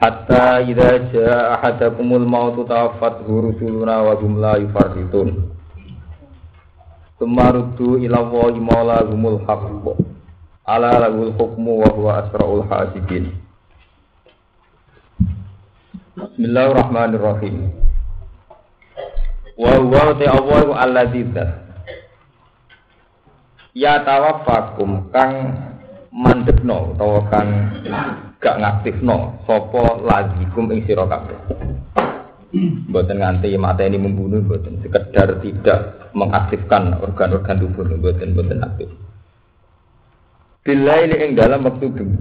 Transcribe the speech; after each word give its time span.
hatta 0.00 0.60
idza 0.60 0.98
jaa 1.12 1.56
ahadakumul 1.56 2.26
mautu 2.28 2.64
tawaffathu 2.64 3.40
rusuluna 3.40 4.02
wa 4.02 4.14
hum 4.14 4.40
la 4.40 4.56
yufarritun. 4.56 5.48
Tumarudu 7.18 7.96
ila 8.04 8.20
wahi 8.20 8.60
maula 8.60 9.00
humul 9.08 9.40
haqq. 9.48 9.84
Ala 10.66 10.98
lahul 10.98 11.32
hukmu 11.38 11.78
wa 11.80 11.88
huwa 11.94 12.12
asraul 12.26 12.66
hasibin 12.68 13.30
Bismillahirrahmanirrahim. 16.16 17.70
Wa 19.56 19.70
huwa 19.78 20.12
ta'awwalu 20.18 20.74
alladzidza 20.74 21.62
Ya 23.76 24.00
tawaffakum 24.04 25.08
kang 25.12 25.52
mandekno 26.12 26.96
utawa 26.96 27.28
kang 27.28 27.52
gak 28.40 28.60
ngaktifno 28.60 29.40
sapa 29.48 30.00
lazikum 30.04 30.68
ing 30.72 30.84
sira 30.84 31.08
kabeh 31.08 31.38
Mboten 32.56 33.20
nganti 33.20 33.52
mateni 33.58 34.00
membunuh, 34.00 34.40
mboten 34.40 34.80
sekedar 34.80 35.42
tidak 35.44 36.08
mengaktifkan 36.16 36.96
organ-organ 37.04 37.58
tubuh, 37.60 37.84
mboten 37.84 38.32
mboten 38.32 38.64
aktif. 38.64 38.88
Bila 40.64 41.04
ini 41.04 41.14
ing 41.20 41.30
dalam 41.36 41.66
waktu 41.68 41.86
bengi. 41.90 42.18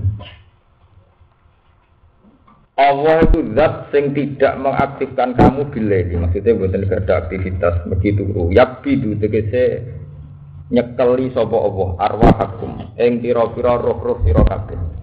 Allah 2.75 3.23
itu 3.23 3.39
zat 3.55 3.87
sing 3.95 4.11
tidak 4.11 4.59
mengaktifkan 4.59 5.31
kamu 5.39 5.71
bila 5.71 5.95
ini. 6.03 6.15
Maksudnya 6.19 6.51
mboten 6.59 6.83
ada 6.91 7.13
aktivitas 7.23 7.73
begitu 7.87 8.27
turu. 8.27 8.51
Yabidu 8.51 9.15
tegese 9.15 9.87
nyekeli 10.67 11.31
sapa 11.31 11.55
Allah 11.55 11.89
arwahakum 12.03 12.91
ing 12.99 13.23
pira-pira 13.23 13.79
roh-roh 13.79 14.19
sira 14.27 14.43
kabeh. 14.43 14.94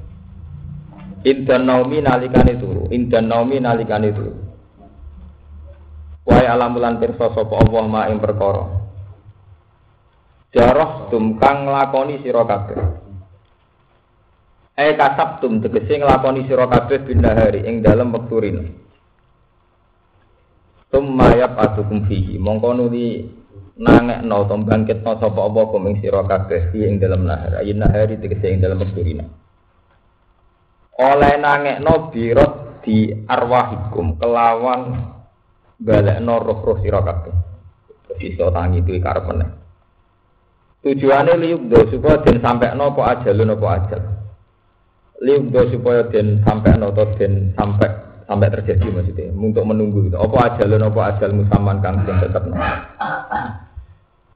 Indan 1.23 1.71
naumi 1.71 2.03
nalikane 2.03 2.59
turu, 2.59 2.91
indan 2.91 3.31
naumi 3.31 3.63
nalikane 3.63 4.11
turu. 4.11 4.33
Wae 6.23 6.47
alamulan 6.47 7.03
pirsa 7.03 7.35
sapa 7.35 7.55
Allah 7.59 7.85
ma 7.87 8.07
ing 8.11 8.23
perkara. 8.23 8.65
Jarah 10.55 11.11
tum 11.11 11.39
kang 11.39 11.67
nglakoni 11.67 12.23
sira 12.23 12.47
kabeh. 12.47 12.79
Eh 14.79 14.95
kasab 14.95 15.43
tum 15.43 15.59
tegese 15.59 15.99
nglakoni 15.99 16.47
sira 16.47 16.71
kabeh 16.71 17.03
binahari 17.03 17.67
ing 17.67 17.83
dalem 17.83 18.15
wektu 18.15 18.37
rino. 18.39 18.63
Tumma 20.93 21.33
yab'atukum 21.35 22.05
fihi 22.07 22.37
mongko 22.37 22.71
nuli 22.77 23.25
nangekno 23.81 24.45
to 24.45 24.55
bangkitno 24.63 25.13
sapa 25.19 25.41
apa 25.41 25.61
kum 25.73 25.89
ing 25.91 26.05
sira 26.05 26.23
kabeh 26.23 26.71
ing 26.77 27.03
dalem 27.03 27.27
nahar 27.27 27.65
ayin 27.65 27.83
nahari 27.83 28.15
tegese 28.21 28.47
ing 28.47 28.63
dalem 28.63 28.79
wektu 28.85 29.03
rino. 29.03 29.42
Oleh 31.03 31.35
nangekno 31.43 32.15
birot 32.15 32.83
di 32.87 33.11
arwahikum 33.27 34.23
kelawan 34.23 35.03
balekno 35.83 36.35
roh-roh 36.39 36.79
sira 36.79 37.03
kabeh. 37.03 37.35
Tangi 38.23 38.87
duwe 38.87 39.03
karep 39.03 39.25
meneh. 39.27 39.51
Tujuane 40.83 41.35
liyukdo 41.39 41.91
supaya 41.91 42.23
den 42.23 42.39
sampekno 42.39 42.95
apa 42.95 43.03
ajalun 43.19 43.55
apa 43.55 43.67
ajal. 43.83 44.03
Liyukdo 45.23 45.61
supaya 45.75 46.07
den 46.11 46.43
sampekno 46.47 46.95
atau 46.95 47.07
den 47.19 47.55
sampai 47.59 47.91
sampai 48.27 48.53
terjadi 48.55 48.87
maksudnya 48.91 49.35
untuk 49.35 49.67
menunggu 49.67 50.07
gitu. 50.07 50.19
Apa 50.19 50.55
ajalun 50.55 50.87
apa 50.87 51.01
ajal 51.15 51.31
musaman 51.35 51.83
kang 51.83 52.03
den 52.07 52.17
tetepno. 52.23 52.55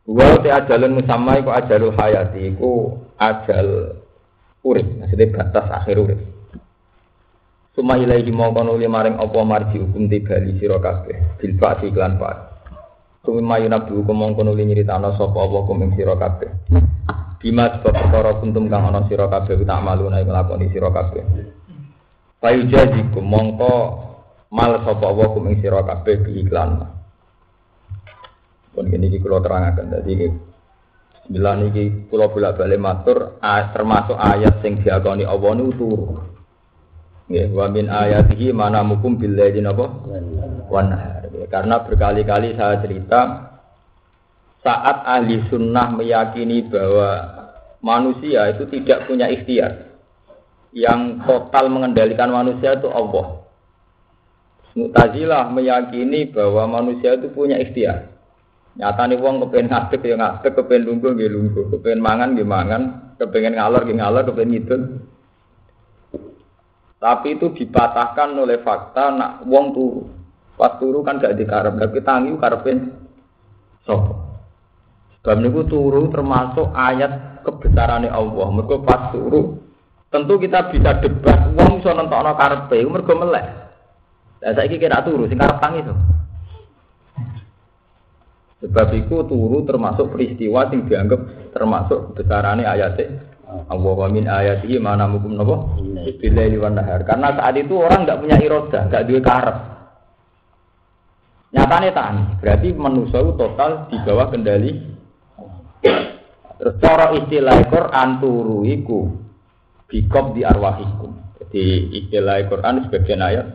Wa 0.07 0.31
te 0.43 0.49
ajalun 0.51 0.99
musamma 0.99 1.33
iku 1.39 1.51
ajalul 1.51 1.95
hayati 1.95 2.41
iku 2.55 2.95
ajal 3.19 3.67
urip, 4.67 4.87
maksudnya 4.99 5.31
batas 5.31 5.67
akhir 5.71 5.99
urip. 5.99 6.36
Suma 7.77 8.01
ilaihi 8.01 8.33
mongko 8.33 8.65
nuli 8.65 8.89
maring 8.89 9.21
apa 9.21 9.37
marji 9.45 9.77
hukum 9.77 10.09
tibali 10.09 10.57
sira 10.57 10.81
kabeh 10.81 11.37
bil 11.37 11.53
fa'ti 11.61 11.93
iklan 11.93 12.17
fa. 12.17 12.57
Suma 13.21 13.61
yunabi 13.61 13.93
hukum 13.93 14.17
mongko 14.17 14.49
nuli 14.49 14.65
nyritano 14.65 15.13
sapa 15.21 15.37
apa 15.37 15.57
hukum 15.61 15.85
ing 15.85 15.93
sira 15.93 16.17
kabeh. 16.17 16.49
Bima 17.37 17.69
sebab 17.77 17.93
perkara 17.93 18.41
kuntum 18.41 18.73
kang 18.73 18.89
ana 18.89 19.05
sira 19.13 19.29
kabeh 19.29 19.61
tak 19.61 19.85
malu 19.85 20.09
nek 20.09 20.25
nglakoni 20.25 20.73
sira 20.73 20.89
kabeh. 20.89 21.21
Fayu 22.41 22.65
jazikum 22.65 23.29
mongko 23.29 23.73
mal 24.57 24.81
sapa 24.81 25.13
apa 25.13 25.23
hukum 25.29 25.53
ing 25.53 25.61
sira 25.61 25.85
kabeh 25.85 26.25
bi 26.25 26.33
iklan. 26.49 26.81
Pun 28.73 28.89
ini 28.89 29.13
iki 29.13 29.21
kula 29.21 29.45
terangaken 29.45 29.93
Bismillah 30.01 31.55
niki 31.61 32.09
kula 32.09 32.33
bolak-balik 32.33 32.81
matur 32.81 33.37
termasuk 33.45 34.17
ayat 34.17 34.65
sing 34.65 34.81
diakoni 34.81 35.29
Allah 35.29 35.53
niku 35.61 35.73
turu. 35.77 36.36
Nggih, 37.27 37.51
wa 37.59 37.67
min 37.67 37.91
ayatihi 37.91 38.55
mana 38.55 38.87
mukum 38.87 39.19
billahi 39.19 39.59
napa? 39.59 39.91
Wan 40.71 40.95
Karena 41.51 41.83
berkali-kali 41.83 42.55
saya 42.55 42.79
cerita 42.83 43.21
saat 44.63 45.03
ahli 45.03 45.43
sunnah 45.51 45.91
meyakini 45.95 46.67
bahwa 46.71 47.11
manusia 47.83 48.51
itu 48.55 48.71
tidak 48.71 49.11
punya 49.11 49.27
ikhtiar. 49.27 49.91
Yang 50.71 51.27
total 51.27 51.67
mengendalikan 51.71 52.31
manusia 52.31 52.79
itu 52.79 52.91
Allah. 52.91 53.43
Mu'tazilah 54.77 55.51
meyakini 55.51 56.31
bahwa 56.31 56.79
manusia 56.79 57.19
itu 57.19 57.27
punya 57.35 57.59
ikhtiar. 57.59 58.07
Nyata 58.77 59.09
nih 59.09 59.19
wong 59.19 59.41
kepengen 59.41 59.73
ngadeg 59.73 60.03
ya 60.05 60.15
ngadeg, 60.21 60.53
kepengen 60.53 60.85
lungguh 60.85 61.17
ya 61.17 61.33
lungguh, 61.33 61.65
kepengen 61.75 62.05
mangan 62.05 62.37
ya 62.37 62.45
mangan, 62.45 62.83
kepengen 63.17 63.57
ngalor 63.57 63.89
ya 63.89 63.95
ngalor, 63.97 64.23
kepengen 64.29 64.53
ngidul 64.53 64.83
tapi 67.07 67.39
itu 67.39 67.55
dipatahkan 67.55 68.35
oleh 68.35 68.59
fakta 68.67 69.15
nak 69.15 69.47
wong 69.47 69.71
turu. 69.71 70.11
Pas 70.59 70.75
turu 70.83 71.07
kan 71.07 71.23
gak 71.23 71.39
dikarep, 71.39 71.79
tapi 71.79 72.03
tangi 72.03 72.35
karepe 72.35 72.83
sapa. 73.87 74.15
Sebab 75.23 75.39
niku 75.39 75.63
turu 75.71 76.11
termasuk 76.11 76.67
ayat 76.75 77.47
kebesaran 77.47 78.11
Allah. 78.11 78.47
Mergo 78.51 78.83
pas 78.83 79.15
turu 79.15 79.55
tentu 80.11 80.35
kita 80.43 80.67
bisa 80.75 80.99
debat 80.99 81.47
wong 81.55 81.79
iso 81.79 81.95
nentokno 81.95 82.35
karepe 82.35 82.83
mergo 82.83 83.15
melek. 83.15 83.47
Lah 84.43 84.53
saiki 84.59 84.75
kira 84.75 85.07
turu 85.07 85.31
sing 85.31 85.39
karep 85.39 85.63
tangi 85.63 85.87
to. 85.87 85.95
Sebab 88.67 88.89
itu 88.99 89.15
turu 89.31 89.63
termasuk 89.63 90.11
peristiwa 90.11 90.67
yang 90.75 90.91
dianggap 90.91 91.55
termasuk 91.55 92.19
kebesarannya 92.19 92.67
ayatnya 92.67 93.26
Allah 93.47 94.11
min 94.11 94.27
ayatihi 94.27 94.83
mana 94.83 95.07
mukum 95.07 95.39
napa 95.39 95.79
billahi 96.19 96.59
wan 96.59 96.75
nahar. 96.75 97.07
Karena 97.07 97.31
saat 97.39 97.55
itu 97.55 97.79
orang 97.79 98.03
nggak 98.03 98.19
punya 98.19 98.37
iroda, 98.43 98.91
nggak 98.91 99.05
duwe 99.07 99.21
karep. 99.23 99.57
Nyatane 101.55 101.89
tani, 101.95 102.23
berarti 102.43 102.69
manusia 102.75 103.23
itu 103.23 103.33
total 103.39 103.87
di 103.87 103.97
bawah 104.03 104.27
kendali. 104.35 104.73
Terus 106.57 106.75
cara 106.83 107.15
istilah 107.15 107.57
Quran 107.71 108.09
turu 108.19 108.67
iku 108.67 109.15
bikob 109.87 110.35
di 110.35 110.43
arwahikum. 110.43 111.15
Jadi 111.39 111.95
istilah 112.03 112.43
Quran 112.51 112.83
sebagian 112.89 113.23
ayat 113.23 113.47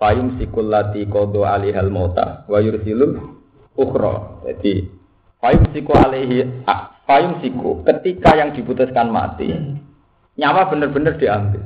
Fayum 0.00 0.40
sikul 0.40 0.72
lati 0.72 1.04
kodo 1.04 1.44
alihal 1.44 1.92
mota 1.92 2.48
wa 2.48 2.56
yursilul 2.56 3.20
ukhra. 3.76 4.40
Jadi 4.48 4.88
fayum 5.36 5.68
siku 5.76 5.92
alihi 5.92 6.64
Payung 7.10 7.42
siku, 7.42 7.82
ketika 7.82 8.38
yang 8.38 8.54
diputuskan 8.54 9.10
mati, 9.10 9.50
nyawa 10.38 10.70
benar-benar 10.70 11.18
diambil. 11.18 11.58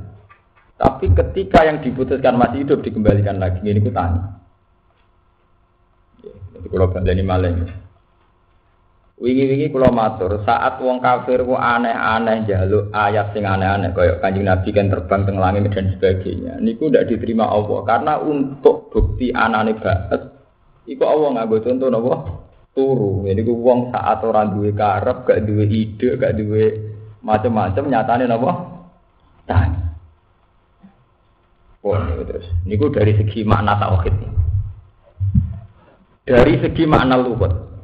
Tapi 0.81 1.13
ketika 1.13 1.69
yang 1.69 1.85
diputuskan 1.85 2.41
masih 2.41 2.65
hidup 2.65 2.81
dikembalikan 2.81 3.37
lagi, 3.37 3.61
ini 3.61 3.85
ku 3.85 3.93
tanya. 3.93 4.41
Jadi 6.57 6.67
kalau 6.73 6.89
ini 6.97 7.21
malah 7.21 7.53
Wingi-wingi 9.15 9.71
kula 9.71 9.95
matur, 9.95 10.43
saat 10.43 10.83
wong 10.83 10.99
kafir 10.99 11.45
ku 11.47 11.55
aneh-aneh 11.55 12.49
jaluk 12.51 12.91
ayat 12.91 13.31
sing 13.31 13.47
aneh-aneh 13.47 13.95
kaya 13.95 14.19
Kanjeng 14.19 14.49
Nabi 14.49 14.75
kan 14.75 14.91
terbang 14.91 15.23
teng 15.23 15.39
langit 15.39 15.71
dan 15.71 15.95
sebagainya. 15.95 16.59
Niku 16.59 16.91
ndak 16.91 17.07
diterima 17.13 17.47
Allah 17.47 17.85
karena 17.87 18.19
untuk 18.19 18.91
bukti 18.91 19.31
anane 19.31 19.79
banget 19.79 20.35
iku 20.91 21.07
Allah 21.07 21.29
nganggo 21.31 21.63
contoh 21.63 21.89
napa? 21.95 22.15
Turu. 22.75 23.23
Jadi 23.23 23.41
ku 23.47 23.55
wong 23.63 23.95
saat 23.95 24.19
ora 24.27 24.51
duwe 24.51 24.75
karep, 24.75 25.23
gak 25.23 25.47
duwe 25.47 25.65
ide, 25.71 26.19
gak 26.19 26.35
duwe 26.35 26.65
macam-macam 27.23 27.85
nyatane 27.87 28.25
napa? 28.27 28.53
Tanya. 29.47 29.81
Oh, 31.85 31.95
niku 31.95 32.23
terus. 32.27 32.47
Niku 32.67 32.91
dari 32.91 33.15
segi 33.15 33.47
makna 33.47 33.79
tauhid. 33.79 34.15
Dari 36.27 36.55
segi 36.59 36.85
makna. 36.89 37.21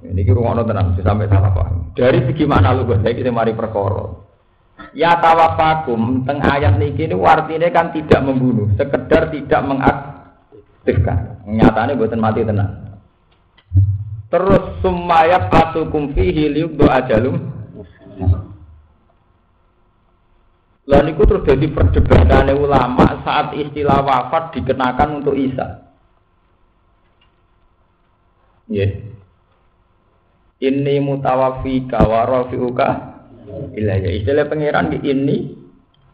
Ini 0.00 0.26
kira 0.26 0.40
ngono 0.42 0.64
tenang, 0.64 0.96
sampai 0.98 1.30
salah 1.30 1.52
paham. 1.54 1.92
Dari 1.94 2.24
segi 2.26 2.48
makna 2.48 2.74
lu 2.74 2.88
saya 2.88 3.14
kita 3.14 3.30
mari 3.30 3.54
perkara. 3.54 4.10
Ya 4.96 5.14
tawafakum 5.20 6.24
teng 6.26 6.42
ayat 6.42 6.80
niki 6.80 7.06
ini 7.06 7.14
artinya 7.20 7.68
kan 7.70 7.92
tidak 7.94 8.24
membunuh, 8.24 8.72
sekedar 8.74 9.30
tidak 9.30 9.60
mengaktifkan. 9.62 11.44
Nyatanya 11.46 11.94
buatan 11.94 12.18
mati 12.18 12.42
tenang. 12.42 12.89
Terus 14.30 14.78
sumayat 14.78 15.50
pasukum 15.50 16.14
fihi 16.14 16.46
liubdo 16.54 16.86
ajalum. 16.86 17.50
Lalu 20.90 21.14
itu 21.14 21.22
terus 21.22 21.46
jadi 21.46 21.66
perdebatan 21.70 22.50
ulama 22.54 23.22
saat 23.22 23.54
istilah 23.54 24.02
wafat 24.02 24.54
dikenakan 24.58 25.22
untuk 25.22 25.38
Isa. 25.38 25.86
Yeah. 28.70 29.02
Ini 30.62 31.02
mutawafika 31.02 32.06
wa 32.06 32.26
rafi'uka 32.26 32.88
ilayya. 33.74 34.10
Istilah 34.18 34.46
pangeran 34.46 34.94
ini 35.02 35.58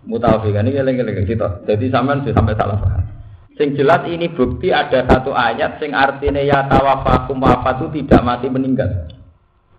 mutawafika 0.09 0.65
ini 0.65 0.71
geleng-geleng 0.73 1.25
gitu. 1.25 1.49
Jadi 1.69 1.85
sampean 1.93 2.25
sampai 2.25 2.57
salah 2.57 2.77
paham. 2.81 3.16
Sing 3.57 3.73
jelas 3.73 4.05
ini 4.05 4.29
bukti 4.29 4.69
ada 4.69 5.09
satu 5.09 5.33
ayat 5.33 5.81
sing 5.81 5.97
artinya 5.97 6.45
ya 6.45 6.69
tawafakum 6.69 7.41
wafatu 7.41 7.89
tidak 7.89 8.21
mati 8.21 8.53
meninggal. 8.53 9.09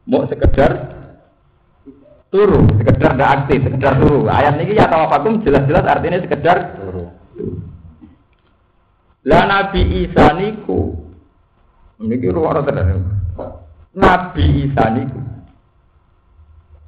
Mau 0.09 0.25
sekedar 0.25 0.97
turu, 2.33 2.65
sekedar 2.81 3.13
tidak 3.13 3.31
aktif, 3.37 3.69
sekedar 3.69 4.01
turu. 4.01 4.25
Ayat 4.25 4.57
ini 4.57 4.73
ya 4.73 4.89
tawafakum 4.89 5.45
jelas-jelas 5.45 5.85
artinya 5.85 6.17
sekedar 6.25 6.73
turu. 6.73 7.05
Lah 9.29 9.43
Nabi 9.45 10.09
Isa 10.09 10.25
niku 10.33 10.97
niki 12.01 12.33
ruwara 12.33 12.65
tenan. 12.65 13.05
Nabi 13.93 14.65
Isa 14.65 14.89
niku 14.89 15.21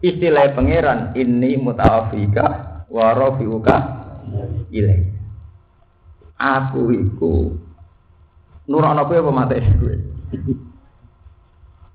istilah 0.01 0.57
pangeran 0.57 1.13
ini 1.13 1.53
mutawafika 1.53 2.45
wa 2.89 3.13
rafiuka 3.13 3.77
ilai. 4.73 5.18
Aku 6.39 6.95
iku 6.95 7.51
nurono 8.71 9.03
kowe 9.03 9.19
apa 9.19 9.31
mate 9.35 9.59
kowe? 9.75 9.95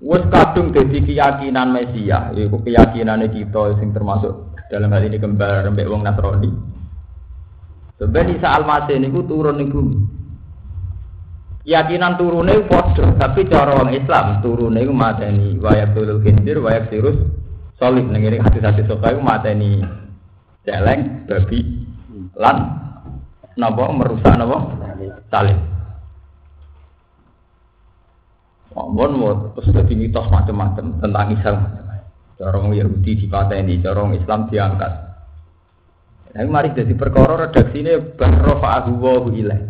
Wes 0.05 0.23
kadung 0.29 0.69
dadi 0.69 1.01
keyakinan 1.01 1.73
Mesia, 1.73 2.29
iku 2.35 2.61
keyakinane 2.61 3.33
kita 3.33 3.79
sing 3.81 3.89
termasuk 3.89 4.53
dalam 4.69 4.93
hal 4.93 5.01
ini 5.01 5.17
kembar 5.17 5.65
mbek 5.65 5.89
wong 5.89 6.05
Nasrani. 6.05 6.51
Sebenarnya 7.97 8.37
Isa 8.37 8.49
Al-Masih 8.59 9.01
niku 9.01 9.23
turun 9.25 9.55
ning 9.57 9.71
bumi 9.71 9.97
keyakinan 11.65 12.21
turune 12.21 12.61
padha, 12.69 13.17
tapi 13.17 13.49
cara 13.49 13.81
wong 13.81 13.89
Islam 13.97 14.45
turune 14.45 14.85
iku 14.85 14.93
mateni 14.93 15.57
wayak 15.57 15.97
tulul 15.97 16.21
khindir 16.21 16.61
wayak 16.61 16.93
sirus 16.93 17.17
solid 17.81 18.05
ning 18.05 18.21
ngene 18.21 18.45
hati-hati 18.45 18.85
soka 18.85 19.09
iku 19.09 19.21
mateni 19.25 19.81
celeng 20.61 21.25
babi 21.25 21.89
lan 22.37 22.84
napa 23.55 23.91
merusak 23.91 24.35
napa 24.35 24.57
salib 25.31 25.59
Mohon 28.75 29.11
mau 29.15 29.31
terus 29.55 29.71
jadi 29.71 29.93
mitos 29.95 30.27
macam-macam 30.27 30.99
tentang 30.99 31.27
Islam. 31.31 31.57
Cara 32.35 32.51
orang 32.59 32.75
Yahudi 32.75 33.23
dipateni, 33.23 33.79
cara 33.79 34.03
orang 34.03 34.19
Islam 34.19 34.51
diangkat. 34.51 34.91
Nah, 36.35 36.43
mari 36.51 36.75
jadi 36.75 36.91
perkara 36.91 37.47
redaksi 37.47 37.79
ini 37.79 37.95
bahrofa 38.19 38.83
ahu 38.83 39.31
ilaih. 39.31 39.63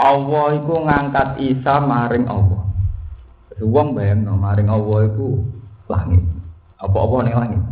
Allah 0.00 0.46
iku 0.56 0.74
ngangkat 0.88 1.28
Isa 1.44 1.84
maring 1.84 2.24
Allah. 2.24 2.64
Wong 3.60 3.92
bayangno 3.92 4.40
maring 4.40 4.72
Allah 4.72 5.12
iku 5.12 5.44
langit. 5.92 6.24
Apa-apa 6.80 7.16
ning 7.28 7.36
langit. 7.36 7.62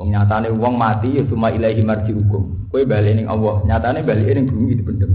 Wong 0.00 0.16
nyatane 0.16 0.48
wong 0.48 0.80
mati 0.80 1.12
ya 1.12 1.22
cuma 1.28 1.52
ilahi 1.52 1.84
marji 1.84 2.16
hukum. 2.16 2.72
Kowe 2.72 2.80
bali 2.88 3.20
ning 3.20 3.28
Allah, 3.28 3.60
nyatane 3.68 4.00
bali 4.00 4.24
ning 4.32 4.48
bumi 4.48 4.80
dipendem. 4.80 5.12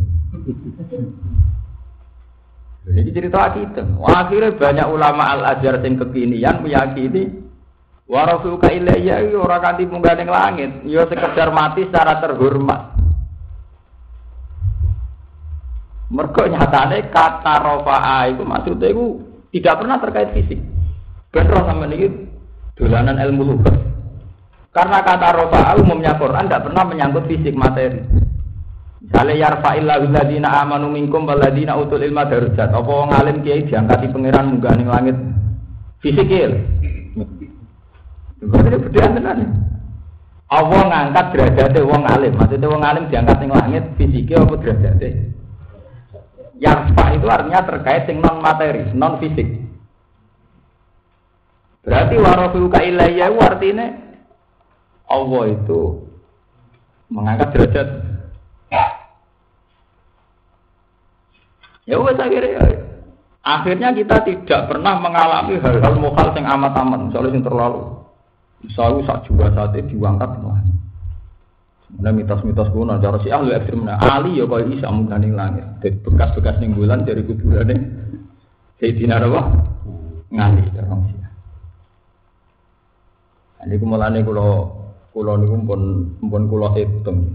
Jadi 2.86 3.10
cerita 3.10 3.50
kita. 3.50 3.82
Akhirnya 4.06 4.54
banyak 4.54 4.86
ulama 4.86 5.34
al 5.34 5.42
azhar 5.58 5.82
yang 5.82 5.98
kekinian 5.98 6.62
meyakini 6.62 7.34
warafuka 8.06 8.70
ilayya 8.70 9.26
ora 9.34 9.58
kanthi 9.58 9.90
munggah 9.90 10.14
ning 10.22 10.30
langit, 10.30 10.70
ya 10.86 11.10
sekedar 11.10 11.50
mati 11.50 11.90
secara 11.90 12.22
terhormat. 12.22 12.94
Mereka 16.14 16.46
nyatane 16.46 17.10
kata 17.10 17.56
rofa'a 17.58 18.30
itu 18.30 18.46
maksudnya 18.46 18.94
itu 18.94 19.18
tidak 19.50 19.82
pernah 19.82 19.98
terkait 19.98 20.30
fisik. 20.38 20.62
Benar 21.34 21.66
sama 21.66 21.90
ini 21.90 22.30
dolanan 22.78 23.18
ilmu 23.18 23.42
lugat. 23.50 23.95
Karena 24.76 25.00
kata 25.08 25.32
rofa'a 25.40 25.80
umumnya 25.80 26.20
Quran 26.20 26.52
tidak 26.52 26.68
pernah 26.68 26.84
menyangkut 26.84 27.32
fisik 27.32 27.56
materi. 27.56 28.04
Misalnya 29.00 29.48
yarfa'illahu 29.48 30.12
ladina 30.12 30.52
amanu 30.52 30.92
minkum 30.92 31.24
waladina 31.24 31.80
utul 31.80 32.04
ilma 32.04 32.28
darujat. 32.28 32.76
Apa 32.76 32.84
wong 32.84 33.16
alim 33.16 33.40
kiai 33.40 33.64
diangkati 33.72 34.12
pangeran 34.12 34.52
munggah 34.52 34.76
ning 34.76 34.92
langit 34.92 35.16
fisikil. 36.04 36.60
Berarti 38.44 38.76
beda 38.92 39.16
tenan. 39.16 39.40
Allah 40.52 40.82
ngangkat 40.92 41.26
derajatnya 41.32 41.82
wong 41.88 42.04
alim. 42.04 42.34
Maksudnya 42.36 42.68
wong 42.68 42.84
alim 42.84 43.04
diangkat 43.08 43.38
ning 43.40 43.52
langit 43.56 43.84
fisiknya 43.96 44.44
apa 44.44 44.54
derajatnya? 44.60 45.10
Yarfa 46.60 47.06
itu 47.16 47.28
artinya 47.32 47.62
terkait 47.64 48.04
dengan 48.12 48.28
non 48.28 48.44
materi, 48.44 48.84
non 48.92 49.24
fisik. 49.24 49.48
Berarti 51.88 52.16
warafiuka 52.20 52.80
itu 52.84 53.40
artinya 53.40 54.05
Allah 55.06 55.44
itu 55.54 55.80
mengangkat 57.14 57.50
derajat. 57.54 57.88
Ya 61.86 62.02
wes 62.02 62.18
akhirnya 62.18 62.66
ya. 62.66 62.82
Akhirnya 63.46 63.94
kita 63.94 64.26
tidak 64.26 64.62
pernah 64.74 64.98
mengalami 64.98 65.62
hal-hal 65.62 66.02
mukal 66.02 66.34
yang 66.34 66.50
amat-amat, 66.58 67.14
misalnya 67.14 67.38
yang 67.38 67.46
terlalu. 67.46 67.82
Misalnya 68.66 69.22
juga 69.22 69.54
saat 69.54 69.78
itu 69.78 70.02
diangkat, 70.02 70.42
Nah 71.96 72.12
mitos-mitos 72.12 72.74
kuno 72.74 72.98
cara 73.00 73.22
si 73.24 73.30
ahli 73.32 73.56
ekstrim 73.56 73.88
nah 73.88 74.02
Ali 74.02 74.42
ya 74.42 74.50
kaya 74.50 74.68
isa 74.68 74.90
munggah 74.92 75.22
ning 75.22 75.38
langit. 75.38 75.64
Dari 75.80 75.96
bekas-bekas 76.02 76.60
ning 76.60 76.76
bulan 76.76 77.06
dari 77.08 77.24
kuburane 77.24 77.76
Sayyidina 78.82 79.22
apa? 79.22 79.42
Ngali 80.34 80.64
orang 80.76 81.02
si. 81.08 81.16
Ini 83.66 83.76
kumulane 83.80 84.20
kulo 84.26 84.48
kulo 85.16 85.40
niku 85.40 85.56
pun 85.64 85.82
pun 86.20 86.44
kulo 86.52 86.76
hitung. 86.76 87.32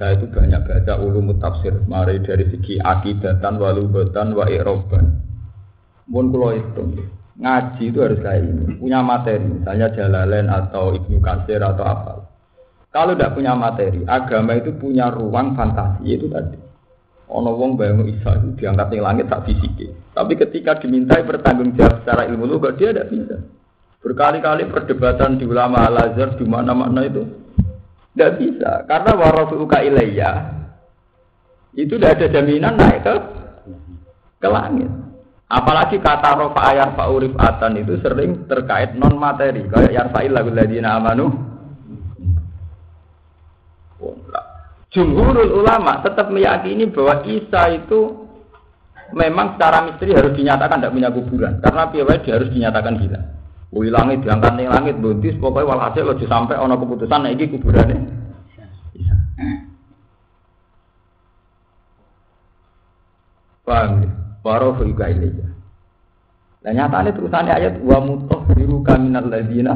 Saya 0.00 0.16
itu 0.16 0.26
banyak 0.32 0.64
baca 0.64 0.98
ulum 1.04 1.36
tafsir, 1.36 1.84
mari 1.86 2.18
dari 2.24 2.48
segi 2.48 2.80
akidatan, 2.80 3.60
walubatan, 3.60 4.32
wa 4.32 4.48
iroban. 4.48 5.20
Pun 6.08 6.32
kulo 6.32 6.56
hitung. 6.56 6.96
Ngaji 7.34 7.90
itu 7.90 7.98
harus 7.98 8.22
kayak 8.22 8.46
ini, 8.46 8.78
punya 8.78 9.02
materi, 9.02 9.42
misalnya 9.42 9.90
Jalalain 9.90 10.46
atau 10.46 10.94
Ibnu 10.94 11.18
Katsir 11.18 11.58
atau 11.58 11.82
apa. 11.82 12.14
Kalau 12.94 13.18
tidak 13.18 13.34
punya 13.34 13.58
materi, 13.58 14.06
agama 14.06 14.54
itu 14.54 14.70
punya 14.78 15.10
ruang 15.10 15.58
fantasi 15.58 16.14
itu 16.14 16.30
tadi. 16.30 16.54
Ono 17.26 17.58
wong 17.58 17.74
bayang 17.74 18.06
Isa 18.06 18.38
itu 18.38 18.54
diangkat 18.54 18.86
di 18.86 18.98
langit 19.02 19.26
tak 19.26 19.50
fisik. 19.50 19.90
Tapi 20.14 20.38
ketika 20.38 20.78
dimintai 20.78 21.26
bertanggung 21.26 21.74
jawab 21.74 22.06
secara 22.06 22.30
ilmu 22.30 22.46
lugu, 22.46 22.70
dia 22.78 22.94
tidak 22.94 23.10
bisa. 23.10 23.36
Berkali-kali 24.04 24.68
perdebatan 24.68 25.40
di 25.40 25.48
ulama 25.48 25.88
al-azhar 25.88 26.36
di 26.36 26.44
mana-mana 26.44 27.08
itu 27.08 27.24
tidak 28.12 28.36
bisa. 28.36 28.84
Karena 28.84 29.16
uka 29.48 29.78
ilayya 29.80 30.30
itu 31.72 31.96
tidak 31.96 32.20
ada 32.20 32.26
jaminan 32.28 32.76
naik 32.76 33.00
ke 33.00 33.14
ke 34.44 34.48
langit. 34.52 34.92
Apalagi 35.48 35.96
kata 36.04 36.36
rofa 36.36 36.60
ayat 36.68 36.92
fa'urif 36.92 37.32
atan 37.40 37.80
itu 37.80 37.96
sering 38.04 38.44
terkait 38.44 38.92
non 38.92 39.16
materi. 39.16 39.64
Kayak 39.72 39.92
yarfa'il 39.96 40.32
lagu 40.36 40.52
ladina 40.52 41.00
amanu 41.00 41.54
Jumhurul 44.94 45.64
ulama 45.64 46.06
tetap 46.06 46.30
meyakini 46.30 46.86
bahwa 46.86 47.26
Isa 47.26 47.66
itu 47.72 48.30
memang 49.10 49.58
secara 49.58 49.90
misteri 49.90 50.14
harus 50.14 50.38
dinyatakan 50.38 50.78
tidak 50.78 50.94
punya 50.94 51.10
kuburan 51.10 51.58
karena 51.58 51.82
piawai 51.90 52.30
harus 52.30 52.48
dinyatakan 52.54 52.94
gila. 53.02 53.20
Wih 53.74 53.90
langit 53.90 54.22
diangkat 54.22 54.54
nih 54.54 54.70
langit 54.70 55.02
buntis 55.02 55.34
pokoknya 55.42 55.66
walhasil 55.66 56.06
lo 56.06 56.14
sampai 56.14 56.54
ono 56.54 56.78
keputusan 56.78 57.26
nah 57.26 57.30
ini 57.34 57.50
kuburannya. 57.50 57.98
Bisa. 58.94 59.14
Paham 63.66 64.06
ya? 64.06 64.10
Waroh 64.46 64.78
juga 64.78 65.10
ini 65.10 65.26
ya. 65.26 65.48
Nah 66.64 66.72
nyatanya 66.72 67.10
terusannya 67.18 67.52
ayat 67.52 67.74
wa 67.82 67.98
mutoh 67.98 68.46
biru 68.54 68.86
kaminal 68.86 69.26
ladina 69.26 69.74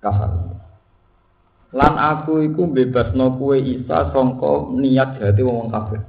kafar. 0.00 0.56
Lan 1.76 1.94
aku 2.00 2.48
iku 2.48 2.64
bebasno 2.64 3.36
kue 3.36 3.60
Isa 3.60 4.08
songko 4.10 4.72
niat 4.72 5.20
jati 5.20 5.42
wong 5.44 5.68
kafir. 5.68 6.00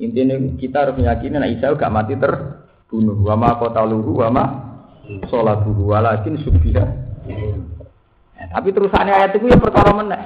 Intinya 0.00 0.40
kita 0.56 0.88
harus 0.88 0.96
meyakini 0.96 1.36
nah 1.36 1.46
Isa 1.46 1.76
gak 1.76 1.92
mati 1.92 2.16
terbunuh. 2.16 3.20
Wa 3.20 3.36
ma 3.36 3.60
qataluhu 3.60 4.24
wa 4.24 4.28
ma 5.06 5.26
salatuhu 5.30 5.94
walakin 5.94 6.38
subbiha. 6.42 6.84
Nah, 8.36 8.46
tapi 8.52 8.68
terusannya 8.74 9.12
ayat 9.14 9.32
itu 9.38 9.46
ya 9.48 9.58
perkara 9.58 9.90
meneh. 9.94 10.22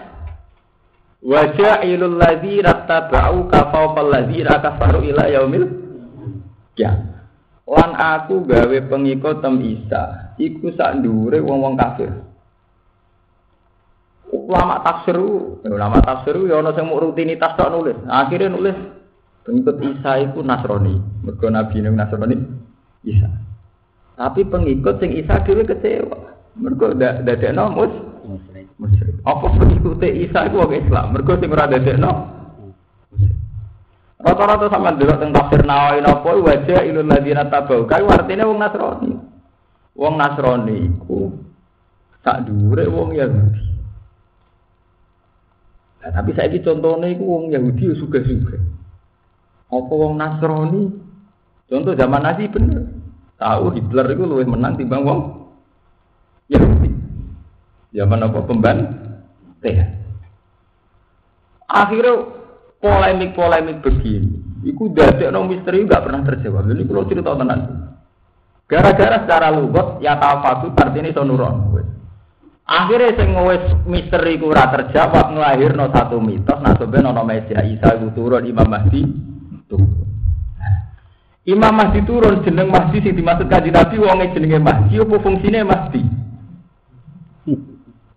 Wa 1.20 1.52
ja'ilul 1.52 2.16
ladzina 2.16 2.88
tabau 2.88 3.44
ka 3.52 3.68
fawqal 3.68 4.08
ladzina 4.08 4.56
kafaru 4.58 5.04
ila 5.04 5.28
yaumil 5.28 5.64
ya. 6.76 6.96
Lan 7.70 7.94
aku 7.94 8.42
gawe 8.48 8.78
pengikut 8.90 9.44
tem 9.44 9.62
Isa 9.62 10.34
iku 10.40 10.74
sak 10.74 11.04
dhuwure 11.04 11.38
wong-wong 11.38 11.78
kafir. 11.78 12.10
Ulama 14.30 14.82
tafsir, 14.82 15.18
ulama 15.66 15.98
tafsir 16.02 16.34
ya 16.46 16.58
ana 16.58 16.74
sing 16.74 16.90
rutinitas 16.90 17.54
tok 17.54 17.70
nulis. 17.70 17.98
Akhirnya 18.10 18.50
nulis 18.50 18.78
Pengikut 19.40 19.76
Isa 19.80 20.20
itu 20.20 20.44
Nasrani. 20.44 21.00
Mergo 21.24 21.48
Nabi 21.48 21.80
Nasrani 21.80 22.36
Isa. 23.02 23.28
Tapi 24.20 24.44
pengikut 24.44 25.00
sing 25.00 25.16
Isa 25.16 25.40
dhewe 25.48 25.64
kecewa. 25.64 26.36
Mergo 26.60 26.92
dadekno 26.92 27.72
mus 27.72 27.92
musyrik. 28.76 29.16
Apa 29.24 29.48
pengikut 29.56 30.04
Isa 30.04 30.44
itu 30.44 30.60
wong 30.60 30.76
Islam? 30.76 31.16
Mergo 31.16 31.40
sing 31.40 31.48
ora 31.48 31.64
dadekno 31.64 32.36
Rata-rata 34.20 34.68
sama 34.68 34.92
dulu 34.92 35.16
tentang 35.16 35.32
tafsir 35.32 35.64
Nawawi 35.64 36.04
napa 36.04 36.36
wajah 36.36 36.84
ilul 36.84 37.08
ladina 37.08 37.48
tabau. 37.48 37.88
Kae 37.88 38.04
artine 38.04 38.44
wong 38.44 38.60
Nasrani. 38.60 39.16
Wong 39.96 40.14
Nasrani 40.20 40.76
iku 40.92 41.32
tak 42.20 42.44
dhuwure 42.44 42.84
wong 42.92 43.16
Yahudi. 43.16 43.64
Nah, 46.04 46.12
tapi 46.12 46.36
saya 46.36 46.52
contohnya 46.60 47.08
itu 47.08 47.24
wong 47.24 47.48
Yahudi 47.48 47.96
suka-suka. 47.96 48.60
Apa 49.72 49.88
wong 49.88 50.20
Nasrani? 50.20 50.92
Contoh 51.72 51.96
zaman 51.96 52.20
Nazi 52.20 52.44
bener. 52.52 52.99
Tahu 53.40 53.72
Hitler 53.72 54.06
itu 54.12 54.22
lebih 54.28 54.52
menang 54.52 54.76
timbang 54.76 55.00
wong 55.00 55.20
Yahudi. 56.52 56.92
Zaman 57.96 58.20
apa 58.28 58.38
pemban? 58.44 58.78
Teh. 59.64 59.80
Akhirnya 61.64 62.28
polemik-polemik 62.84 63.80
begini. 63.80 64.36
Iku 64.60 64.92
dadek 64.92 65.32
no 65.32 65.48
misteri 65.48 65.88
gak 65.88 66.04
pernah 66.04 66.20
terjawab. 66.20 66.68
Ini 66.68 66.84
kalau 66.84 67.08
cerita 67.08 67.32
tenang. 67.32 67.60
Gara-gara 68.68 69.24
secara 69.24 69.48
lugot 69.56 70.04
ya 70.04 70.20
tafatu 70.20 70.76
artinya 70.76 71.10
sonuron. 71.10 71.80
Akhirnya 72.70 73.18
sing 73.18 73.34
wis 73.34 73.64
misteri 73.88 74.38
ku 74.38 74.52
ora 74.52 74.70
terjawab 74.70 75.34
nglahirno 75.34 75.90
satu 75.90 76.22
mitos 76.22 76.60
nah 76.62 76.78
sebenarnya 76.78 77.26
Mesia 77.26 77.66
Isa 77.66 77.98
iku 77.98 78.14
turun 78.14 78.46
Imam 78.46 78.70
Mahdi 78.70 79.02
Imam 81.48 81.72
Mahdi 81.72 82.04
turun 82.04 82.44
jeneng 82.44 82.68
Mahdi 82.68 83.00
sing 83.00 83.16
dimaksud 83.16 83.48
kanjeng 83.48 83.72
Nabi 83.72 83.96
wonge 83.96 84.28
jenenge 84.36 84.60
Mahdi 84.60 85.00
apa 85.00 85.16
fungsine 85.24 85.60
Mahdi? 85.64 86.02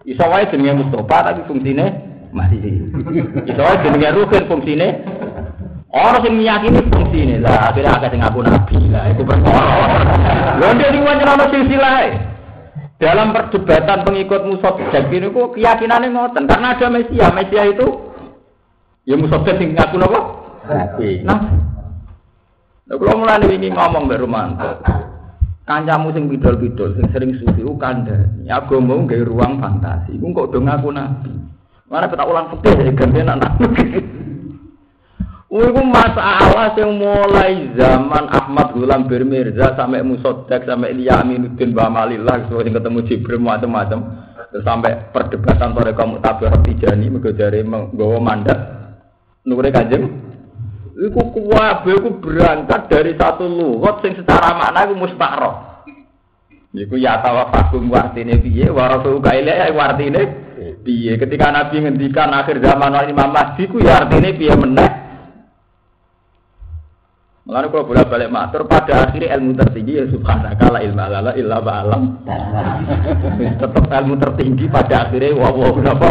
Iso 0.03 0.25
wae 0.27 0.43
jenenge 0.51 0.83
Mustafa 0.83 1.31
tapi 1.31 1.47
fungsine 1.47 1.85
Mahdi. 2.35 2.59
Iso 3.47 3.61
wae 3.63 3.79
jenenge 3.79 4.09
Ruhin 4.11 4.43
fungsine 4.51 4.87
Orang 5.93 6.25
sing 6.25 6.41
meyakini 6.41 6.81
fungsine 6.89 7.37
lah 7.37 7.69
akhirnya 7.69 7.93
agak 7.93 8.09
sing 8.09 8.25
ngaku 8.25 8.41
nabi 8.41 8.77
lah 8.89 9.13
itu 9.13 9.21
perkara. 9.21 9.61
Lha 10.57 10.67
ndek 10.73 10.89
iki 10.89 11.05
wanyana 11.05 11.45
silsilah. 11.53 11.97
Dalam 12.97 13.29
perdebatan 13.29 14.01
pengikut 14.01 14.41
Musa 14.41 14.73
Dajjal 14.73 15.05
ini 15.13 15.29
kok 15.29 15.53
keyakinannya 15.53 16.09
ngoten 16.09 16.49
karena 16.49 16.73
ada 16.73 16.87
Mesia. 16.89 17.29
Mesia 17.29 17.63
itu 17.69 17.87
ya 19.05 19.15
Musa 19.21 19.37
sing 19.45 19.77
ngaku 19.77 19.95
napa? 20.01 20.19
Nabi. 20.65 21.21
Nah, 21.21 21.39
Nah, 22.83 22.95
kalau 22.99 23.23
mulai 23.23 23.47
ini 23.47 23.71
ngomong 23.71 24.11
Mbak 24.11 24.19
Romanto, 24.19 24.71
kancamu 25.63 26.11
sing 26.11 26.27
bidol-bidol, 26.27 26.99
sing 26.99 27.07
sering 27.15 27.31
suci, 27.39 27.63
u 27.63 27.79
kandani. 27.79 28.51
Agama 28.51 28.99
nggak 28.99 29.23
ruang 29.23 29.63
fantasi. 29.63 30.19
Iku 30.19 30.35
kok 30.35 30.51
dong 30.51 30.67
aku 30.67 30.91
nabi. 30.91 31.31
Mana 31.87 32.11
kita 32.11 32.27
ulang 32.27 32.51
fikih 32.51 32.89
ya 32.89 32.91
ganti 32.91 33.21
anak 33.21 33.53
Iku 35.53 35.81
masalah 35.85 36.73
yang 36.73 36.97
mulai 36.97 37.69
zaman 37.77 38.25
Ahmad 38.33 38.73
Gulam 38.73 39.05
Birmirza 39.05 39.77
sampai 39.77 40.01
Musodak 40.01 40.65
sampai 40.65 40.97
Ilya 40.97 41.21
Aminuddin 41.21 41.77
Bamalillah 41.77 42.49
sesuai 42.49 42.73
ketemu 42.73 42.99
Jibril 43.05 43.37
macam-macam 43.37 43.99
sampai 44.65 45.13
perdebatan 45.13 45.77
sore 45.77 45.93
kamu 45.93 46.17
tabir 46.25 46.49
Tijani 46.65 47.05
menggojari 47.13 47.61
menggawa 47.61 48.17
mandat 48.17 48.59
nure 49.45 49.69
kanjeng 49.69 50.32
Iku 50.93 51.21
kuwabe 51.33 51.89
iku 51.97 52.09
berangkat 52.21 52.85
dari 52.85 53.17
satu 53.17 53.49
lugat 53.49 54.05
sing 54.05 54.13
secara 54.13 54.53
makna 54.53 54.85
iku 54.85 54.93
mustakroh. 54.93 55.55
Iku 56.73 57.01
ya 57.01 57.17
tawafakum 57.21 57.89
wartine 57.89 58.37
piye 58.37 58.69
wa 58.69 58.89
rasul 58.93 59.17
kaile 59.17 59.49
ya 59.49 59.73
wartine 59.73 60.21
piye. 60.85 61.17
Ketika 61.17 61.49
Nabi 61.49 61.81
ngendikan 61.81 62.29
akhir 62.29 62.61
zaman 62.61 63.09
Imam 63.09 63.33
Mahdi 63.33 63.65
ku 63.65 63.81
ya 63.81 64.05
artine 64.05 64.37
piye 64.37 64.53
meneh. 64.53 64.89
Mulane 67.43 67.67
kalau 67.67 67.83
bolak 67.89 68.07
balik 68.07 68.31
matur 68.31 68.63
pada 68.71 69.03
akhirnya 69.03 69.35
ilmu 69.35 69.51
tertinggi 69.59 69.99
ya 69.99 70.07
subhanaka 70.07 70.63
la 70.71 70.79
ilma 70.79 71.11
lana 71.11 71.31
illa 71.35 71.59
tetap 73.59 73.83
ilmu 73.83 74.15
tertinggi 74.15 74.71
pada 74.71 75.11
akhirnya 75.11 75.35
wa 75.35 75.51
wa 75.51 75.75
napa? 75.83 76.09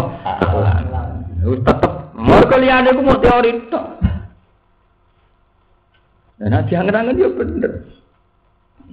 Tetep. 1.41 1.91
Mergo 2.13 2.55
liyane 2.61 2.89
ku 2.93 3.01
mau 3.01 3.17
teori 3.17 3.65
tok. 3.65 4.12
Nah, 6.41 6.65
jangan-jangan 6.65 7.13
dia 7.13 7.29
bener. 7.29 7.71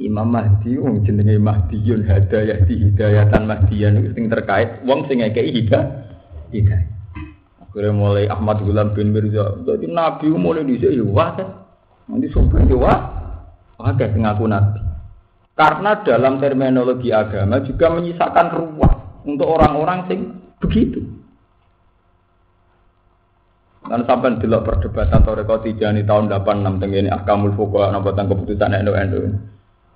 Imam 0.01 0.33
Mahdi 0.33 0.81
wong 0.81 1.05
jenenge 1.05 1.37
Mahdiyun 1.37 2.09
hadayah 2.09 2.65
di 2.65 2.89
hidayatan 2.89 3.45
Mahdiyan 3.45 4.01
itu 4.01 4.11
sing 4.17 4.33
terkait 4.33 4.81
wong 4.89 5.05
sing 5.11 5.21
ngekeki 5.21 5.51
hidayah. 5.61 5.87
Hidayah. 6.55 6.89
Akhirnya 7.61 7.95
mulai 7.95 8.27
Ahmad 8.27 8.65
Gulam 8.65 8.97
bin 8.97 9.13
Mirza. 9.15 9.61
Jadi 9.63 9.87
Nabi 9.87 10.27
mulai 10.33 10.67
di 10.67 10.81
sini 10.81 10.99
ya 10.99 11.07
wah. 11.07 11.31
Nanti 12.11 12.27
sopan 12.33 12.67
ya 12.67 12.95
kayak 13.79 14.19
ngaku 14.19 14.45
Nabi. 14.51 14.81
Karena 15.55 15.93
dalam 16.01 16.41
terminologi 16.41 17.13
agama 17.13 17.61
juga 17.63 17.93
menyisakan 17.93 18.47
ruang 18.57 18.97
untuk 19.29 19.47
orang-orang 19.47 20.09
sing 20.09 20.21
begitu. 20.59 21.05
Kan 23.81 24.05
sampai 24.05 24.37
delok 24.37 24.69
perdebatan 24.69 25.25
Toreko 25.25 25.57
Tijani 25.65 26.05
tahun 26.05 26.29
86 26.29 26.83
tenggene 26.85 27.09
Ahkamul 27.09 27.57
Fuqaha 27.57 27.97
napa 27.97 28.13
tentang 28.13 28.37
keputusan 28.37 28.77
NU 28.85 28.93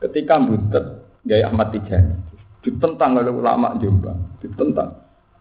Ketika 0.01 0.41
butet 0.41 0.85
Gaya 1.25 1.53
Ahmad 1.53 1.69
Tijani 1.69 2.17
ditentang 2.65 3.21
oleh 3.21 3.29
ulama 3.29 3.77
Jombang, 3.77 4.41
ditentang. 4.41 4.89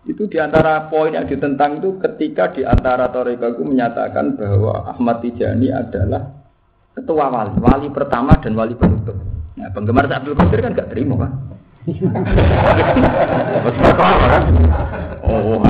Itu 0.04 0.28
di 0.28 0.36
antara 0.36 0.92
poin 0.92 1.16
yang 1.16 1.24
ditentang 1.24 1.80
itu 1.80 1.96
ketika 2.04 2.52
di 2.52 2.68
antara 2.68 3.08
Toreko 3.08 3.56
itu 3.56 3.64
menyatakan 3.64 4.36
bahwa 4.36 4.92
Ahmad 4.92 5.24
Tijani 5.24 5.72
adalah 5.72 6.28
ketua 6.92 7.32
wali, 7.32 7.56
wali 7.64 7.88
pertama 7.96 8.36
dan 8.44 8.60
wali 8.60 8.76
penutup. 8.76 9.16
Nah, 9.56 9.72
penggemar 9.72 10.12
Abdul 10.12 10.36
Qadir 10.36 10.60
kan 10.60 10.76
gak 10.76 10.92
terima 10.92 11.16
kan? 11.24 11.32
oh, 15.24 15.64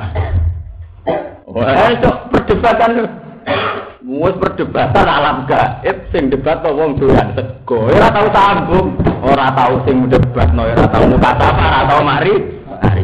Wah, 1.53 1.93
itu 1.93 2.09
perdebatan 2.33 3.05
Mus 4.03 4.35
perdebatan 4.35 5.07
alam 5.07 5.47
gaib 5.47 6.11
sing 6.11 6.27
debat 6.27 6.59
to 6.59 6.75
wong 6.75 6.99
doyan 6.99 7.31
sego. 7.39 7.87
Ora 7.87 8.11
tau 8.11 8.27
sambung, 8.35 8.99
ora 9.23 9.47
tau 9.55 9.79
sing 9.87 10.11
debat 10.11 10.51
no, 10.51 10.67
ora 10.67 10.85
tau 10.91 11.07
muka 11.07 11.31
sapa, 11.39 11.63
ora 11.63 11.81
tau 11.87 12.01
mari. 12.03 12.33
Mari. 12.83 13.03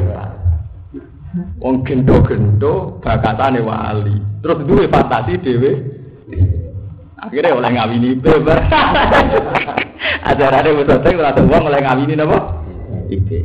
Wong 1.63 1.87
gendo-gendo 1.87 2.99
bakatane 2.99 3.63
wali. 3.63 4.19
Terus 4.43 4.59
duwe 4.67 4.91
fantasi 4.91 5.39
dhewe. 5.39 5.71
Akhirnya 7.15 7.55
oleh 7.55 7.69
ngawini 7.79 8.19
beber. 8.19 8.59
Ajarane 10.29 10.69
wis 10.83 10.83
selesai 10.83 11.15
ora 11.15 11.31
wong 11.31 11.63
oleh 11.63 11.79
ngawini 11.79 12.13
napa? 12.19 12.59
Ide. 13.07 13.39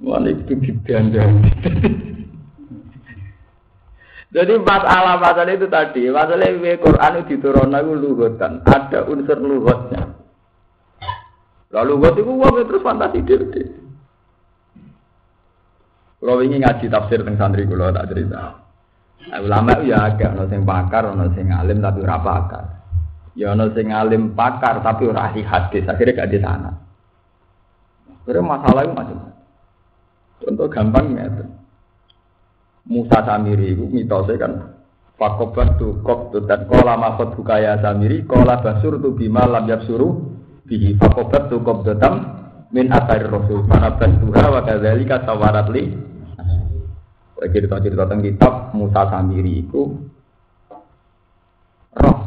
Wali 0.00 0.32
itu 0.32 0.52
didandani. 0.64 1.50
Jadi 4.34 4.58
masalah 4.58 5.14
masalah 5.22 5.54
itu 5.54 5.70
tadi, 5.70 6.10
masalah 6.10 6.50
ini 6.50 6.74
Quran 6.82 7.22
itu 7.22 7.38
diturunkan 7.38 7.86
itu 7.86 7.94
luhutan, 7.94 8.52
ada 8.66 9.06
unsur 9.06 9.38
luhutnya. 9.38 10.10
Lalu 11.70 11.94
luhut 11.94 12.14
itu 12.18 12.32
uang 12.34 12.54
terus 12.66 12.82
fantasi 12.82 13.22
diri. 13.22 13.62
Kalau 16.18 16.42
ingin 16.42 16.66
ngaji 16.66 16.86
tafsir 16.90 17.20
tentang 17.22 17.52
santri 17.52 17.68
kulo 17.68 17.94
tak 17.94 18.10
cerita. 18.10 18.64
Nah, 19.28 19.40
ulama 19.44 19.76
itu 19.78 19.92
ya 19.92 20.08
agak, 20.08 20.34
ono 20.34 20.44
pakar, 20.64 21.02
ono 21.14 21.24
sing 21.36 21.52
alim 21.52 21.78
tapi 21.84 22.00
ora 22.00 22.18
pakar. 22.18 22.64
Ya 23.38 23.54
ono 23.54 23.70
sing 23.70 23.92
alim 23.94 24.32
pakar 24.34 24.82
tapi 24.82 25.04
ora 25.04 25.30
ahli 25.30 25.44
hadis, 25.44 25.84
akhirnya 25.86 26.24
gak 26.24 26.30
di 26.32 26.38
sana. 26.40 26.70
Karena 28.24 28.40
masalah 28.40 28.82
itu 28.82 28.94
macam. 28.96 29.16
Contoh 30.40 30.66
gampang 30.72 31.06
ya. 31.12 31.28
Musa 32.84 33.24
Samiri 33.24 33.72
itu 33.72 33.88
mitosnya 33.88 34.36
kan 34.36 34.52
Fakobat 35.14 35.78
tu 35.78 36.02
kok 36.02 36.34
tu 36.34 36.42
dan 36.42 36.66
kola 36.66 36.98
makot 36.98 37.38
bukaya 37.38 37.78
Samiri 37.78 38.26
kola 38.26 38.58
basur 38.58 38.98
tu 38.98 39.14
bima 39.14 39.46
lam 39.46 39.70
suruh 39.86 40.10
bihi. 40.66 40.98
Fakobat 40.98 41.46
tu 41.46 41.62
kok 41.62 41.86
datam 41.86 42.14
min 42.74 42.90
atar 42.90 43.22
rasul. 43.30 43.62
Para 43.70 43.94
bantuha 43.94 44.44
wa 44.50 44.60
kadzalika 44.66 45.22
tawarat 45.22 45.70
li 45.70 45.86
cerita-cerita 47.44 48.10
tentang 48.10 48.26
kitab 48.26 48.54
Musa 48.74 49.06
Samiri 49.06 49.62
itu 49.62 49.82
roh 51.94 52.18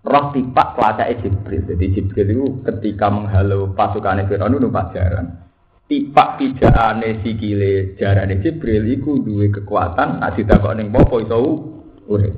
roh 0.00 0.24
tipak 0.32 0.68
kuasa 0.72 1.12
Jibril. 1.20 1.68
Jadi 1.68 1.84
Jibril 1.92 2.26
itu 2.32 2.46
ketika 2.64 3.12
menghalau 3.12 3.76
pasukan 3.76 4.24
Fir'aun 4.24 4.56
itu 4.56 4.72
pajaran 4.72 5.51
tipak 5.92 6.40
pijakane 6.40 7.20
sikile 7.20 7.92
jarane 8.00 8.40
Jibril 8.40 8.88
iku 8.96 9.20
duwe 9.20 9.52
kekuatan 9.52 10.24
nek 10.24 10.40
didakok 10.40 10.72
ning 10.72 10.88
popo 10.88 11.20
iso 11.20 11.36
urip. 12.08 12.32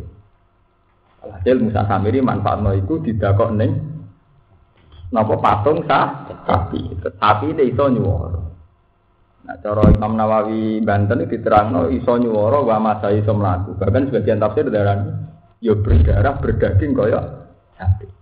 Alhasil 1.23 1.63
Musa 1.63 1.87
Samiri 1.87 2.19
manfaatno 2.19 2.75
iku 2.75 2.99
didakok 2.99 3.55
ning 3.55 3.71
napa 5.15 5.39
patung 5.39 5.87
sah 5.87 6.27
sapi. 6.43 6.99
Tetapi 6.99 7.55
dia 7.55 7.71
iso 7.71 7.87
nyuwara. 7.87 8.43
Nah, 9.45 9.61
cara 9.61 9.93
Imam 9.93 10.19
Nawawi 10.19 10.83
Banten 10.83 11.23
itu 11.23 11.39
diterangno 11.39 11.95
iso 11.95 12.19
nyuwara 12.19 12.59
wa 12.59 12.83
masa 12.83 13.15
iso 13.15 13.39
mlaku. 13.39 13.79
Bahkan 13.79 14.11
sebagian 14.11 14.43
tafsir 14.43 14.67
darani 14.67 15.15
yo 15.63 15.79
berdarah 15.79 16.43
berdaging 16.43 16.91
kaya 16.91 17.23
sapi. 17.79 18.14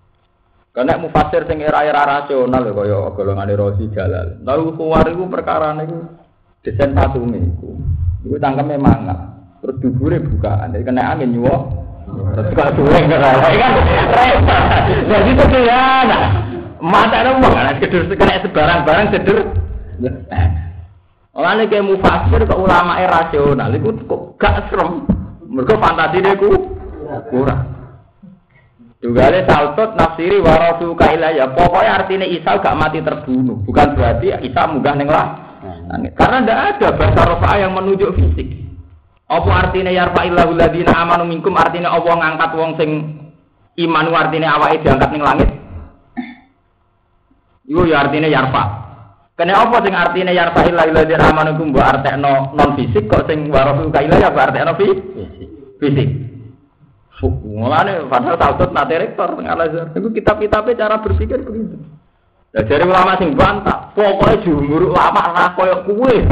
Karena 0.73 0.97
mufasir 0.97 1.45
sing 1.45 1.61
era-era 1.61 2.09
rasional 2.09 2.64
kaya 2.73 3.12
golongan 3.12 3.52
Rosi 3.61 3.93
Jalal. 3.93 4.41
Lalu 4.41 4.73
keluar 4.81 5.05
itu 5.05 5.21
perkara 5.29 5.76
niku 5.76 6.00
desain 6.64 6.97
patunge 6.97 7.45
iku. 7.45 7.76
Iku 8.25 8.41
tangkeme 8.41 8.81
mangap. 8.81 9.37
Terus 9.61 9.76
dubure 9.85 10.17
bukaan. 10.17 10.73
Jadi 10.73 10.88
kena 10.88 11.12
angin 11.12 11.37
nyuwok. 11.37 11.62
Terus 12.33 12.57
kok 12.57 12.73
suwe 12.73 12.99
kan 13.05 13.73
Jadi 15.12 15.61
ya. 15.61 15.85
Mata 16.81 17.17
ada 17.21 17.37
uang 17.37 17.52
kan 17.52 17.76
sekedar 17.76 18.09
kena 18.17 18.41
sebarang-barang 18.41 19.07
seder. 19.12 19.38
Oleh 21.37 21.69
kayak 21.69 21.85
mufasir 21.85 22.41
ke 22.49 22.57
ulama 22.57 22.97
rasional 22.97 23.76
itu 23.76 23.93
kok 24.09 24.41
gak 24.41 24.73
serem. 24.73 25.05
Mereka 25.52 25.76
fantasi 25.76 26.25
dia 26.25 26.33
kurang. 27.29 27.82
Juga 29.02 29.35
ada 29.35 29.42
saltot 29.50 29.99
nafsiri 29.99 30.38
warasu 30.38 30.94
ya. 31.35 31.50
Pokoknya 31.50 31.90
artinya 31.99 32.23
Isa 32.23 32.54
gak 32.62 32.78
mati 32.78 33.02
terbunuh. 33.02 33.59
Bukan 33.66 33.99
berarti 33.99 34.30
Isa 34.47 34.62
munggah 34.71 34.94
neng 34.94 35.11
lah. 35.11 35.26
Karena 36.14 36.38
tidak 36.47 36.59
ada 36.78 36.88
bahasa 36.94 37.21
rofa 37.26 37.50
yang 37.59 37.75
menunjuk 37.75 38.14
fisik. 38.14 38.62
Apa 39.26 39.50
artinya 39.66 39.90
yarfa 39.90 40.23
illahu 40.28 40.54
ladina 40.54 40.92
amanu 41.02 41.26
minkum 41.26 41.56
artinya 41.59 41.90
Allah 41.90 42.14
ngangkat 42.14 42.50
wong 42.52 42.71
sing 42.78 42.90
iman 43.80 44.06
artinya 44.14 44.54
awake 44.61 44.87
diangkat 44.87 45.11
neng 45.11 45.25
langit. 45.26 45.50
Iku 47.66 47.82
ya 47.90 48.06
artinya 48.06 48.30
yarfa. 48.30 48.64
Kene 49.35 49.50
apa 49.50 49.76
sing 49.82 49.94
artinya 49.99 50.30
yarfa 50.30 50.62
illahu 50.62 50.94
ladina 50.94 51.26
amanu 51.26 51.59
minkum 51.59 51.75
mbok 51.75 51.90
artekno 51.90 52.54
non 52.54 52.78
fisik 52.78 53.11
kok 53.11 53.26
sing 53.26 53.50
warasu 53.50 53.90
ya 53.90 54.30
mbok 54.30 54.44
artekno 54.47 54.73
fisik. 54.78 54.99
Fisik. 55.82 56.32
Mulane 57.31 58.11
padahal 58.11 58.35
tautut 58.35 58.75
nate 58.75 58.99
rektor 58.99 59.38
tengah 59.38 59.55
Al-Azhar. 59.55 59.94
Itu 59.94 60.11
kitab-kitabnya 60.11 60.75
cara 60.75 60.99
berpikir 60.99 61.38
begitu. 61.38 61.79
Nah, 62.53 62.62
dari 62.68 62.85
ulama 62.85 63.16
sing 63.16 63.33
bantah, 63.33 63.96
pokoknya 63.96 64.44
jumur 64.44 64.92
ulama 64.92 65.33
lah 65.33 65.57
koyok 65.57 65.88
kue. 65.88 66.16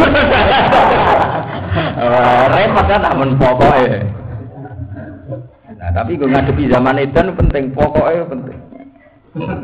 Repot 2.53 2.85
kan 2.85 3.01
namun 3.01 3.41
pokoknya. 3.41 4.05
Nah, 5.81 5.91
tapi 5.97 6.21
gue 6.21 6.29
ngadepi 6.29 6.69
zaman 6.69 7.01
edan 7.01 7.33
penting, 7.39 7.73
pokoknya 7.73 8.29
penting. 8.29 8.59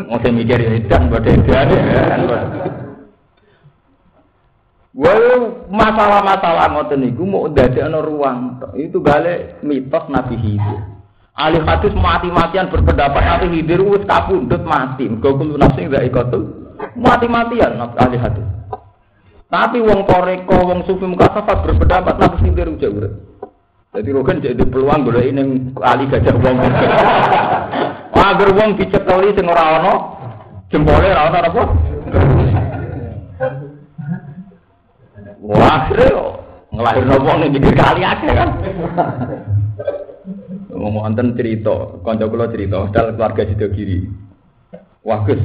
Mau 0.08 0.16
saya 0.22 0.32
mikir 0.32 0.64
edan, 0.64 1.12
buat 1.12 1.28
edan 1.28 1.66
ya. 1.68 2.04
Well, 4.96 5.68
masalah-masalah 5.68 6.72
ngoten 6.72 7.04
niku 7.04 7.28
mau 7.28 7.52
dadekno 7.52 8.00
ruang. 8.00 8.64
Itu 8.80 9.04
balik 9.04 9.60
mitos 9.60 10.08
Nabi 10.08 10.40
Hidir. 10.40 10.95
Ahli 11.36 11.60
hadis 11.60 11.92
mati-matian 11.92 12.72
berpendapat 12.72 13.20
nanti 13.20 13.60
hidir 13.60 13.84
wis 13.84 14.00
kapundut 14.08 14.64
mati. 14.64 15.04
Mergo 15.04 15.36
kulo 15.36 15.60
nafsi 15.60 15.84
gak 15.84 16.08
ikotul. 16.08 16.72
Mati-matian 16.96 17.76
ahli 17.76 18.16
hadis. 18.16 18.46
Tapi 19.52 19.84
wong 19.84 20.08
koreko, 20.08 20.56
wong 20.64 20.80
sufi 20.88 21.04
mukasafat 21.04 21.60
berpendapat 21.60 22.16
nabi 22.16 22.36
hidir 22.40 22.72
udah 22.72 22.88
urip. 22.88 23.12
Jadi 23.92 24.08
rogan 24.16 24.40
jadi 24.40 24.64
peluang 24.64 25.04
boleh 25.04 25.28
ini 25.28 25.72
ahli 25.76 26.08
gajah 26.08 26.36
wong. 26.40 26.56
Agar 28.26 28.48
wong 28.56 28.80
dicekeli 28.80 29.36
sing 29.36 29.44
ora 29.44 29.64
ana 29.76 29.94
jempole 30.72 31.04
ora 31.04 31.22
ana 31.28 31.38
apa? 31.52 31.62
Wah, 35.44 35.84
ngelahirno 36.72 37.16
wong 37.20 37.36
ning 37.44 37.60
kali 37.76 38.02
akeh 38.02 38.32
kan. 38.32 38.50
Wonten 40.76 41.32
cerita, 41.34 42.00
kanca 42.04 42.28
kula 42.28 42.52
cerita, 42.52 42.86
dal 42.92 43.16
keluarga 43.16 43.42
Sido 43.48 43.68
Giri. 43.72 44.04
Wah, 45.06 45.24
Gus. 45.24 45.40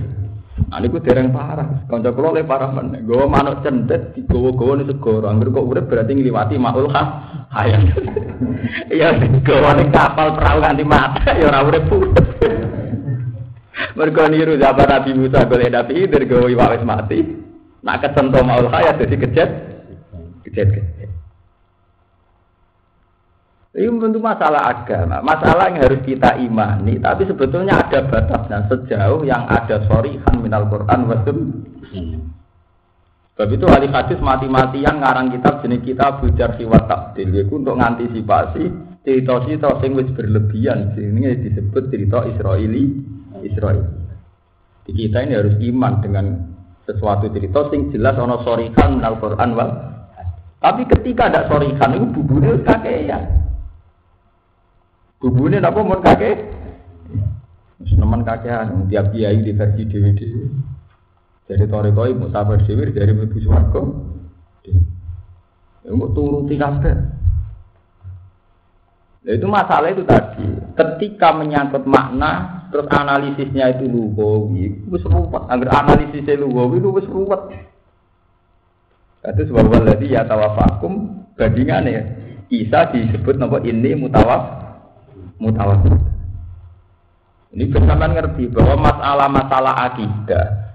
Nah, 0.70 0.80
niku 0.80 1.02
dereng 1.02 1.34
parah. 1.34 1.88
Kanca 1.90 2.14
kula 2.14 2.38
le 2.38 2.42
parah 2.46 2.70
men. 2.70 3.04
Gowo 3.08 3.26
manuk 3.26 3.66
cendet 3.66 4.14
digowo-gowo 4.14 4.78
ning 4.78 4.88
segoro. 4.88 5.26
Angger 5.28 5.50
kok 5.50 5.68
urip 5.68 5.86
berarti 5.90 6.12
ngliwati 6.14 6.56
maul 6.60 6.92
khas 6.92 7.08
hayat. 7.56 7.82
Ya 8.92 9.12
gowo 9.18 9.72
ning 9.76 9.90
kapal 9.90 10.38
perahu 10.38 10.62
nganti 10.62 10.84
mata 10.86 11.32
ya 11.34 11.50
ora 11.50 11.60
urip 11.66 11.92
urip. 11.92 12.16
Mergo 13.98 14.24
niru 14.30 14.56
zaman 14.62 14.88
Nabi 14.88 15.12
Musa 15.18 15.48
golek 15.50 15.74
Nabi 15.74 16.06
Khidir 16.06 16.24
gowo 16.30 16.46
wis 16.48 16.84
mati. 16.86 17.20
Nak 17.82 18.00
kesentuh 18.06 18.44
maul 18.46 18.70
hayat 18.70 19.02
dadi 19.02 19.18
kejet. 19.18 19.50
Kejet. 20.46 21.01
Ini 23.72 23.88
tentu 24.04 24.20
masalah 24.20 24.68
agama, 24.68 25.24
masalah 25.24 25.72
yang 25.72 25.88
harus 25.88 26.04
kita 26.04 26.36
imani, 26.44 27.00
tapi 27.00 27.24
sebetulnya 27.24 27.80
ada 27.80 28.04
batasnya 28.04 28.68
sejauh 28.68 29.24
yang 29.24 29.48
ada 29.48 29.88
sorihan 29.88 30.44
minal 30.44 30.68
Quran 30.68 31.08
wasum. 31.08 31.40
Sebab 33.32 33.48
itu 33.48 33.66
ahli 33.72 33.88
hadis 33.88 34.20
mati-matian 34.20 35.00
ngarang 35.00 35.32
kitab 35.32 35.64
jenis 35.64 35.88
kita 35.88 36.20
bujar 36.20 36.60
siwat 36.60 36.84
takdil, 36.92 37.32
itu 37.32 37.48
untuk 37.48 37.80
mengantisipasi 37.80 38.64
cerita-cerita 39.08 39.80
yang 39.88 39.96
wis 39.96 40.12
berlebihan, 40.20 40.92
ini 41.00 41.32
disebut 41.40 41.88
cerita 41.88 42.28
Israeli, 42.28 42.92
Israel. 43.40 43.88
Di 44.84 44.92
kita 44.92 45.24
ini 45.24 45.40
harus 45.40 45.56
iman 45.56 46.04
dengan 46.04 46.26
sesuatu 46.84 47.32
cerita 47.32 47.72
sing 47.72 47.88
jelas 47.96 48.20
ono 48.20 48.44
sorihan 48.44 49.00
minal 49.00 49.16
Quran 49.16 49.56
wal. 49.56 49.72
Tapi 50.60 50.86
ketika 50.92 51.32
ada 51.32 51.48
sorihan 51.48 51.96
itu 51.96 52.06
buburnya 52.20 52.60
kakean. 52.68 53.41
Bubune 55.22 55.62
napa 55.62 55.86
mun 55.86 56.02
kakek? 56.02 56.50
Wis 57.78 57.94
nemen 57.94 58.26
kakean 58.26 58.90
tiap 58.90 59.14
kiai 59.14 59.38
di 59.42 59.54
versi 59.54 59.86
DVD. 59.86 60.22
Jadi 61.46 61.64
toreko 61.70 62.10
ibu 62.10 62.26
sabar 62.34 62.58
dhewe 62.66 62.90
dari 62.90 63.14
ibu 63.14 63.38
swarga. 63.38 63.82
Ya 65.82 65.90
mau 65.94 66.10
turuti 66.14 66.58
kabeh. 66.58 66.96
Nah, 69.22 69.34
itu 69.38 69.46
masalah 69.46 69.94
itu 69.94 70.02
tadi. 70.06 70.46
Ketika 70.74 71.34
menyangkut 71.38 71.86
makna, 71.86 72.66
terus 72.74 72.90
analisisnya 72.90 73.78
itu 73.78 73.86
lugawi, 73.86 74.82
wis 74.90 75.06
ruwet. 75.06 75.46
Agar 75.50 75.86
analisisnya 75.86 76.42
lugawi 76.42 76.82
itu 76.82 76.90
ruwet. 77.10 77.42
Itu 79.22 79.42
sebab 79.54 79.70
waladi 79.70 80.18
ya 80.18 80.26
tawafakum 80.26 81.26
bandingannya. 81.38 82.02
Isa 82.50 82.90
disebut 82.90 83.38
nama 83.38 83.62
ini 83.62 83.94
mutawaf 83.94 84.61
mutawatir. 85.42 85.98
Ini 87.52 87.68
bersamaan 87.68 88.16
ngerti 88.16 88.48
bahwa 88.54 88.80
masalah-masalah 88.80 89.74
akidah 89.92 90.72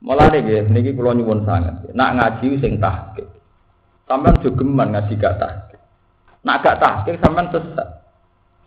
Mulai 0.00 0.40
deh, 0.40 0.64
ini 0.64 0.96
kalau 0.96 1.12
nyuwun 1.12 1.44
sangat. 1.44 1.92
Nak 1.92 2.10
ngaji 2.16 2.56
sing 2.56 2.80
tahke. 2.80 3.20
Sampai 4.08 4.32
jogeman 4.40 4.96
ngaji 4.96 5.12
gak 5.20 5.36
tahke. 5.36 5.76
Nak 6.40 6.64
gak 6.64 6.80
tahqiq 6.80 7.20
sampean 7.20 7.52
sesat. 7.52 7.88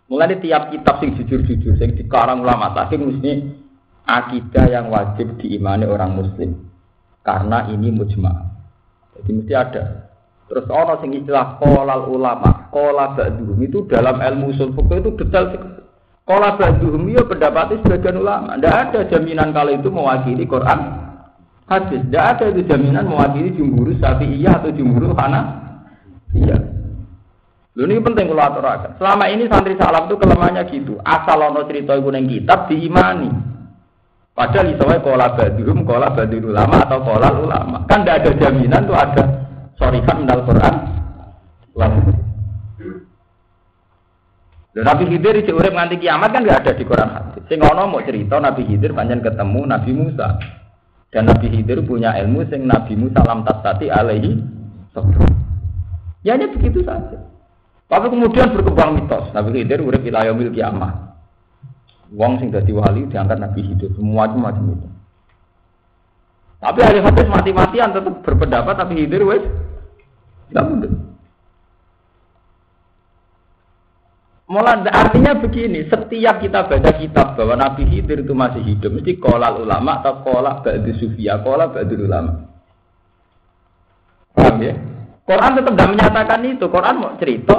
Mulai 0.06 0.38
tiap 0.38 0.70
kitab 0.70 1.02
sing 1.02 1.18
jujur-jujur 1.18 1.74
sing 1.74 1.98
dikarang 1.98 2.46
ulama 2.46 2.70
tahqiq 2.70 3.02
mesti 3.02 3.50
akidah 4.06 4.66
yang 4.70 4.94
wajib 4.94 5.34
diimani 5.42 5.90
orang 5.90 6.14
muslim. 6.14 6.70
Karena 7.26 7.66
ini 7.66 7.90
mujma. 7.90 8.30
Jadi 9.18 9.30
mesti 9.34 9.52
ada. 9.58 10.13
Terus 10.54 10.70
orang 10.70 11.02
sing 11.02 11.10
istilah 11.18 11.58
kolal 11.58 12.06
ulama, 12.06 12.70
kola 12.70 13.18
ba'duhum 13.18 13.58
itu 13.58 13.90
dalam 13.90 14.22
ilmu 14.22 14.54
usul 14.54 14.70
fikih 14.70 15.02
itu 15.02 15.10
detail 15.18 15.46
Kola 16.24 16.56
ba'duhum 16.56 17.10
ya 17.10 17.26
pendapat 17.26 17.82
sebagian 17.82 18.22
ulama. 18.22 18.56
Tidak 18.56 18.70
ada 18.72 19.00
jaminan 19.10 19.52
kalau 19.52 19.74
itu 19.74 19.90
mewakili 19.90 20.46
Quran 20.46 21.04
hadis. 21.68 22.00
Tidak 22.08 22.24
ada 22.24 22.44
itu 22.48 22.62
jaminan 22.64 23.04
mewakili 23.08 23.52
jumhur 23.52 23.92
iya 24.24 24.56
atau 24.56 24.72
jumhur 24.72 25.12
Hana. 25.18 25.42
Iya. 26.32 26.56
Lalu 27.74 27.90
ini 27.90 28.06
penting 28.06 28.26
kalau 28.30 28.44
aturakan. 28.46 28.90
Selama 29.02 29.24
ini 29.28 29.44
santri 29.50 29.74
salam 29.74 30.06
itu 30.06 30.14
kelemahannya 30.16 30.62
gitu. 30.70 30.94
Asal 31.02 31.42
ono 31.42 31.66
cerita 31.66 31.98
iku 31.98 32.08
ning 32.14 32.30
kitab 32.30 32.70
diimani. 32.70 33.30
Padahal 34.34 34.74
isowai 34.74 35.02
kola 35.02 35.34
ba'duhum, 35.34 35.86
kola 35.86 36.08
ba'dul 36.14 36.54
ulama 36.54 36.88
atau 36.88 37.04
kola 37.04 37.28
ulama. 37.36 37.76
Kan 37.84 38.02
tidak 38.02 38.24
ada 38.24 38.30
jaminan 38.48 38.86
tuh 38.86 38.96
ada 38.96 39.43
sorifan 39.78 40.26
dal 40.28 40.46
Quran 40.46 40.74
lalu 41.74 42.14
Nabi 44.74 45.06
Khidir 45.06 45.38
di 45.46 45.52
urip 45.54 45.70
nganti 45.70 46.02
kiamat 46.02 46.34
kan 46.34 46.42
nggak 46.42 46.66
ada 46.66 46.72
di 46.74 46.82
Quran 46.82 47.06
hadis. 47.06 47.46
Sing 47.46 47.62
ono 47.62 47.86
mau 47.86 48.02
cerita 48.02 48.42
Nabi 48.42 48.66
Khidir 48.66 48.90
panjang 48.90 49.22
ketemu 49.22 49.70
Nabi 49.70 49.90
Musa. 49.94 50.34
Dan 51.14 51.30
Nabi 51.30 51.46
Khidir 51.46 51.78
punya 51.86 52.10
ilmu 52.18 52.42
sing 52.50 52.66
Nabi 52.66 52.98
Musa 52.98 53.22
lam 53.22 53.46
tasati 53.46 53.86
alaihi 53.86 54.34
Ya 56.26 56.34
hanya 56.34 56.50
begitu 56.50 56.82
saja. 56.82 57.22
Tapi 57.86 58.10
kemudian 58.10 58.50
berkembang 58.50 58.98
mitos. 58.98 59.30
Nabi 59.30 59.62
Khidir 59.62 59.78
urip 59.78 60.02
wilayah 60.02 60.34
mil 60.34 60.50
kiamat. 60.50 61.14
Wong 62.10 62.42
sing 62.42 62.50
dadi 62.50 62.74
wali 62.74 63.06
diangkat 63.06 63.38
Nabi 63.38 63.62
Khidir. 63.62 63.94
Semua 63.94 64.26
macam 64.26 64.74
itu. 64.74 64.88
Tapi 66.58 66.80
ahli 66.82 66.98
hadis 66.98 67.30
mati-matian 67.30 67.94
tetap 67.94 68.26
berpendapat 68.26 68.74
tapi 68.74 69.06
Khidir 69.06 69.22
wes 69.22 69.44
tidak 70.54 70.70
mudah. 70.70 70.92
Mulai 74.44 74.86
artinya 74.86 75.34
begini, 75.34 75.82
setiap 75.90 76.38
kita 76.38 76.70
baca 76.70 76.90
kitab 76.94 77.34
bahwa 77.34 77.58
Nabi 77.58 77.90
Khidir 77.90 78.22
itu 78.22 78.38
masih 78.38 78.62
hidup, 78.62 78.94
mesti 78.94 79.18
kolal 79.18 79.66
ulama 79.66 79.98
atau 79.98 80.22
kolak 80.22 80.62
ba'du 80.62 80.94
sufia, 81.02 81.42
kolak 81.42 81.74
ba'du 81.74 81.98
ulama. 81.98 82.54
Paham 84.30 84.62
ya? 84.62 84.78
Quran 85.26 85.58
tetap 85.58 85.72
tidak 85.74 85.90
menyatakan 85.96 86.40
itu. 86.46 86.64
Quran 86.70 87.00
mau 87.02 87.16
cerita, 87.18 87.56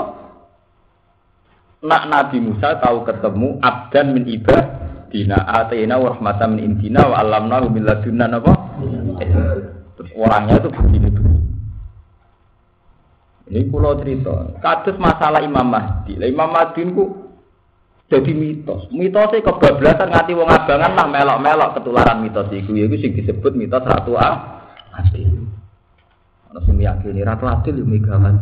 nak 1.84 2.03
Nabi 2.08 2.38
Musa 2.39 2.79
tahu 2.79 3.03
ketemu 3.03 3.60
abdan 3.60 4.08
min 4.15 4.23
ibad 4.31 4.65
dina 5.12 5.41
atina 5.51 5.99
wa 5.99 6.15
rahmatan 6.15 6.55
min 6.55 6.79
indina 6.79 7.12
wa 7.12 7.19
alamnahu 7.19 7.75
min 7.75 7.84
ladunna 7.84 8.29
apa? 8.29 8.53
Terus 9.99 10.12
orangnya 10.15 10.63
itu 10.63 10.69
begini 10.69 11.10
begini. 11.12 11.54
Ini 13.45 13.69
pulau 13.69 13.93
cerita. 14.01 14.58
Kados 14.58 14.97
masalah 14.97 15.45
Imam 15.45 15.69
Mahdi. 15.69 16.17
Lah 16.17 16.25
Imam 16.25 16.49
Mahdi 16.49 16.81
ku 16.89 17.25
jadi 18.10 18.34
mitos. 18.34 18.89
Mitosnya 18.89 19.45
kebablasan 19.45 20.13
ngati 20.13 20.34
wong 20.38 20.49
abangan 20.49 20.93
lah 20.93 21.08
melok-melok 21.10 21.77
ketularan 21.77 22.25
mitos 22.25 22.49
iku. 22.49 22.73
Iku 22.73 22.95
sing 22.97 23.13
disebut 23.13 23.53
mitos 23.53 23.86
Ratu. 23.86 24.17
Adil. 24.17 25.45
Ana 26.49 26.60
sing 26.65 26.77
yakini 26.81 27.21
Ratu 27.21 27.45
Adil 27.45 27.81
yo 27.81 27.86
megawan. 27.86 28.36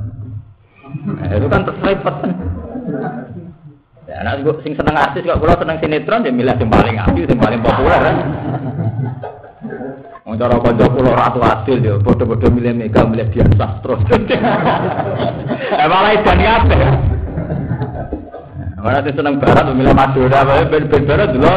Nah, 0.93 1.31
itu 1.31 1.47
kan 1.47 1.65
terselipet. 1.67 2.15
Ya, 4.03 4.19
anak 4.19 4.43
sing 4.67 4.75
seneng 4.75 4.99
artis 4.99 5.23
kok 5.23 5.39
kula 5.39 5.55
seneng 5.55 5.79
sinetron 5.79 6.27
ya 6.27 6.31
milih 6.35 6.55
sing 6.59 6.67
paling 6.67 6.99
apik, 6.99 7.23
sing 7.23 7.39
paling 7.39 7.63
populer 7.63 7.99
kan. 8.03 8.17
Wong 10.33 10.41
cara 10.41 10.57
kanca 10.57 10.89
kula 10.89 11.13
ratu 11.13 11.45
adil 11.45 11.77
ya, 11.85 11.93
padha-padha 12.01 12.49
milih 12.49 12.73
mega 12.73 13.05
milih 13.05 13.29
Dian 13.29 13.53
Sastro. 13.53 14.01
Eh 14.01 15.85
malah 15.85 16.17
edan 16.17 16.41
kabeh. 16.41 16.81
Ora 18.81 19.05
seneng 19.05 19.37
barat 19.37 19.69
milih 19.77 19.93
Madura 19.93 20.41
ben 20.41 20.89
ben 20.89 21.05
barat 21.05 21.37
lho. 21.37 21.53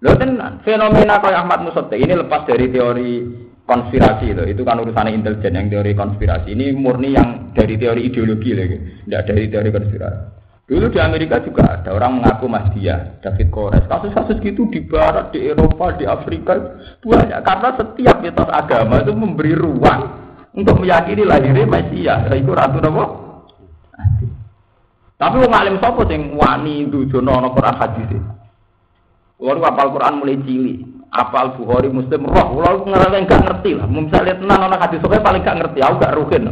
Lho 0.00 0.12
tenan, 0.16 0.64
fenomena 0.64 1.20
kayak 1.20 1.44
Ahmad 1.44 1.68
Musotte 1.68 2.00
ini 2.00 2.16
lepas 2.16 2.48
dari 2.48 2.72
teori 2.72 3.28
konspirasi 3.68 4.32
itu, 4.32 4.56
itu 4.56 4.64
kan 4.64 4.80
urusan 4.80 5.12
intelijen 5.12 5.52
yang 5.52 5.68
teori 5.68 5.92
konspirasi. 5.92 6.56
Ini 6.56 6.72
murni 6.72 7.12
yang 7.12 7.52
dari 7.52 7.76
teori 7.76 8.08
ideologi 8.08 8.56
lagi, 8.56 9.04
tidak 9.04 9.28
dari 9.28 9.52
teori 9.52 9.68
konspirasi. 9.68 10.39
Dulu 10.70 10.86
di 10.86 11.02
Amerika 11.02 11.42
juga 11.42 11.82
ada 11.82 11.90
orang 11.90 12.22
mengaku 12.22 12.46
Mahdia, 12.46 13.18
David 13.18 13.50
Kores. 13.50 13.90
Kasus-kasus 13.90 14.38
gitu 14.38 14.70
di 14.70 14.86
Barat, 14.86 15.34
di 15.34 15.50
Eropa, 15.50 15.90
di 15.98 16.06
Afrika 16.06 16.54
banyak. 17.02 17.42
Karena 17.42 17.74
setiap 17.74 18.22
mitos 18.22 18.46
agama 18.46 19.02
itu 19.02 19.10
memberi 19.10 19.58
ruang 19.58 20.00
untuk 20.54 20.78
meyakini 20.78 21.26
lahirnya 21.26 21.66
Mesias. 21.66 22.30
Itu 22.30 22.54
ratu 22.54 22.78
apa? 22.78 23.04
Tapi 25.18 25.36
wong 25.42 25.52
alim 25.52 25.76
sapa 25.82 26.06
sing 26.06 26.38
wani 26.38 26.86
dujono 26.86 27.34
ana 27.34 27.50
Quran 27.50 27.76
hadis. 27.76 28.22
Kulo 29.42 29.60
apal 29.66 29.90
Quran 29.90 30.22
mulai 30.22 30.38
cilik, 30.46 30.78
apal 31.10 31.58
Bukhari 31.58 31.90
Muslim 31.90 32.30
roh, 32.30 32.46
kulo 32.56 32.86
ngerti 32.86 33.18
enggak 33.18 33.42
ngerti 33.42 33.70
lah. 33.74 33.90
Misalnya 33.90 34.38
tenan 34.38 34.70
ana 34.70 34.78
hadis 34.78 35.02
paling 35.02 35.42
gak 35.42 35.58
ngerti, 35.60 35.82
aku 35.82 35.94
gak 35.98 36.14
rugen. 36.14 36.44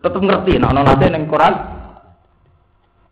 Tetep 0.00 0.22
ngerti 0.24 0.56
nah 0.56 0.72
ana 0.72 0.88
nate 0.88 1.06
ning 1.12 1.28
Quran 1.28 1.77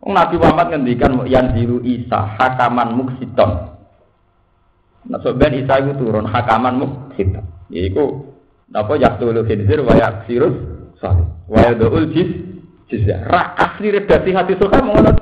Nabi 0.05 0.37
Muhammad 0.37 0.77
ngendikan 0.77 1.25
yang 1.25 1.57
diru 1.57 1.81
Isa 1.81 2.37
hakaman 2.37 2.93
muksiton. 2.93 3.73
Nah, 5.07 5.19
sebenarnya 5.25 5.65
Isa 5.65 5.73
itu 5.81 5.91
turun 5.97 6.29
hakaman 6.29 6.77
muksiton. 6.77 7.45
Yaitu 7.73 8.05
apa 8.71 8.93
yaktulu 8.93 9.41
khidzir 9.41 9.81
wa 9.81 9.97
yaksirus 9.97 10.53
salih. 11.01 11.25
Wa 11.49 11.65
yadu'ul 11.65 12.13
jiz 12.13 12.29
jizya. 12.93 13.25
Ra 13.25 13.57
asli 13.57 13.89
redaksi 13.89 14.31
hati 14.37 14.53
suka 14.61 14.85
mengono 14.85 15.17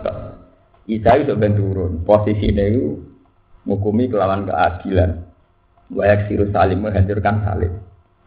Isa 0.86 1.12
itu 1.18 1.32
sebenarnya 1.32 1.56
turun. 1.56 1.92
Posisinya 2.04 2.66
itu 2.68 3.00
mengukumi 3.64 4.12
kelawan 4.12 4.44
keadilan. 4.44 5.24
Wa 5.88 6.04
yaksirus 6.04 6.52
salim 6.52 6.84
menghancurkan 6.84 7.48
salim. 7.48 7.74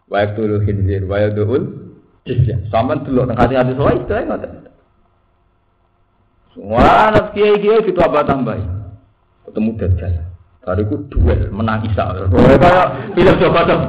Wa 0.09 0.25
yaktulu 0.25 0.65
khidzir 0.65 1.05
wa 1.05 1.21
yadu'ul 1.21 1.93
jizya. 2.25 2.57
Sama 2.73 2.97
dulu 3.05 3.29
hati-hati 3.29 3.77
suka 3.77 3.91
itu 3.93 4.11
ya 4.17 4.68
Wah, 6.59 7.07
anak 7.07 7.31
kiai 7.31 7.55
kiai 7.55 7.87
itu 7.87 7.95
apa 8.03 8.27
tambah? 8.27 8.59
Ketemu 9.47 9.69
dajjal. 9.79 10.13
Bariku 10.59 11.07
duel 11.07 11.49
menang 11.55 11.87
Isa. 11.87 12.03
Kayak 12.29 13.15
film 13.15 13.35
coba 13.39 13.63
coba. 13.63 13.87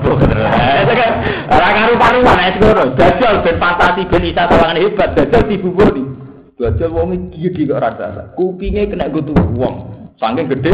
Itu 0.87 0.93
kan 0.95 1.13
orang 1.51 1.73
karu 1.77 1.95
paruan 1.99 2.39
es 2.47 2.57
ngono. 2.63 2.83
Dajjal 2.95 3.43
ben 3.43 3.57
fantasi 3.59 4.07
ben 4.07 4.25
Isa 4.25 4.47
tawangan 4.47 4.79
hebat. 4.79 5.13
Dajjal 5.19 5.43
dibubur 5.51 5.91
di. 5.91 6.07
Dajjal 6.57 6.95
wong 6.95 7.11
iki 7.13 7.51
iki 7.51 7.67
kok 7.67 7.83
rasa. 7.83 8.31
Kupinge 8.39 8.87
kena 8.87 9.11
gutu 9.11 9.35
wong. 9.59 10.09
Saking 10.23 10.47
gede. 10.47 10.73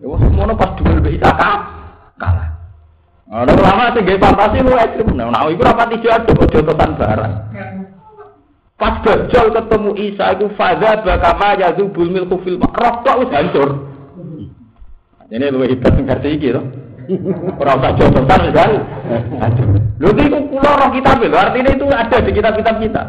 Wah, 0.00 0.16
semono 0.16 0.56
pas 0.56 0.74
duel 0.80 0.98
be 1.04 1.20
Isa 1.20 1.30
kalah. 2.16 2.48
Ada 3.28 3.52
lama 3.52 3.92
sih 3.92 4.00
gaya 4.08 4.18
fantasi 4.24 4.64
lu 4.64 4.72
ekstrim. 4.72 5.12
Nah, 5.12 5.44
itu 5.52 5.60
rapati 5.60 6.00
jatuh, 6.00 6.48
jotosan 6.48 6.96
barang. 6.96 7.32
Pas 8.78 9.02
Dajjal 9.02 9.50
ketemu 9.50 9.90
Isa 9.98 10.38
itu 10.38 10.46
fadha 10.54 11.02
bakama 11.02 11.58
yadzubul 11.58 12.14
milku 12.14 12.38
fil 12.46 12.62
rokok 12.62 13.26
wis 13.26 13.34
hancur. 13.34 13.90
Ini 15.34 15.50
lu 15.50 15.66
hebat 15.66 15.98
ngerti 15.98 16.38
iki 16.38 16.54
to. 16.54 16.62
Ora 17.60 17.74
usah 17.74 17.92
jodosan 17.98 18.40
wis 18.46 18.54
hancur. 18.54 19.68
Lho 19.98 20.08
iki 20.14 20.30
kula 20.30 20.78
roh 20.78 20.90
kitab 20.94 21.18
lho, 21.18 21.34
artinya 21.34 21.74
itu 21.74 21.84
ada 21.90 22.16
di 22.22 22.30
kitab-kitab 22.30 22.76
kita. 22.78 23.02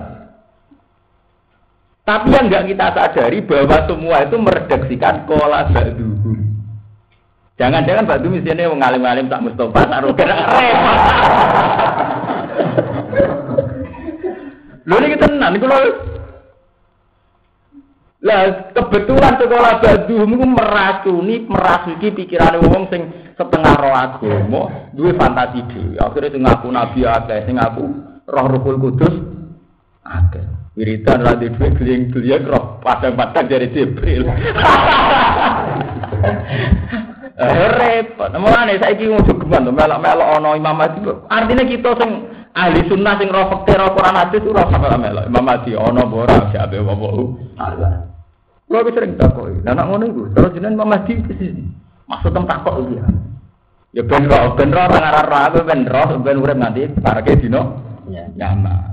Tapi 2.02 2.34
yang 2.34 2.50
enggak 2.50 2.66
kita 2.74 2.86
sadari 2.90 3.46
bahwa 3.46 3.78
semua 3.86 4.26
itu 4.26 4.36
meredaksikan 4.42 5.30
kola 5.30 5.70
ba'duhu. 5.70 6.34
Jangan-jangan 7.62 8.10
batu 8.10 8.26
misalnya 8.34 8.74
ngalim-ngalim 8.74 9.30
tak 9.30 9.46
Mustafa, 9.46 9.86
taruh 9.86 10.18
kena 10.18 10.50
repot. 10.50 11.00
Lho 14.90 14.98
niki 14.98 15.22
tenan 15.22 15.54
niku 15.54 15.70
lho. 15.70 15.78
Lah 18.26 18.74
kebetulan 18.74 19.38
sekolah 19.38 19.74
badu 19.80 20.26
niku 20.26 20.46
meracuni 20.50 21.46
merasuki 21.46 22.10
pikirane 22.12 22.58
wong 22.58 22.90
sing 22.90 23.02
setengah 23.38 23.74
roh 23.78 23.96
agama, 23.96 24.90
duwe 24.92 25.14
fantasi 25.14 25.62
dhewe. 25.70 25.96
Akhire 26.02 26.34
sing 26.34 26.42
ngaku 26.44 26.68
nabi 26.74 27.06
akeh, 27.06 27.46
sing 27.46 27.62
ngaku 27.62 27.86
roh 28.28 28.46
Ruhul 28.50 28.82
Kudus 28.82 29.16
akeh. 30.04 30.44
Wiridan 30.74 31.22
ra 31.22 31.38
duwe 31.38 31.70
gling-gling 31.78 32.50
roh 32.50 32.82
padang-padang 32.82 33.46
dari 33.46 33.70
Jibril. 33.70 34.26
Eh 37.40 37.68
repot. 37.72 38.28
Mulane 38.36 38.76
saiki 38.84 39.08
ngono 39.08 39.32
geman 39.32 39.64
to 39.64 39.72
melok-melok 39.72 40.28
ana 40.28 40.60
Imam 40.60 40.76
Mahdi. 40.76 41.00
Artinya 41.32 41.64
kita 41.64 41.96
sing 41.96 42.29
ahli 42.54 42.82
sunnah 42.90 43.14
sing 43.18 43.30
roh 43.30 43.46
fakir 43.50 43.78
roh 43.78 43.94
Quran 43.94 44.16
hadis 44.18 44.48
ora 44.48 44.64
sampe 44.70 44.88
melok. 44.98 45.26
Imam 45.30 45.44
Mahdi 45.46 45.72
ono 45.78 46.00
apa 46.06 46.16
ora 46.16 46.36
jabe 46.54 46.78
apa 46.82 47.08
Allah. 47.60 47.92
Kulo 48.70 48.80
wis 48.86 48.94
sering 48.94 49.18
takoki. 49.18 49.66
Lah 49.66 49.74
nek 49.74 49.86
ngono 49.90 50.04
iku, 50.06 50.22
terus 50.34 50.54
jenengan 50.54 50.78
Imam 50.78 50.90
Mahdi 50.94 51.14
sini. 51.38 51.64
Maksud 52.10 52.32
tem 52.34 52.46
takok 52.46 52.76
iki. 52.86 52.98
Ya 53.98 54.02
ben 54.06 54.30
roh, 54.30 54.54
ben 54.54 54.70
roh 54.70 54.86
ora 54.86 54.98
ngarah 55.02 55.42
aku 55.50 55.60
ben 55.66 55.82
roh 55.90 56.08
ben 56.22 56.38
urip 56.42 56.58
nanti 56.58 56.86
parake 57.02 57.42
dino. 57.42 57.82
Ya, 58.10 58.26
nyaman. 58.34 58.90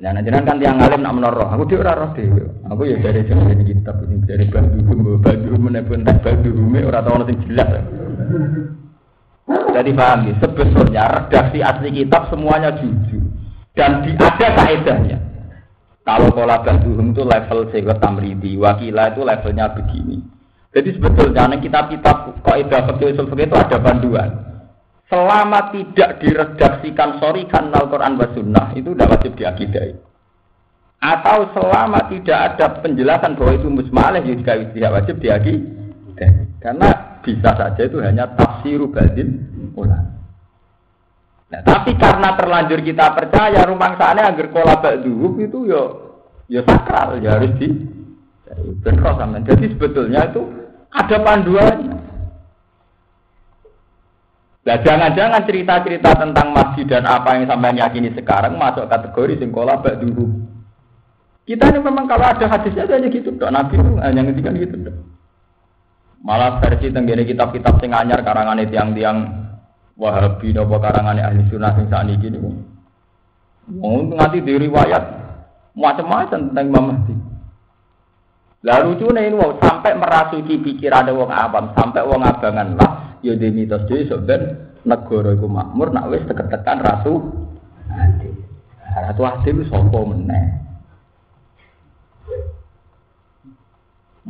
Nah, 0.00 0.16
nanti 0.16 0.32
kan 0.32 0.56
tiang 0.56 0.80
alim 0.80 1.04
nak 1.04 1.12
menoroh, 1.12 1.52
aku 1.52 1.68
dia 1.68 1.84
ora 1.84 1.92
roh 1.92 2.10
dhewe. 2.16 2.40
Aku 2.72 2.88
ya 2.88 2.96
dari 3.04 3.20
jeneng 3.20 3.60
kitab 3.68 4.00
ini 4.08 4.24
dari 4.24 4.48
baju 4.48 5.20
baju 5.20 5.50
menepun 5.60 6.08
tak 6.08 6.24
baju 6.24 6.48
rume 6.48 6.80
ora 6.88 7.04
tau 7.04 7.20
ono 7.20 7.28
jelas. 7.28 7.84
Jadi 9.48 9.90
paham 9.94 10.28
ya, 10.28 10.34
sebetulnya 10.42 11.04
redaksi 11.08 11.58
asli 11.62 11.88
kitab 11.90 12.28
semuanya 12.28 12.74
jujur 12.76 13.22
dan 13.74 14.02
di, 14.04 14.12
ada 14.18 14.48
kaedahnya. 14.54 15.18
Kalau 16.04 16.32
pola 16.34 16.58
bantuhum 16.64 17.14
itu 17.14 17.22
level 17.22 17.70
sehingga 17.70 17.94
tamridi, 18.02 18.58
wakilah 18.58 19.14
itu 19.14 19.22
levelnya 19.22 19.66
begini. 19.70 20.18
Jadi 20.70 20.96
sebetulnya 20.96 21.50
kitab-kitab 21.58 22.40
kaidah 22.46 22.82
fikih 22.94 23.14
usul 23.14 23.26
itu 23.34 23.56
ada 23.58 23.78
panduan. 23.78 24.30
Selama 25.10 25.74
tidak 25.74 26.22
diredaksikan 26.22 27.18
sorry 27.18 27.42
Al-Quran 27.50 28.14
wa 28.14 28.26
Sunnah 28.30 28.66
itu 28.78 28.94
tidak 28.94 29.18
wajib 29.18 29.32
diakidai. 29.34 29.98
Atau 31.02 31.50
selama 31.58 32.06
tidak 32.06 32.38
ada 32.54 32.78
penjelasan 32.78 33.34
bahwa 33.34 33.52
itu 33.58 33.66
musmaleh 33.66 34.22
juga 34.22 34.62
tidak 34.70 34.94
wajib 34.94 35.16
diakidai. 35.18 36.30
Karena 36.62 37.09
bisa 37.20 37.50
saja 37.56 37.82
itu 37.82 38.00
hanya 38.00 38.28
tafsiru 38.36 38.88
badin 38.90 39.46
ulang. 39.76 40.20
Nah, 41.50 41.60
tapi 41.66 41.98
karena 41.98 42.38
terlanjur 42.38 42.80
kita 42.86 43.10
percaya 43.10 43.66
rumah 43.66 43.98
sana 43.98 44.30
agar 44.30 44.46
kola 44.54 44.78
dulu 45.02 45.42
itu 45.42 45.66
yo 45.66 45.82
yo 46.46 46.62
sakral 46.62 47.18
ya 47.18 47.38
harus 47.38 47.50
di 47.58 47.68
sama. 49.02 49.42
Jadi 49.42 49.74
sebetulnya 49.74 50.30
itu 50.30 50.42
ada 50.90 51.16
panduannya. 51.22 51.96
Nah, 54.60 54.76
jangan-jangan 54.84 55.42
cerita-cerita 55.48 56.10
tentang 56.20 56.52
masjid 56.52 56.84
dan 56.84 57.08
apa 57.08 57.32
yang 57.34 57.48
sampai 57.48 57.80
yakini 57.80 58.12
sekarang 58.12 58.60
masuk 58.60 58.86
kategori 58.92 59.40
singkola 59.40 59.80
bak 59.80 59.98
dulu. 59.98 60.28
Kita 61.48 61.72
ini 61.72 61.80
memang 61.80 62.06
kalau 62.06 62.28
ada 62.28 62.46
hadisnya 62.46 62.86
hanya 62.86 63.08
gitu 63.08 63.34
dok. 63.34 63.50
Nabi 63.50 63.74
itu 63.80 63.90
hanya 63.98 64.20
ngendikan 64.22 64.54
gitu 64.60 64.76
dok. 64.86 64.96
Malah 66.20 66.60
versi 66.60 66.92
tenggene 66.92 67.24
kitab-kitab 67.24 67.80
sing 67.80 67.96
anyar 67.96 68.20
karangan 68.20 68.60
tiang-tiang 68.68 69.40
Wahabi 70.00 70.56
napa 70.56 70.80
karangan 70.80 71.20
ahli 71.20 71.44
sunnah 71.52 71.76
sing 71.76 71.92
sakniki 71.92 72.32
niku. 72.32 72.48
Mau 73.68 74.00
nganti 74.00 74.40
diriwayat 74.40 75.04
macam-macam 75.76 76.40
tentang 76.48 76.66
Imam 76.72 76.84
Mahdi. 76.88 77.14
Ini 78.60 79.36
wow, 79.36 79.60
sampai 79.60 79.92
merasuki 80.00 80.56
pikiran 80.60 81.12
wong 81.12 81.28
awam, 81.28 81.76
sampai 81.76 82.04
wong 82.04 82.24
abangan 82.24 82.76
lah 82.80 82.92
ya 83.20 83.36
di 83.36 83.52
mitos 83.52 83.84
dhewe 83.88 84.08
sok 84.08 84.24
negara 84.88 85.36
makmur 85.36 85.92
nak 85.92 86.08
wis 86.08 86.24
tekan 86.24 86.80
rasu. 86.80 87.20
Ratu 88.90 89.22
wis 89.52 89.68
sapa 89.68 89.98
meneh. 90.00 90.44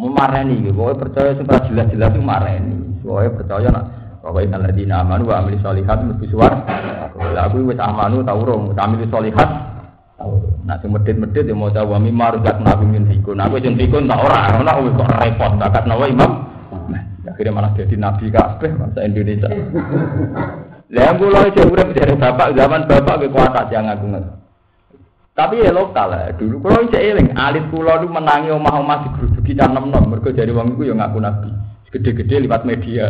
Memareni 0.01 0.65
iki, 0.65 0.73
kowe 0.73 0.97
percaya 0.97 1.37
sing 1.37 1.45
jelas-jelas 1.45 2.11
itu 2.17 2.25
mareni. 2.25 3.05
Kowe 3.05 3.29
percaya 3.37 3.69
nak 3.69 3.85
Pokoknya 4.21 4.53
innal 4.53 4.63
ladzina 4.69 5.01
amanu 5.01 5.33
wa 5.33 5.41
amili 5.41 5.57
sholihat 5.65 6.05
mlebu 6.05 6.29
suwar. 6.29 6.53
Lah 7.17 7.49
aku 7.49 7.73
wis 7.73 7.81
amanu 7.81 8.21
ta 8.21 8.37
urung, 8.37 8.77
amili 8.77 9.09
sholihat. 9.09 9.49
Nah 10.69 10.77
sing 10.85 10.93
medit-medit 10.93 11.49
ya 11.49 11.57
mau 11.57 11.73
wa 11.73 11.97
mimma 11.97 12.37
razaqnakum 12.37 12.85
min 12.85 13.09
fikun. 13.09 13.41
Aku 13.41 13.57
sing 13.65 13.81
fikun 13.81 14.05
tak 14.05 14.21
ora, 14.21 14.61
ora 14.61 14.77
kok 14.77 15.13
repot 15.25 15.53
bakat 15.57 15.85
nawa 15.89 16.05
imam. 16.05 16.33
Akhirnya 17.25 17.57
malah 17.57 17.73
jadi 17.73 17.97
nabi 17.97 18.29
kabeh 18.29 18.71
bangsa 18.77 19.01
Indonesia. 19.09 19.49
Lah 20.93 21.17
kula 21.17 21.49
aja 21.49 21.63
urip 21.65 21.89
dari 21.97 22.15
bapak 22.19 22.53
zaman 22.53 22.85
bapak 22.85 23.17
kekuatan 23.25 23.67
yang 23.73 23.89
aku 23.89 24.05
ngerti. 24.11 24.40
Tapi 25.41 25.65
ya 25.65 25.73
lokal 25.73 26.13
lah. 26.13 26.37
Dulu 26.37 26.61
kalau 26.61 26.85
saya 26.93 27.17
eling, 27.17 27.33
alit 27.33 27.65
kula 27.73 27.97
itu 27.97 28.13
menangi 28.13 28.53
omah-omah 28.53 29.09
digeruduki 29.09 29.57
canem 29.57 29.89
nom. 29.89 30.13
Mereka 30.13 30.37
jadi 30.37 30.53
wong 30.53 30.77
itu 30.77 30.93
ya 30.93 30.95
ngaku 31.01 31.17
nabi. 31.17 31.49
Gede-gede 31.89 32.45
lewat 32.45 32.69
media. 32.69 33.09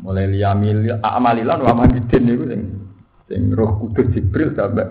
Mulai 0.00 0.32
liyamil 0.32 0.88
amalilan 1.04 1.60
wa 1.60 1.84
manidin 1.84 2.32
itu 2.32 2.44
sing 2.48 2.60
sing 3.28 3.52
roh 3.52 3.76
kudus 3.76 4.08
Jibril 4.16 4.56
sampai 4.56 4.88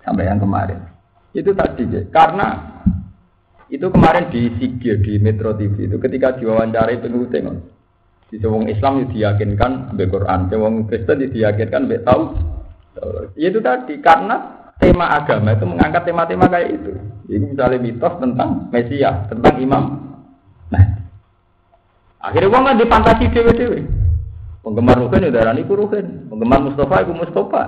sampai 0.00 0.24
yang 0.24 0.40
kemarin. 0.40 0.80
Itu 1.36 1.52
tadi 1.52 1.84
ya. 1.92 2.08
Karena 2.08 2.56
itu 3.68 3.86
kemarin 3.92 4.32
di 4.32 4.48
Sigir 4.56 5.04
di 5.04 5.20
Metro 5.20 5.52
TV 5.60 5.92
itu 5.92 6.00
ketika 6.00 6.40
diwawancarai 6.40 7.04
penulis 7.04 7.28
tengok 7.28 7.56
di 8.32 8.40
wong 8.42 8.66
Islam 8.66 9.04
itu 9.04 9.20
diyakinkan 9.20 9.92
be 9.92 10.08
Quran, 10.08 10.48
wong 10.56 10.88
Kristen 10.88 11.20
itu 11.20 11.44
diyakinkan 11.44 11.84
be 11.84 12.00
tahu. 12.00 12.32
Itu 13.36 13.60
tadi 13.60 14.00
karena 14.00 14.65
tema 14.80 15.06
agama 15.12 15.56
itu 15.56 15.64
mengangkat 15.64 16.02
tema-tema 16.04 16.46
kayak 16.48 16.68
itu. 16.76 16.92
Ini 17.26 17.44
misalnya 17.54 17.78
mitos 17.80 18.14
tentang 18.22 18.70
Mesias, 18.70 19.26
tentang 19.32 19.54
Imam. 19.58 19.84
Nah, 20.70 20.84
akhirnya 22.22 22.52
wong 22.52 22.64
kan 22.64 22.78
dipantasi 22.78 23.24
dewe-dewe. 23.32 23.80
Penggemar 24.62 24.98
Ruhin 24.98 25.26
ya 25.26 25.30
darani 25.30 25.62
ku 25.62 25.78
Ruhin, 25.78 26.26
penggemar 26.26 26.58
Mustafa 26.62 27.06
itu 27.06 27.12
Mustafa. 27.14 27.62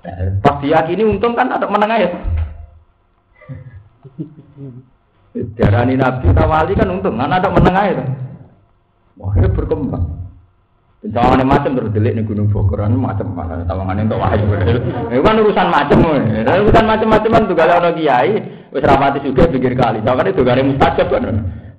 Nah, 0.00 0.40
pas 0.40 0.56
diyakini 0.62 1.04
untung 1.04 1.36
kan 1.36 1.50
ada 1.50 1.66
menengah 1.66 1.98
ya. 1.98 2.10
Darani 5.30 5.94
Nabi 5.94 6.34
Tawali 6.34 6.74
kan 6.74 6.90
untung, 6.90 7.14
kan 7.14 7.30
ada 7.30 7.48
menengah 7.52 7.84
ya. 7.86 8.02
Wah, 9.20 9.34
berkembang. 9.36 10.19
Tawangannya 11.00 11.48
macam 11.48 11.72
terus 11.80 11.96
delik 11.96 12.12
nih 12.12 12.28
Gunung 12.28 12.52
Bogor, 12.52 12.84
macam 12.84 13.32
mana 13.32 13.64
tawangannya 13.64 14.04
untuk 14.04 14.20
wahyu. 14.20 14.44
Itu 15.16 15.24
kan 15.24 15.40
urusan 15.40 15.68
macam, 15.72 15.98
urusan 16.04 17.48
tuh 17.48 17.56
kalau 17.56 17.80
orang 17.80 17.96
kiai, 17.96 18.36
wis 18.68 18.84
ramati 18.84 19.24
juga 19.24 19.48
pikir 19.48 19.72
kali. 19.80 20.04
Tawangannya 20.04 20.36
tuh 20.36 20.44
gak 20.44 20.60
mustajab 20.60 21.08
kan. 21.08 21.24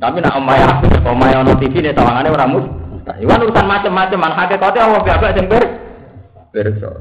Tapi 0.02 0.18
nak 0.26 0.42
omaya 0.42 0.66
aku, 0.74 0.90
omaya 1.06 1.46
ono 1.46 1.54
TV 1.62 1.86
nih 1.86 1.94
tawangannya 1.94 2.34
orang 2.34 2.50
mustajab. 2.50 3.22
Iwan 3.22 3.46
urusan 3.46 3.66
macam-macam, 3.70 4.18
man 4.18 4.34
hakikatnya 4.34 4.82
Allah 4.90 5.02
gak 5.06 5.36
jember. 5.38 5.64
Berso. 6.50 6.92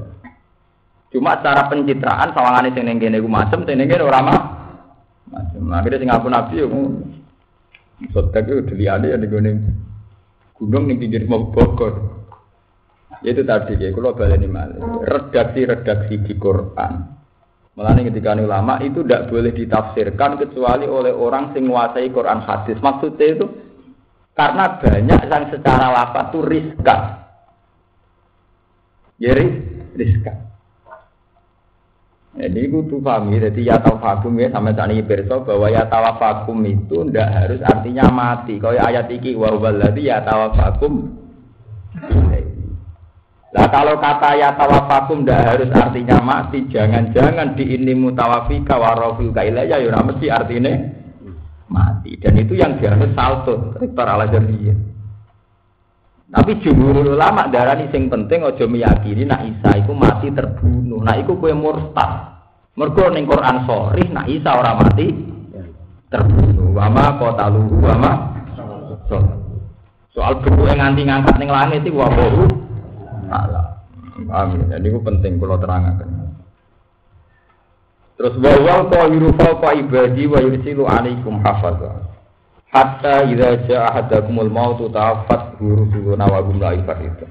Cuma 1.16 1.40
cara 1.40 1.72
pencitraan 1.72 2.36
tawangannya 2.36 2.76
sing 2.76 2.84
nengene 2.84 3.16
gue 3.16 3.32
macam, 3.32 3.64
sing 3.64 3.80
nengene 3.80 4.04
orang 4.04 4.28
mah. 4.28 4.40
Macam. 5.32 5.72
Akhirnya 5.72 5.98
sing 6.04 6.10
aku 6.12 6.28
nabi 6.28 6.60
yo. 6.60 6.68
Sotek 8.12 8.44
itu 8.44 8.76
dilihat 8.76 9.08
ya 9.08 9.16
gunung 9.16 9.88
gunung 10.60 10.92
ning 10.92 11.00
pinggir 11.00 11.24
Bogor. 11.24 12.20
Itu 13.24 13.44
tadi 13.44 13.76
ya, 13.80 13.92
kalau 13.96 14.16
baleni 14.16 14.48
malih. 14.48 14.80
Redaksi-redaksi 15.04 16.24
di 16.24 16.34
Quran. 16.36 16.92
Malah 17.76 17.96
ketika 17.96 18.36
ulama 18.36 18.76
itu 18.84 19.00
tidak 19.00 19.32
boleh 19.32 19.56
ditafsirkan 19.56 20.36
kecuali 20.36 20.84
oleh 20.84 21.16
orang 21.16 21.56
sing 21.56 21.64
menguasai 21.64 22.12
Quran 22.12 22.44
hadis. 22.44 22.76
Maksudnya 22.82 23.26
itu 23.40 23.46
karena 24.36 24.76
banyak 24.76 25.20
yang 25.28 25.44
secara 25.48 25.86
lafaz 25.88 26.28
itu 26.28 26.40
riskan. 26.44 27.00
Ya 29.20 29.32
riskan. 29.96 30.49
Jadi 32.30 32.70
itu 32.70 32.78
tuh 32.86 33.02
pahami, 33.02 33.42
jadi 33.42 33.74
ya 33.74 33.76
tawafakum 33.82 34.38
ya 34.38 34.54
sama 34.54 34.70
tani 34.70 35.02
berso 35.02 35.42
bahwa 35.42 35.66
ya 35.66 35.82
tawafakum 35.90 36.62
itu 36.62 37.02
ndak 37.10 37.26
harus 37.26 37.58
artinya 37.66 38.06
mati. 38.06 38.54
Kau 38.62 38.70
ayat 38.70 39.10
iki 39.10 39.34
wa 39.34 39.50
waladi 39.58 40.06
ya 40.06 40.22
tawafakum. 40.22 41.10
Lah 43.50 43.66
kalau 43.74 43.98
kata 43.98 44.38
ya 44.38 44.54
tawafakum 44.54 45.26
ndak 45.26 45.42
harus 45.42 45.70
artinya 45.74 46.22
mati, 46.22 46.70
jangan-jangan 46.70 47.58
di 47.58 47.74
ini 47.74 47.98
mutawafika 47.98 48.78
wa 48.78 48.94
rafiuka 48.94 49.42
ilayya 49.42 49.82
ya 49.82 49.98
mesti 49.98 50.26
artinya 50.30 50.70
mati. 51.66 52.14
Dan 52.14 52.38
itu 52.38 52.54
yang 52.54 52.78
dianut 52.78 53.10
salto, 53.18 53.74
rektor 53.74 54.06
ala 54.06 54.30
jamiah. 54.30 54.89
Tapi 56.30 56.62
jumhur 56.62 57.02
ulama 57.02 57.50
darani 57.50 57.90
sing 57.90 58.06
penting 58.06 58.46
aja 58.46 58.62
meyakini 58.62 59.26
nak 59.26 59.42
Isa 59.50 59.82
iku 59.82 59.90
mati 59.90 60.30
terbunuh. 60.30 61.02
Nak 61.02 61.26
iku 61.26 61.34
kue 61.42 61.50
murtad. 61.50 62.38
Mergo 62.78 63.10
ning 63.10 63.26
Quran 63.26 63.66
sharih 63.66 64.08
nak 64.14 64.30
Isa 64.30 64.50
ora 64.54 64.78
mati 64.78 65.10
terbunuh. 66.06 66.70
Wama 66.70 67.18
qatalu 67.18 67.62
wama 67.82 68.12
Soal 70.10 70.38
bentuk 70.42 70.66
yang 70.70 70.78
nganti 70.78 71.02
ngangkat 71.06 71.34
ning 71.38 71.50
langit 71.50 71.82
itu 71.82 71.98
wabahu 71.98 72.46
Allah. 73.30 73.82
Amin. 74.30 74.70
Jadi 74.70 74.86
itu 74.86 75.02
penting 75.02 75.38
kalau 75.38 75.58
terangkan. 75.58 76.06
Terus 78.14 78.34
kau 78.38 79.06
yurufa 79.10 79.48
kau 79.58 79.74
ibadi 79.74 80.30
wa 80.30 80.38
yursilu 80.38 80.86
alaikum 80.86 81.42
hafazah. 81.42 82.06
Hatta 82.70 83.26
idza 83.26 83.66
jaa 83.66 83.86
ahadakumul 83.90 84.50
mautu 84.50 84.86
tawaffat 84.94 85.49
rusuluna 85.64 86.24
wa 86.24 86.40
hum 86.40 86.56
la 86.56 86.72
itu. 86.76 87.26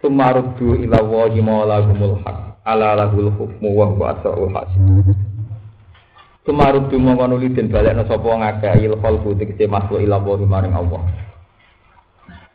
Sumaruddu 0.00 0.76
ila 0.86 1.00
wahi 1.04 1.40
maulahumul 1.40 2.20
haq 2.24 2.60
ala 2.64 2.96
lahul 2.96 3.32
hukmu 3.32 3.68
wa 3.72 3.86
huwa 3.92 4.16
asra'ul 4.16 4.52
hasib. 4.52 5.12
Sumaruddu 6.48 6.96
mongko 6.96 7.24
nuli 7.26 7.52
den 7.52 7.68
balekno 7.68 8.06
sapa 8.08 8.28
ngakeh 8.28 8.86
il 8.86 8.94
khalqu 9.00 9.36
tegese 9.36 9.66
makhluk 9.66 10.00
ila 10.04 10.16
wahi 10.20 10.46
maring 10.46 10.72
Allah. 10.76 11.02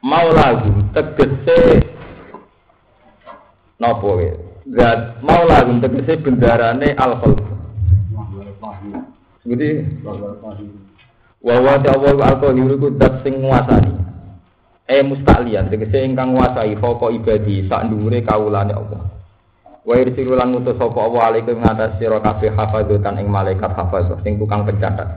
Maulahu 0.02 0.90
tegese 0.96 1.86
napa 3.78 4.08
wae? 4.08 4.34
Zat 4.72 5.22
maulahu 5.22 5.82
tegese 5.82 6.22
bendarane 6.22 6.94
al 6.98 7.14
khalqu. 7.22 7.52
Jadi 9.42 9.70
wa 11.42 11.58
wa 11.58 11.74
ta'awwa 11.82 12.14
al-qahiru 12.22 12.78
ku 12.78 12.88
dat 12.94 13.26
sing 13.26 13.42
nguasani. 13.42 14.11
Eh 14.90 15.06
mustaklian 15.06 15.70
tegese 15.70 16.02
ingkang 16.02 16.34
nguasai 16.34 16.74
foko 16.82 17.14
ibadi 17.14 17.66
sak 17.70 17.90
dhuwure 17.90 18.26
kawulane 18.26 18.74
Allah. 18.74 19.02
Wa 19.82 19.98
irsilu 19.98 20.38
lan 20.38 20.54
ngutus 20.54 20.78
sapa 20.78 21.00
Allah 21.02 21.22
alaikum 21.34 21.58
ngatas 21.58 21.98
sira 21.98 22.22
kabeh 22.22 22.54
hafadzatan 22.54 23.18
ing 23.18 23.28
malaikat 23.30 23.74
hafadzah 23.74 24.22
sing 24.22 24.38
tukang 24.38 24.62
pencatat. 24.62 25.10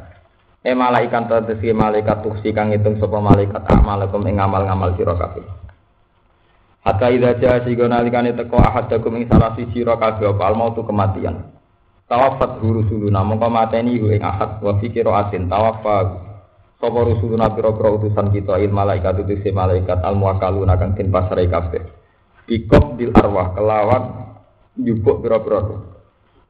Eh 0.65 0.73
malaikat 0.73 1.29
tegese 1.29 1.77
malaikat 1.77 2.25
tuksi 2.25 2.57
kang 2.57 2.73
ngitung 2.73 2.97
sapa 2.97 3.21
malaikat 3.21 3.61
amalakum 3.69 4.25
ing 4.25 4.41
ngamal-ngamal 4.41 4.97
sira 4.97 5.13
kabeh. 5.17 5.45
Hatta 6.85 7.13
idza 7.13 7.37
jaa 7.41 7.65
sigo 7.65 7.85
nalikane 7.89 8.33
teko 8.33 8.61
ahadakum 8.61 9.21
ing 9.21 9.29
salah 9.29 9.53
siji 9.57 9.85
sira 9.85 10.01
kabeh 10.01 10.33
apa 10.33 10.45
al 10.49 10.57
kematian. 10.73 11.37
Tawafat 12.09 12.61
rusuluna 12.61 13.25
mongko 13.25 13.49
mateni 13.49 14.01
ing 14.01 14.21
ahad 14.21 14.61
wa 14.61 14.77
fikira 14.81 15.29
asin 15.29 15.49
tawafa 15.49 16.24
sapa 16.85 17.01
rusuluna 17.01 17.49
pira-pira 17.57 17.89
utusan 17.97 18.29
kita 18.29 18.61
il 18.61 18.69
malaikat 18.69 19.25
utus 19.25 19.41
malaikat 19.57 20.05
al 20.05 20.21
muwakkaluna 20.21 20.77
kang 20.77 20.93
den 20.93 21.09
pasrai 21.09 21.49
kabeh. 21.49 21.81
Bikop 22.45 23.01
bil 23.01 23.09
arwah 23.17 23.57
kelawan 23.57 24.05
njupuk 24.77 25.25
pira-pira 25.25 25.65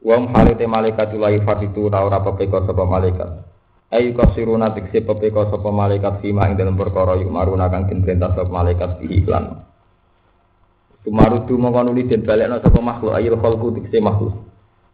Wong 0.04 0.34
halite 0.34 0.66
malaikat 0.66 1.14
lahi 1.14 1.38
fatitu 1.46 1.86
ora 1.86 2.02
ora 2.02 2.18
pepeka 2.20 2.66
sapa 2.66 2.82
malaikat. 2.82 3.30
Ayu 3.94 4.10
kasiruna 4.18 4.74
tikse 4.74 5.06
pepeka 5.06 5.48
sapa 5.54 5.70
malaikat 5.70 6.18
fima 6.18 6.50
ing 6.50 6.58
dalam 6.58 6.74
perkara 6.74 7.14
yuk 7.16 7.30
maruna 7.30 7.70
kang 7.70 7.86
den 7.86 8.02
perintah 8.02 8.34
sapa 8.34 8.50
malaikat 8.50 9.00
di 9.00 9.22
iklan. 9.22 9.64
Tumarudu 11.06 11.54
mongko 11.56 11.80
nuli 11.86 12.10
den 12.10 12.26
balekno 12.26 12.58
sapa 12.58 12.82
makhluk 12.82 13.14
ayil 13.14 13.38
khalqu 13.38 13.80
tikse 13.80 14.02
makhluk. 14.02 14.34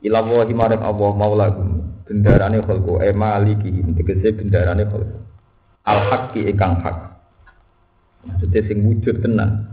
Ila 0.05 0.21
wahi 0.21 0.55
marek 0.55 0.85
Allah 0.85 1.11
maulakum 1.17 1.69
bendarane 2.07 2.61
khalqu 2.63 3.03
e 3.03 3.11
maliki 3.11 3.73
tegese 3.97 4.37
bendarane 4.37 4.85
khalqu. 4.85 5.30
Al 5.89 5.99
haqqi 6.09 6.51
ikang 6.53 6.81
hak. 6.85 6.97
Maksudnya 8.27 8.61
sing 8.69 8.85
wujud 8.85 9.25
tenan. 9.25 9.65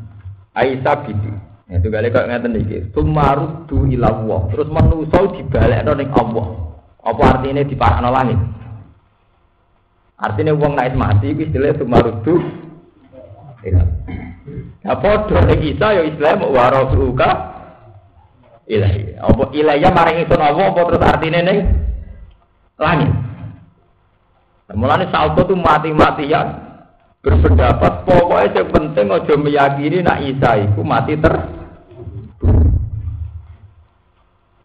Aisyah 0.55 1.03
bidi. 1.03 1.31
Ya, 1.67 1.83
itu 1.83 1.91
kali 1.91 2.07
kok 2.07 2.31
ngeten 2.31 2.55
iki. 2.63 2.77
Tumarudu 2.95 3.91
ila 3.91 4.07
Allah. 4.07 4.41
Terus 4.55 4.69
manusa 4.71 5.19
dibalekno 5.35 5.91
ning 5.99 6.09
Allah. 6.15 6.47
Apa 7.03 7.23
artinya 7.35 7.63
diparakno 7.67 8.09
langit? 8.11 8.39
Artinya 10.17 10.55
wong 10.55 10.73
naik 10.79 10.95
mati 10.95 11.35
iki 11.35 11.51
istilah 11.51 11.75
tumarudu 11.75 12.39
ila. 13.67 13.83
Ya 14.81 14.93
padha 14.95 15.39
ning 15.43 15.59
Isa 15.67 15.87
ya 15.91 16.03
Islam 16.07 16.47
wa 16.47 16.65
rasuluka 16.71 17.29
ilahi. 18.63 19.19
Apa 19.19 19.43
ilahya 19.51 19.89
maring 19.91 20.23
itu 20.23 20.33
Allah 20.39 20.71
apa 20.71 20.81
terus 20.87 21.03
artinya 21.03 21.39
ning 21.43 21.59
langit. 22.79 23.11
Mulane 24.75 25.07
salto 25.07 25.47
tuh 25.47 25.55
mati-matian 25.55 26.67
berpendapat 27.23 28.03
pokoknya 28.03 28.51
yang 28.51 28.67
penting 28.71 29.07
ojo 29.07 29.33
meyakini 29.39 30.03
nak 30.03 30.19
Isa 30.23 30.59
itu 30.59 30.83
mati 30.83 31.15
ter 31.15 31.33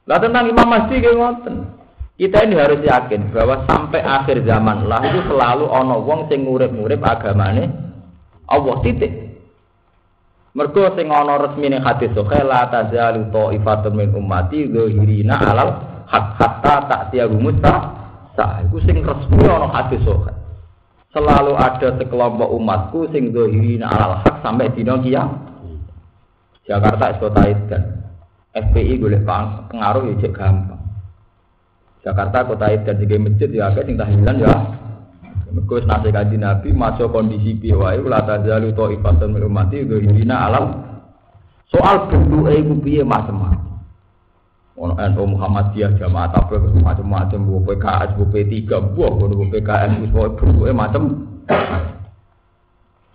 Lah 0.03 0.19
tentang 0.19 0.51
Imam 0.51 0.67
Mahdi 0.67 0.99
kayak 0.99 1.15
ngoten. 1.15 1.57
Kita 2.19 2.43
ini 2.43 2.59
harus 2.59 2.83
yakin 2.83 3.31
bahwa 3.31 3.62
sampai 3.71 4.03
akhir 4.03 4.43
zaman 4.43 4.91
lah 4.91 4.99
itu 5.07 5.31
selalu 5.31 5.65
ono 5.71 6.03
wong 6.03 6.27
sing 6.27 6.43
ngurip-ngurip 6.43 6.99
agamane 7.03 7.71
Allah 8.51 8.77
titik. 8.83 9.11
Mergo 10.53 10.93
sing 10.99 11.09
ana 11.09 11.38
resmine 11.38 11.81
hadis 11.81 12.12
sahih 12.12 12.45
la 12.45 12.69
tazalu 12.69 13.31
ta'ifatun 13.33 13.95
min 13.95 14.11
ummati 14.12 14.69
dzahirina 14.69 15.38
alal 15.38 15.71
hak 16.11 16.27
hatta 16.37 16.77
ta'tiyahu 16.91 17.38
musta. 17.38 18.02
Sa 18.33 18.64
iku 18.64 18.81
sing 18.88 19.05
resmi 19.05 19.45
ana 19.45 19.68
hadis 19.68 20.01
sahih 20.05 20.33
selalu 21.12 21.53
ada 21.61 21.88
sekelompok 22.01 22.49
umatku 22.49 23.05
sing 23.12 23.31
dohirina 23.31 23.88
alal 23.92 24.25
hak 24.25 24.40
sampai 24.40 24.73
dino 24.73 24.97
kiam. 25.05 25.29
Jakarta 26.64 27.21
kota 27.21 27.42
Edan. 27.45 27.83
FPI 28.53 29.01
boleh 29.01 29.21
pengaruh 29.25 30.12
ya 30.12 30.14
cek 30.25 30.33
gampang. 30.37 30.81
Jakarta 32.05 32.49
kota 32.49 32.66
Edan 32.73 33.01
juga 33.01 33.16
masjid 33.21 33.49
ya 33.53 33.68
agak 33.68 33.85
sing 33.88 33.97
tahlilan 34.01 34.37
ya. 34.40 34.55
Mergo 35.53 35.85
nasi 35.85 36.09
kaji 36.09 36.37
Nabi 36.40 36.73
masuk 36.73 37.12
kondisi 37.12 37.53
piye 37.61 37.77
wae 37.77 38.01
la 38.01 38.25
tazalu 38.25 38.73
ta'ifatun 38.73 39.37
min 39.37 39.45
ummati 39.45 39.85
dohirina 39.85 40.49
alal 40.49 40.64
soal 41.68 42.09
bentuke 42.09 42.57
iku 42.57 42.73
piye 42.81 43.05
macam-macam. 43.05 43.72
Ono 44.73 44.97
NU 44.97 45.37
Muhammadiyah 45.37 46.01
jamaah 46.01 46.33
tabligh 46.33 46.81
macam-macam 46.81 47.39
bu 47.45 47.61
PKS 47.69 48.11
bu 48.17 48.25
P3 48.33 48.57
bu 48.97 49.05
bu 49.21 49.45
PKN 49.53 49.91
bu 50.01 50.07
bentuke 50.33 50.73
macam. 50.73 51.03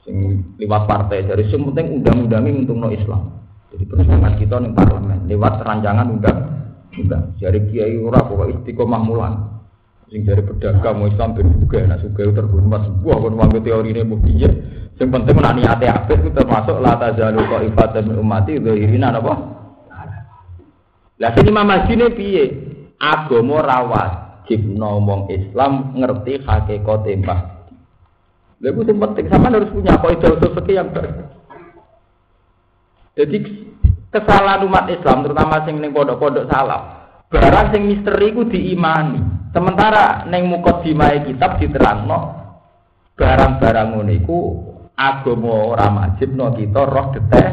Sing 0.06 0.46
lewat 0.62 0.86
partai. 0.86 1.26
Dari 1.26 1.50
sing 1.50 1.66
penting 1.66 2.00
undang-undangnya 2.00 2.62
untuk 2.62 2.78
no 2.78 2.88
Islam. 2.94 3.34
Jadi 3.74 3.84
perjuangan 3.90 4.34
kita 4.38 4.56
nih 4.64 4.72
parlemen 4.72 5.20
lewat 5.28 5.60
rancangan 5.66 6.08
undang 6.08 6.40
undang 6.98 7.36
dari 7.36 7.60
kiai 7.68 8.00
ora 8.00 8.22
kok 8.24 8.48
istiqomah 8.48 9.02
mulan. 9.02 9.34
Sing 10.08 10.24
dari 10.24 10.40
pedagang 10.46 11.04
mau 11.04 11.10
Islam 11.10 11.36
ben 11.36 11.52
juga 11.58 11.84
nak 11.84 12.00
suka 12.00 12.32
terhormat 12.32 12.88
sebuah 12.88 13.18
kon 13.18 13.36
wong 13.36 13.50
teori 13.60 13.92
ini 13.92 14.08
buktinya 14.08 14.50
sing 14.96 15.12
penting 15.12 15.36
nak 15.38 15.60
niate 15.60 15.86
apik 15.86 16.26
itu 16.26 16.32
termasuk 16.32 16.80
la 16.80 16.96
tazalu 16.96 17.44
qaifatan 17.44 18.16
ummati 18.16 18.58
dzahirina 18.58 19.14
apa 19.14 19.57
lah 21.18 21.34
sing 21.34 21.46
Imam 21.50 21.66
Mahdi 21.66 21.98
piye 22.14 22.46
agama 23.02 23.62
rawat 23.66 24.28
wajib 24.48 24.80
wong 24.80 25.28
Islam 25.28 25.92
ngerti 26.00 26.40
hakikat 26.48 27.04
tembak 27.04 27.42
Lha 28.58 28.74
yang 28.74 28.98
penting 28.98 29.30
sama 29.30 29.54
harus 29.54 29.70
punya 29.70 30.02
kaidah 30.02 30.34
fikih 30.42 30.82
yang 30.82 30.90
baik. 30.90 31.14
Jadi 33.14 33.38
kesalahan 34.10 34.66
umat 34.66 34.90
Islam 34.90 35.30
terutama 35.30 35.62
sing 35.62 35.78
ning 35.78 35.94
pondok-pondok 35.94 36.50
salah. 36.50 37.06
Barang 37.30 37.70
sing 37.70 37.86
misteri 37.86 38.34
ku 38.34 38.50
diimani. 38.50 39.22
Sementara 39.54 40.26
ning 40.26 40.50
mukadimah 40.50 41.22
kitab 41.30 41.62
diterangno 41.62 42.34
barang-barang 43.14 43.88
ngono 43.94 44.12
iku 44.26 44.38
agama 44.98 45.78
ora 45.78 45.94
wajibno 45.94 46.50
kita 46.58 46.82
roh 46.82 47.14
detek. 47.14 47.52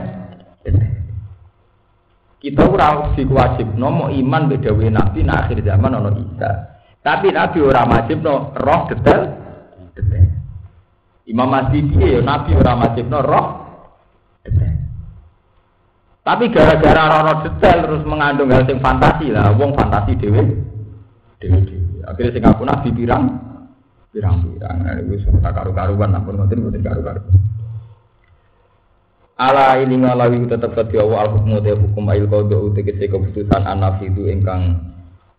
Kita 2.44 2.60
ora 2.68 3.16
diwajibno 3.16 3.88
mau 3.88 4.12
iman 4.12 4.52
beda 4.52 4.76
nabi 4.92 5.24
akhir 5.24 5.64
zaman 5.64 5.96
ono 5.96 6.12
Isa. 6.12 6.76
Tapi 7.00 7.32
nabi 7.32 7.64
ora 7.64 7.88
wajibno 7.88 8.52
roh 8.52 8.84
detail 8.92 9.32
detail. 9.96 10.28
Imam 11.24 11.48
Mahdi 11.48 11.88
dia 11.88 12.16
ya 12.16 12.20
Nabi 12.20 12.52
ora 12.52 12.76
wajibno 12.84 13.24
roh 13.24 13.46
detail. 14.44 14.76
Tapi 16.20 16.44
gara-gara 16.52 17.24
roh 17.24 17.48
detail 17.48 17.78
terus 17.80 18.04
mengandung 18.04 18.52
hal 18.52 18.68
sing 18.68 18.76
fantasi 18.76 19.32
lah, 19.32 19.56
wong 19.56 19.72
fantasi 19.72 20.12
dhewe. 20.20 20.44
Dhewe 21.40 21.58
dhewe. 21.64 22.04
Akhirnya 22.04 22.32
sing 22.36 22.44
aku 22.44 22.62
Nabi 22.68 22.92
pirang 22.92 23.24
pirang-pirang. 24.12 24.76
Nah, 24.84 24.94
itu 25.00 25.26
sudah 25.26 25.50
karu-karuan, 25.50 26.12
namun 26.12 26.44
ngoten 26.44 26.60
ngoten 26.60 26.84
karu-karuan. 26.84 27.24
Ala 29.34 29.82
ini 29.82 29.98
ngalawi 29.98 30.46
tetap 30.46 30.78
kedhi 30.78 30.94
Allah 30.94 31.26
al 31.26 31.30
hukmu 31.34 31.58
te 31.58 31.74
hukum 31.74 32.06
ail 32.06 32.30
qada 32.30 32.54
utekese 32.54 33.10
keputusan 33.10 33.66
anafi 33.66 34.06
itu 34.06 34.30
ingkang 34.30 34.78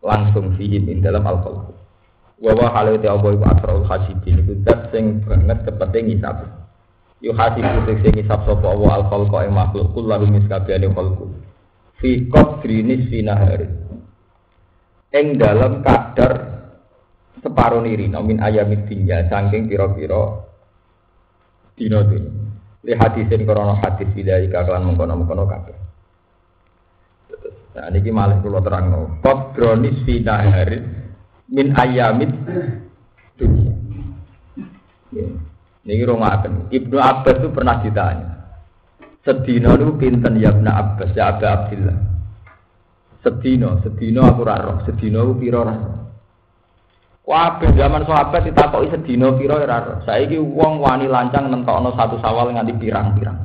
langsung 0.03 0.51
fihim 0.59 0.91
in 0.91 0.99
dalam 0.99 1.23
al 1.23 1.39
qalb 1.39 1.71
wa 2.43 2.83
te 2.99 3.07
apa 3.07 3.27
iku 3.31 3.45
asraul 3.47 3.87
hasibin 3.87 4.43
iku 4.43 4.51
zat 4.67 4.91
sing 4.91 5.23
banget 5.23 5.63
kepenting 5.63 6.11
ngisap. 6.11 6.43
Yu 7.23 7.31
hasibu 7.31 7.87
sing 7.87 8.11
ngisap 8.19 8.43
sapa 8.43 8.67
Allah 8.67 8.91
al 8.99 9.05
khalqa 9.07 9.47
ing 9.47 9.55
makhluk 9.55 9.87
kullu 9.95 10.27
miskabiyane 10.27 10.91
khalqu 10.91 11.25
fi 12.03 12.27
qadri 12.27 12.83
nisfi 12.83 13.23
nahari. 13.23 13.71
Ing 15.15 15.39
dalam 15.39 15.79
kadar 15.79 16.33
separuh 17.39 17.79
niri 17.79 18.11
min 18.11 18.43
ayamid 18.43 18.91
dunya 18.91 19.23
saking 19.31 19.71
pira-pira 19.71 20.43
dina 21.79 22.03
dunya 22.03 22.44
li 22.85 22.93
hadisin 22.93 23.43
krana 23.43 23.81
hadis 23.81 24.07
bidai 24.13 24.45
kakalan 24.53 24.93
mengkono-mengkono 24.93 25.43
kabeh 25.49 25.77
Nah, 27.75 27.91
ini 27.91 28.07
malah 28.07 28.39
kalau 28.39 28.63
terang 28.63 28.87
no. 28.87 29.19
Kodronis 29.19 29.99
fi 30.07 30.23
naharin 30.23 31.11
min 31.51 31.75
ayamid 31.75 32.31
dunia. 33.35 33.75
Ya. 35.11 35.27
Ini 35.83 36.07
akan 36.07 36.71
Ibnu 36.71 36.97
Abbas 36.97 37.35
itu 37.43 37.49
pernah 37.51 37.83
ditanya. 37.83 38.31
Sedina 39.27 39.75
niku 39.75 39.99
pinten 39.99 40.39
ya 40.39 40.55
Ibnu 40.55 40.71
Abbas 40.71 41.11
ya 41.19 41.35
Abu 41.35 41.43
Abdillah. 41.43 41.97
Sedina, 43.21 43.69
sedina 43.83 44.21
aku 44.31 44.41
ra 44.47 44.55
roh, 44.61 44.77
sedina 44.87 45.19
ku 45.25 45.35
pira 45.35 45.61
ra. 45.67 45.75
Kabeh 47.25 47.73
zaman 47.73 48.05
sahabat 48.05 48.45
ditakoki 48.45 48.93
sedina 48.93 49.33
pira 49.33 49.57
ya 49.57 49.65
ra 49.65 49.77
roh. 49.81 49.97
Saiki 50.05 50.37
wong 50.37 50.77
wani 50.77 51.09
lancang 51.09 51.49
nentokno 51.49 51.97
satu 51.97 52.21
sawal 52.21 52.53
nganti 52.53 52.77
pirang-pirang. 52.77 53.37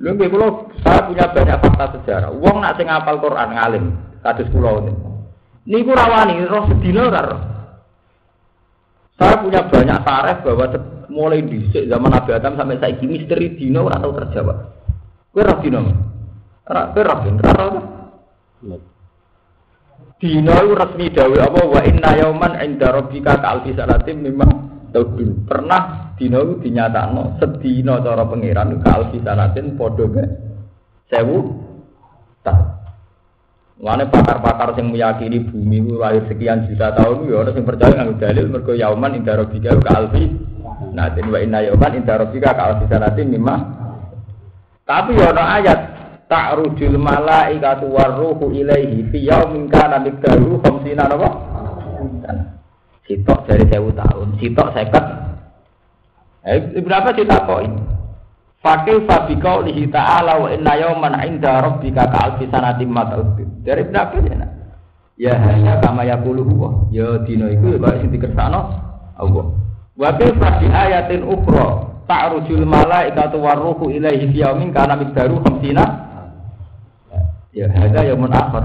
Lho 0.00 0.10
nggih 0.16 0.32
saya 0.80 1.04
punya 1.04 1.28
banyak 1.28 1.60
fakta 1.60 1.86
sejarah. 2.00 2.32
Wong 2.32 2.64
nak 2.64 2.80
sing 2.80 2.88
ngapal 2.88 3.20
Quran 3.20 3.52
ngalim, 3.52 3.84
kados 4.24 4.48
kula 4.48 4.80
niku 5.68 5.92
rawani 5.92 6.40
roh 6.48 6.64
sedina 6.72 7.12
ra 7.12 7.20
roh. 7.20 7.42
Saya 9.20 9.36
punya 9.44 9.60
banyak 9.68 9.98
tarif 10.08 10.38
bahwa 10.40 10.66
mulai 11.12 11.44
dhisik 11.44 11.84
zaman 11.84 12.16
Nabi 12.16 12.32
Adam 12.32 12.56
sampai 12.56 12.80
saiki 12.80 13.04
misteri 13.04 13.60
dino 13.60 13.84
ora 13.84 14.00
terjawab. 14.00 14.58
Ra 15.36 15.54
dino. 15.60 15.80
Ora 16.64 16.82
kowe 16.96 17.02
ra 17.04 17.14
dino. 17.20 17.40
Ora 19.92 20.20
Dino 20.22 20.54
resmi 20.78 21.10
dawe 21.10 21.34
apa 21.34 21.60
wa 21.66 21.80
inna 21.82 22.10
yauman 22.14 22.54
inda 22.62 22.94
rabbika 22.94 23.42
ka 23.42 23.58
alfi 23.58 23.74
sanatin 23.74 24.22
memang 24.22 24.50
taudun. 24.94 25.42
Pernah 25.50 26.14
dino 26.14 26.46
itu 26.46 26.54
dinyatakno 26.62 27.42
sedina 27.42 27.98
cara 27.98 28.22
pangeran 28.22 28.78
ka 28.86 29.02
alfi 29.02 29.18
sanatin 29.18 29.74
padha 29.74 30.06
ke 30.06 30.24
sewu 31.10 31.38
tahun. 32.46 32.68
Mana 33.82 34.06
pakar-pakar 34.06 34.78
yang 34.78 34.94
meyakini 34.94 35.42
bumi 35.42 35.82
itu 35.82 35.98
lahir 35.98 36.22
sekian 36.30 36.70
juta 36.70 36.94
tahun, 36.94 37.26
ya 37.26 37.42
orang 37.42 37.58
yang 37.58 37.66
percaya 37.66 37.98
nggak 38.06 38.22
dalil 38.22 38.46
mereka 38.46 38.72
yauman 38.78 39.18
inda 39.18 39.34
rabbika 39.34 39.74
ka 39.82 39.90
alfi 39.98 40.24
Nah, 40.94 41.10
wa 41.10 41.38
inna 41.42 41.66
yauman 41.66 41.98
inda 41.98 42.14
rabbika 42.14 42.54
ka 42.54 42.62
alfi 42.62 42.86
sanatin 42.86 43.26
mimma. 43.26 43.56
Tapi 44.86 45.18
ya 45.18 45.34
ada 45.34 45.44
ayat 45.58 45.78
ta'rujul 46.32 46.96
malaikatu 46.96 47.92
warruhu 47.92 48.56
ilaihi 48.56 49.04
fi 49.12 49.28
yaumin 49.28 49.68
kana 49.68 50.00
miqdaru 50.00 50.64
khamsina 50.64 51.04
napa? 51.04 51.28
Sitok 53.04 53.44
dari 53.44 53.68
sewu 53.68 53.92
tahun, 53.92 54.40
sitok 54.40 54.72
seket. 54.72 55.04
Eh, 56.48 56.80
berapa 56.80 57.12
kita 57.12 57.44
koin? 57.44 57.76
Fakil 58.64 59.04
fabikau 59.04 59.60
lihi 59.66 59.90
ta'ala 59.92 60.40
wa 60.40 60.48
inna 60.48 60.72
yauman 60.80 61.18
inda 61.26 61.60
rabbika 61.60 62.08
ka 62.08 62.18
alfi 62.32 62.48
sanatin 62.48 62.88
ma 62.88 63.04
Dari 63.60 63.82
berapa 63.90 64.16
ya? 64.22 64.46
Ya 65.20 65.34
hanya 65.36 65.82
kama 65.84 66.08
yakulu 66.08 66.46
huwa. 66.46 66.70
Ya 66.88 67.20
dino 67.28 67.50
iku 67.52 67.76
ya 67.76 67.78
kaya 67.78 68.00
sing 68.00 68.10
dikersakno 68.14 68.60
Allah. 69.20 69.46
Wa 69.98 70.10
kaifa 70.16 70.48
fi 70.62 70.66
ayatin 70.70 71.26
ukhra 71.26 71.90
ta'rujul 72.08 72.64
malaikatu 72.64 73.42
warruhu 73.42 73.92
ilaihi 73.92 74.30
fi 74.32 74.46
yaumin 74.46 74.72
kana 74.72 74.96
miqdaru 74.96 75.42
50 75.42 76.01
ya 77.52 77.68
hadza 77.68 78.00
yaumun 78.08 78.32
akhir 78.32 78.64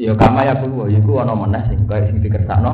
ya 0.00 0.12
kama 0.16 0.48
ya 0.48 0.56
kulo 0.56 0.88
iku 0.88 1.20
ana 1.20 1.36
meneh 1.36 1.62
sing 1.68 1.84
kaya 1.84 2.08
sing 2.08 2.24
dikersakno 2.24 2.72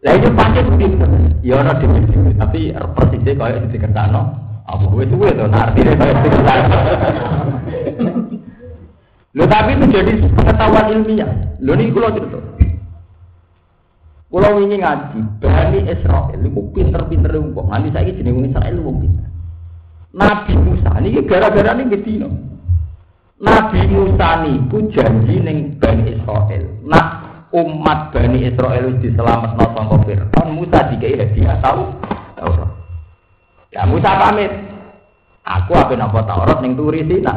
lah 0.00 0.12
itu 0.16 0.32
pancet 0.32 0.64
gitu 0.80 1.04
ya 1.44 1.60
ana 1.60 1.76
dhewe 1.76 2.00
tapi 2.40 2.72
persisnya 2.72 3.32
kaya 3.36 3.60
sing 3.60 3.70
dikersakno 3.72 4.20
apa 4.64 4.84
wis 4.96 5.08
suwe 5.12 5.28
to 5.36 5.44
artine 5.52 5.92
kaya 5.94 6.12
sing 6.16 6.24
dikersakno 6.24 6.78
Lho 9.30 9.46
tapi 9.46 9.78
itu 9.78 9.86
jadi 9.94 10.26
pengetahuan 10.34 10.90
ilmiah. 10.90 11.30
Lho 11.62 11.78
ini 11.78 11.94
kalau 11.94 12.10
cerita. 12.10 12.38
Kalau 14.30 14.58
ini 14.58 14.76
ngaji, 14.78 15.18
Bani 15.38 15.80
Israel 15.86 16.40
itu 16.42 16.60
pinter-pinter 16.74 17.38
wong. 17.38 17.70
Nanti 17.70 17.94
saya 17.94 18.10
jenis 18.10 18.50
Israel 18.50 18.76
wong 18.82 18.96
pinter. 19.06 19.26
Nabi 20.10 20.54
Musa 20.58 20.90
ini 20.98 21.22
gara-gara 21.22 21.78
ini 21.78 21.94
gitu. 21.94 22.26
Nabi 23.40 23.88
Musa 23.88 24.44
niku 24.44 24.84
janji 24.92 25.40
neng 25.40 25.80
Bani 25.80 26.12
Israel. 26.12 26.64
Nah 26.84 27.04
umat 27.56 28.12
Bani 28.12 28.44
Israel 28.44 28.92
itu 28.92 29.08
diselamat 29.08 29.56
no 29.56 29.64
sangka 29.72 29.96
Fir'aun. 30.04 30.48
Musa 30.52 30.78
dikai 30.92 31.16
hadiah 31.16 31.56
tahu 31.64 31.88
Taurat. 32.36 32.70
Ya 33.72 33.88
Musa 33.88 34.12
pamit. 34.20 34.52
Aku 35.40 35.72
apa 35.72 35.96
napa 35.96 36.20
Taurat 36.28 36.60
neng 36.60 36.76
turi 36.76 37.00
sina. 37.08 37.32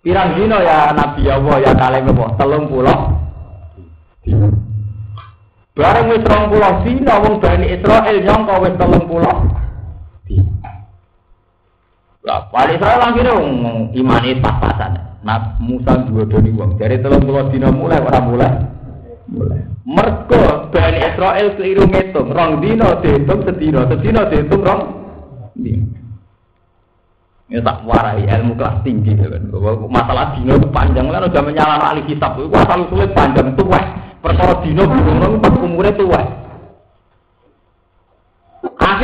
Pirang 0.00 0.40
dino 0.40 0.56
ya 0.64 0.96
Nabi 0.96 1.28
Allah 1.28 1.56
ya 1.60 1.72
kalian 1.76 2.08
apa? 2.08 2.24
Telung 2.40 2.64
pulau. 2.72 3.00
Bareng 5.74 6.06
wis 6.06 6.22
20 6.24 6.86
dina 6.86 7.14
wong 7.20 7.44
Bani 7.44 7.66
Israel 7.76 8.16
nyangka 8.24 8.54
wis 8.56 8.74
30 8.80 9.63
Lah, 12.24 12.48
Bani 12.48 12.80
Israel 12.80 13.04
akhirnya 13.04 13.36
imane 13.92 14.40
pas-pasan. 14.40 14.96
Nah, 15.20 15.60
Musa 15.60 16.08
dua 16.08 16.24
doni 16.24 16.56
wong. 16.56 16.80
Dari 16.80 16.96
30 16.96 17.52
dina 17.52 17.68
mulai 17.68 18.00
ora 18.00 18.20
mulai. 18.24 18.52
Mulai. 19.28 19.60
Mergo 19.84 20.72
Bani 20.72 21.04
Israel 21.04 21.52
keliru 21.60 21.84
ngitung, 21.84 22.32
rong 22.32 22.64
dina 22.64 22.96
dihitung 23.04 23.44
sedina, 23.44 23.84
sedina 23.92 24.24
dihitung 24.32 24.64
rong 24.64 24.82
dina. 25.52 26.00
Ini 27.52 27.60
tak 27.60 27.84
warai 27.84 28.24
ilmu 28.24 28.56
kelas 28.56 28.80
tinggi 28.88 29.12
kan. 29.20 29.44
Masalah 29.92 30.32
dino 30.32 30.56
itu 30.56 30.68
panjang 30.72 31.12
kan 31.12 31.28
udah 31.28 31.42
menyala 31.44 31.76
ahli 31.92 32.08
kitab. 32.08 32.40
Itu 32.40 32.48
asal 32.56 32.88
usulnya 32.88 33.12
panjang 33.12 33.52
tuh 33.52 33.68
perkara 34.24 34.64
dino 34.64 34.88
umurnya 35.60 35.92
tua. 35.92 36.24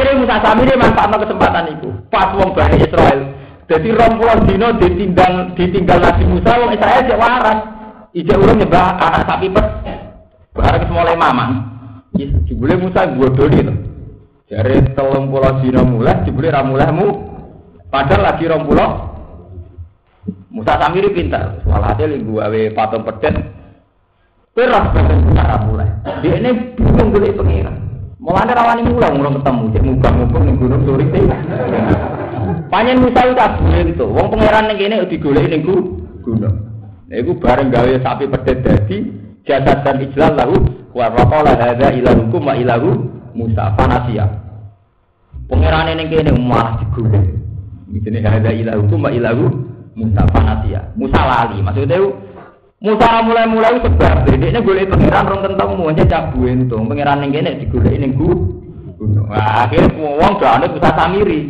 Akhirnya 0.00 0.16
Musa 0.16 0.40
Samiri 0.40 0.80
manfaatkan 0.80 1.20
kesempatan 1.28 1.64
itu. 1.76 1.92
Pas 2.08 2.32
wong 2.32 2.56
Bani 2.56 2.80
Israel. 2.80 3.36
Jadi 3.68 3.88
rompulan 3.92 4.48
dino 4.48 4.72
ditinggal 4.80 5.52
ditinggal 5.52 6.00
Nabi 6.00 6.24
Musa 6.24 6.56
wong 6.56 6.72
Israel 6.72 7.04
cek 7.04 7.20
waras. 7.20 7.58
Ijek 8.16 8.40
urung 8.40 8.56
nyembah 8.64 8.96
anak 8.96 9.28
sapi 9.28 9.52
pes. 9.52 9.68
Barang 10.56 10.88
mulai 10.88 11.20
mamang. 11.20 11.52
Jebule 12.16 12.80
Musa 12.80 13.12
bodoni 13.12 13.60
to. 13.60 13.74
Jare 14.48 14.88
30 14.96 15.60
dino 15.68 15.80
mulai 15.84 16.24
jebule 16.24 16.48
ra 16.48 16.64
mulaimu. 16.64 17.08
Padahal 17.92 18.24
lagi 18.24 18.48
rompulan 18.48 19.04
Musa 20.48 20.80
Samiri 20.80 21.12
pintar, 21.12 21.60
walhasil 21.68 22.24
gue 22.24 22.72
patung 22.72 23.04
pedet 23.04 23.36
Peras 24.56 24.96
cara 25.36 25.60
mulai. 25.68 25.92
Dia 26.24 26.40
ini 26.40 26.72
bingung 26.72 27.12
boleh 27.12 27.36
pengiran. 27.36 27.79
Mulanya 28.20 28.52
rawani 28.52 28.84
mulang, 28.84 29.16
mulang 29.16 29.34
ketemu. 29.40 29.64
Dia 29.72 29.80
mubang-mubang 29.80 30.44
di 30.44 30.52
gunung 30.60 30.82
suri. 30.84 31.04
Panjen 32.68 33.00
misal 33.00 33.32
kabeh 33.32 33.88
itu. 33.88 34.04
Wong 34.04 34.28
pangeran 34.28 34.68
ning 34.68 34.76
kene 34.76 35.08
digoleki 35.08 35.48
ning 35.48 35.62
gunung. 36.20 36.56
Iku 37.08 37.32
bareng 37.40 37.72
gawe 37.72 37.90
sapi 38.04 38.28
pedet 38.28 38.62
dadi 38.62 38.96
jasad 39.42 39.82
dan 39.82 40.04
ijlal 40.04 40.36
lahu 40.36 40.54
wa 40.94 41.10
raqala 41.10 41.58
hadza 41.58 41.90
ilahukum 41.96 42.44
wa 42.44 42.54
ilahu 42.54 43.08
Musa 43.32 43.72
fanasia. 43.74 44.28
Pangeran 45.48 45.96
ning 45.96 46.12
kene 46.12 46.30
malah 46.36 46.76
digoleki. 46.76 47.34
Jenenge 48.04 48.28
hadza 48.28 48.52
ilahukum 48.52 49.00
wa 49.00 49.10
ilahu 49.16 49.48
Musa 49.96 50.28
fanasia. 50.28 50.92
Musa 50.92 51.20
lali. 51.24 51.64
Maksudnya 51.64 51.98
Musa 52.80 53.20
mulai-mulai 53.20 53.76
sebab 53.84 54.24
ini 54.32 54.56
boleh 54.56 54.88
pengiran 54.88 55.28
rong 55.28 55.44
ketemu 55.44 55.84
aja 55.92 56.04
cabu 56.08 56.48
itu 56.48 56.76
pengiran 56.80 57.20
yang 57.28 57.44
ini 57.44 57.60
digulai 57.60 57.96
ini 58.00 58.08
gu 58.16 58.30
Wah, 59.30 59.64
akhirnya 59.64 59.96
uang 59.96 60.42
gak 60.42 60.60
ada 60.60 60.66
Musa 60.74 60.90
samiri. 60.92 61.40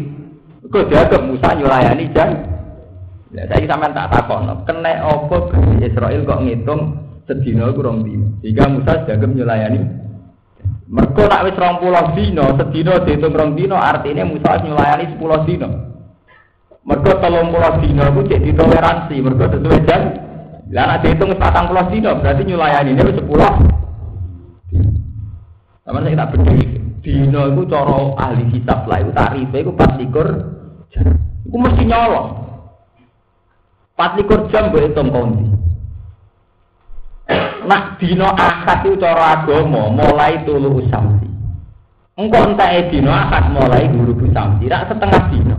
Kok 0.71 0.87
dianggap 0.87 1.23
Musa 1.27 1.49
nyulayani 1.57 2.13
jan 2.15 2.31
ya 3.31 3.47
saya 3.47 3.63
sampai 3.63 3.95
tak 3.95 4.11
takon 4.11 4.51
kena 4.67 5.07
opo 5.07 5.55
Israel 5.79 6.27
kok 6.27 6.43
ngitung 6.43 6.81
sedino 7.31 7.71
kurang 7.71 8.03
dino 8.03 8.35
jika 8.43 8.67
Musa 8.67 9.07
dianggap 9.07 9.31
nyulayani 9.31 9.81
mereka 10.91 11.23
nak 11.31 11.45
wis 11.47 11.55
rong 11.55 11.79
pulau 11.79 12.11
dino 12.19 12.47
sedino 12.59 12.93
dihitung 13.07 13.35
rong 13.35 13.55
dino 13.55 13.79
artinya 13.79 14.27
Musa 14.27 14.59
nyulayani 14.59 15.15
sepuluh 15.15 15.47
dino 15.47 15.69
mereka 16.83 17.23
tolong 17.23 17.55
pulau 17.55 17.73
dino 17.79 18.03
itu 18.11 18.21
jadi 18.35 18.51
toleransi 18.51 19.15
mereka 19.23 19.45
sesuai 19.55 19.81
jan 19.87 20.03
lah 20.71 20.87
nek 20.87 20.99
dihitung 21.03 21.35
patang 21.35 21.67
berarti 21.75 21.99
nyulayani 22.47 22.95
ini 22.95 23.13
sepuluh. 23.19 23.55
Sama 25.83 26.07
saya 26.07 26.23
tak 26.23 26.31
bener. 26.39 26.55
Dino 27.01 27.43
itu 27.51 27.63
coro 27.67 28.15
ahli 28.15 28.45
kitab 28.55 28.87
lah 28.87 29.03
itu 29.03 29.11
tarifnya 29.11 29.59
itu 29.65 29.73
pas 29.73 29.91
likur 29.97 30.29
Itu 31.43 31.57
mesti 31.57 31.83
nyolong. 31.89 32.29
Pas 33.99 34.15
likur 34.15 34.47
jam 34.55 34.71
gue 34.71 34.87
hitung 34.87 35.11
kondi. 35.11 35.49
Nak 37.67 37.99
dino 37.99 38.31
akad 38.31 38.87
itu 38.87 38.95
coro 39.01 39.25
agomo 39.27 39.91
mulai 39.91 40.39
tulu 40.47 40.87
samsi. 40.87 41.27
Engkau 42.15 42.47
entah 42.47 42.71
dino 42.87 43.11
akad 43.11 43.51
mulai 43.51 43.91
guru 43.91 44.15
samsi. 44.31 44.71
Rak 44.71 44.87
setengah 44.87 45.23
dino. 45.35 45.50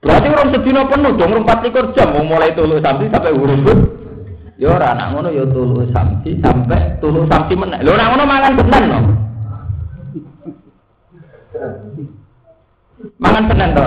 Berarti 0.00 0.28
orang 0.32 0.48
sedina 0.56 0.82
penuh 0.88 1.12
dong, 1.12 1.30
orang 1.36 1.44
24 1.44 1.92
jam 1.92 2.08
mau 2.16 2.24
mulai 2.24 2.56
tulu 2.56 2.80
samsi 2.80 3.12
sampai 3.12 3.36
huruf 3.36 3.68
Ya 4.60 4.76
ora 4.76 4.92
anak 4.92 5.16
ngono 5.16 5.28
ya 5.32 5.44
tulu 5.48 5.88
samsi 5.88 6.36
sampai 6.40 7.00
tulu 7.00 7.24
samsi 7.28 7.56
meneh. 7.56 7.80
Lho 7.80 7.96
anak 7.96 8.08
ngono 8.12 8.24
mangan 8.28 8.52
tenan 8.60 8.82
no. 8.88 8.98
Mangan 13.20 13.44
Senin 13.48 13.70
to. 13.72 13.84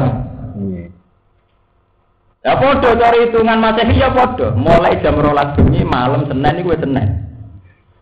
Ya 2.43 2.59
podo 2.59 2.89
cari 2.97 3.29
hitungan 3.29 3.61
Masehi 3.61 4.01
ya 4.01 4.09
podo. 4.09 4.53
Mulai 4.57 4.99
jam 5.05 5.21
rolas 5.21 5.53
bengi 5.53 5.85
malam 5.85 6.25
Senin 6.25 6.61
iku 6.61 6.73
Senin. 6.73 7.09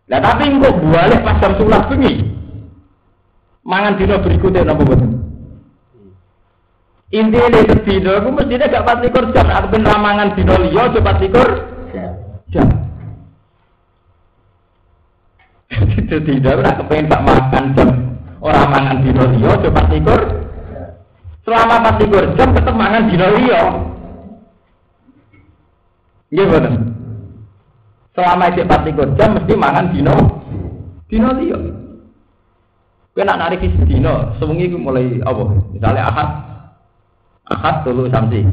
Lah 0.07 0.19
tapi 0.19 0.47
engko 0.47 0.71
balik 0.91 1.23
pas 1.23 1.39
jam 1.43 1.55
11 1.59 1.91
bengi. 1.91 2.13
Mangan 3.67 3.99
dino 3.99 4.17
berikutnya 4.19 4.65
napa 4.65 4.83
boten? 4.83 5.20
Intinya 7.11 7.51
di 7.51 7.67
sedino, 7.67 8.15
aku 8.15 8.31
mestinya 8.31 8.71
gak 8.71 8.87
pasti 8.87 9.07
jam. 9.35 9.47
Aku 9.51 9.67
ben 9.67 9.83
ramangan 9.83 10.31
dino 10.31 10.55
liya, 10.63 10.95
coba 10.95 11.19
likur 11.19 11.49
jam. 12.55 12.67
Itu 15.99 16.17
tidak, 16.23 16.63
aku 16.63 16.87
kepengen 16.87 17.11
tak 17.11 17.21
makan 17.27 17.63
jam. 17.75 17.89
Orang 18.39 18.71
mangan 18.71 18.97
dino 19.03 19.23
liya, 19.27 19.51
coba 19.59 19.81
likur. 19.91 20.21
Selama 21.43 21.75
pas 21.83 21.99
likur 21.99 22.23
jam, 22.39 22.49
tetap 22.55 22.75
mangan 22.79 23.03
dino 23.11 23.27
liya. 23.35 23.61
Gimana? 26.31 26.71
Selama 28.15 28.43
itu 28.55 28.63
pas 28.63 28.81
likur 28.87 29.07
jam, 29.19 29.35
mesti 29.35 29.53
mangan 29.59 29.91
dino. 29.91 30.15
Dino 31.11 31.29
liya. 31.35 31.59
Nak 33.19 33.37
narik 33.37 33.67
dino, 33.83 34.31
semuanya 34.39 34.79
mulai 34.79 35.19
apa? 35.27 35.43
Misalnya 35.75 36.07
ahad, 36.07 36.50
Ahad 37.49 37.81
tulu 37.81 38.05
samsi. 38.11 38.45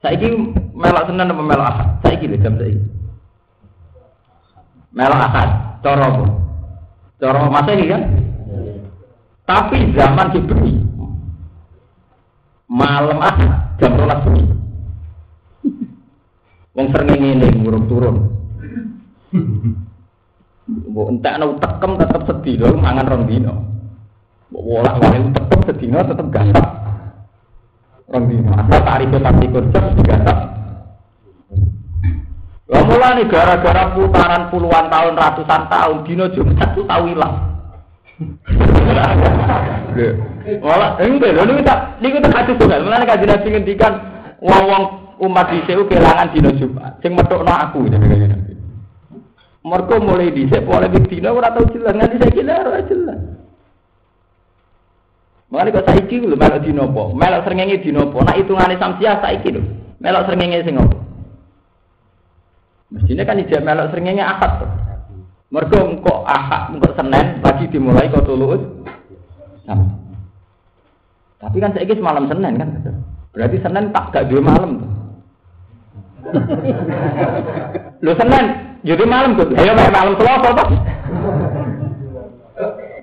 Saiki 0.00 0.32
melok 0.74 1.06
Senin 1.06 1.30
apa 1.30 1.42
melok 1.44 1.68
Ahad? 1.70 1.88
Saiki 2.02 2.26
lho 2.26 2.40
jam 2.40 2.56
saiki. 2.56 2.80
Melok 4.90 5.20
Ahad, 5.20 5.50
cara 5.84 6.04
apa? 6.08 6.24
Cara 7.20 7.46
Masehi 7.52 7.84
kan? 7.86 8.02
Tapi 9.44 9.92
zaman 9.92 10.32
diberi 10.32 10.74
malam 12.70 13.18
Ahad 13.20 13.76
jam 13.76 13.94
12 13.98 14.24
bengi. 14.24 14.44
Wong 16.70 16.86
srengenge 16.94 17.18
ngene 17.18 17.46
ngurung 17.60 17.84
turun. 17.90 18.16
Mbok 20.70 21.06
entekno 21.12 21.58
tekem 21.58 21.92
tetep 21.98 22.22
sedina 22.30 22.66
mangan 22.72 23.10
rong 23.10 23.24
dina. 23.26 23.54
Mbok 24.48 24.62
wolak-walik 24.64 25.34
tekem 25.34 25.60
sedina 25.66 26.06
tetep 26.06 26.26
gasak. 26.30 26.79
Rong 28.10 28.24
dino. 28.26 28.50
Asal 28.58 28.80
tarif 28.82 29.14
pasti 29.22 29.46
kerja 29.46 29.80
digasak. 29.94 30.38
Lah 32.70 32.82
mulane 32.86 33.22
gara-gara 33.26 33.94
putaran 33.94 34.50
puluhan 34.50 34.86
tahun, 34.90 35.14
ratusan 35.18 35.62
tahun, 35.70 35.96
dino 36.06 36.26
Jumat 36.34 36.74
itu 36.74 36.82
tahu 36.86 37.02
hilang. 37.06 37.34
Malah 40.60 40.90
enggak 40.98 41.34
lho 41.34 41.42
niku 41.46 41.62
tak 41.62 41.78
niku 42.02 42.18
tak 42.18 42.34
hadis 42.34 42.58
tunggal. 42.58 42.82
Mulane 42.82 43.04
kanjeng 43.06 43.30
Nabi 43.30 43.48
ngendikan 43.54 43.92
wong-wong 44.42 44.84
umat 45.22 45.46
dhisik 45.50 45.78
kelangan 45.86 46.30
dino 46.34 46.50
Jumat. 46.58 46.98
Sing 47.02 47.14
metokno 47.14 47.54
aku 47.54 47.86
jenenge. 47.86 48.38
Mergo 49.62 49.96
mulai 50.02 50.34
dhisik 50.34 50.66
mulai 50.66 50.90
dino 50.90 51.30
ora 51.30 51.54
tau 51.54 51.66
jelas, 51.70 51.94
nganti 51.94 52.22
saiki 52.22 52.42
ora 52.42 52.82
jelas. 52.90 53.39
Mengenai 55.50 55.74
kok 55.74 55.86
saiki 55.90 56.22
lho 56.22 56.38
melok 56.38 56.62
dino 56.62 56.86
apa? 56.86 57.02
Melok 57.10 57.42
srengenge 57.42 57.82
dino 57.82 58.06
apa? 58.06 58.18
Nak 58.22 58.38
hitungane 58.38 58.74
samsiah 58.78 59.18
saiki 59.18 59.50
lho. 59.50 59.62
Melok 59.98 60.30
srengenge 60.30 60.62
sing 60.62 60.78
apa? 60.78 60.96
Mestinya 62.94 63.24
kan 63.26 63.42
ijek 63.42 63.66
melok 63.66 63.90
srengenge 63.90 64.22
akad. 64.22 64.62
Mergo 65.50 65.78
engko 65.82 66.22
akad 66.22 66.78
engko 66.78 66.94
Senin 66.94 67.42
lagi 67.42 67.66
dimulai 67.66 68.06
kok 68.14 68.30
tulus. 68.30 68.62
Tapi 71.42 71.56
kan 71.58 71.74
saiki 71.74 71.98
semalam 71.98 72.30
Senin 72.30 72.54
kan. 72.54 72.70
Berarti 73.34 73.58
Senin 73.58 73.90
tak 73.90 74.14
gak 74.14 74.30
dua 74.30 74.42
malam. 74.46 74.86
Lho 78.06 78.12
Senin, 78.14 78.44
jadi 78.86 79.02
malam 79.02 79.34
tuh. 79.34 79.50
Ayo 79.58 79.74
malam 79.74 80.14
Selasa. 80.14 80.62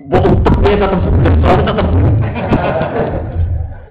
Bohong 0.08 0.40
dia 0.64 0.80
tetap 0.80 1.00
tetap. 1.60 1.87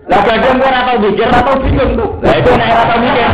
Lah 0.08 0.22
kadang 0.24 0.56
gue 0.56 0.72
atau 0.72 0.96
mikir 1.04 1.28
atau 1.28 1.56
bingung 1.60 1.92
tuh. 2.00 2.10
Lah 2.24 2.34
itu 2.40 2.52
nek 2.56 2.70
atau 2.72 2.98
mikir. 3.04 3.28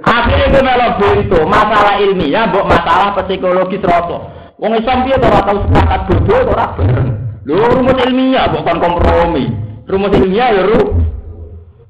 Akhirnya 0.00 0.46
itu 0.48 0.60
melok 0.64 1.00
itu 1.20 1.38
masalah 1.44 1.94
ilmiah, 2.00 2.48
buat 2.48 2.66
masalah 2.66 3.12
psikologis 3.20 3.84
rasa. 3.84 4.18
Wong 4.60 4.76
Islam 4.76 5.08
dia 5.08 5.16
ora 5.16 5.40
tau 5.44 5.60
sepakat 5.64 6.00
berdua 6.08 6.38
ora 6.52 6.66
bareng. 6.76 7.08
Lho 7.48 7.64
rumus 7.68 7.98
ilmiah 8.04 8.48
bukan 8.52 8.76
kompromi. 8.76 9.44
Rumus 9.88 10.12
ilmiah 10.16 10.48
ya 10.52 10.62
ru 10.64 10.80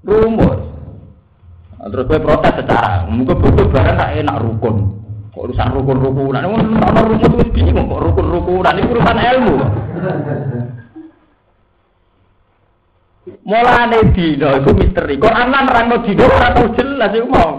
rumus. 0.06 0.58
Nah, 1.80 1.88
terus 1.88 2.06
gue 2.12 2.20
protes 2.20 2.54
secara, 2.60 3.08
mungkin 3.08 3.40
betul 3.40 3.66
bareng 3.70 3.96
tak 3.98 4.10
enak 4.22 4.36
rukun. 4.42 4.76
Kok 5.30 5.42
urusan 5.46 5.70
rukun-rukunan, 5.70 6.42
ono 6.42 7.00
rumus 7.06 7.22
itu 7.26 7.46
bingung 7.54 7.86
kok 7.86 8.02
rukun-rukunan 8.10 8.74
itu 8.74 8.90
urusan 8.90 9.18
ilmu. 9.18 9.54
Mulane 13.44 14.12
dino 14.12 14.48
itu 14.60 14.70
misteri. 14.76 15.16
Kok 15.16 15.34
anak 15.34 15.62
nerangno 15.66 15.96
dino 16.04 16.24
ora 16.28 16.48
tau 16.52 16.68
jelas 16.76 17.12
iku 17.16 17.28
mau. 17.28 17.52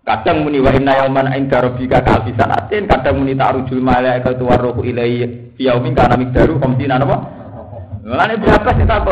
Kadang 0.00 0.48
muni 0.48 0.58
wa 0.58 0.72
inna 0.72 0.96
yauman 0.96 1.28
inda 1.36 1.60
rabbika 1.60 2.00
ka 2.00 2.24
sanatin, 2.24 2.88
kadang 2.88 3.20
muni 3.20 3.36
ta'rujul 3.36 3.84
malaikatu 3.84 4.48
waruhu 4.48 4.80
ilaihi 4.80 5.54
fi 5.54 5.68
yaumin 5.68 5.92
kana 5.92 6.16
miqdaru 6.16 6.56
khamsina 6.56 6.96
napa? 6.96 7.20
Mulane 8.00 8.40
berapa 8.40 8.70
sih 8.80 8.88
tak? 8.88 9.06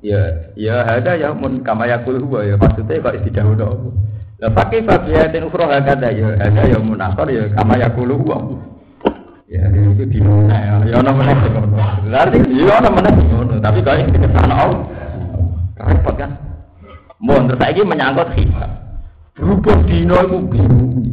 Ya, 0.00 0.50
ya 0.56 1.02
ya 1.02 1.30
mun 1.36 1.60
kama 1.60 1.84
yakul 1.90 2.16
huwa 2.22 2.46
ya 2.46 2.56
maksudnya 2.56 3.02
kok 3.02 3.16
istidawuno. 3.20 3.92
Lah 4.40 4.50
pakai 4.52 4.84
fabiatin 4.84 5.48
ukhra 5.48 5.68
hakada 5.68 6.12
ya 6.12 6.36
ada 6.36 6.62
ya 6.64 6.78
mun 6.80 7.00
akhir 7.00 7.28
ya 7.32 7.44
kama 7.56 7.74
yakul 7.76 8.10
huwa. 8.14 8.56
Ya 9.46 9.66
itu 9.68 10.04
di 10.10 10.20
mana 10.22 10.84
ya 10.86 10.96
ono 11.02 11.10
meneh 11.10 11.34
ngono. 11.38 11.76
Berarti 12.08 12.38
ya 12.56 12.72
ono 12.80 12.88
meneh 12.94 13.12
tapi 13.60 13.78
kok 13.82 13.98
ke 14.14 14.28
sana 14.30 14.54
Allah. 14.64 14.80
Repot 15.76 16.16
kan? 16.16 16.32
Mun 17.20 17.48
terus 17.48 17.60
saiki 17.60 17.84
menyangkut 17.84 18.32
hisab. 18.36 18.70
Berhubung 19.36 19.84
dino 19.84 20.16
iku 20.24 20.38
bingung. 20.48 21.04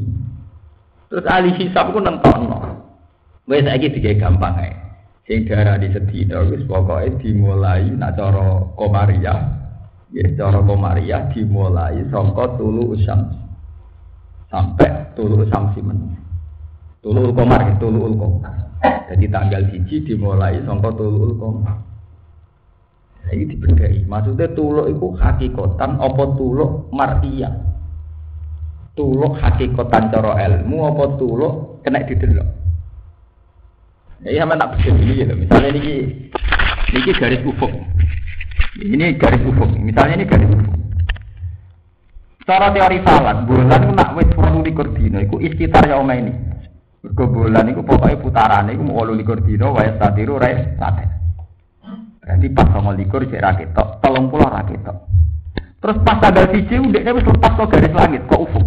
Terus 1.11 1.28
ahli 1.28 1.51
hisab 1.59 1.91
ku 1.91 1.99
nentokno. 1.99 2.59
Wis 3.47 3.68
saiki 3.68 3.91
dige 3.91 4.16
gampang 4.16 4.55
ae. 4.59 4.72
Sing 5.24 5.47
darah 5.47 5.80
di 5.80 5.88
sedina 5.91 6.43
wis 6.47 6.64
pokoke 6.68 7.20
dimulai 7.24 7.91
nak 7.95 8.16
cara 8.20 8.64
komariah. 8.76 9.39
Ya 10.16 10.28
cara 10.36 10.59
komariah 10.64 11.28
dimulai 11.32 12.03
saka 12.11 12.55
tulu 12.59 12.95
usam 12.95 13.32
sampai 14.51 15.16
tulu 15.16 15.43
usam 15.43 15.72
simen. 15.76 16.20
Tulu 17.03 17.36
komar, 17.36 17.68
tulu 17.84 18.16
komar. 18.16 18.55
Jadi 19.11 19.28
tanggal 19.28 19.64
siji 19.72 20.07
dimulai 20.07 20.59
saka 20.64 20.88
tulu 20.95 21.36
komar. 21.36 21.93
Ini 23.32 23.44
dibedai. 23.56 24.04
Maksudnya 24.04 24.52
tuluk 24.52 24.92
itu 24.92 25.08
hakikatan 25.16 26.02
apa 26.02 26.24
tuluk 26.36 26.92
martiyah? 26.92 27.74
tuluk 28.94 29.42
hakikatan 29.42 30.14
cara 30.14 30.38
ilmu 30.50 30.78
apa 30.94 31.04
tuluk 31.18 31.54
kena 31.82 32.06
didelok. 32.06 32.50
Ya 34.24 34.48
sama 34.48 34.56
tak 34.56 34.80
begini 34.80 35.20
ya, 35.20 35.36
misalnya 35.36 35.70
ini 35.76 35.94
ini 36.96 37.12
garis 37.20 37.44
ufuk. 37.44 37.74
Ini 38.80 39.20
garis 39.20 39.44
ufuk. 39.44 39.68
Misalnya 39.76 40.24
ini 40.24 40.26
garis 40.30 40.48
ufuk. 40.48 40.76
Cara 42.48 42.72
teori 42.72 43.00
falak, 43.04 43.48
bulan 43.48 43.96
nak 43.96 44.16
wis 44.20 44.28
28 44.36 44.96
dina 44.96 45.20
iku 45.24 45.44
istitar 45.44 45.84
ya 45.84 46.00
ini. 46.00 46.32
Mergo 47.04 47.24
bulan 47.28 47.68
iku 47.68 47.84
pokoke 47.84 48.16
putarane 48.20 48.72
iku 48.76 48.84
28 48.84 49.48
dina 49.48 49.68
wae 49.76 49.92
statiru 50.00 50.40
rae 50.40 50.76
sate. 50.80 51.23
Berarti 52.24 52.48
pas 52.56 52.68
29 52.72 53.32
cek 53.36 53.44
ra 53.44 53.52
ketok, 53.60 53.88
30 54.00 54.48
ra 54.48 54.64
ketok. 54.64 54.98
Terus 55.84 55.98
pas 56.08 56.18
tanggal 56.24 56.48
siji 56.56 56.76
ndekne 56.80 57.12
wis 57.20 57.28
lepas 57.28 57.52
kok 57.60 57.68
garis 57.68 57.92
langit, 57.92 58.24
kok 58.32 58.40
ufuk. 58.48 58.64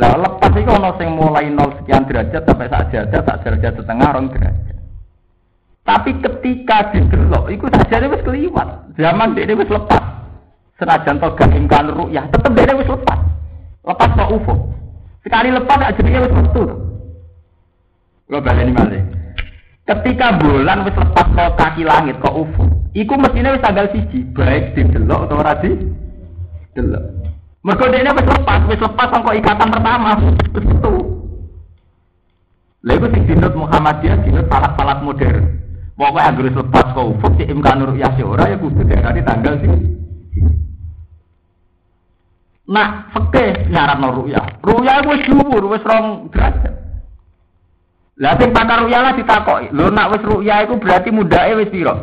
Lah 0.00 0.16
lepas 0.16 0.56
itu 0.56 0.70
ono 0.72 0.96
sing 0.96 1.12
mulai 1.12 1.52
nol 1.52 1.76
sekian 1.76 2.08
derajat 2.08 2.48
sampai 2.48 2.72
sak 2.72 2.88
derajat, 2.88 3.20
sak 3.28 3.38
derajat 3.44 3.72
setengah 3.76 4.08
rong 4.16 4.32
derajat. 4.32 4.76
Tapi 5.84 6.10
ketika 6.24 6.88
didelok, 6.96 7.52
itu 7.52 7.68
saja 7.68 8.08
wis 8.08 8.24
keliwat. 8.24 8.96
Zaman 8.96 9.36
dia 9.36 9.52
wis 9.52 9.68
lepas. 9.68 10.00
Senajan 10.80 11.20
to 11.20 11.28
gak 11.36 11.52
imkan 11.52 11.92
ru'yah, 11.92 12.24
tetep 12.32 12.56
dia 12.56 12.72
wis 12.72 12.88
lepas. 12.88 13.20
Lepas 13.84 14.10
kok 14.16 14.32
ufuk. 14.32 14.60
Sekali 15.20 15.52
lepas 15.52 15.84
aja 15.84 16.00
dia 16.00 16.24
wis 16.24 16.32
metu. 16.32 16.64
Lo 18.32 18.40
baleni 18.40 18.72
malih. 18.72 19.19
Ketika 19.90 20.38
bulan 20.38 20.86
wis 20.86 20.94
lepas 20.94 21.26
ke 21.34 21.44
kaki 21.58 21.82
langit 21.82 22.14
kok 22.22 22.30
ufuk, 22.30 22.70
iku 22.94 23.18
mestinya 23.18 23.58
wis 23.58 23.64
tanggal 23.66 23.90
siji, 23.90 24.22
baik 24.38 24.78
didelok 24.78 25.26
atau 25.26 25.42
ora 25.42 25.58
di 25.58 25.74
delok. 26.78 27.04
Mergo 27.66 27.90
dene 27.90 28.14
wis 28.14 28.22
lepas, 28.30 28.60
wis 28.70 28.78
lepas 28.78 29.10
sangko 29.10 29.34
ikatan 29.34 29.66
pertama, 29.66 30.14
metu. 30.54 30.94
Lha 32.86 32.92
iku 33.02 33.06
sing 33.10 33.22
dinut 33.26 33.50
Muhammadiyah 33.58 34.22
dinut 34.22 34.46
falak-falak 34.46 35.02
modern. 35.02 35.58
Pokoke 35.98 36.22
anggere 36.22 36.50
lepas 36.54 36.86
kau 36.94 37.10
ufuk 37.10 37.34
si 37.36 37.44
imkan 37.50 37.82
ru'yah 37.82 38.14
si 38.14 38.22
ora 38.22 38.46
ya 38.46 38.56
kudu 38.62 38.86
diarani 38.86 39.20
tanggal 39.26 39.58
sing 39.58 39.74
Nah, 42.70 43.10
fikih 43.10 43.66
nyaratno 43.74 44.22
ru'yah. 44.22 44.62
Ru'yah 44.62 45.02
wis 45.10 45.26
dhuwur, 45.26 45.66
wis 45.74 45.82
rong 45.82 46.30
derajat. 46.30 46.89
Lah 48.20 48.36
sing 48.36 48.52
pakar 48.52 48.84
ru'yah 48.84 49.00
lah 49.00 49.16
ditakoki. 49.16 49.72
Lho 49.72 49.88
nak 49.88 50.12
wis 50.12 50.20
ru'yah 50.20 50.68
iku 50.68 50.76
berarti 50.76 51.08
mudake 51.08 51.56
wis 51.56 51.72
piro? 51.72 51.96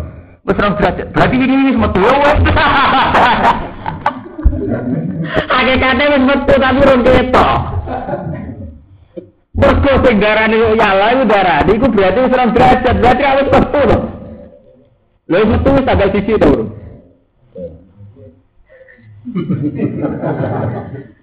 Wis 0.49 0.57
rong 0.57 0.73
derajat. 0.81 1.13
Berarti 1.13 1.35
ini 1.37 1.69
wis 1.69 1.77
metu 1.77 2.01
wis. 2.01 2.41
Hakikate 5.53 6.03
wis 6.17 6.23
metu 6.25 6.53
tapi 6.57 6.79
rong 6.81 7.05
ketok. 7.05 7.57
Mergo 9.57 9.93
sing 10.01 10.15
darani 10.17 10.57
ya 10.73 10.87
Allah 10.89 11.09
iku 11.13 11.23
darani 11.29 11.71
iku 11.77 11.85
berarti 11.85 12.19
wis 12.25 12.33
ora 12.33 12.49
derajat, 12.49 12.95
berarti 12.97 13.23
awet 13.23 13.47
metu 13.53 13.81
lho. 13.85 13.99
Lha 15.29 15.45
metu 15.45 15.69
wis 15.69 15.85
tanggal 15.85 16.09
siji 16.17 16.33
to, 16.41 16.49
Bro. 16.49 16.65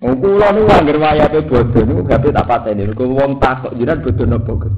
Oh, 0.00 0.16
kula 0.16 0.48
niku 0.56 0.72
anggere 0.72 0.96
wayate 0.96 1.44
bodho 1.44 1.80
niku 1.84 2.00
gawe 2.08 2.28
tak 2.32 2.48
pateni. 2.48 2.88
Mergo 2.88 3.04
wong 3.12 3.36
takok 3.36 3.76
jiran 3.76 4.00
bodho 4.00 4.24
napa, 4.24 4.52
Gus? 4.56 4.72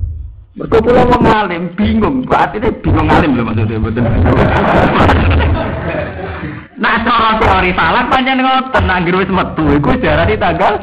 Mergo 0.58 0.78
kula 0.82 1.02
wong 1.06 1.22
alim 1.30 1.64
bingung, 1.78 2.26
batine 2.26 2.74
bingung 2.82 3.06
alim 3.06 3.38
lho 3.38 3.42
maksudnya 3.46 3.78
mboten. 3.78 4.02
Nah, 6.82 6.98
cara 7.06 7.38
teori 7.38 7.70
salah 7.78 8.10
pancen 8.10 8.42
ngoten, 8.42 8.90
anggere 8.90 9.22
wis 9.22 9.30
metu 9.30 9.64
iku 9.70 9.94
darani 10.02 10.34
tanggal 10.34 10.74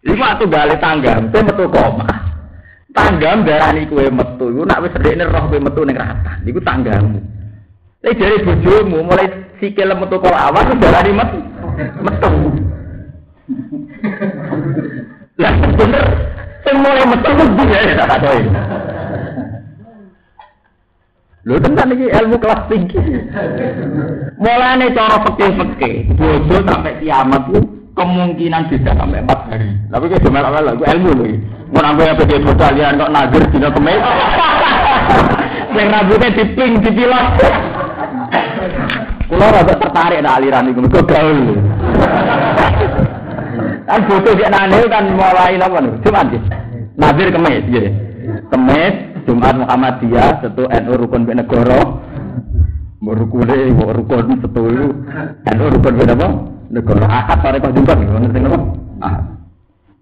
Iku 0.00 0.16
waktu 0.16 0.44
balik 0.48 0.80
tanggam, 0.80 1.28
kowe 1.28 1.44
metu 1.44 1.64
koma. 1.68 2.08
Tanggam 2.96 3.44
darani 3.44 3.84
kowe 3.84 4.08
metu, 4.08 4.48
iku 4.48 4.62
nak 4.64 4.80
wis 4.80 4.96
redekne 4.96 5.28
roh 5.28 5.44
kowe 5.44 5.60
metu 5.60 5.80
ning 5.84 6.00
rata. 6.00 6.40
Iku 6.40 6.60
tanggamu. 6.64 7.20
Tapi 8.00 8.20
dari 8.20 8.36
bojomu 8.44 9.00
mulai 9.00 9.28
sikil 9.58 9.90
metu 9.94 10.16
kok 10.18 10.34
awas 10.34 10.68
darani 10.78 11.12
metu. 11.12 11.38
Metu. 12.02 12.30
Lah 15.38 15.54
bener 15.74 16.04
sing 16.64 16.76
mulai 16.80 17.04
metu 17.06 17.28
ku 17.34 17.64
ya 17.68 17.94
tak 17.98 18.14
adoi. 18.18 18.42
Lho 21.44 21.60
tenan 21.60 21.92
iki 21.92 22.06
ilmu 22.08 22.36
kelas 22.40 22.60
tinggi. 22.72 23.00
Mulane 24.40 24.96
cara 24.96 25.20
pekeh-pekeh, 25.28 26.16
bojo 26.16 26.56
sampai 26.64 26.96
kiamat 27.04 27.52
ku 27.52 27.60
kemungkinan 27.92 28.72
bisa 28.72 28.96
sampai 28.96 29.20
empat 29.20 29.40
hari. 29.52 29.76
Tapi 29.92 30.04
kayak 30.08 30.24
cuma 30.24 30.40
awal 30.40 30.64
lagu 30.64 30.82
ilmu 30.88 31.10
lagi. 31.20 31.36
Mau 31.68 31.82
nambah 31.84 32.04
yang 32.06 32.16
pergi 32.16 32.54
kalian 32.54 33.00
kok 33.02 33.12
nager 33.12 33.42
dina 33.52 33.68
kemis. 33.72 34.02
Yang 35.74 35.90
rambutnya 35.90 36.28
diping, 36.38 36.72
dipilot. 36.86 37.26
Kulo 39.24 39.46
rada 39.48 39.74
tertarik 39.80 40.20
nak 40.20 40.36
aliran 40.36 40.68
itu, 40.68 40.80
mereka 40.84 41.00
gaul. 41.08 41.38
Kan 43.88 44.00
foto 44.04 44.30
dia 44.36 44.52
nane 44.52 44.78
kan 44.88 45.04
mulai 45.16 45.56
apa 45.56 45.78
nih? 45.80 45.92
Cuma 46.04 46.28
sih. 46.28 46.40
Nazir 47.00 47.28
kemis, 47.32 47.64
gitu. 47.72 47.90
Kemis, 48.52 48.94
Jumat 49.24 49.56
Muhammadiyah, 49.56 50.44
satu 50.44 50.68
NU 50.68 50.92
Rukun 51.00 51.24
Benegoro, 51.24 52.04
Rukun 53.00 53.48
rukun 53.48 54.40
satu 54.44 54.62
itu, 54.68 54.88
NU 55.56 55.64
Rukun 55.72 55.94
Benegoro, 55.96 56.28
negara. 56.68 57.06
Akad 57.08 57.38
sore 57.40 57.56
kok 57.64 57.72
jumpa 57.72 57.92
nih 57.96 58.06
ngerti 58.08 58.38
napa? 58.44 58.58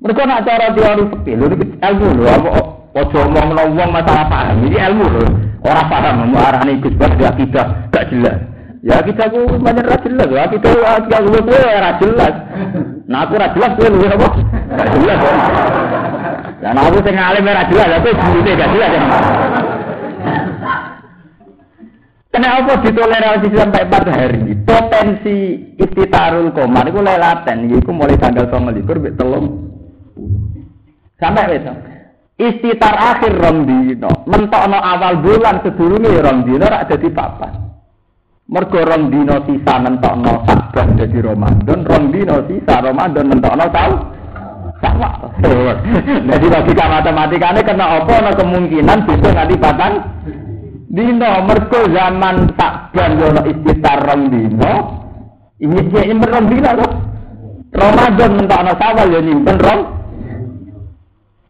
Mereka 0.02 0.22
nak 0.26 0.42
cara 0.42 0.74
teori 0.74 1.04
fikih 1.14 1.34
lho 1.38 1.46
iki 1.54 1.66
ilmu 1.78 2.06
lho 2.18 2.26
apa 2.26 2.50
ojo 2.98 3.18
omong 3.22 3.54
wong 3.54 3.90
masalah 3.94 4.26
paham? 4.26 4.66
Ini 4.66 4.78
ilmu 4.90 5.06
lho. 5.06 5.22
Ora 5.62 5.86
paham 5.86 6.26
mau 6.26 6.42
arane 6.42 6.82
Gus 6.82 6.90
gak 6.98 7.22
akidah 7.22 7.86
gak 7.94 8.10
jelas 8.10 8.51
ya 8.82 8.98
kita 8.98 9.30
ku 9.30 9.46
banyak 9.62 9.86
ra 9.86 9.96
jelas 10.02 10.26
ya 10.26 10.44
kita 10.50 10.68
akidah 10.74 11.20
gue 11.22 11.40
gue 11.46 11.60
ra 11.62 11.90
jelas 12.02 12.34
nah 13.06 13.22
aku 13.22 13.38
ra 13.38 13.48
jelas 13.54 13.72
gue 13.78 13.86
lu 13.86 14.06
apa 14.10 14.28
gak 14.74 14.88
jelas 14.98 15.18
dan 16.58 16.74
aku 16.74 16.98
sing 17.06 17.14
alim 17.14 17.46
ra 17.46 17.64
jelas 17.70 17.88
aku 18.02 18.08
bune 18.10 18.52
gak 18.58 18.70
jelas 18.74 18.92
Kenapa 22.32 22.80
ditoleransi 22.80 23.52
sampai 23.52 23.84
empat 23.84 24.04
hari? 24.08 24.56
Potensi 24.64 25.68
istitarul 25.76 26.48
komar 26.56 26.88
itu 26.88 27.04
lelaten, 27.04 27.68
itu 27.68 27.92
mulai 27.92 28.16
tanggal 28.16 28.48
tanggal 28.48 28.72
libur 28.72 28.96
telung 29.20 29.68
sampai 31.20 31.52
besok. 31.52 31.76
Istitar 32.40 32.96
akhir 32.96 33.36
Romdino, 33.36 34.24
mentokno 34.24 34.80
awal 34.80 35.20
bulan 35.20 35.60
sedurunge 35.60 36.24
Romdino 36.24 36.64
rak 36.64 36.88
jadi 36.88 37.12
papa. 37.12 37.71
Mergo 38.52 38.84
Romdino 38.84 39.40
sisa 39.48 39.80
mentokno 39.80 40.44
Saban 40.44 40.92
jadi 41.00 41.24
Ramadan, 41.24 41.88
Romdino 41.88 42.36
sisa 42.44 42.84
Ramadan 42.84 43.32
mentokno 43.32 43.64
tahu 43.72 43.92
sama. 44.84 45.08
Jadi 46.28 46.46
logika 46.52 46.84
matematikanya 46.84 47.64
kena 47.64 48.02
apa? 48.02 48.14
Nah 48.18 48.34
kemungkinan 48.36 48.98
bisa 49.08 49.30
nanti 49.32 49.56
patang 49.56 49.94
dino 50.92 51.30
mergo 51.48 51.80
zaman 51.88 52.52
takban 52.58 53.16
yo 53.16 53.32
istitar 53.48 54.04
rong 54.04 54.28
dino 54.28 54.72
ini 55.56 55.88
dia 55.88 56.02
nyimpen 56.12 56.28
rong 56.28 56.46
dino 56.52 56.70
kok 56.76 56.92
Ramadan 57.72 58.30
mentokno 58.36 58.72
sawal 58.76 59.06
yo 59.08 59.20
nyimpen 59.24 59.56
rong. 59.56 59.80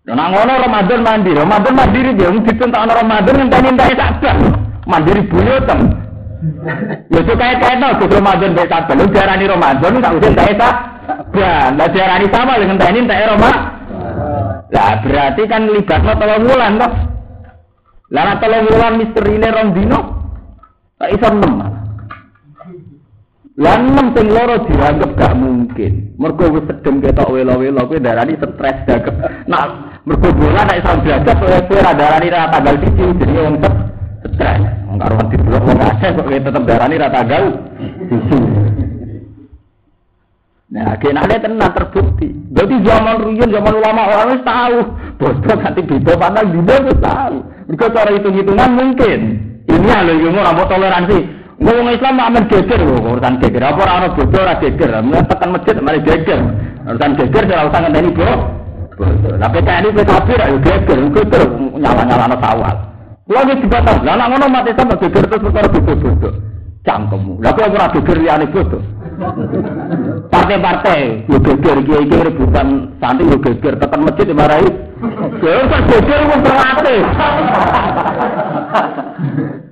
Nah 0.06 0.28
ngono 0.30 0.52
Ramadan 0.70 1.00
mandiri, 1.02 1.40
Ramadan 1.40 1.74
mandiri 1.74 2.10
dia 2.14 2.30
mung 2.30 2.46
ditentokno 2.46 2.92
Ramadan 2.94 3.34
ngenteni 3.42 3.68
entek 3.74 3.98
takban 3.98 4.38
mandiri 4.86 5.26
buyutem 5.26 6.11
Ya 7.12 7.20
suka 7.22 7.46
kena 7.62 7.94
ke 8.02 8.04
Ramadan 8.10 8.50
mek 8.58 8.66
takban 8.66 8.98
lu 8.98 9.06
diarani 9.14 9.46
Ramadan 9.46 10.02
tak 10.02 10.14
usah 10.18 10.30
entek 10.30 10.54
takban 10.58 11.70
lah 11.78 11.88
diarani 11.94 12.26
sama 12.34 12.58
ngenteni 12.58 12.98
entek 13.06 13.22
Ramadan 13.30 13.62
Lah 14.72 15.04
berarti 15.04 15.42
kan 15.46 15.68
libatno 15.68 16.12
telung 16.16 16.48
wulan 16.48 16.80
toh 16.80 16.92
Lah 18.12 18.36
tolong 18.36 18.68
wulan 18.68 19.00
misterine 19.00 19.48
rong 19.48 19.72
dino. 19.72 20.00
Tak 21.00 21.16
iso 21.16 21.28
nem. 21.32 21.54
Lah 23.56 23.76
nem 23.80 24.06
sing 24.12 24.26
loro 24.28 24.56
dianggap 24.68 25.10
gak 25.16 25.32
mungkin. 25.32 25.92
Mergo 26.20 26.60
sedem 26.68 27.00
ketok 27.00 27.32
welo-welo 27.32 27.88
kuwi 27.88 28.04
darani 28.04 28.36
stres 28.36 28.84
dagem. 28.84 29.16
Nah, 29.48 29.96
mergo 30.04 30.28
bola 30.28 30.60
nek 30.68 30.84
iso 30.84 30.92
belajar 31.00 31.34
kowe 31.40 31.56
ora 31.72 31.92
darani 31.96 32.28
ra 32.28 32.52
tanggal 32.52 32.76
1 32.76 33.16
jadi 33.16 33.32
stres. 33.32 33.91
Wong 34.22 34.98
karo 35.02 35.18
di 35.26 35.36
blok 35.40 35.62
wong 35.66 35.78
akeh 35.82 36.14
kok 36.14 36.30
tetep 36.30 36.62
darani 36.62 37.00
ra 37.00 37.10
tanggal 37.10 37.44
1. 38.06 38.82
Nah, 40.72 40.96
kenane 40.96 41.36
tenan 41.36 41.68
terbukti. 41.76 42.32
Jadi 42.48 42.74
zaman 42.80 43.20
riyen 43.28 43.52
zaman 43.52 43.76
ulama 43.76 44.08
orang 44.08 44.32
wis 44.32 44.40
tahu, 44.40 44.78
bodoh 45.20 45.56
nanti 45.60 45.84
beda 45.84 46.16
pandang 46.16 46.48
beda 46.48 46.76
wis 46.88 46.96
tahu. 46.96 47.36
Mergo 47.68 47.86
cara 47.92 48.10
hitung-hitungan 48.16 48.70
mungkin. 48.72 49.20
Ini 49.68 49.92
lho 50.08 50.12
yo 50.16 50.28
ora 50.32 50.64
toleransi. 50.64 51.18
Ngomong 51.60 51.92
Islam 51.92 52.24
amen 52.24 52.48
geger 52.48 52.80
lho, 52.88 52.96
urusan 53.04 53.36
geger. 53.44 53.62
Apa 53.68 53.80
ora 53.84 53.92
ono 54.00 54.08
bodoh 54.16 54.40
ora 54.40 54.54
geger. 54.64 54.90
Mun 55.04 55.24
tekan 55.28 55.50
masjid 55.52 55.76
mari 55.76 56.00
geger. 56.00 56.40
Urusan 56.88 57.12
geger 57.20 57.42
ora 57.52 57.68
usah 57.68 57.80
ngenteni 57.84 58.10
bro. 58.16 58.34
Lah 59.40 59.50
PKN 59.50 59.92
itu 59.92 60.02
kafir 60.08 60.38
ayo 60.40 60.56
geger, 60.62 60.98
geger 61.10 61.42
nyala-nyala 61.76 62.36
sawal. 62.40 62.91
Kulo 63.22 63.38
iki 63.46 63.62
dibatas. 63.62 64.02
Lah 64.02 64.14
nek 64.18 64.28
ngono 64.34 64.46
mati 64.50 64.74
sampe 64.74 64.98
geger 64.98 65.24
terus 65.30 65.42
perkara 65.46 65.68
bodoh-bodoh. 65.70 66.34
Cangkemmu. 66.82 67.38
Lah 67.38 67.54
kok 67.54 67.70
ora 67.70 67.94
geger 67.94 68.18
liyane 68.18 68.46
bodoh. 68.50 68.82
Partai-partai, 70.26 71.30
yo 71.30 71.38
geger 71.38 71.78
kiai 71.86 72.10
rebutan 72.10 72.98
santri 72.98 73.30
yo 73.30 73.38
geger, 73.38 73.78
tekan 73.78 74.02
masjid 74.02 74.26
dimarahi. 74.26 74.68
Yo 75.38 75.62
kan 75.70 75.82
geger 75.86 76.20
wong 76.26 76.40
terlatih. 76.42 77.02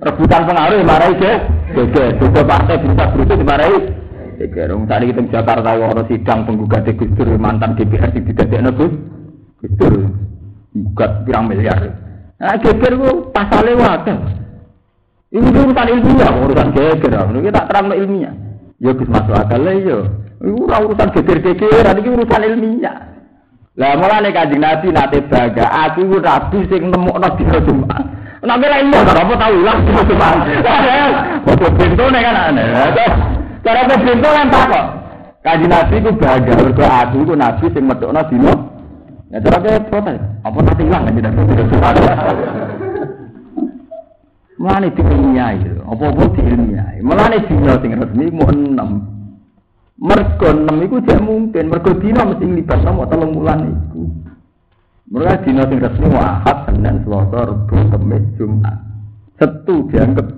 Rebutan 0.01 0.41
pengaruh 0.47 0.77
dimarahi 0.79 1.19
ge, 1.19 1.33
geger. 1.75 2.07
Juga 2.23 2.41
partai 2.47 2.79
bisa 2.79 3.03
berusaha 3.11 3.41
dimarahi. 3.43 3.77
Geger. 4.39 4.69
Tadi 4.87 5.05
kita 5.11 5.21
Jakarta 5.27 5.75
ono 5.75 6.03
sidang 6.07 6.39
penggugat 6.47 6.87
Gus 6.95 7.11
mantan 7.35 7.75
DPR 7.75 8.09
di 8.15 8.31
dadekno 8.31 8.71
Gus 8.71 8.93
Dur. 9.75 9.93
Gugat 10.71 11.27
pirang 11.27 11.51
miliar. 11.51 12.10
Nah, 12.41 12.57
geger 12.57 12.97
ku 12.97 13.29
pasale 13.29 13.77
wae. 13.77 14.13
Ini 15.29 15.47
urusan 15.47 15.87
ilmiah, 15.93 16.31
urusan 16.41 16.73
geger. 16.73 17.13
Ini 17.13 17.53
tak 17.53 17.69
terang 17.69 17.93
ilmiah. 17.93 18.33
Ya 18.81 18.97
Gus 18.97 19.05
masuk 19.05 19.37
akal 19.37 19.61
lah 19.61 19.77
yo. 19.77 20.09
Iku 20.41 20.65
urusan 20.65 21.13
geger-gegeran 21.13 22.01
iki 22.01 22.09
urusan 22.09 22.41
ilmiah. 22.41 22.97
Lah 23.77 23.93
mulane 23.95 24.33
Kanjeng 24.33 24.59
Nabi 24.59 24.89
nate 24.89 25.21
baga, 25.29 25.69
aku 25.69 26.03
iku 26.03 26.17
rabi 26.19 26.59
sing 26.67 26.89
nemokno 26.89 27.29
dina 27.37 27.61
Jumat. 27.61 28.03
Nek 28.41 28.57
ora 28.57 28.77
ilmu 28.81 28.97
ora 28.97 29.21
apa 29.21 29.33
tau 29.37 29.53
ilang 29.53 29.79
dina 29.85 30.01
Jumat. 30.01 30.35
Kok 31.45 31.71
pintu 31.77 32.05
nek 32.09 32.21
kan 32.25 32.35
aneh. 32.51 32.67
Cara 33.61 33.85
pintu 33.85 34.27
kan 34.33 34.49
tak 34.49 34.65
kok. 34.65 34.85
Kaji 35.45 35.65
Nabi 35.69 35.95
ku 36.03 36.11
bangga 36.17 36.53
mergo 36.57 36.85
aku 36.89 37.17
ku 37.21 37.33
nabi 37.37 37.65
sing 37.69 37.85
medhokno 37.85 38.21
dina. 38.33 38.53
Ya 39.31 39.39
cara 39.39 39.79
protes. 39.87 40.19
Apa 40.43 40.57
nanti 40.59 40.83
hilang 40.83 41.07
kan 41.07 41.15
tidak 41.15 41.31
Mulane 44.61 44.93
diilmiahi, 44.93 45.81
apa-apa 45.89 46.37
diilmiahi. 46.37 47.01
Mulane 47.01 47.41
dina 47.49 47.81
sing 47.81 47.97
resmi 47.97 48.29
mu 48.29 48.45
enam. 48.45 48.89
Mergo 49.97 50.53
enam 50.53 50.85
iku 50.85 51.01
jek 51.01 51.17
mungkin, 51.17 51.65
mergo 51.65 51.97
dina 51.97 52.21
mesti 52.29 52.45
nglibatno 52.45 52.93
mau 52.93 53.09
telung 53.09 53.33
bulan 53.41 53.73
iku. 53.73 54.05
Mereka 55.09 55.49
dina 55.49 55.65
sing 55.65 55.81
resmi 55.81 56.07
mu 56.13 56.19
ahad, 56.21 56.69
Senin, 56.69 57.01
Selasa, 57.01 57.39
Rabu, 57.41 57.77
Kamis, 57.89 58.25
Jumat. 58.37 58.77
Setu 59.41 59.89
dianggap 59.89 60.29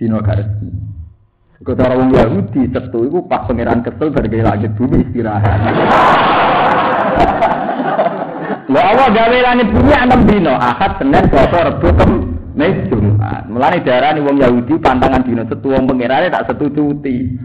dina 0.00 0.24
gak 0.24 0.40
resmi. 0.40 0.72
Kau 1.60 1.76
cara 1.76 2.00
wong 2.00 2.16
Yahudi 2.16 2.72
setu 2.72 3.12
iku 3.12 3.28
pas 3.28 3.44
pangeran 3.44 3.84
kesel 3.84 4.08
berbagai 4.08 4.40
langit 4.40 4.72
bumi 4.80 5.04
istirahat. 5.04 5.60
Lha 8.66 8.80
Allah 8.82 9.06
gawe 9.14 9.38
langit 9.46 9.68
bumi 9.70 9.94
enam 9.94 10.20
dina, 10.26 10.58
ahad, 10.58 10.98
Senin, 10.98 11.24
Selasa, 11.30 11.58
Rabu, 11.70 11.88
Kamis. 11.94 12.36
Jumat. 12.56 13.44
Mulane 13.52 13.84
darani 13.84 14.24
wong 14.24 14.40
Yahudi 14.40 14.80
pantangan 14.80 15.28
dina 15.28 15.44
setu 15.44 15.76
wong 15.76 15.84
pangerane 15.84 16.32
tak 16.32 16.48
setu 16.48 16.72
cuti. 16.72 17.36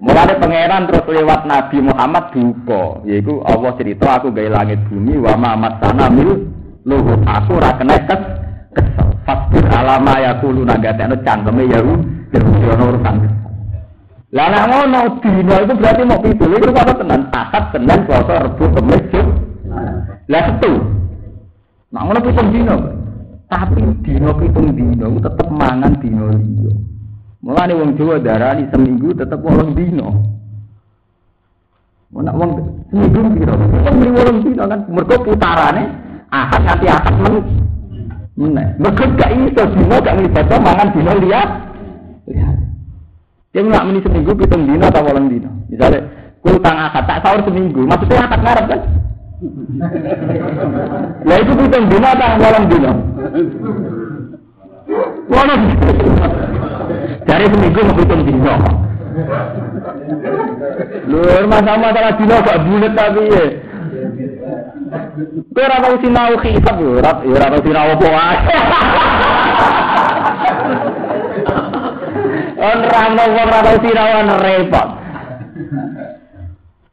Mulane 0.00 0.34
pangeran 0.40 0.88
terus 0.88 1.04
lewat 1.04 1.44
Nabi 1.44 1.78
Muhammad 1.84 2.32
duka, 2.32 3.04
yaiku 3.04 3.44
Allah 3.44 3.76
cerita 3.76 4.18
aku 4.18 4.32
gawe 4.32 4.48
langit 4.48 4.80
bumi 4.88 5.20
wa 5.20 5.36
ma 5.36 5.52
masana 5.54 6.08
mil 6.08 6.48
luhur 6.88 7.20
aku 7.28 7.60
ora 7.60 7.76
kena 7.76 8.00
kes 8.08 8.22
kesel. 8.72 9.08
Fasbir 9.22 9.68
alama 9.68 10.16
yaqulu 10.18 10.64
nagatekno 10.64 11.20
cangkeme 11.22 11.68
Yahudi 11.68 12.32
Yahudi 12.32 12.66
ono 12.72 12.84
urusan. 12.88 13.16
Lah 14.32 14.48
nek 14.48 14.64
ngono 14.64 15.00
dina 15.20 15.54
itu 15.60 15.72
berarti 15.76 16.02
mau 16.08 16.18
pitu, 16.24 16.44
itu 16.56 16.72
apa 16.72 16.96
tenan? 16.96 17.28
Akad, 17.36 17.68
Senin, 17.68 18.00
Selasa, 18.08 18.48
Rabu, 18.48 18.64
Kamis, 18.72 19.04
Jumat. 19.12 19.41
Lah 20.28 20.42
setu. 20.48 20.72
Nah 21.92 22.00
ngono 22.06 22.20
pitung 22.24 22.48
dina. 22.52 22.76
Tapi 23.52 23.84
dino 24.00 24.32
pitung 24.40 24.72
dino 24.72 25.06
tetep 25.20 25.48
mangan 25.52 25.92
dino 26.00 26.32
liya. 26.32 26.72
Mulane 27.42 27.72
wong 27.76 27.90
Jawa 28.00 28.16
darani 28.22 28.64
seminggu 28.72 29.12
tetep 29.12 29.36
wolong 29.42 29.76
dino. 29.76 30.08
Mana 32.12 32.32
wong 32.32 32.50
seminggu 32.88 33.20
piro? 33.36 33.54
Wong 33.58 33.96
mri 34.00 34.10
wolong 34.12 34.38
dino 34.46 34.62
kan 34.68 34.80
mergo 34.88 35.16
putarane 35.20 35.84
ahad 36.32 36.60
nganti 36.64 36.86
ahad 36.88 37.14
men. 37.20 37.36
Meneh. 38.32 38.68
Mergo 38.80 39.04
gak 39.20 39.30
iso 39.36 39.62
dino 39.76 39.96
gak 40.00 40.16
nglibatno 40.16 40.56
mangan 40.62 40.88
dino 40.96 41.12
liya. 41.20 41.42
Yang 43.52 43.64
nggak 43.68 43.84
meni 43.84 44.00
seminggu 44.00 44.32
pitung 44.32 44.64
dino 44.64 44.88
atau 44.88 45.04
wolong 45.04 45.28
dino. 45.28 45.52
Misalnya, 45.68 46.08
kultang 46.40 46.76
akad 46.88 47.04
tak 47.04 47.20
sahur 47.20 47.44
seminggu, 47.44 47.84
maksudnya 47.84 48.24
akad 48.24 48.40
ngarep 48.40 48.64
kan? 48.64 48.80
Ya 51.26 51.34
itu 51.42 51.50
pitung 51.58 51.84
dino 51.90 52.06
atau 52.06 52.38
wolong 52.38 52.64
dino? 52.70 52.92
Wono. 55.26 55.54
Dari 57.26 57.46
seminggu 57.50 57.80
mau 57.82 57.98
hitung 57.98 58.22
dino. 58.22 58.54
Lur 61.10 61.42
masalah-masalah 61.50 62.12
dino 62.22 62.36
gak 62.38 62.62
bulet 62.70 62.92
tapi 62.94 63.22
ya. 63.34 63.44
Kowe 65.50 65.62
ora 65.66 65.82
tau 65.82 65.96
sinau 65.98 66.38
hisab 66.38 66.76
yo, 66.78 67.02
ora 67.02 67.12
ora 67.26 67.46
tau 67.50 67.62
sinau 67.66 67.90
apa. 67.98 68.10
On 72.62 72.78
rano 72.78 73.24
wong 73.26 73.48
ora 73.50 73.66
tau 73.66 73.78
sinau 73.82 74.38
repot. 74.38 74.88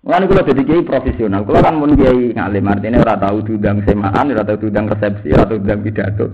Lan 0.09 0.25
kula 0.25 0.41
dadi 0.41 0.65
kiai 0.65 0.81
profesional. 0.81 1.45
Kula 1.45 1.61
kan 1.61 1.77
mun 1.77 1.93
kiai 1.93 2.33
ngalim 2.33 2.65
artine 2.65 2.97
ora 2.97 3.13
tau 3.13 3.45
diundang 3.45 3.85
semaan, 3.85 4.33
ora 4.33 4.41
tau 4.41 4.57
diundang 4.57 4.89
resepsi, 4.89 5.29
ora 5.29 5.45
tau 5.45 5.61
diundang 5.61 5.85
pidato. 5.85 6.25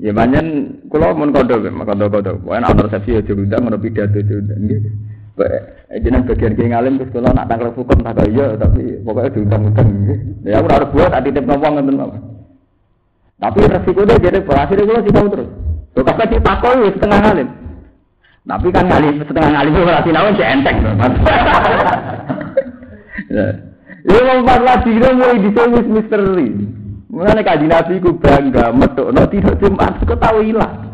Ya 0.00 0.16
banyak 0.16 0.44
kula 0.88 1.12
mun 1.12 1.36
kodo, 1.36 1.60
kodo-kodo. 1.60 2.40
Wae 2.48 2.64
ana 2.64 2.72
resepsi 2.72 3.20
ya 3.20 3.20
diundang, 3.20 3.68
ana 3.68 3.76
pidato 3.76 4.24
diundang 4.24 4.56
nggih. 4.56 4.80
Jeneng 6.00 6.24
bagian 6.24 6.56
kiai 6.56 6.72
ngalim 6.72 6.96
terus 6.96 7.12
kula 7.12 7.28
nak 7.36 7.44
tangkel 7.52 7.76
hukum 7.76 7.98
tak 8.00 8.24
iya 8.24 8.56
tapi 8.56 8.96
pokoknya 9.04 9.34
diundang-undang. 9.36 9.88
Ya 10.48 10.64
ora 10.64 10.74
arep 10.80 10.88
buat 10.96 11.12
tak 11.12 11.28
titip 11.28 11.44
nopo 11.44 11.66
ngoten 11.68 12.00
mawon. 12.00 12.20
Tapi 13.36 13.68
resiko 13.68 14.08
deh 14.08 14.16
jadi 14.16 14.40
berhasil 14.40 14.80
kula 14.80 15.04
sinau 15.04 15.28
terus. 15.28 15.48
Kok 15.92 16.08
kakak 16.08 16.32
ditakoni 16.32 16.88
setengah 16.96 17.18
ngalim. 17.20 17.48
Tapi 18.48 18.68
kan 18.72 18.84
ngalim 18.88 19.14
setengah 19.28 19.50
ngalim 19.52 19.72
ora 19.76 20.00
sinau 20.00 20.32
cek 20.32 20.48
enteng. 20.56 20.76
Ya, 23.34 24.20
wong 24.20 24.46
pas 24.46 24.84
dino 24.86 25.08
mulai 25.16 25.42
disewis 25.42 25.86
misteri. 25.90 26.48
Mulane 27.10 27.42
kaji 27.46 27.66
nabi 27.66 28.02
ku 28.02 28.14
bangga 28.18 28.74
metuk 28.74 29.14
no 29.14 29.22
tidak 29.30 29.58
Jumat 29.62 30.02
kok 30.02 30.18
tau 30.18 30.42
ilang. 30.42 30.90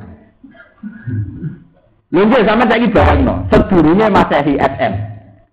Lha 2.10 2.20
nggih 2.26 2.42
sampean 2.42 2.68
saiki 2.68 2.90
bayangno, 2.90 3.34
sedurunge 3.48 4.06
Masehi 4.10 4.58
SM. 4.58 4.92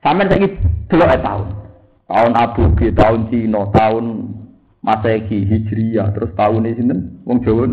Sampean 0.02 0.28
saiki 0.28 0.48
delok 0.90 1.14
tahun. 1.22 1.48
Tahun 2.08 2.34
Abu 2.40 2.64
G, 2.80 2.96
tahun 2.96 3.28
Cina, 3.28 3.68
tahun 3.76 4.06
Masehi 4.80 5.40
Hijriah, 5.44 6.16
terus 6.16 6.32
tahun 6.40 6.66
ini 6.66 6.78
sinten? 6.80 7.00
Wong 7.28 7.44
Jawa. 7.44 7.68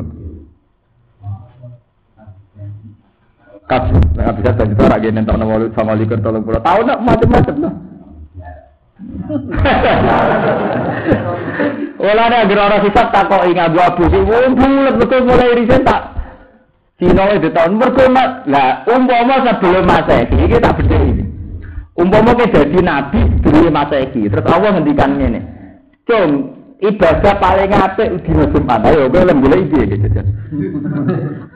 Kas, 3.65 3.89
nggak 3.89 4.35
bisa 4.43 4.51
saya 4.61 4.69
juga 4.69 4.93
lagi 4.93 5.09
nomor 5.09 5.73
sama 5.73 5.97
likur 5.97 6.21
tolong 6.21 6.45
pulau. 6.45 6.61
Tahun 6.61 6.85
macam-macam 7.01 7.57
lah. 7.65 7.75
Olah 12.05 12.27
nek 12.31 12.47
agar 12.47 12.59
ora 12.63 12.79
sifat 12.79 13.11
tak 13.11 13.27
kok 13.27 13.43
ing 13.51 13.59
abu-abu 13.59 14.07
sing 14.07 14.23
bulet 14.55 14.95
betul 15.03 15.27
mulai 15.27 15.59
riset 15.59 15.83
tak 15.83 16.15
Cina 16.95 17.27
itu 17.35 17.51
tahun 17.51 17.75
mergo 17.75 18.07
lah 18.47 18.87
umpama 18.87 19.43
sebelum 19.43 19.83
Masehi 19.83 20.47
iki 20.47 20.63
tak 20.63 20.79
bedheki. 20.79 21.27
Umpama 21.99 22.39
ke 22.39 22.55
jadi 22.55 22.79
nabi 22.79 23.19
dulu 23.43 23.67
Masehi 23.67 24.31
terus 24.31 24.47
Allah 24.47 24.79
ngendikan 24.79 25.19
ngene. 25.19 25.43
Cung 26.07 26.55
ibadah 26.79 27.35
paling 27.43 27.75
apik 27.75 28.15
dina 28.23 28.47
Jumat. 28.47 28.87
Ayo 28.87 29.11
kowe 29.11 29.27
lem 29.27 29.43
golek 29.43 29.67
iki 29.67 29.91
gitu. 29.91 30.23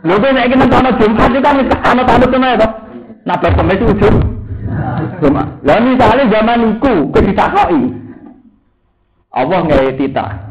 Lho 0.02 0.14
kowe 0.18 0.30
nek 0.34 0.50
iki 0.50 0.58
nang 0.58 0.74
Jumat 0.74 1.30
iki 1.30 1.38
kan 1.38 1.62
ana 1.86 2.02
tanut 2.02 2.34
tenan 2.34 2.58
to. 2.58 2.66
Nah, 3.28 3.36
berkemis 3.38 3.84
ujung 3.84 4.37
lah 5.64 5.78
misalnya 5.80 6.24
zaman 6.28 6.76
itu 6.76 6.92
ditakoi. 7.12 7.82
Allah 9.32 9.58
nggak 9.64 9.96
tita. 9.96 10.48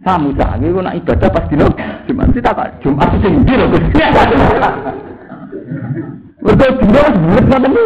Samu 0.00 0.32
sangi 0.32 0.72
ku 0.72 0.80
nak 0.80 0.96
ibadah 0.96 1.28
pas 1.28 1.44
dino 1.52 1.68
Jumat 2.08 2.32
sita 2.32 2.56
kok 2.56 2.72
Jumat 2.80 3.12
sing 3.20 3.44
ndi 3.44 3.52
lho. 3.52 3.68
Dino 3.68 3.84
bulet 7.20 7.44
ngoten. 7.44 7.76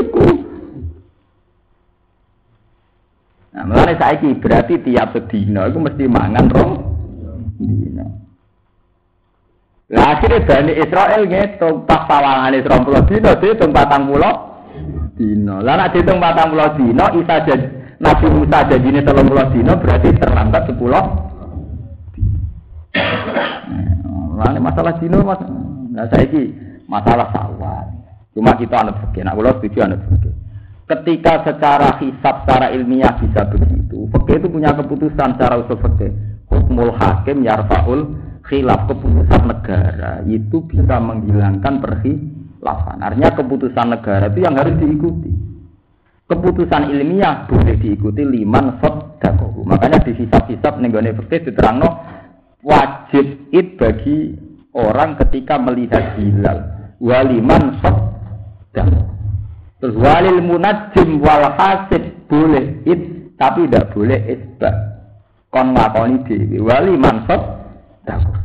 Nah, 3.55 3.63
mulane 3.67 3.95
saiki 3.99 4.31
berarti 4.39 4.79
tiap 4.83 5.11
sedina 5.11 5.67
iku 5.67 5.79
mesti 5.83 6.07
mangan 6.07 6.47
rong 6.55 6.73
dino. 7.59 8.07
Lah 9.91 10.15
akhirnya 10.15 10.47
Bani 10.47 10.73
Israel 10.79 11.27
ngitung 11.27 11.83
pas 11.83 12.07
pawangane 12.07 12.63
20 12.63 13.11
dino 13.11 13.31
dihitung 13.43 13.75
40 13.75 14.54
dino. 15.15 15.63
Lah 15.63 15.75
nek 15.79 15.95
diitung 15.95 16.19
40 16.19 16.79
dino 16.79 17.05
Isa 17.23 17.37
jadi 17.47 17.67
Nabi 18.03 18.27
Musa 18.31 18.59
janjine 18.67 19.01
30 19.03 19.55
dino 19.55 19.73
berarti 19.79 20.09
terlambat 20.19 20.63
10 20.71 20.79
Lah 24.35 24.49
nek 24.51 24.63
masalah 24.63 24.99
dino 24.99 25.23
Mas 25.23 25.41
nah 25.95 26.07
saiki 26.11 26.51
masalah 26.91 27.31
sawah. 27.31 27.87
Cuma 28.35 28.59
kita 28.59 28.83
anut 28.83 28.99
fikih. 29.09 29.23
Nak 29.23 29.35
kula 29.39 29.55
setuju 29.63 29.79
anut 29.87 30.03
fikih. 30.11 30.35
Ketika 30.85 31.47
secara 31.47 31.97
hisab 32.03 32.45
secara 32.45 32.69
ilmiah 32.75 33.17
bisa 33.17 33.47
begitu, 33.49 34.11
fikih 34.11 34.37
itu 34.43 34.49
punya 34.51 34.75
keputusan 34.75 35.39
secara 35.39 35.63
usul 35.63 35.79
fikih. 35.79 36.13
Hukmul 36.51 36.93
hakim 36.99 37.47
yarfaul 37.47 38.19
khilaf 38.45 38.91
keputusan 38.91 39.43
negara 39.49 40.21
itu 40.29 40.61
bisa 40.69 41.01
menghilangkan 41.01 41.81
perhi 41.81 42.34
lapan. 42.65 42.97
Artinya 43.05 43.31
keputusan 43.37 43.87
negara 43.93 44.33
itu 44.33 44.41
yang 44.41 44.57
harus 44.57 44.75
diikuti. 44.81 45.31
Keputusan 46.25 46.89
ilmiah 46.89 47.45
boleh 47.45 47.77
diikuti 47.77 48.25
liman 48.25 48.81
sodakohu. 48.81 49.69
Makanya 49.69 50.01
di 50.09 50.17
hisab-hisab 50.17 50.81
nenggone 50.81 51.13
fikih 51.13 51.53
diterangno 51.53 51.89
wajib 52.65 53.53
id 53.53 53.77
bagi 53.77 54.33
orang 54.73 55.21
ketika 55.21 55.61
melihat 55.61 56.17
hilal. 56.17 56.65
Waliman 57.05 57.77
sodakohu. 57.85 59.13
Terus 59.85 60.01
walil 60.01 60.41
munajim 60.41 61.21
wal 61.21 61.45
hasib 61.61 62.01
boleh 62.25 62.81
id 62.89 63.37
tapi 63.37 63.69
tidak 63.69 63.93
boleh 63.93 64.17
isbat. 64.33 64.73
Kon 65.53 65.77
ngakoni 65.77 66.25
dewi 66.27 66.59
wali 66.59 66.97
mansot 66.97 67.39
dakwah. 68.03 68.43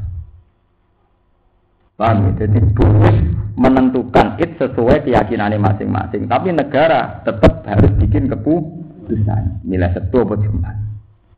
Paham 2.00 2.32
ya? 2.32 2.48
Jadi 2.48 2.64
boleh 2.72 3.16
menentukan 3.60 4.40
it 4.40 4.56
sesuai 4.56 5.04
keyakinannya 5.04 5.60
masing-masing. 5.60 6.32
Tapi 6.32 6.56
negara 6.56 7.20
tetap 7.28 7.68
harus 7.68 7.92
bikin 8.00 8.32
keputusan. 8.32 9.68
Nilai 9.68 9.92
satu 9.92 10.24
apa 10.24 10.40
cuma. 10.40 10.72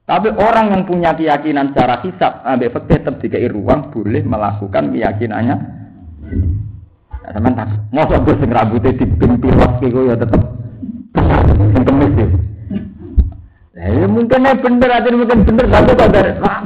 Tapi 0.05 0.29
orang 0.37 0.69
yang 0.69 0.83
punya 0.85 1.17
keyakinan 1.17 1.73
secara 1.73 1.97
hisap, 2.05 2.45
ambil 2.45 2.69
fakta 2.69 2.93
tetap 3.01 3.15
dikai 3.25 3.49
ruang 3.49 3.89
boleh 3.89 4.21
melakukan 4.21 4.93
keyakinannya. 4.93 5.55
Nah, 7.21 7.31
teman 7.31 7.57
tak, 7.57 7.69
mau 7.95 8.05
gue 8.05 8.35
sing 8.37 8.49
rambutnya 8.51 8.91
dipintilok 8.97 9.79
gitu 9.79 10.09
ya 10.09 10.19
tetap 10.19 10.41
kemis 11.15 12.13
ya. 12.17 12.27
Nah, 13.71 14.09
mungkin 14.09 14.41
bener, 14.41 14.89
aja 14.89 15.09
mungkin 15.15 15.39
bener, 15.47 15.65
tapi 15.69 15.91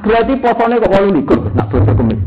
berarti 0.04 0.34
posone 0.42 0.82
kok 0.82 0.92
walu 0.96 1.10
likur, 1.22 1.40
nak 1.54 1.70
bodoh 1.70 1.94
kemis. 1.94 2.25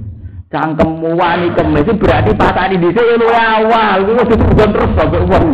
Cangkemmu 0.49 1.13
wani 1.13 1.53
kemis 1.53 1.93
berarti 2.01 2.33
pasani 2.33 2.81
di 2.81 2.89
sini 2.89 3.21
lu 3.21 3.29
awal, 3.29 4.01
lu 4.01 4.17
udah 4.17 4.69
terus 4.73 4.91
sampai 4.97 5.21
uang. 5.29 5.47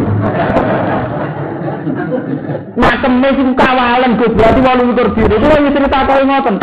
Nah 2.79 2.95
kemis 3.03 3.35
itu 3.35 3.53
kawalan 3.59 4.15
Gus 4.23 4.33
berarti 4.39 4.61
walu 4.63 4.83
likur 4.95 5.09
diri. 5.19 5.35
Yang 5.35 5.75
cerita 5.75 6.07
kau 6.07 6.23
ngoten. 6.23 6.55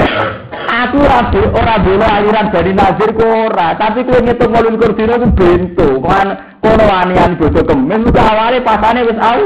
Aku 0.72 0.98
rabu 1.04 1.42
ora 1.52 1.76
bela 1.84 2.08
aliran 2.08 2.48
dari 2.56 2.72
Nazir 2.72 3.12
ora, 3.20 3.76
tapi 3.76 4.08
kowe 4.08 4.24
ngitung 4.24 4.56
walu 4.56 4.80
likur 4.80 4.92
diri 4.96 5.12
itu 5.12 5.28
bento. 5.36 5.88
Kan 6.00 6.28
kono 6.64 6.84
wanian 6.88 7.36
bodoh 7.36 7.64
kemis 7.68 8.00
itu 8.00 8.16
awalnya 8.16 8.64
pasane 8.64 9.02
wis 9.12 9.20
au. 9.20 9.42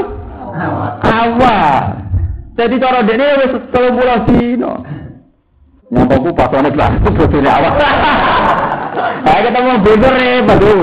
Awal. 1.02 1.82
Jadi 2.54 2.74
cara 2.78 3.02
dene 3.02 3.26
wis 3.42 3.52
30 3.74 4.30
dino. 4.30 4.72
Nyampe 5.90 6.30
pasane 6.38 6.70
kelas 6.70 7.02
itu 7.02 7.10
bojone 7.10 7.50
awal. 7.50 7.74
Saya 8.96 9.40
ketemu 9.44 9.72
bento 9.84 10.08
repot 10.08 10.56
tuh. 10.56 10.82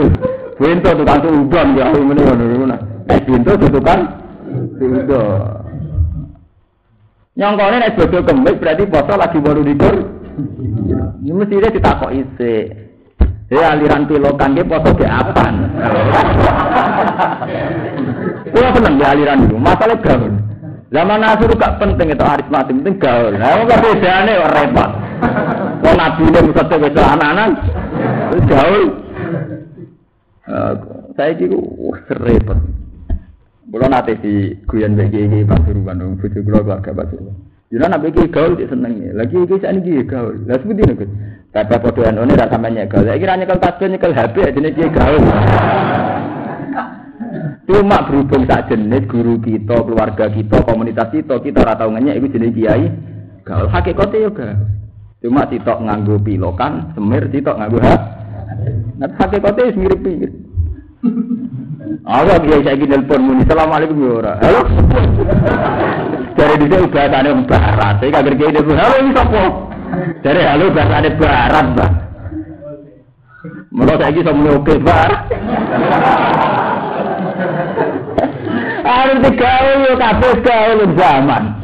Bento 0.61 0.89
tukang 1.01 1.19
udon 1.25 1.67
ya 1.73 1.85
ngene 1.89 2.21
ngono. 2.21 2.77
Eh 3.09 3.19
bento 3.25 3.51
tukang 3.57 4.01
Sudah. 4.77 5.63
Nyongkone 7.33 7.75
nek 7.81 7.97
bodo 7.97 8.19
kemis 8.21 8.59
berarti 8.61 8.83
poso 8.85 9.13
lagi 9.17 9.37
baru 9.41 9.61
dikur. 9.65 9.95
Ini 11.23 11.31
mesti 11.33 11.57
dia 11.57 11.73
ditakok 11.73 12.13
isi. 12.13 12.55
Ya 13.49 13.73
aliran 13.73 14.05
pilokan 14.05 14.53
dia 14.53 14.69
poso 14.69 14.93
ke 14.93 15.09
apan. 15.09 15.53
Kulo 18.53 18.67
seneng 18.77 19.01
di 19.01 19.05
aliran 19.05 19.49
itu. 19.49 19.57
Masalah 19.57 19.97
gaul. 19.97 20.33
Zaman 20.93 21.25
Nasir 21.25 21.49
gak 21.57 21.81
penting 21.81 22.13
itu 22.13 22.21
aritmatik, 22.21 22.77
penting 22.77 23.01
gaul. 23.01 23.33
Nah, 23.33 23.65
kok 23.65 23.81
bedane 23.81 24.33
repot. 24.37 25.02
Wong 25.93 26.01
nabi 26.01 26.25
ini 26.25 26.49
mesti 26.49 26.75
wis 26.81 26.97
anak-anak. 26.97 27.49
Gaul. 28.49 28.83
Saya 31.13 31.37
kira 31.37 31.57
repot. 32.17 32.57
Kulo 33.69 33.85
nate 33.85 34.17
di 34.17 34.57
guyon 34.65 34.97
bagi 34.97 35.21
iki 35.21 35.45
Pasuruan 35.45 36.01
dong, 36.01 36.17
bojo 36.17 36.39
kulo 36.41 36.65
keluarga 36.65 36.97
Pasuruan. 36.97 37.37
Jadi 37.69 37.85
nak 37.85 38.01
bagi 38.01 38.25
gaul 38.25 38.57
dia 38.57 38.65
seneng 38.73 39.05
Lagi 39.13 39.37
iki 39.37 39.61
sak 39.61 39.69
niki 39.77 40.01
gaul. 40.09 40.33
Lah 40.49 40.57
seperti 40.57 40.81
niku. 40.81 41.05
Kata 41.53 41.77
padha 41.77 42.09
anone 42.09 42.33
ra 42.41 42.49
sampeyan 42.49 42.89
gaul. 42.89 43.05
Lagi 43.05 43.29
ra 43.29 43.37
nyekel 43.37 43.61
tasbih 43.61 43.93
nyekel 43.93 44.17
HP 44.17 44.35
jenenge 44.49 44.73
iki 44.73 44.89
gaul. 44.89 45.21
Cuma 47.69 48.01
berhubung 48.09 48.49
sak 48.49 48.73
jenis 48.73 49.05
guru 49.05 49.37
kita, 49.45 49.77
keluarga 49.85 50.25
kita, 50.25 50.57
komunitas 50.65 51.13
kita, 51.13 51.37
kita 51.37 51.61
ora 51.61 51.77
tau 51.77 51.93
ngenyek 51.93 52.17
iku 52.17 52.27
jenenge 52.33 52.57
kiai. 52.57 52.89
Gaul 53.45 53.69
hakikate 53.69 54.17
yo 54.25 54.33
gaul. 54.33 54.81
Cuma 55.23 55.47
sitok 55.47 55.79
nganggo 55.79 56.19
pilokan, 56.19 56.91
semir 56.91 57.23
sitok 57.31 57.55
nganggo 57.55 57.79
ha. 57.79 57.95
Nah 58.99 59.07
hakikate 59.15 59.71
wis 59.71 59.79
mirip-mirip. 59.79 60.35
Awak 62.03 62.43
dia 62.43 62.59
saya 62.59 62.75
gini 62.75 62.91
telepon 62.91 63.23
muni. 63.23 63.47
Assalamualaikum 63.47 64.03
ya 64.03 64.11
ora. 64.19 64.33
Halo. 64.43 64.61
Dari 66.35 66.55
di 66.59 66.67
sini 66.67 66.91
bahasane 66.91 67.31
barat. 67.47 67.93
Saya 68.03 68.11
kaget 68.19 68.33
gini 68.35 68.51
telepon. 68.51 68.75
Halo 68.75 68.95
ini 68.99 69.11
siapa? 69.15 69.41
Dari 70.27 70.41
halo 70.43 70.65
bahasane 70.75 71.09
barat, 71.15 71.65
Mbak. 71.71 71.91
Menurut 73.71 73.99
saya 74.03 74.11
ini 74.11 74.27
sama 74.27 74.49
oke, 74.59 74.73
Mbak. 74.75 75.09
Harus 78.83 79.17
digaul 79.23 79.79
yo 79.87 79.93
kabeh 79.95 80.33
gaul 80.43 80.79
zaman. 80.99 81.62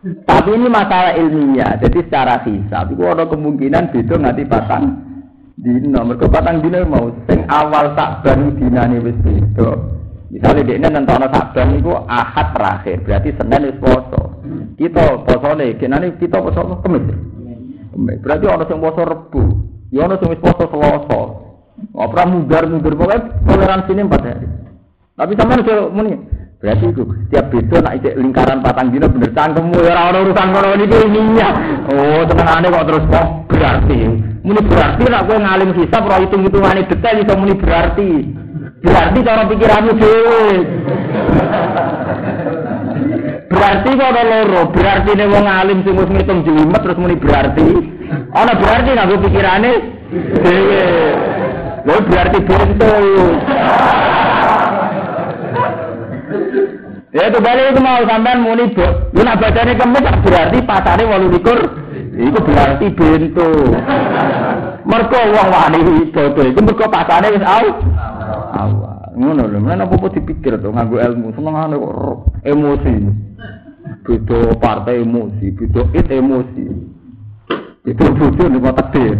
Tapi 0.00 0.56
ini 0.56 0.64
masalah 0.72 1.12
ilmiah, 1.12 1.76
jadi 1.76 2.00
secara 2.08 2.40
hisab 2.48 2.88
itu 2.88 3.04
ada 3.04 3.28
kemungkinan 3.28 3.92
beda 3.92 4.16
nganti 4.16 4.48
patang 4.48 4.84
dino. 5.60 6.00
Mereka 6.08 6.24
patang 6.32 6.64
dino 6.64 6.88
mau 6.88 7.12
sing 7.28 7.44
awal 7.52 7.92
sakban 7.92 8.56
dinane 8.56 8.96
wis 9.04 9.12
beda. 9.20 9.76
Misalnya 10.32 10.64
dia 10.64 10.88
nentono 10.88 11.28
sakban 11.28 11.76
itu 11.76 11.92
ahad 12.08 12.56
terakhir, 12.56 13.04
berarti 13.04 13.28
senin 13.36 13.68
wis 13.68 13.76
poso. 13.76 14.40
Kita 14.80 15.20
posone, 15.28 15.76
kenane 15.76 16.16
kita 16.16 16.40
poso 16.40 16.80
kemis. 16.80 17.04
Kemis. 17.92 18.18
Berarti 18.24 18.44
orang 18.48 18.68
sing 18.72 18.80
poso 18.80 19.04
rebu, 19.04 19.42
ya 19.92 20.08
orang 20.08 20.32
wis 20.32 20.40
poso 20.40 20.64
selasa. 20.64 21.22
Ora 21.92 22.24
mudar-mudar 22.24 22.92
pokoknya 22.96 23.20
toleransi 23.44 23.92
ini 23.92 24.02
empat 24.04 24.22
hari. 24.24 24.48
Tapi 25.16 25.32
sama 25.36 25.60
nih 25.60 25.92
muni, 25.92 26.12
berarti 26.60 26.92
itu 26.92 27.02
tiap 27.32 27.48
beda 27.48 27.76
nak 27.80 27.96
ijek 27.96 28.20
lingkaran 28.20 28.60
patang 28.60 28.92
dino 28.92 29.08
bener 29.08 29.32
cangkemmu 29.32 29.80
ya 29.80 30.12
ora 30.12 30.18
urusan 30.20 30.48
kono 30.52 30.68
niki 30.76 30.98
ininya. 31.08 31.48
Oh, 31.88 32.20
tenangane 32.28 32.68
kok 32.68 32.84
terus 32.84 33.04
kok 33.08 33.26
berarti. 33.48 33.98
Muni 34.44 34.60
berarti 34.68 35.02
nak 35.08 35.24
kowe 35.24 35.36
ngalim 35.40 35.72
hisab 35.72 36.04
ora 36.04 36.20
hitung-hitungane 36.20 36.84
detail 36.84 37.16
iso 37.24 37.34
muni 37.40 37.54
berarti. 37.56 38.10
Berarti 38.84 39.18
cara 39.24 39.42
pikiranmu 39.48 39.92
dhewe. 39.96 40.48
Berarti 43.48 43.88
kok 43.96 44.10
ada 44.12 44.22
loro, 44.28 44.62
berarti 44.68 45.10
nih 45.16 45.26
wong 45.32 45.46
alim 45.48 45.78
sing 45.80 45.96
wis 45.96 46.12
ngitung 46.12 46.44
jelimet 46.44 46.80
terus 46.84 47.00
muni 47.00 47.16
berarti. 47.16 47.68
Ana 48.36 48.52
berarti 48.52 48.90
nganggo 48.92 49.16
pikirane 49.24 49.72
dhewe. 50.44 50.84
Lha 51.88 51.96
berarti 52.04 52.38
bento. 52.44 52.94
Ya 57.10 57.26
itu 57.26 57.38
balik 57.42 57.74
itu 57.74 57.80
mau 57.82 57.98
sampean 58.06 58.38
muni 58.46 58.70
bu. 58.70 58.86
Lu 59.10 59.20
nak 59.26 59.42
bacane 59.42 59.74
kemis 59.74 60.06
berarti 60.22 60.58
pasare 60.62 61.02
28. 61.02 61.90
Iku 62.20 62.38
berarti 62.38 62.86
bento. 62.94 63.48
Mergo 64.86 65.20
wong 65.34 65.48
wani 65.50 65.78
bodoh 66.14 66.44
iku 66.46 66.60
mergo 66.62 66.86
pasane 66.86 67.34
wis 67.34 67.42
au. 67.42 67.66
Awal. 68.54 68.90
Ngono 69.20 69.42
lho, 69.50 69.58
mana 69.58 69.84
apa 69.84 70.06
dipikir 70.14 70.54
to 70.62 70.70
nganggo 70.70 71.02
ilmu, 71.02 71.34
senengane 71.34 71.76
kok 71.76 72.30
emosi. 72.46 72.94
Beda 74.06 74.38
partai 74.62 75.02
emosi, 75.02 75.50
beda 75.50 75.82
it 75.92 76.08
emosi. 76.08 76.64
Itu 77.90 78.04
bodoh 78.06 78.46
nih 78.46 78.58
kok 78.62 78.74
takdir. 78.78 79.18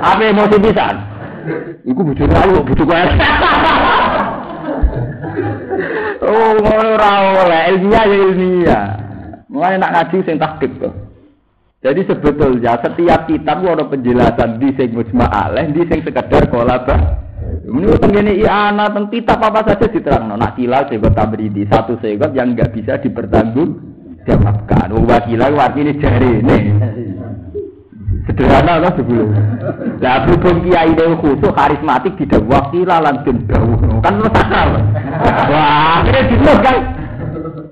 Apa 0.00 0.22
emosi 0.22 0.56
pisan? 0.62 0.96
Iku 1.82 2.00
bodoh 2.06 2.26
lalu, 2.30 2.62
bodoh 2.62 2.86
kaya. 2.86 3.10
Oh, 6.22 6.50
ngono 6.60 6.86
ora 6.94 7.10
oleh 7.42 7.62
ilmiah 7.74 8.04
ya 8.06 8.16
ilmiah. 8.30 8.86
Mulane 9.50 9.76
nak 9.82 9.92
ngaji 9.94 10.18
sing 10.26 10.36
to. 10.38 10.90
Jadi 11.84 12.00
sebetulnya 12.08 12.80
setiap 12.80 13.28
kitab 13.28 13.60
ada 13.60 13.84
penjelasan 13.84 14.56
di 14.56 14.72
sing 14.72 14.96
mujma 14.96 15.28
alaih, 15.28 15.68
di 15.68 15.84
sing 15.84 16.00
sekedar 16.00 16.48
kolaba. 16.48 16.96
Ini 17.64 17.96
tengene 18.00 18.32
i'ana 18.40 18.88
teng 18.88 19.12
kitab 19.12 19.40
apa 19.44 19.68
saja 19.68 19.88
diterangno. 19.88 20.36
Nak 20.36 20.56
kilal 20.56 20.88
segot 20.88 21.12
tabridi, 21.12 21.68
satu 21.68 22.00
segot 22.00 22.32
yang 22.32 22.56
enggak 22.56 22.72
bisa 22.72 22.96
dipertanggung 23.00 23.80
jawabkan. 24.24 24.96
Wong 24.96 25.04
wakilah 25.04 25.52
artinya 25.52 25.92
jari 26.00 26.30
ini. 26.40 26.58
Sederhana 28.24 28.80
lah 28.80 28.92
sebelum. 28.96 29.28
Lah 30.00 30.24
berhubung 30.24 30.64
kiai 30.64 30.96
dewa 30.96 31.20
khusus 31.20 31.52
karismatik 31.52 32.16
tidak 32.16 32.40
wakilah 32.48 32.98
lanjut 33.04 33.36
jauh. 33.44 34.00
Kan 34.00 34.16
lu 34.16 34.28
sakral. 34.32 34.80
Wah, 35.52 36.00
akhirnya 36.00 36.20
gitu 36.32 36.52
kan. 36.64 36.76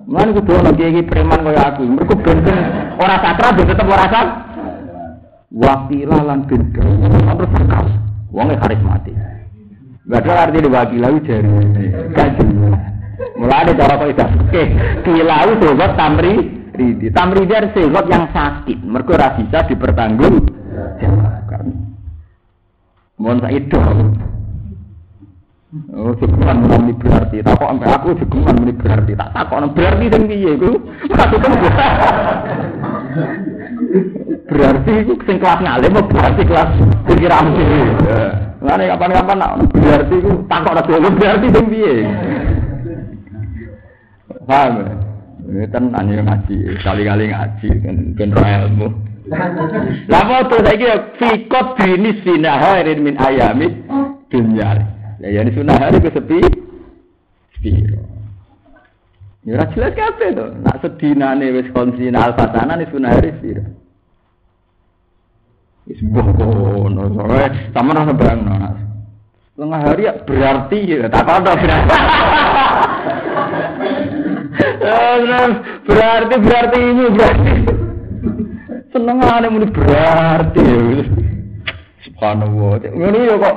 Mana 0.05 0.31
kudu 0.37 0.53
ono 0.61 0.71
kiai 0.77 1.01
preman 1.09 1.41
kaya 1.41 1.73
aku. 1.73 1.89
Mergo 1.89 2.15
bensin 2.21 2.59
ora 3.01 3.17
sakral 3.25 3.51
ben 3.57 3.65
tetep 3.65 3.89
ora 3.89 4.07
sak. 4.13 4.27
Wakilah 5.57 6.21
lanjut 6.21 6.63
jauh. 6.77 6.97
Terus 7.09 7.51
sakral. 7.57 7.87
Wongnya 8.29 8.61
karismatik. 8.61 9.17
Ada 10.13 10.33
arti 10.37 10.59
di 10.61 10.69
wakilah 10.69 11.17
jari. 11.25 11.53
Kaji. 12.13 12.45
Mulai 13.41 13.65
ada 13.65 13.73
cara 13.73 13.95
kok 13.97 14.09
itu. 14.13 14.27
Oke, 14.45 14.63
kilau 15.09 15.51
sobat 15.65 15.97
tamri 15.97 16.62
ridi. 16.77 17.07
Tamridi 17.13 17.53
adalah 17.53 17.73
segot 17.77 18.07
yang 18.09 18.25
sakit. 18.33 18.79
Mereka 18.81 19.11
ora 19.17 19.29
bisa 19.37 19.59
dipertanggung 19.69 20.37
jawabkan. 21.01 21.65
Mohon 23.21 23.39
saya 23.45 23.57
itu. 23.61 23.79
Oh, 25.97 26.13
jegeman 26.21 26.69
muni 26.69 26.93
berarti. 26.93 27.41
Tak 27.41 27.57
kok 27.57 27.71
sampai 27.73 27.89
aku 27.97 28.09
jegeman 28.21 28.55
muni 28.61 28.73
berarti. 28.77 29.13
Tak 29.17 29.29
tak 29.33 29.45
kok 29.49 29.73
berarti 29.73 30.05
sing 30.13 30.23
piye 30.29 30.53
iku? 30.57 30.73
Berarti 34.53 34.91
itu 35.01 35.13
sing 35.25 35.37
kelas 35.41 35.61
ngalim 35.65 35.97
berarti 36.13 36.43
kelas 36.45 36.71
pikiran 37.09 37.57
dhewe. 37.57 37.81
Ngene 38.63 38.85
kapan-kapan 38.95 39.37
nak 39.41 39.53
berarti 39.73 40.15
itu 40.21 40.31
takok 40.45 40.73
ora 40.77 40.83
dhewe 40.85 41.09
berarti 41.17 41.47
sing 41.49 41.65
piye. 41.73 41.95
Paham? 44.45 45.02
Ya? 45.53 45.69
Ini 45.69 45.73
kan 45.73 45.85
aneh 45.93 46.25
ngaji, 46.25 46.57
kali-kali 46.81 47.29
ngaji, 47.29 47.69
kan 47.85 47.97
ilmu. 48.17 48.89
Lah 50.11 50.23
foto 50.27 50.59
saiki 50.67 50.85
ya 50.85 50.97
fikot 51.15 51.79
binis 51.79 52.19
finaharin 52.27 52.99
min 53.07 53.15
ayami 53.17 53.71
dunya. 54.27 54.83
Ya 55.23 55.29
yani 55.31 55.55
sunah 55.55 55.79
hari 55.79 56.03
ku 56.03 56.11
sepi. 56.11 56.43
Sepi. 57.55 57.71
Ya 59.47 59.59
ora 59.59 59.71
jelas 59.71 59.95
kabeh 59.95 60.29
to. 60.35 60.47
Nak 60.67 60.77
sedinane 60.83 61.55
wis 61.55 61.71
konsina 61.71 62.27
al-fatana 62.27 62.75
ni 62.75 62.91
sunah 62.91 63.11
hari 63.15 63.31
sira. 63.39 63.63
Wis 65.87 66.03
bokono 66.03 67.07
soalnya 67.15 67.71
sama 67.71 67.95
nang 67.95 68.11
bayangno. 68.19 68.55
Tengah 69.55 69.81
hari 69.87 70.11
ya 70.11 70.13
berarti 70.27 70.79
ya 70.83 71.07
tak 71.07 71.31
ada 71.31 71.53
berarti. 71.55 71.99
Berarti 75.87 76.35
berarti 76.39 76.79
ini 76.81 77.05
berarti. 77.11 77.53
Seneng 78.93 79.25
ana 79.25 79.49
muni 79.49 79.67
berarti 79.73 80.61
ya. 80.61 81.05
Subhanallah. 82.03 82.83
Ngono 82.93 83.19
ya 83.25 83.35
kok. 83.41 83.57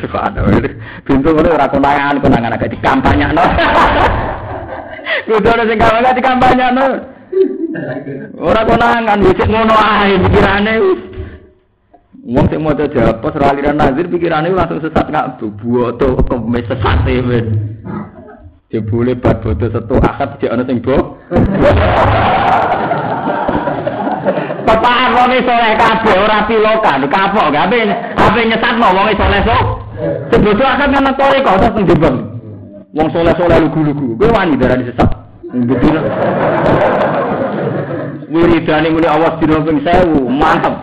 Subhanallah. 0.00 0.72
Pintu 1.04 1.28
ngono 1.34 1.48
ora 1.52 1.66
konangan 1.68 2.22
konangan 2.22 2.56
agak 2.56 2.72
dikampanyakno. 2.72 3.44
Kudu 5.28 5.48
ana 5.52 5.64
sing 5.68 5.78
kampanye 5.78 6.10
dikampanyakno. 6.16 6.86
Ora 8.40 8.62
konangan 8.64 9.20
wis 9.20 9.40
ngono 9.44 9.74
ae 9.74 10.16
pikirane. 10.22 10.74
Wong 12.24 12.46
sing 12.48 12.60
maca 12.64 12.88
jawab 12.88 13.20
ora 13.20 13.52
aliran 13.52 13.76
nazir 13.76 14.08
pikirane 14.08 14.48
langsung 14.48 14.80
sesat 14.80 15.12
nggak 15.12 15.44
buwoto 15.60 16.24
kemes 16.24 16.64
sesat 16.72 17.04
men. 17.04 17.73
Jebule 18.74 19.14
bar 19.14 19.38
bodo 19.38 19.70
setu 19.70 19.94
akad 20.02 20.34
jek 20.42 20.50
ana 20.50 20.66
sing 20.66 20.82
bo. 20.82 20.98
Pepaan 24.66 25.14
wong 25.14 25.30
soleh 25.46 25.78
kabeh 25.78 26.16
ora 26.18 26.42
pilokan, 26.50 27.06
kapok 27.06 27.54
gak 27.54 27.70
ape 27.70 27.86
ape 28.18 28.40
nyesatno 28.50 28.90
wong 28.90 29.14
soleh 29.14 29.46
sok. 29.46 29.62
Sing 30.26 30.42
bodo 30.42 30.66
akad 30.66 30.90
kan 30.90 31.06
tore 31.14 31.38
kok 31.38 31.54
terus 31.62 31.86
ning. 31.86 31.86
Wong 32.98 33.08
soleh-soleh 33.14 33.62
lugu-lugu. 33.62 34.18
Kowe 34.18 34.34
wani 34.34 34.58
darani 34.58 34.90
sesat. 34.90 35.10
Betul. 35.54 35.94
Wiridane 38.34 38.90
muni 38.90 39.06
awas 39.06 39.38
dina 39.38 39.62
ping 39.62 39.78
1000, 39.86 40.18
mantep. 40.34 40.74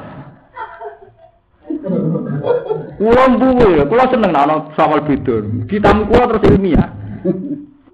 Kulo 2.95 3.23
mbuwe, 3.35 3.83
kulo 3.83 4.03
seneng 4.07 4.31
nek 4.31 4.43
ana 4.47 4.55
sawal 4.79 5.03
beda. 5.03 5.43
Ditamu 5.67 6.07
kulo 6.07 6.23
terus 6.31 6.55
ilmiah. 6.55 7.00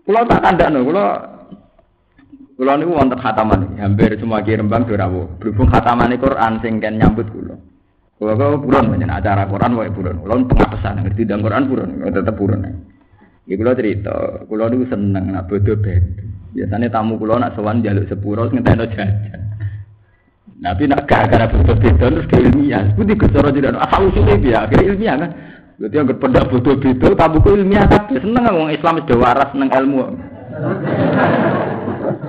Kulo 0.07 0.23
tak 0.23 0.39
kandakno, 0.39 0.87
kulo 0.87 1.03
kulo 2.55 2.71
niku 2.79 2.95
wonten 2.95 3.19
khataman, 3.19 3.75
hampir 3.75 4.15
semua 4.15 4.39
ki 4.39 4.55
Rembang 4.55 4.87
do 4.87 4.95
rawuh. 4.95 5.35
Berhubung 5.35 5.67
khatamane 5.67 6.15
Quran 6.15 6.63
sing 6.63 6.79
kan 6.79 6.95
nyambut 6.95 7.27
kulo. 7.27 7.59
Kulo 8.15 8.31
kok 8.39 8.63
buron 8.63 8.87
menyen 8.87 9.11
acara 9.11 9.43
Quran 9.51 9.75
wae 9.75 9.91
buron. 9.91 10.23
Kulo 10.23 10.47
pengapesan 10.47 11.03
ngerti 11.03 11.27
ndang 11.27 11.43
Quran 11.43 11.67
buron, 11.67 11.89
tetep 12.07 12.39
buron. 12.39 12.63
Iki 13.51 13.59
kulo 13.59 13.71
cerita, 13.75 14.15
kulo 14.47 14.63
niku 14.71 14.85
seneng 14.87 15.25
nak 15.35 15.51
bodo 15.51 15.75
beda. 15.75 16.23
Biasanya 16.55 16.87
tamu 16.87 17.19
kulo 17.19 17.35
nak 17.35 17.59
sowan 17.59 17.83
jaluk 17.83 18.07
sepuro 18.07 18.47
ngentekno 18.47 18.87
jajan. 18.87 19.43
Nabi 20.63 20.87
nak 20.87 21.03
gara-gara 21.03 21.51
bodoh 21.51 21.75
beda 21.75 22.07
terus 22.15 22.25
ke 22.31 22.47
ilmiah. 22.47 22.95
Budi 22.95 23.11
gusoro 23.13 23.51
tidak 23.51 23.75
asal 23.75 24.07
usulnya 24.07 24.39
dia 24.39 24.57
akhirnya 24.63 24.87
ilmiah 24.87 25.15
kan. 25.19 25.31
Berarti 25.77 25.93
yang 25.93 26.09
berpendak 26.09 26.49
bodoh 26.49 26.73
beda 26.81 27.07
tamu 27.13 27.37
ku 27.37 27.53
ilmiah 27.53 27.85
tapi 27.85 28.17
seneng 28.17 28.49
wong 28.49 28.73
Islam 28.73 28.97
sudah 28.97 29.17
waras 29.21 29.49
seneng 29.53 29.69
ilmu. 29.69 30.01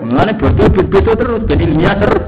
Mengenai 0.04 0.36
bodoh 0.36 0.68
beda 0.68 1.12
terus 1.16 1.40
jadi 1.48 1.64
ilmiah 1.64 1.96
terus. 1.96 2.24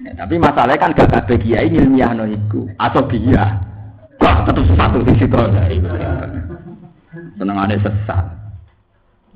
Ya, 0.00 0.12
tapi 0.16 0.34
masalahnya 0.40 0.80
kan 0.80 0.96
gak 0.96 1.12
kabeh 1.12 1.36
kiai 1.44 1.68
ilmiah 1.68 2.16
no 2.16 2.24
iku 2.24 2.64
atau 2.80 3.04
dia. 3.12 3.60
Wah, 4.24 4.48
satu 4.48 5.04
di 5.04 5.12
situ. 5.20 5.36
Senengane 7.36 7.76
sesat. 7.84 8.24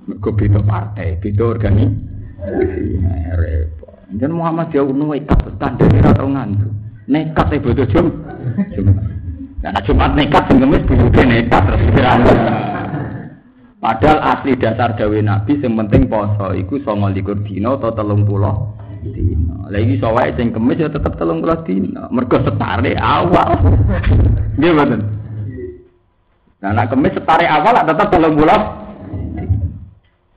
Mergo 0.09 0.35
beda 0.35 0.59
partai, 0.65 1.21
beda 1.21 1.53
organisasi. 1.53 2.11
Iya, 2.43 3.39
repot. 3.39 3.95
Dan 4.19 4.35
Muhammad 4.35 4.75
ya 4.75 4.83
uno 4.83 5.15
ikat 5.15 5.47
tanda 5.63 5.87
ora 5.87 6.11
tau 6.11 6.27
ngandu. 6.27 6.82
Nekat 7.11 7.51
e 7.51 7.59
bodo 7.59 7.85
jum. 7.91 8.07
Nah, 9.63 9.79
Jumat 9.87 10.15
nekat 10.19 10.51
sing 10.51 10.59
buyute 10.63 11.23
nekat 11.23 11.63
terus 11.67 11.83
pikiran. 11.87 12.19
Padahal 13.83 14.19
asli 14.23 14.55
dasar 14.55 14.95
dawe 14.95 15.19
Nabi 15.19 15.59
sing 15.59 15.75
penting 15.75 16.07
poso 16.07 16.55
iku 16.55 16.79
29 16.79 17.47
dina 17.47 17.75
atau 17.75 17.91
30 17.91 19.11
dina. 19.11 19.57
Lah 19.67 19.81
iki 19.83 19.99
wae 19.99 20.31
sing 20.39 20.55
kemis 20.55 20.79
ya 20.79 20.91
tetep 20.91 21.19
30 21.19 21.67
dina. 21.67 22.07
Mergo 22.15 22.39
setare 22.47 22.95
awal. 22.99 23.51
Nggih 24.59 24.71
mboten. 24.71 25.01
Nah, 26.63 26.71
nek 26.71 26.91
kemis 26.95 27.15
setare 27.19 27.47
awal 27.51 27.75
tetep 27.83 28.07
30 28.15 28.83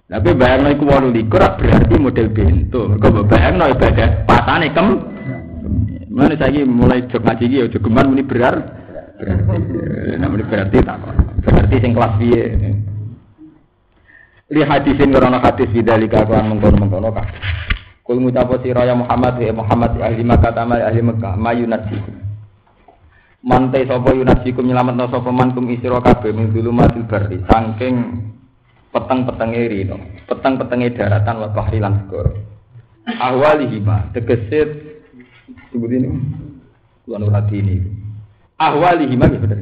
tapi 0.05 0.37
bayang 0.37 0.61
no 0.61 0.69
iku 0.69 0.85
walu 0.85 1.09
likur 1.09 1.41
berarti 1.41 1.95
model 1.97 2.29
bento. 2.29 2.81
Mereka 2.93 3.25
bayang 3.25 3.57
no 3.57 3.65
ibadah 3.73 4.09
pasane 4.29 4.69
kem. 4.69 5.14
Mana 6.15 6.31
saya 6.39 6.63
mulai 6.63 7.03
jok 7.11 7.27
ngaji 7.27 7.45
ya 7.51 7.67
jogeman 7.67 8.15
muni 8.15 8.23
berar. 8.23 8.55
Berarti, 9.19 9.59
namanya 10.15 10.47
berarti 10.47 10.77
tak. 10.79 10.97
Berarti 11.43 11.75
sing 11.83 11.91
kelas 11.91 12.13
piye. 12.15 12.43
Li 14.55 14.61
hadisin 14.63 15.11
krono 15.11 15.43
hadis 15.43 15.67
bidalika 15.75 16.23
kan 16.23 16.47
mengkono 16.47 16.79
mengkono 16.79 17.11
kah. 17.11 17.27
Kul 18.05 18.23
mutapo 18.23 18.61
sira 18.63 18.85
ya 18.87 18.95
Muhammad 18.95 19.41
ya 19.41 19.51
Muhammad 19.51 19.97
ahli 19.97 20.23
Makkah 20.23 20.53
tamal 20.55 20.79
ahli 20.79 21.01
Makkah 21.03 21.33
mayunati. 21.35 21.99
Mantai 23.41 23.89
sapa 23.89 24.13
yunasikum 24.13 24.61
nyelametno 24.61 25.09
sapa 25.09 25.33
man 25.33 25.51
kum 25.51 25.67
isira 25.67 25.99
kabeh 25.99 26.31
min 26.31 26.53
dulumatil 26.53 27.03
barri 27.09 27.41
saking 27.45 27.95
peteng-petenge 28.93 29.61
rino, 29.67 29.97
peteng-petenge 30.29 30.95
daratan 30.95 31.43
wa 31.43 31.49
bahri 31.51 31.81
lan 31.81 32.05
segara. 32.05 32.31
Ahwalihima 33.05 34.13
tegese 34.13 34.84
sebut 35.75 35.91
ini 35.91 36.07
kuwi 37.05 37.21
ora 37.21 37.43
ini. 37.51 37.75
Ahwalihima 38.55 39.27
gitu 39.27 39.43
bener. 39.43 39.59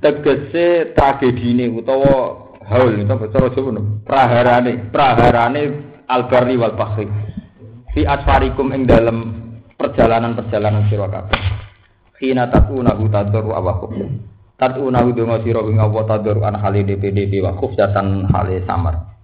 Tegese 0.00 0.96
tragedine 0.96 1.68
utawa 1.70 2.48
haul 2.64 2.96
utawa 3.04 3.28
cara 3.28 3.48
Jawa. 3.52 3.80
Praharane, 4.08 4.72
praharane 4.88 5.62
albarri 6.08 6.56
wal 6.56 6.74
bahri. 6.74 7.06
Fi 7.92 8.02
asfarikum 8.08 8.74
ing 8.74 8.88
dalam 8.88 9.18
perjalanan-perjalanan 9.76 10.88
sira 10.90 11.06
kabeh. 11.06 11.40
Khina 12.18 12.48
takuna 12.50 12.96
hutadur 12.96 13.54
awakum. 13.54 14.18
Tatu 14.56 14.88
nawi 14.88 15.12
donga 15.14 15.44
sira 15.44 15.62
ing 15.68 15.78
Allah 15.78 16.02
tadur 16.08 16.42
an 16.42 16.58
hale 16.58 16.82
DPDP 16.82 17.44
wa 17.44 17.54
khufyatan 17.54 18.26
hale 18.32 18.64
samar. 18.66 19.14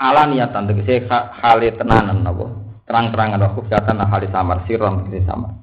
Ala 0.00 0.24
niatan 0.30 0.70
tegese 0.72 1.04
hale 1.10 1.68
tenanan 1.76 2.24
napa? 2.24 2.69
Terang-terangan 2.90 3.38
wa 3.38 3.54
khufyatan 3.54 4.02
hale 4.02 4.26
samar 4.34 4.66
siram 4.66 5.06
tegese 5.06 5.22
samar. 5.22 5.54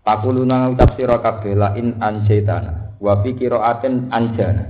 Pakuluna 0.00 0.72
ucap 0.72 0.96
sira 0.96 1.20
kabeh 1.20 1.52
la 1.52 1.76
in 1.76 2.00
anjaitana 2.00 2.96
wa 2.96 3.20
fi 3.20 3.36
qiraatin 3.36 4.08
anjana. 4.08 4.64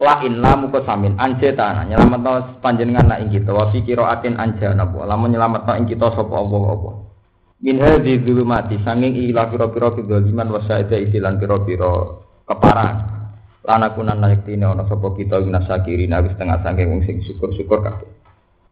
La 0.00 0.24
in 0.24 0.40
lamu 0.40 0.72
samin 0.72 1.20
anjaitana 1.20 1.84
nyelametno 1.84 2.64
panjenengan 2.64 3.12
nak 3.12 3.20
ing 3.20 3.28
kita 3.28 3.52
wa 3.52 3.68
fi 3.68 3.84
qiraatin 3.84 4.40
anjana. 4.40 4.88
Lamun 4.88 5.36
nyelametno 5.36 5.76
ing 5.76 5.84
kita 5.84 6.16
sapa 6.16 6.32
Allah 6.32 6.64
apa 6.72 6.90
min 7.60 7.76
hadhi 7.80 8.20
dzulumati 8.20 8.80
sanging 8.84 9.16
ila 9.32 9.48
pira-pira 9.48 9.92
kedzaliman 9.96 10.48
wa 10.52 10.60
sa'ida 10.64 11.00
isilan 11.00 11.40
pira-pira 11.40 12.20
keparan 12.44 12.96
lana 13.64 13.96
kunan 13.96 14.20
naliktine 14.20 14.64
ana 14.68 14.84
sapa 14.84 15.16
kita 15.16 15.40
minasakirin 15.40 16.12
wis 16.20 16.36
setengah 16.36 16.60
sanging 16.60 16.88
wong 16.92 17.00
sing 17.08 17.24
syukur-syukur 17.24 17.80
kabeh 17.80 18.15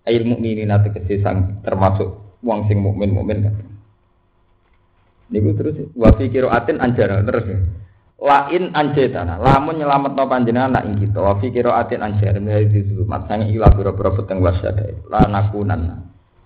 ail 0.05 0.23
mukminin 0.25 0.73
ate 0.73 0.93
kese 0.93 1.21
sang 1.25 1.61
termasuk 1.65 2.39
wong 2.45 2.69
sing 2.69 2.81
mukmin-mukmin 2.81 3.49
kabeh 3.49 3.67
niku 5.33 5.51
terus 5.57 5.77
wa 5.97 6.13
fi 6.15 6.29
qiraatin 6.29 6.79
anjara 6.81 7.25
terus 7.25 7.45
lain 8.21 8.73
anjetana 8.77 9.41
lamun 9.41 9.81
nyelametno 9.81 10.25
panjenengan 10.29 10.77
nak 10.77 10.85
ing 10.87 11.01
kita 11.01 11.19
wa 11.19 11.41
fi 11.41 11.49
qiraatin 11.49 12.05
anjara 12.05 12.37
min 12.41 12.53
hadhi 12.53 12.85
dzulumat 12.85 13.27
sanging 13.27 13.57
ila 13.57 13.73
pira-pira 13.73 14.11
peteng 14.13 14.39
wasada 14.45 14.85
lana 15.09 15.49
kunan 15.49 16.05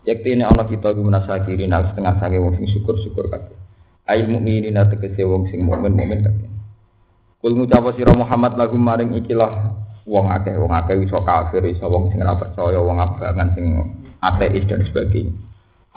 Yakti 0.08 0.40
ini 0.40 0.40
Allah 0.40 0.64
kita 0.64 0.96
guna 0.96 1.20
sakirin 1.28 1.68
al 1.76 1.92
setengah 1.92 2.16
sange 2.16 2.40
wong 2.40 2.56
sing 2.56 2.64
syukur-syukur 2.72 3.28
kabeh. 3.28 3.52
Ail 4.08 4.24
mukminin 4.24 4.72
tegese 4.88 5.20
wong 5.28 5.52
sing 5.52 5.60
mukmin 5.68 5.92
mukmin 5.92 6.24
kabeh. 6.24 6.48
Kul 7.44 7.52
ngucap 7.52 7.92
sira 7.92 8.16
Muhammad 8.16 8.56
lagu 8.56 8.80
maring 8.80 9.12
ikilah 9.20 9.76
wong 10.08 10.32
akeh 10.32 10.56
wong 10.56 10.72
akeh 10.72 10.96
iso 11.04 11.20
kafir 11.20 11.60
iso 11.68 11.84
wong 11.84 12.08
sing 12.08 12.24
ora 12.24 12.40
percaya 12.40 12.80
wong 12.80 12.96
abangan 12.96 13.52
sing 13.52 13.76
ateis 14.24 14.64
dan 14.64 14.80
sebagainya. 14.88 15.36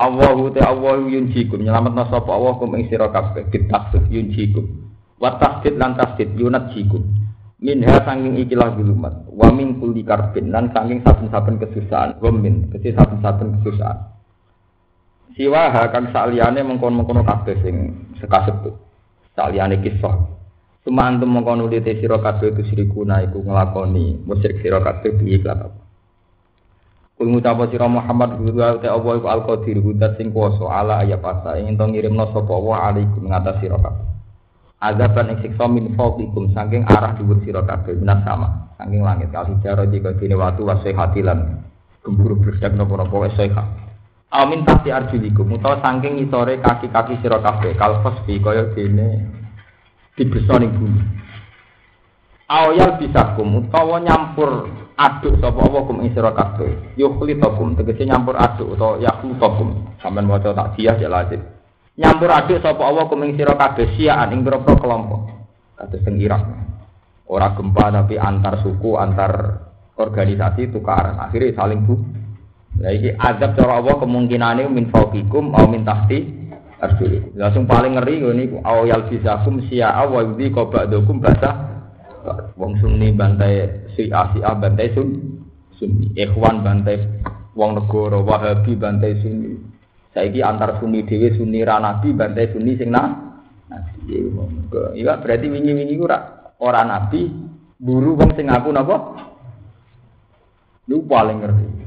Allahu 0.01 0.51
te 0.51 0.59
Allahu 0.59 1.07
yunjikum 1.07 1.61
nyelametna 1.61 2.09
sapa 2.09 2.33
Allah 2.33 2.57
kum 2.59 2.75
ing 2.75 2.89
sira 2.91 3.07
kabeh 3.13 3.47
bitasdid 3.47 4.09
yunjikum. 4.11 4.67
Wa 5.21 5.37
tasdid 5.37 5.77
lan 5.77 5.93
tasdid 5.93 6.33
yunat 6.33 6.73
jikum. 6.73 7.05
Minha 7.61 8.01
sanging 8.01 8.41
ikilah 8.41 8.73
gulumat. 8.73 9.29
Wa 9.29 9.53
min 9.53 9.77
kulli 9.77 10.01
karbin 10.01 10.49
lan 10.49 10.73
sanging 10.73 11.05
saben-saben 11.05 11.61
kesusahan. 11.61 12.17
Wa 12.17 12.33
min 12.33 12.73
kesi 12.73 12.89
saben-saben 12.97 13.61
kesusahan. 13.61 13.97
Siwa 15.37 15.69
kang 15.93 16.09
saliyane 16.09 16.65
mengkon-mengkono 16.65 17.21
kabeh 17.21 17.61
sing 17.61 17.93
sekasebut. 18.17 18.73
Saliyane 19.37 19.77
kisah. 19.85 20.40
Cuma 20.81 21.05
antum 21.05 21.29
mengkono 21.29 21.69
di 21.69 21.77
sira 21.77 22.17
kabeh 22.17 22.57
itu 22.57 22.73
sirikuna 22.73 23.21
iku 23.21 23.45
nglakoni 23.45 24.25
musyrik 24.25 24.65
sira 24.65 24.81
kabeh 24.81 25.13
piye 25.13 25.37
kelapa. 25.37 25.69
Kul 27.13 27.37
ngucapa 27.37 27.69
sira 27.69 27.85
Muhammad 27.85 28.41
guru 28.41 28.81
te 28.81 28.89
Allah 28.89 29.13
iku 29.21 29.27
al-qadir 29.29 29.77
hudat 29.77 30.17
sing 30.17 30.33
kuwasa 30.33 30.65
ala 30.65 31.05
ayat 31.05 31.21
asa 31.21 31.61
ing 31.61 31.77
ento 31.77 31.85
ngirimno 31.85 32.33
sapa 32.33 32.55
wa 32.57 32.89
alaikum 32.89 33.29
ngatas 33.29 33.61
sira 33.61 33.77
kabeh. 33.77 34.09
Azaban 34.81 35.29
ing 35.29 35.37
siksa 35.45 35.69
min 35.69 35.93
fawqikum 35.93 36.49
saking 36.57 36.81
arah 36.89 37.13
dhuwur 37.13 37.37
sira 37.45 37.61
kabeh 37.61 38.01
minas 38.01 38.25
sama 38.25 38.73
saking 38.81 39.05
langit 39.05 39.29
kali 39.29 39.53
jaro 39.61 39.85
jika 39.85 40.17
dene 40.17 40.33
watu 40.33 40.65
wasihatilan 40.65 41.61
gemburu 42.01 42.41
berdak 42.41 42.73
napa-napa 42.73 43.29
wis. 43.29 43.37
Amin 44.33 44.65
pasti 44.65 44.89
arjulikum 44.89 45.61
utawa 45.61 45.77
saking 45.85 46.25
isore 46.25 46.57
kaki-kaki 46.57 47.21
sira 47.21 47.37
kabeh 47.37 47.77
kalfas 47.77 48.17
bi 48.25 48.41
kaya 48.41 48.73
dene 48.73 49.40
dibesa 50.21 50.61
ning 50.61 50.69
bumi. 50.77 51.01
Awyal 52.45 53.01
bisa 53.01 53.33
kum 53.33 53.65
utawa 53.65 53.97
nyampur 53.97 54.69
aduk 54.93 55.41
sapa 55.41 55.65
apa 55.65 55.79
kum 55.89 56.05
ing 56.05 56.13
sira 56.13 56.29
kabeh. 56.29 56.93
Yukhlitakum 56.93 57.73
tegese 57.73 58.05
nyampur 58.05 58.37
aduk 58.37 58.77
utawa 58.77 59.01
yakhlutakum. 59.01 59.97
Sampeyan 59.97 60.29
maca 60.29 60.53
tak 60.53 60.77
dia 60.77 60.93
ya 61.01 61.09
lazim. 61.09 61.41
Nyampur 61.97 62.29
aduk 62.29 62.61
sapa 62.61 62.85
apa 62.85 63.09
kum 63.09 63.25
ing 63.25 63.33
sira 63.33 63.57
kabeh 63.57 63.97
siaan 63.97 64.29
ing 64.37 64.45
kelompok. 64.45 65.21
Kados 65.73 66.03
teng 66.05 66.21
Irak. 66.21 66.45
Ora 67.31 67.55
gempa 67.57 67.89
tapi 67.89 68.19
antar 68.19 68.59
suku, 68.61 68.99
antar 68.99 69.63
organisasi 69.95 70.69
tukaran. 70.69 71.17
Akhirnya 71.17 71.55
saling 71.57 71.81
bu. 71.87 71.95
Ini 72.81 73.15
azab 73.19 73.55
cara 73.55 73.83
Allah 73.83 73.99
kemungkinannya 73.99 74.71
min 74.71 74.89
fauqikum 74.89 75.53
atau 75.53 75.67
min 75.67 75.83
tahti 75.83 76.40
arjulikum. 76.81 77.37
Langsung 77.37 77.69
paling 77.69 77.95
ngeri 77.95 78.25
ini 78.25 78.43
awal 78.65 79.05
bisakum 79.05 79.61
siya'a 79.69 80.09
wa 80.09 80.25
yudhi 80.25 80.49
qaba'dukum 80.49 81.21
bahasa 81.21 81.69
wong 82.57 82.77
sunni 82.81 83.13
bantai 83.13 83.87
si 83.93 84.09
A 84.09 84.33
si 84.33 84.41
A 84.41 84.57
bantai 84.57 84.89
sun 84.97 85.39
sunni. 85.77 86.09
Ikhwan 86.17 86.65
bantai 86.65 86.97
wong 87.53 87.77
negara 87.77 88.17
wahabi 88.19 88.73
bantai 88.73 89.21
sunni. 89.21 89.61
Saiki 90.11 90.41
antar 90.43 90.81
sunni 90.81 91.05
dhewe 91.05 91.31
sunni 91.37 91.63
ra 91.63 91.79
nabi 91.79 92.11
bantai 92.11 92.51
sunni 92.51 92.75
sing 92.75 92.91
nah 92.91 93.31
iya 94.03 95.15
berarti 95.15 95.47
wingi-wingi 95.47 95.95
ora 96.01 96.51
ora 96.59 96.83
nabi 96.83 97.31
buru 97.79 98.17
wong 98.17 98.33
sing 98.35 98.49
ngaku 98.49 98.69
napa? 98.73 98.97
Lu 100.89 101.05
paling 101.07 101.39
ngerti 101.39 101.80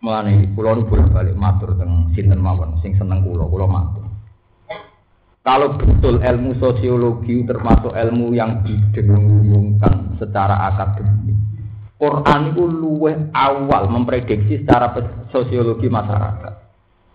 Mulane 0.00 0.48
kula 0.56 0.80
nu 0.80 0.88
bolak-balik 0.88 1.36
matur 1.36 1.76
teng 1.76 2.08
sinten 2.16 2.40
mawon 2.40 2.80
sing 2.80 2.96
seneng 2.96 3.20
kula, 3.20 3.44
kula 3.44 3.68
matur. 3.68 4.08
Kalau 5.44 5.76
betul 5.76 6.20
ilmu 6.20 6.56
sosiologi 6.56 7.44
termasuk 7.44 7.92
ilmu 7.92 8.32
yang 8.32 8.64
didengungkan 8.64 10.16
secara 10.20 10.72
akademik, 10.72 11.36
Quran 12.00 12.52
itu 12.52 12.64
awal 13.36 13.88
memprediksi 13.92 14.64
secara 14.64 14.92
sosiologi 15.28 15.88
masyarakat. 15.92 16.54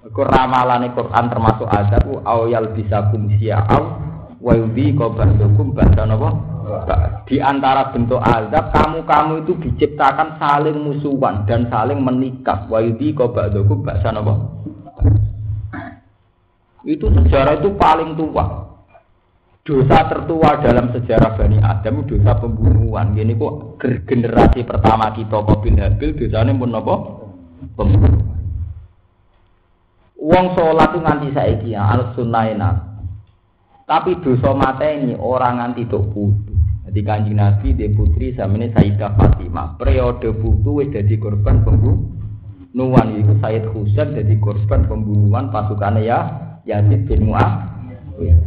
Iku 0.05 0.21
Quran 0.21 1.25
termasuk 1.29 1.65
azab 1.65 2.05
awal 2.21 2.69
bisa 2.77 3.09
kumsia 3.09 3.65
aw 3.65 3.97
wa 4.38 4.53
yudhi 4.53 4.93
qabandukum 4.93 5.73
bahasa 5.73 6.05
napa? 6.05 6.54
Di 7.26 7.38
antara 7.41 7.93
bentuk 7.93 8.22
azab 8.22 8.74
kamu-kamu 8.74 9.45
itu 9.45 9.53
diciptakan 9.66 10.38
saling 10.41 10.78
musuhan 10.78 11.45
dan 11.45 11.70
saling 11.70 12.01
menikah. 12.01 12.66
Wa 12.66 12.82
yudhi 12.82 13.13
qabandukum 13.13 13.86
bahasa 13.86 14.09
napa? 14.09 14.34
Itu 16.86 17.09
sejarah 17.09 17.61
itu 17.61 17.74
paling 17.78 18.13
tua. 18.13 18.66
Dosa 19.66 20.05
tertua 20.05 20.61
dalam 20.61 20.93
sejarah 20.93 21.34
Bani 21.34 21.57
Adam 21.57 22.05
dosa 22.05 22.38
pembunuhan. 22.38 23.18
Ini 23.18 23.34
kok 23.34 23.82
generasi 24.05 24.61
pertama 24.61 25.09
kita 25.18 25.41
Qabil 25.41 25.82
Habil 25.82 26.13
dosanya 26.13 26.53
pun 26.53 26.78
apa? 26.78 26.95
Pembunuhan. 27.74 28.26
Sholat 30.55 30.95
itu 30.95 30.99
nganti 31.03 31.28
saiki 31.36 31.76
ya, 31.76 31.84
al 31.91 32.16
sunnah 32.16 32.47
Tapi 33.86 34.18
dosa 34.24 34.55
mata 34.55 34.88
ini 34.88 35.13
orang 35.20 35.61
nganti 35.61 35.84
putu. 35.86 36.54
Jadi 36.86 36.99
kanji 37.01 37.33
Nabi 37.33 37.73
di 37.73 37.89
putri 37.91 38.29
ini 38.31 38.67
Sayyidah 38.69 39.17
Fatimah. 39.17 39.75
Periode 39.81 40.29
putu 40.38 40.81
wis 40.81 40.93
jadi 40.93 41.17
korban 41.17 41.65
pembunuhan. 41.65 43.07
Itu 43.17 43.33
Sayyid 43.41 43.65
Husain 43.73 44.13
jadi 44.13 44.38
korban 44.38 44.86
pembunuhan 44.86 45.49
pasukannya 45.49 46.05
ya 46.05 46.19
Yazid 46.69 47.09
bin 47.09 47.29
Muawiyah. 47.29 48.38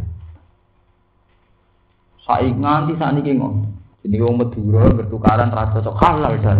Saiki 2.23 2.55
nganti 2.55 2.93
sakniki 2.95 3.31
ngono. 3.35 3.67
Jadi 3.99 4.15
wong 4.23 4.35
Madura 4.39 4.87
bertukaran 4.95 5.51
rasa 5.51 5.83
cocok 5.83 5.95
halal 5.99 6.33
dan 6.39 6.57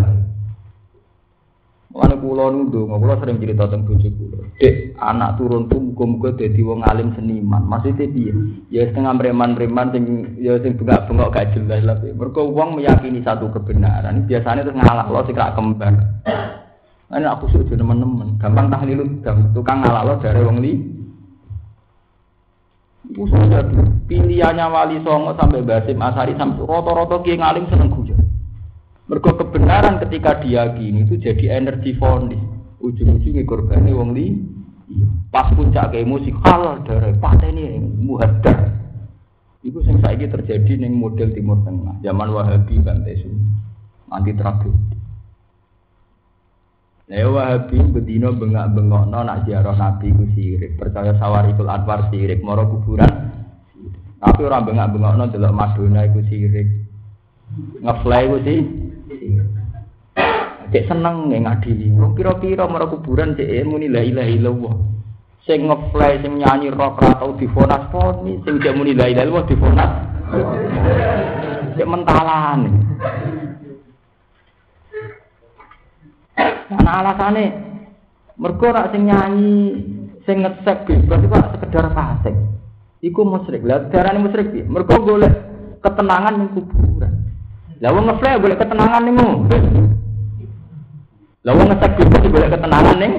Mulane 1.90 2.16
kula 2.22 2.54
nundung, 2.54 2.94
kula 2.94 3.18
sering 3.18 3.42
cerita 3.42 3.66
tentang 3.66 3.90
bojo 3.90 4.10
kula. 4.14 4.46
Dek, 4.62 4.94
anak 5.02 5.42
turun 5.42 5.66
tuh 5.66 5.82
muga-muga 5.82 6.38
dadi 6.38 6.62
wong 6.62 6.86
alim 6.86 7.18
seniman. 7.18 7.66
Maksudnya 7.66 8.06
piye? 8.14 8.34
Ya 8.70 8.86
setengah 8.86 9.18
preman-preman 9.18 9.90
sing 9.90 10.04
ya 10.38 10.62
sing 10.62 10.78
bengak-bengok 10.78 11.34
gak 11.34 11.50
jelas 11.58 11.82
lah. 11.82 11.98
Mergo 12.14 12.46
wong 12.54 12.78
meyakini 12.78 13.26
satu 13.26 13.50
kebenaran, 13.50 14.30
biasanya 14.30 14.70
terus 14.70 14.78
ngalah 14.78 15.10
lo 15.10 15.22
sing 15.26 15.34
kembar. 15.34 15.94
Ini 17.10 17.26
aku 17.26 17.50
sudah 17.50 17.74
teman-teman, 17.74 18.38
gampang 18.38 18.70
tahlil 18.70 19.02
tukang 19.58 19.82
ngalah 19.82 20.06
lo 20.06 20.14
dari 20.22 20.42
wong 20.46 20.58
li. 20.62 20.74
Iku 23.10 23.26
sudah 23.26 23.66
pilihannya 24.06 24.66
Wali 24.70 24.98
Songo 25.02 25.34
sampai 25.34 25.66
Basim 25.66 25.98
Asari 25.98 26.38
sampai 26.38 26.62
roto-roto 26.66 27.22
kiai 27.26 27.38
ngalim 27.42 27.66
seneng 27.70 27.90
guyon. 27.94 28.09
Mergo 29.10 29.34
kebenaran 29.34 29.98
ketika 30.06 30.38
diyakini 30.38 31.10
itu 31.10 31.18
jadi 31.18 31.58
energi 31.58 31.98
fonis. 31.98 32.38
Ujung-ujungnya 32.78 33.42
korbannya 33.44 33.98
wong 33.98 34.14
li. 34.14 34.38
Pas 35.34 35.50
puncak 35.50 35.94
ke 35.94 36.06
musik 36.06 36.38
halal 36.46 36.86
dari 36.86 37.18
pateni 37.18 37.82
muhadar. 37.82 38.70
Iku 39.66 39.82
sing 39.84 39.98
saiki 40.00 40.30
terjadi 40.30 40.80
ning 40.80 40.96
model 40.96 41.34
Timur 41.36 41.60
Tengah, 41.66 42.00
zaman 42.06 42.30
Wahabi 42.32 42.80
Bantai. 42.80 43.20
Anti 44.10 44.32
tragedi. 44.38 44.98
Nah, 47.10 47.26
Wahabi 47.34 47.78
bedino 47.90 48.30
bengak 48.38 48.78
bengok 48.78 49.10
no 49.10 49.26
nak 49.26 49.44
ziarah 49.50 49.74
Nabi 49.74 50.14
ku 50.14 50.30
sirik, 50.38 50.78
percaya 50.78 51.18
sawarikul 51.18 51.66
anwar 51.66 52.08
sirik, 52.14 52.46
moro 52.46 52.70
kuburan. 52.70 53.10
Tapi 54.22 54.42
orang 54.46 54.70
bengak 54.70 54.90
bengok 54.94 55.14
no 55.18 55.26
delok 55.28 55.54
Madonna 55.54 56.06
iku 56.06 56.22
sirik, 56.30 56.70
ngefly 57.82 58.24
ku 58.30 58.38
sih. 58.46 58.62
Cek 60.70 60.86
seneng 60.86 61.34
nggak 61.34 61.42
ngadili. 61.50 61.90
Wong 61.98 62.14
pira-pira 62.14 62.70
moro 62.70 62.86
kuburan 62.94 63.34
cek 63.34 63.66
muni 63.66 63.90
la 63.90 64.06
ilaha 64.06 64.30
illallah. 64.30 64.76
Sing 65.42 65.66
ngefly 65.66 66.22
sing 66.22 66.38
nyanyi 66.38 66.70
rock 66.70 67.02
ra 67.02 67.18
tau 67.18 67.34
difonas 67.34 67.90
poni, 67.90 68.38
sing 68.46 68.62
cek 68.62 68.78
muni 68.78 68.94
la 68.94 69.10
ilaha 69.10 69.26
illallah 69.26 69.46
difonas. 69.50 69.92
Cek 71.74 71.88
mentalan. 71.90 72.60
Ana 76.70 76.92
alasane 77.02 77.46
mergo 78.38 78.68
rak 78.70 78.94
sing 78.94 79.10
nyanyi 79.10 79.54
sing 80.30 80.46
ngesek 80.46 80.86
bebas 80.86 81.26
iku 81.26 81.36
sekedar 81.58 81.90
fasik. 81.98 82.38
Iku 83.02 83.26
musyrik. 83.26 83.66
Lah 83.66 83.90
darane 83.90 84.22
musyrik 84.22 84.54
piye? 84.54 84.70
Mergo 84.70 85.02
golek 85.02 85.34
ketenangan 85.82 86.38
ning 86.38 86.54
kuburan. 86.54 87.26
Lah 87.82 87.90
wong 87.90 88.06
ngeflek 88.06 88.38
golek 88.38 88.62
ketenangan 88.62 89.02
ning 89.02 89.18
Lah 91.48 91.56
wong 91.56 91.72
ngesek 91.72 91.96
bebas 91.96 92.24
golek 92.28 92.52
ketenangan 92.52 92.98
ning 93.00 93.14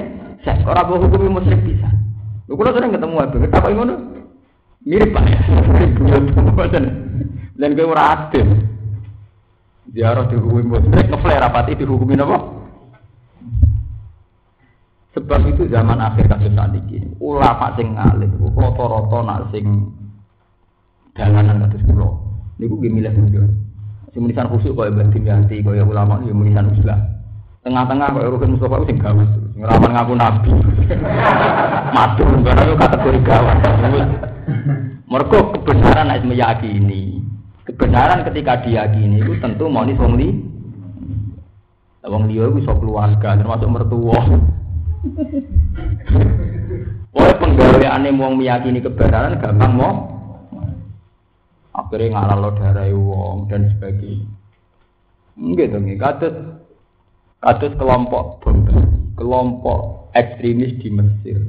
sek 0.45 0.61
ora 0.65 0.85
mbok 0.85 1.09
hukumi 1.09 1.27
musyrik 1.29 1.61
bisa. 1.65 1.89
Lho 2.45 2.53
kula 2.53 2.73
sering 2.73 2.93
ketemu 2.93 3.15
abe, 3.17 3.37
apa 3.49 3.67
ngono? 3.73 3.95
Mirip 4.85 5.09
Pak 5.13 5.25
ya. 6.73 6.81
Dan 7.57 7.77
kowe 7.77 7.93
ora 7.93 8.03
adil. 8.13 8.47
Ziarah 9.91 10.25
dihukumi 10.29 10.63
musyrik, 10.69 11.09
ngeflek 11.09 11.41
rapati 11.41 11.73
dihukumi 11.77 12.13
napa? 12.13 12.37
Sebab 15.11 15.43
itu 15.51 15.67
zaman 15.67 15.99
akhir 15.99 16.31
kasus 16.31 16.55
saat 16.55 16.71
ini, 16.71 17.03
ulama 17.19 17.75
sing 17.75 17.99
ngalim, 17.99 18.31
roto-roto 18.55 19.19
nak 19.27 19.51
sing 19.51 19.91
dalanan 21.11 21.67
kasus 21.67 21.83
kulo. 21.83 22.15
Niku 22.55 22.79
gue 22.79 22.87
milih 22.87 23.11
mundur. 23.11 23.43
Sing 24.15 24.23
munisan 24.23 24.47
khusyuk 24.47 24.71
kaya 24.71 24.95
Mbah 24.95 25.11
Dimyanti, 25.11 25.59
kaya 25.59 25.83
ulama 25.83 26.23
ya 26.23 26.31
munisan 26.31 26.71
uslah. 26.71 27.20
Tengah-tengah 27.61 28.09
kok 28.09 28.25
Ruhin 28.25 28.57
Mustafa 28.57 28.89
sing 28.89 28.97
gawat. 28.97 29.29
Ngeraman 29.53 29.91
ngaku 29.93 30.13
nabi. 30.17 30.51
Matur 31.95 32.29
karena 32.41 32.61
itu 32.65 32.73
kategori 32.73 33.19
gawat. 33.21 33.57
Mergo 35.05 35.39
kebenaran 35.53 36.09
harus 36.09 36.25
meyakini. 36.25 37.21
Kebenaran 37.69 38.25
ketika 38.25 38.65
diyakini 38.65 39.21
itu 39.21 39.37
tentu 39.37 39.69
mau 39.69 39.85
nih 39.85 39.93
wong 39.93 40.17
li. 40.17 40.29
Wong 42.01 42.33
liya 42.33 42.49
iku 42.49 42.65
iso 42.65 42.73
keluarga 42.81 43.37
termasuk 43.37 43.69
mertua. 43.69 44.19
Oleh 47.13 47.35
penggaweane 47.37 48.09
wong 48.17 48.41
meyakini 48.41 48.81
kebenaran 48.81 49.37
gampang 49.37 49.73
mau 49.77 49.93
akhirnya 51.77 52.17
ngalah 52.17 52.37
lo 52.41 52.49
darah 52.57 52.89
wong 52.89 53.45
dan 53.53 53.69
sebagainya. 53.77 54.25
Enggak 55.37 55.71
dong, 55.71 55.87
kados 55.95 56.35
kados 57.41 57.73
kelompok 57.75 58.45
kelompok 59.17 60.13
ekstremis 60.13 60.77
di 60.81 60.89
Mesir, 60.93 61.39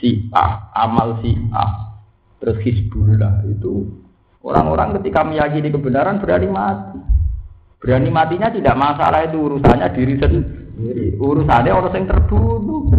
si 0.00 0.28
A, 0.36 0.72
amal 0.76 1.20
si 1.20 1.36
A, 1.52 1.96
terus 2.40 2.60
Hizbullah 2.64 3.44
itu 3.48 3.88
orang-orang 4.40 4.96
ketika 5.00 5.20
meyakini 5.24 5.68
kebenaran 5.68 6.20
berani 6.20 6.48
mati. 6.48 6.98
Berani 7.80 8.12
matinya 8.12 8.52
tidak 8.52 8.76
masalah 8.76 9.24
itu 9.24 9.40
urusannya 9.40 9.88
diri 9.96 10.14
sendiri, 10.20 11.16
urusannya 11.16 11.72
orang 11.72 11.96
yang 11.96 12.04
terbunuh, 12.12 12.92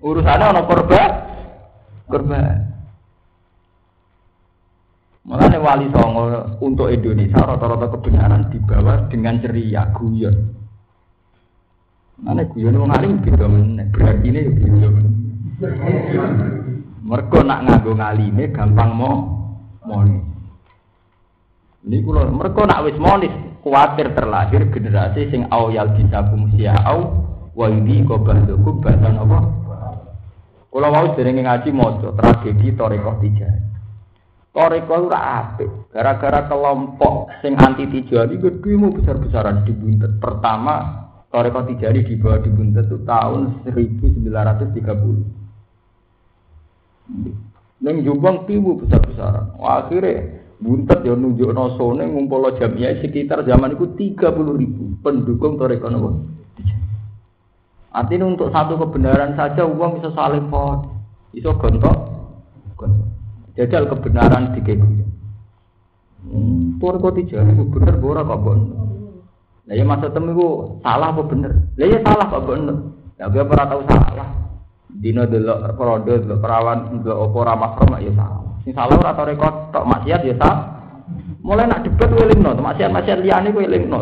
urusannya 0.00 0.46
orang 0.48 0.64
korban, 0.64 1.10
korban. 2.08 2.56
Makanya 5.24 5.60
wali 5.60 5.88
songo 5.92 6.24
untuk 6.60 6.92
Indonesia 6.92 7.40
rata-rata 7.40 7.88
kebenaran 7.96 8.48
dibawa 8.52 9.08
dengan 9.08 9.40
ceria 9.40 9.88
guyon. 9.92 10.63
Mana 12.22 12.46
guyon 12.46 12.78
wong 12.78 12.94
alim 12.94 13.18
beda 13.18 13.46
meneh, 13.50 13.90
berarti 13.90 14.26
ini 14.30 14.46
beda 14.46 14.88
Mereka 17.04 17.38
nak 17.42 17.62
nganggo 17.66 17.92
ngalime 17.98 18.44
gampang 18.54 18.90
mau 18.94 19.14
monis. 19.82 20.24
Ini 21.84 22.00
kulo 22.00 22.32
mereka 22.32 22.64
nak 22.64 22.86
wis 22.88 22.96
monis 22.96 23.34
kuatir 23.60 24.14
terlahir 24.16 24.72
generasi 24.72 25.28
sing 25.28 25.44
awyal 25.52 25.92
bisakum 25.92 26.48
siau 26.56 26.98
wa 27.52 27.66
ini 27.68 28.06
kobandoku 28.08 28.80
bahasan 28.80 29.20
apa? 29.20 29.38
Kulo 30.72 30.86
mau 30.88 31.12
sering 31.12 31.44
ngaji 31.44 31.70
mojo 31.76 32.16
tragedi 32.16 32.72
Torikoh 32.72 33.20
Tijani. 33.20 33.74
Toreko 34.54 35.10
ora 35.10 35.20
apik. 35.42 35.90
Gara-gara 35.90 36.46
kelompok 36.46 37.42
sing 37.42 37.58
anti 37.58 37.90
tijari 37.90 38.38
gedemu 38.38 38.94
besar-besaran 38.96 39.66
dibuntet. 39.66 40.14
Pertama 40.22 41.03
Toreko 41.34 41.66
tijari 41.66 42.06
di 42.06 42.14
bawah 42.14 42.38
dibuntet 42.46 42.86
itu 42.86 43.02
tahun 43.02 43.66
1930. 43.66 44.70
Neng 47.82 47.96
Jombang 48.06 48.46
timu 48.46 48.78
besar-besaran. 48.78 49.58
Akhirnya 49.58 50.46
buntet 50.62 51.02
ya 51.02 51.18
nunjuk 51.18 51.50
nosone 51.50 52.06
ngumpul 52.06 52.54
jamiah 52.54 53.02
sekitar 53.02 53.42
zaman 53.42 53.74
itu 53.74 54.14
30 54.14 54.22
ribu 54.62 54.94
pendukung 55.02 55.58
Toreko 55.58 55.90
nopo. 55.90 56.22
Artinya 57.90 58.30
untuk 58.30 58.54
satu 58.54 58.78
kebenaran 58.78 59.34
saja 59.34 59.66
uang 59.66 59.98
bisa 59.98 60.14
saling 60.14 60.46
pot, 60.54 60.86
bisa 61.34 61.50
gontok, 61.50 61.98
gontok. 62.78 63.10
Jajal 63.58 63.90
kebenaran 63.90 64.54
di. 64.54 64.70
Hmm, 66.24 66.78
Tuan 66.78 67.02
kau 67.02 67.10
tiga, 67.10 67.42
bener 67.42 67.98
bora 67.98 68.22
kok 68.22 68.73
Nah 69.64 69.74
ya 69.74 69.84
masa 69.84 70.12
temu 70.12 70.36
itu 70.36 70.48
salah 70.84 71.08
apa 71.08 71.22
bener? 71.24 71.52
Lah 71.80 71.86
ya 71.88 71.98
salah 72.04 72.26
kok 72.28 72.44
bener. 72.44 72.76
Ya 73.16 73.24
gue 73.32 73.44
pernah 73.48 73.66
tahu 73.70 73.80
salah. 73.88 74.28
Dino 74.94 75.24
delok 75.24 75.74
produk 75.74 76.20
delok 76.20 76.38
perawan 76.44 77.00
delok 77.00 77.18
opo 77.30 77.38
ramah 77.40 77.72
koma 77.80 77.96
ya 78.04 78.12
salah. 78.12 78.44
Sing 78.64 78.76
salah 78.76 78.96
ora 79.00 79.16
tau 79.16 79.24
rekod 79.24 79.54
tok 79.72 79.88
maksiat 79.88 80.20
ya 80.28 80.34
salah. 80.36 80.60
Mulai 81.44 81.68
nak 81.68 81.84
debat 81.84 82.08
gue 82.08 82.24
lingno, 82.32 82.56
maksiat 82.56 82.90
maksiat 82.92 83.18
liane 83.20 83.52
gue 83.52 83.64
lingno. 83.68 84.00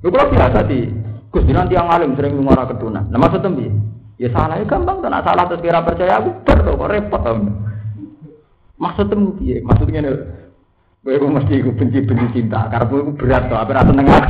Lu 0.00 0.08
kalau 0.08 0.32
biasa 0.32 0.64
di 0.68 0.88
Gus 1.28 1.44
nanti 1.44 1.76
yang 1.76 1.92
alim 1.92 2.16
sering 2.16 2.40
ngomong 2.40 2.56
ketunan. 2.72 3.04
Nah 3.12 3.20
maksud 3.20 3.44
tembi, 3.44 3.68
ya 4.16 4.32
salah 4.32 4.56
ya 4.56 4.64
gampang, 4.64 5.04
tak 5.04 5.20
salah 5.20 5.44
terus 5.44 5.60
kira 5.60 5.84
percaya 5.84 6.24
aku 6.24 6.30
ber 6.40 6.58
kok 6.64 6.88
repot. 6.88 7.22
Maksudnya 8.80 9.36
piye? 9.36 9.56
Maksudnya 9.60 10.08
nih, 11.08 11.16
gue 11.16 11.30
mesti 11.32 11.54
gue 11.64 11.72
benci-benci 11.72 12.26
cinta, 12.36 12.68
karena 12.68 12.84
gue 12.84 13.00
berat 13.16 13.48
rasa 13.48 13.92
nengah. 13.96 14.22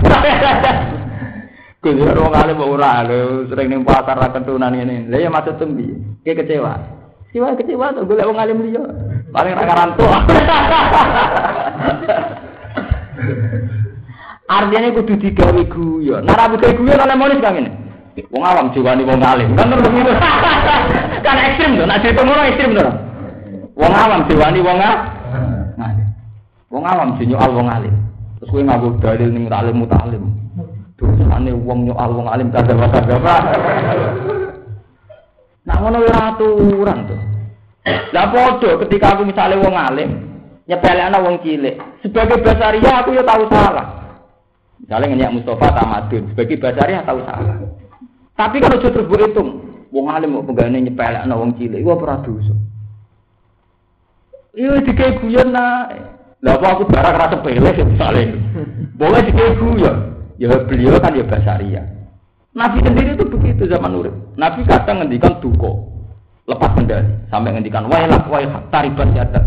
Gue 1.78 1.94
juga 1.94 2.10
orang 2.18 2.34
kali 2.34 2.52
mau 2.58 2.74
ora, 2.74 3.06
sering 3.50 3.66
nih 3.70 3.82
pasar 3.86 4.18
rakan 4.18 4.42
tunan 4.46 4.74
ini. 4.74 5.06
Lah 5.10 5.18
ya 5.18 5.30
maksud 5.30 5.58
tembi, 5.58 5.86
kayak 6.26 6.46
kecewa. 6.46 6.74
Kecewa 7.30 7.54
kecewa 7.54 7.94
tuh, 7.94 8.02
gue 8.06 8.18
lewat 8.18 8.34
ngalim 8.34 8.62
dia. 8.66 8.82
Paling 9.30 9.54
raka 9.54 9.74
rantu. 9.74 10.06
Artinya 14.48 14.96
kudu 14.96 15.14
digawe 15.20 15.62
guyon. 15.68 16.24
Nah, 16.24 16.32
rabu 16.32 16.56
gawe 16.56 16.72
guyon 16.72 17.04
oleh 17.04 17.16
monis 17.20 17.42
kang 17.44 17.60
ini. 17.60 17.68
Wong 18.32 18.42
awam 18.42 18.72
jiwani 18.74 19.06
wong 19.06 19.22
alim. 19.22 19.54
Kan 19.54 19.70
terus 19.70 19.86
begitu. 19.86 20.10
kan 21.22 21.36
ekstrim 21.38 21.78
nak 21.84 22.00
cerita 22.02 22.24
ngono 22.24 22.42
ekstrim 22.48 22.74
tuh. 22.74 22.90
Wong 23.76 23.92
awam 23.92 24.26
diwani 24.26 24.64
wong 24.64 24.78
alim. 24.80 25.00
Wong 26.68 26.84
awam 26.84 27.16
sing 27.16 27.32
nyoal 27.32 27.52
wong 27.56 27.68
alim. 27.68 27.94
Terus 28.38 28.48
kowe 28.52 28.60
nganggo 28.60 29.00
dalil 29.00 29.28
ning 29.32 29.48
alim 29.48 29.76
mutalim. 29.80 30.24
Dosane 31.00 31.50
wong 31.56 31.88
nyoal 31.88 32.10
wong 32.12 32.28
alim 32.28 32.52
kada 32.52 32.76
apa. 32.76 33.34
Nah 35.64 35.76
ngono 35.80 36.04
ora 36.04 36.20
aturan 36.32 36.98
tuh. 37.08 37.20
Lah 38.12 38.28
padha 38.28 38.70
ketika 38.84 39.16
aku 39.16 39.22
misalnya 39.24 39.64
wong 39.64 39.76
alim 39.76 40.10
nyepelekno 40.68 41.18
wong 41.24 41.36
cilik, 41.40 41.80
sebagai 42.04 42.44
basaria 42.44 43.00
aku 43.00 43.16
ya 43.16 43.24
tahu 43.24 43.48
salah. 43.48 43.86
Misalnya 44.78 45.06
ngenyak 45.08 45.34
Mustafa 45.40 45.72
tamadun, 45.72 46.28
sebagai 46.36 46.60
basaria 46.60 47.00
tahu 47.08 47.24
salah. 47.24 47.56
Tapi 48.36 48.56
kalau 48.60 48.76
justru 48.84 49.08
berhitung, 49.08 49.64
wong 49.88 50.12
alim 50.12 50.36
mau 50.36 50.44
pegane 50.44 50.84
nyepelekno 50.84 51.32
wong 51.32 51.56
cilik, 51.56 51.80
gua 51.80 51.96
ora 51.96 52.20
dosa. 52.20 52.52
Iya 54.52 54.84
dikei 54.84 55.16
guyon 55.24 55.48
nak. 55.56 56.17
Lah 56.38 56.54
apa 56.54 56.66
aku 56.78 56.84
barang 56.86 57.16
rasa 57.18 57.34
sepele 57.34 57.70
misalnya. 57.82 58.24
Boleh 58.94 59.20
dikei 59.26 59.58
guyon. 59.58 59.96
Ya 60.38 60.54
beliau 60.54 61.02
kan 61.02 61.18
ya 61.18 61.26
basaria. 61.26 61.82
Nabi 62.54 62.78
sendiri 62.82 63.18
itu 63.18 63.26
begitu 63.26 63.66
zaman 63.66 63.94
urip. 63.98 64.14
Nabi 64.38 64.62
kadang 64.66 65.02
ngendikan 65.02 65.42
duko. 65.42 65.82
Lepas 66.46 66.78
kendali. 66.78 67.10
Sampai 67.26 67.54
ngendikan 67.54 67.90
wailak 67.90 68.30
wailak 68.30 68.70
taribat 68.70 69.10
yadat. 69.18 69.44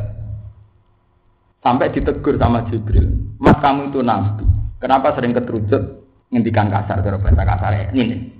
Sampai 1.63 1.95
ditegur 1.95 2.35
sama 2.35 2.68
Jibril. 2.68 3.07
Mas 3.39 3.55
kamu 3.63 3.93
itu 3.93 3.99
nabi. 4.03 4.45
Kenapa 4.81 5.13
sering 5.13 5.31
keterucut 5.31 6.09
ngendikan 6.34 6.68
kasar 6.73 6.99
kalau 7.05 7.22
bahasa 7.22 7.43
kasar 7.45 7.72
ini? 7.93 8.34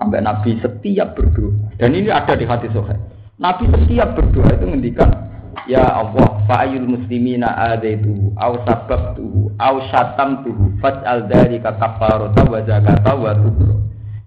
Sampai 0.00 0.24
Nabi 0.24 0.56
setiap 0.56 1.12
berdoa. 1.12 1.76
Dan 1.76 1.92
ini 1.92 2.08
ada 2.08 2.32
di 2.32 2.48
hati 2.48 2.72
sohe. 2.72 2.96
Nabi 3.36 3.68
setiap 3.68 4.16
berdoa 4.16 4.48
itu 4.56 4.64
ngendikan 4.64 5.29
Ya 5.68 5.84
Allah, 5.86 6.42
fa'ayul 6.48 6.88
muslimina 6.88 7.52
adaitu 7.54 8.32
au 8.38 8.54
sababtuhu 8.66 9.54
au 9.60 9.76
syatamtuhu 9.92 10.80
faj'al 10.80 11.28
dzalika 11.28 11.76
kafarata 11.78 12.42
wa 12.48 12.58
zakata 12.64 13.12
wa 13.14 13.32
tubra. 13.36 13.76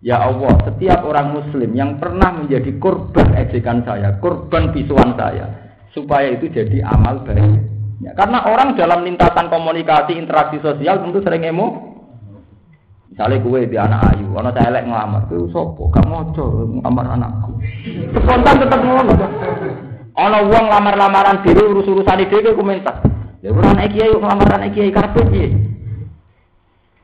Ya 0.03 0.19
Allah, 0.19 0.51
setiap 0.67 1.03
orang 1.07 1.31
muslim 1.31 1.71
yang 1.73 1.95
pernah 1.95 2.35
menjadi 2.35 2.75
korban 2.77 3.39
ejekan 3.39 3.87
saya, 3.87 4.19
korban 4.19 4.75
bisuan 4.75 5.15
saya, 5.15 5.47
supaya 5.95 6.35
itu 6.35 6.51
jadi 6.51 6.83
amal 6.83 7.23
baik. 7.23 7.63
Ya, 8.03 8.11
karena 8.19 8.43
orang 8.43 8.75
dalam 8.75 9.07
lintasan 9.07 9.47
komunikasi 9.47 10.19
interaksi 10.19 10.59
sosial 10.59 10.99
tentu 10.99 11.23
sering 11.23 11.47
emo. 11.47 11.95
Misalnya 13.15 13.45
gue 13.45 13.59
di 13.69 13.77
anak 13.77 14.01
ayu, 14.11 14.27
anak 14.35 14.57
saya 14.57 14.73
lek 14.73 14.89
ngelamar, 14.89 15.23
itu 15.29 15.45
sopo, 15.53 15.87
kamu 15.93 16.33
ojo 16.33 16.45
ngelamar 16.81 17.05
anakku. 17.13 17.51
Spontan 18.17 18.55
tetap 18.57 18.79
ngono. 18.81 19.13
Ana 20.14 20.45
wong 20.45 20.65
lamar-lamaran 20.69 21.41
dhewe 21.41 21.73
urus-urusane 21.73 22.30
dhewe 22.30 22.53
komentar. 22.53 23.02
Ya 23.41 23.49
ora 23.49 23.73
anak 23.73 23.98
kiai 23.98 24.14
kok 24.14 24.23
lamar 24.23 24.49
anak 24.56 24.72
kiai 24.77 24.94
kabeh 24.94 25.23
piye? 25.27 25.48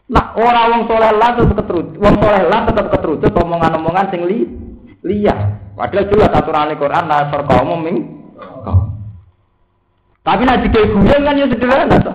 Nah, 0.10 0.34
ora 0.38 0.70
wong 0.74 0.86
soleh 0.86 1.12
lah 1.18 1.34
tetep 1.34 1.58
keterut. 1.58 1.88
Wong 1.98 2.16
soleh 2.22 2.44
lah 2.46 2.62
tetep 2.70 2.86
keterut 2.94 3.20
omongan-omongan 3.26 4.08
sing 4.14 4.22
li 4.30 4.46
liya. 5.02 5.36
Padahal 5.74 6.06
jelas 6.12 6.32
aturane 6.38 6.74
Quran 6.78 7.06
la 7.10 7.28
sarqamu 7.34 7.76
ming. 7.82 7.98
Tapi 10.22 10.42
nek 10.46 10.62
dikei 10.70 10.94
guyon 10.94 11.26
kan 11.26 11.40
ya 11.40 11.50
sederhana 11.50 11.98
to. 11.98 12.14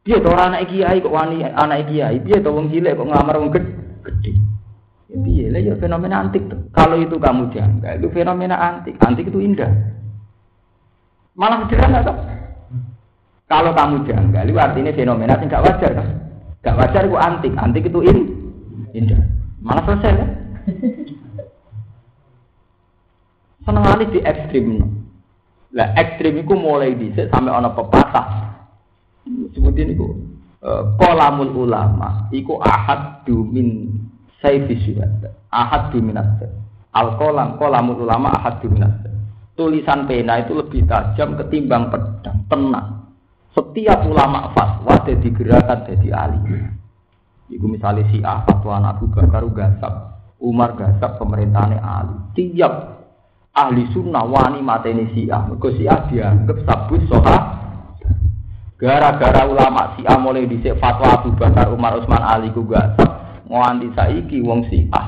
Piye 0.00 0.16
to 0.24 0.28
ora 0.32 0.48
anak 0.48 0.72
kiai 0.72 1.04
kok 1.04 1.12
wani 1.12 1.44
anak 1.44 1.92
kiai? 1.92 2.16
Piye 2.24 2.40
to 2.40 2.48
wong 2.48 2.72
cilik 2.72 2.96
kok 2.96 3.04
ngelamar 3.04 3.36
wong 3.36 3.52
gede? 3.52 4.32
Ya 5.10 5.50
lah 5.50 5.58
ya 5.58 5.74
fenomena 5.82 6.22
antik 6.22 6.46
tuh. 6.46 6.70
Kalau 6.70 6.94
itu 6.94 7.18
kamu 7.18 7.50
janggal, 7.50 7.98
itu 7.98 8.08
fenomena 8.14 8.54
antik. 8.54 8.94
Antik 9.02 9.26
itu 9.26 9.42
indah. 9.42 9.66
Malah 11.34 11.66
sederhana 11.66 12.06
tuh. 12.06 12.14
Kalau 13.50 13.74
kamu 13.74 14.06
janggal, 14.06 14.46
itu 14.46 14.58
artinya 14.62 14.94
fenomena 14.94 15.34
yang 15.34 15.50
gak 15.50 15.66
wajar 15.66 15.90
kan? 15.98 16.08
Gak 16.62 16.78
wajar 16.78 17.02
itu 17.10 17.18
antik. 17.18 17.52
Antik 17.58 17.90
itu 17.90 18.00
in, 18.06 18.18
indah. 18.94 19.18
Malah 19.58 19.82
selesai 19.82 20.14
ya. 20.14 20.26
Senengane 23.66 24.04
di 24.14 24.22
ekstrim. 24.22 24.66
Lah 25.74 25.90
ekstrim 25.98 26.38
iku 26.38 26.54
mulai 26.54 26.94
dhisik 26.94 27.34
sampai 27.34 27.50
ana 27.50 27.74
pepatah. 27.74 28.26
Sebutin 29.50 29.90
iku 29.90 30.14
kolamul 31.02 31.66
ulama 31.66 32.30
iku 32.30 32.62
ahad 32.62 33.26
dumin 33.26 33.90
sayfi 34.40 34.74
syuhada 34.84 35.36
ahad 35.52 35.94
duminat 35.94 36.42
al 36.96 37.16
kolam 37.20 37.92
ulama 37.92 38.34
ahad 38.34 38.58
duminat 38.64 39.06
tulisan 39.54 40.08
pena 40.08 40.40
itu 40.40 40.56
lebih 40.56 40.88
tajam 40.88 41.36
ketimbang 41.36 41.92
pedang 41.92 42.44
penang 42.48 42.88
setiap 43.52 44.04
ulama 44.08 44.52
fatwa 44.56 45.00
jadi 45.04 45.28
gerakan 45.30 45.78
jadi 45.86 46.08
ahli 46.16 46.40
Iku 47.50 47.66
misalnya 47.66 48.06
si 48.14 48.22
A 48.22 48.46
fatwa 48.46 48.78
Abu 48.78 49.10
Bakar 49.10 49.42
gasap, 49.50 50.22
Umar 50.38 50.78
gasap 50.78 51.18
pemerintahannya 51.18 51.82
ahli. 51.82 52.16
Tiap 52.38 52.74
ahli 53.50 53.90
sunnah 53.90 54.22
wani 54.22 54.62
mateni 54.62 55.10
si 55.10 55.26
A. 55.26 55.50
Mereka 55.50 55.68
si 55.74 55.84
A 55.90 56.06
dianggap 56.06 56.62
sabut 56.62 57.02
soha. 57.10 57.38
Gara-gara 58.78 59.44
ulama 59.50 59.98
si 59.98 60.06
A 60.06 60.14
mulai 60.14 60.46
dicek 60.46 60.78
fatwa 60.78 61.20
Abu 61.20 61.34
Bakar, 61.34 61.74
Umar, 61.74 61.98
Utsman, 61.98 62.22
Ali 62.22 62.54
ku 62.54 62.62
gasap. 62.64 63.19
Nganti 63.50 63.88
saiki 63.98 64.38
wong 64.46 64.70
si 64.70 64.86
A. 64.94 65.02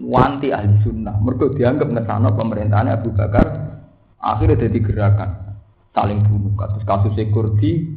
Wanti 0.00 0.48
ahli 0.48 0.80
sunnah. 0.80 1.20
Mereka 1.20 1.52
dianggap 1.54 1.92
ngesana 1.92 2.32
pemerintahannya 2.32 2.96
Abu 2.96 3.12
Bakar. 3.12 3.46
Akhirnya 4.16 4.64
jadi 4.64 4.78
gerakan 4.80 5.30
saling 5.92 6.24
bunuh. 6.24 6.56
Kasus 6.56 6.82
kasus 6.88 7.14
Kurdi 7.30 7.92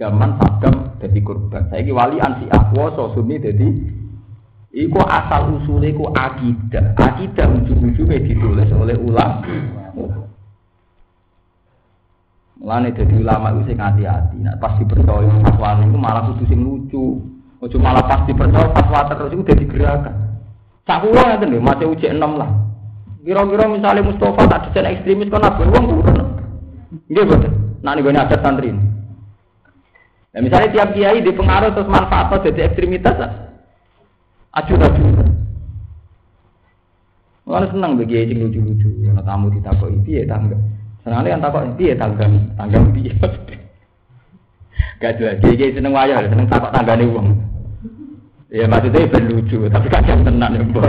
zaman 0.00 0.40
Saddam 0.40 0.96
jadi 0.96 1.20
korban. 1.20 1.68
Saya 1.68 1.84
ini 1.84 1.92
wali 1.92 2.16
ansi 2.18 2.48
akwa, 2.48 2.90
sunni 3.12 3.36
jadi 3.36 3.68
Iku 4.68 5.00
asal 5.00 5.58
usulnya 5.58 5.96
iku 5.96 6.12
akidah. 6.12 6.92
Akidah 6.92 7.48
ujung-ujungnya 7.56 8.20
ditulis 8.20 8.68
oleh 8.76 9.00
ulama. 9.00 9.40
Mulane 12.60 12.92
jadi 12.92 13.16
ulama 13.16 13.56
itu 13.56 13.72
sing 13.72 13.78
hati-hati. 13.80 14.36
Nah, 14.44 14.60
pas 14.60 14.76
dipercaya 14.76 15.30
fatwa 15.40 15.78
itu 15.80 15.96
malah 15.96 16.22
kudu 16.28 16.44
sing 16.52 16.60
lucu. 16.60 17.16
Ojo 17.58 17.76
malah 17.82 18.06
pas 18.06 18.22
dipercaya 18.22 18.70
fatwa 18.70 19.00
terus 19.10 19.34
itu 19.34 19.42
jadi 19.42 19.64
gerakan. 19.66 20.14
Kula 20.86 21.22
ngeten 21.36 21.52
lho, 21.52 21.60
masih 21.60 21.86
uji 21.90 22.06
6 22.08 22.16
lah. 22.16 22.50
Kira-kira 23.20 23.68
misalnya 23.68 24.08
Mustafa 24.08 24.48
tak 24.48 24.70
desain 24.70 24.88
ekstremis 24.88 25.28
kan 25.28 25.44
apa 25.44 25.60
wong 25.60 25.84
turun. 25.84 26.16
Nggih 27.12 27.24
boten. 27.28 27.52
Nah 27.84 27.92
niku 27.92 28.08
ada 28.08 28.36
santri. 28.40 28.72
Nah, 30.28 30.40
misalnya 30.44 30.72
tiap 30.72 30.92
kiai 30.96 31.24
di 31.24 31.32
pengaruh 31.34 31.72
terus 31.72 31.88
manfaat 31.88 32.40
jadi 32.44 32.68
ekstremitas, 32.68 33.16
aju 34.54 34.74
aju. 34.76 35.02
Malah 37.48 37.68
senang 37.72 37.96
bagi 37.96 38.12
kiai 38.12 38.36
lucu-lucu, 38.36 39.08
kalau 39.08 39.24
tamu 39.24 39.46
ditakoi 39.50 39.98
itu 40.04 40.20
ya 40.20 40.28
tangga. 40.28 40.56
Senang 41.00 41.24
yang 41.24 41.40
takut 41.40 41.64
itu 41.74 41.90
ya 41.90 41.96
tangga, 41.96 42.28
tangga 42.54 42.78
dia. 42.92 43.16
Gak 44.98 45.14
jelas, 45.22 45.38
kiai 45.38 45.54
kiai 45.54 45.74
seneng 45.78 45.94
wayar, 45.94 46.26
seneng 46.26 46.50
takut 46.50 46.74
tangga 46.74 46.98
nih 46.98 47.06
uang. 47.06 47.28
Ya 48.48 48.64
maksudnya 48.64 49.06
ben 49.12 49.28
lucu, 49.28 49.68
tapi 49.68 49.86
kadang 49.92 50.24
tenang 50.24 50.56
ya 50.56 50.64
mbak. 50.64 50.88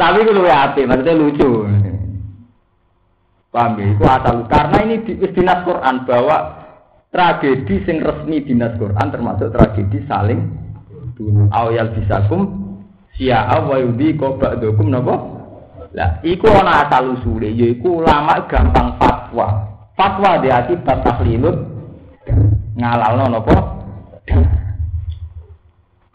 Tapi 0.00 0.16
gue 0.26 0.34
lebih 0.34 0.50
hati, 0.50 0.82
maksudnya 0.82 1.14
lucu. 1.14 1.50
Paham 3.54 3.78
ya? 3.78 3.88
Asal 4.02 4.36
karena 4.50 4.78
ini 4.86 4.96
di, 5.06 5.12
dinas 5.30 5.62
Quran 5.62 6.06
bahwa 6.06 6.36
tragedi 7.10 7.82
sing 7.86 8.02
resmi 8.02 8.42
dinas 8.42 8.78
Quran 8.78 9.06
termasuk 9.10 9.50
tragedi 9.50 9.98
saling 10.06 10.38
bunuh 11.18 11.50
awal 11.50 11.90
bisakum 11.94 12.42
sia 13.18 13.46
wa 13.50 13.76
yudi 13.76 14.14
kok 14.14 14.38
ba'dukum 14.38 14.94
napa 14.94 15.18
lah 15.90 16.22
iku 16.22 16.46
ana 16.46 16.86
asal 16.86 17.18
usule 17.18 17.50
yaiku 17.50 17.98
ulama 17.98 18.46
gampang 18.46 18.94
fatwa 19.02 19.69
fatwa 20.00 20.40
di 20.40 20.48
akibat 20.48 21.04
tahlilut 21.04 21.56
ngalalno 22.80 23.26
napa 23.28 23.56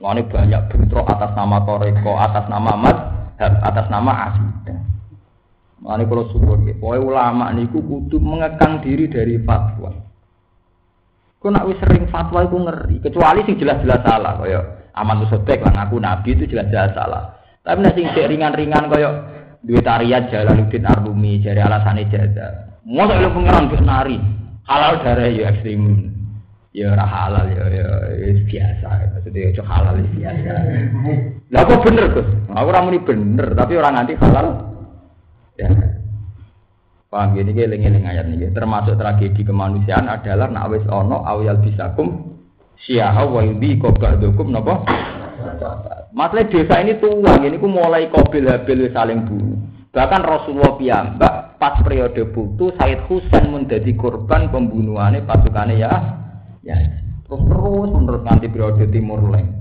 Ini 0.05 0.21
banyak 0.21 0.69
bentrok 0.69 1.17
atas 1.17 1.33
nama 1.33 1.65
Toreko, 1.65 2.13
atas 2.13 2.45
nama 2.45 2.77
Mat, 2.77 2.97
atas 3.41 3.89
nama 3.89 4.29
Asidah. 4.29 4.77
Ini 5.81 6.03
kalau 6.05 6.29
suruh, 6.29 6.61
ulama 7.01 7.49
niku 7.49 7.81
kudu 7.81 8.21
mengekang 8.21 8.85
diri 8.85 9.09
dari 9.09 9.41
fatwa. 9.41 9.97
Kau 11.41 11.49
nak 11.49 11.65
wis 11.65 11.81
sering 11.81 12.05
fatwa 12.13 12.45
itu 12.45 12.53
ngeri, 12.53 13.01
kecuali 13.01 13.49
sing 13.49 13.57
jelas-jelas 13.57 14.05
salah 14.05 14.37
kaya 14.37 14.61
aman 14.93 15.25
sodek 15.25 15.65
lah 15.65 15.73
ngaku 15.73 15.97
nabi 15.97 16.37
itu 16.37 16.53
jelas-jelas 16.53 16.93
salah. 16.93 17.41
Tapi 17.65 17.81
nek 17.81 17.97
sing 17.97 18.05
ringan-ringan 18.13 18.85
kaya 18.93 19.09
duwe 19.65 19.81
tarian 19.81 20.29
Jalaluddin 20.29 20.85
Arumi 20.85 21.41
jari 21.41 21.65
alasane 21.65 22.05
jaza. 22.13 22.74
Mosok 22.85 23.17
lu 23.17 23.29
pengeran 23.33 23.73
wis 23.73 23.81
nari. 23.81 24.17
Halal 24.69 25.01
darah 25.01 25.25
ya 25.25 25.49
ekstrim. 25.49 26.13
Ya 26.69 26.93
ora 26.93 27.07
halal 27.07 27.49
ya 27.49 27.65
ya, 27.73 27.87
ya 28.13 28.29
biasa. 28.45 28.89
Maksudnya 29.17 29.49
ya 29.49 29.63
halal 29.65 29.95
ya 29.97 30.07
biasa. 30.13 30.53
Lah 31.49 31.61
kok 31.65 31.81
bener, 31.81 32.05
Gus? 32.13 32.29
Aku 32.53 32.67
ora 32.69 32.85
muni 32.85 32.99
bener, 33.01 33.47
tapi 33.57 33.73
orang 33.73 33.93
nanti 33.97 34.13
halal. 34.21 34.47
Ya. 35.57 35.69
Paham 37.09 37.33
gini 37.33 37.57
ke 37.57 37.65
eling 37.65 38.05
ayat 38.05 38.29
ini. 38.29 38.53
Termasuk 38.53 39.01
tragedi 39.01 39.41
kemanusiaan 39.41 40.05
adalah 40.05 40.45
nak 40.51 40.69
wis 40.69 40.85
ono 40.85 41.25
awyal 41.25 41.57
bisakum 41.63 42.37
syiah 42.85 43.15
wa 43.23 43.41
yubi 43.41 43.81
qabdukum 43.81 44.53
napa? 44.53 44.85
Masalah 46.15 46.47
desa 46.47 46.79
ini 46.79 46.95
tua, 47.01 47.39
ini 47.43 47.59
ku 47.59 47.67
mulai 47.67 48.07
kobil 48.07 48.47
habil 48.47 48.87
saling 48.91 49.25
bunuh. 49.27 49.74
Bahkan 49.95 50.21
Rasulullah 50.27 50.75
piyambak 50.75 51.55
pas 51.55 51.79
periode 51.79 52.27
butuh 52.35 52.75
Said 52.75 53.07
Husain 53.07 53.47
menjadi 53.47 53.95
korban 53.95 54.51
pembunuhannya 54.51 55.23
pasukannya 55.23 55.79
ya. 55.79 55.93
Ya. 56.67 56.75
Terus 57.23 57.41
terus 57.47 57.89
menurut 57.95 58.23
nanti 58.27 58.51
periode 58.51 58.91
Timur 58.91 59.23
Leng. 59.31 59.55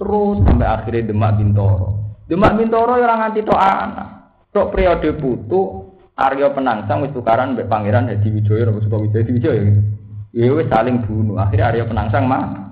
Terus 0.00 0.40
sampai 0.48 0.64
akhirnya 0.64 1.12
Demak 1.12 1.36
Bintoro. 1.36 2.16
Demak 2.24 2.56
Bintoro 2.56 2.96
yang 2.96 3.20
nganti 3.20 3.44
to 3.44 3.52
anak. 3.52 4.08
Tok 4.56 4.72
periode 4.72 5.12
butuh 5.20 5.84
Aryo 6.16 6.48
Penangsang 6.56 7.04
wis 7.04 7.12
tukaran 7.12 7.52
mbek 7.52 7.68
Pangeran 7.68 8.08
Hadi 8.08 8.32
Wijaya 8.32 8.72
Rabu 8.72 8.80
Sukawijaya 8.80 9.22
di 9.28 9.36
Wijaya 9.36 9.60
gitu. 9.68 9.80
Ya 10.32 10.48
wis 10.48 10.66
saling 10.72 11.04
bunuh. 11.04 11.36
Akhirnya 11.36 11.68
Aryo 11.68 11.84
Penangsang 11.84 12.24
mah. 12.24 12.68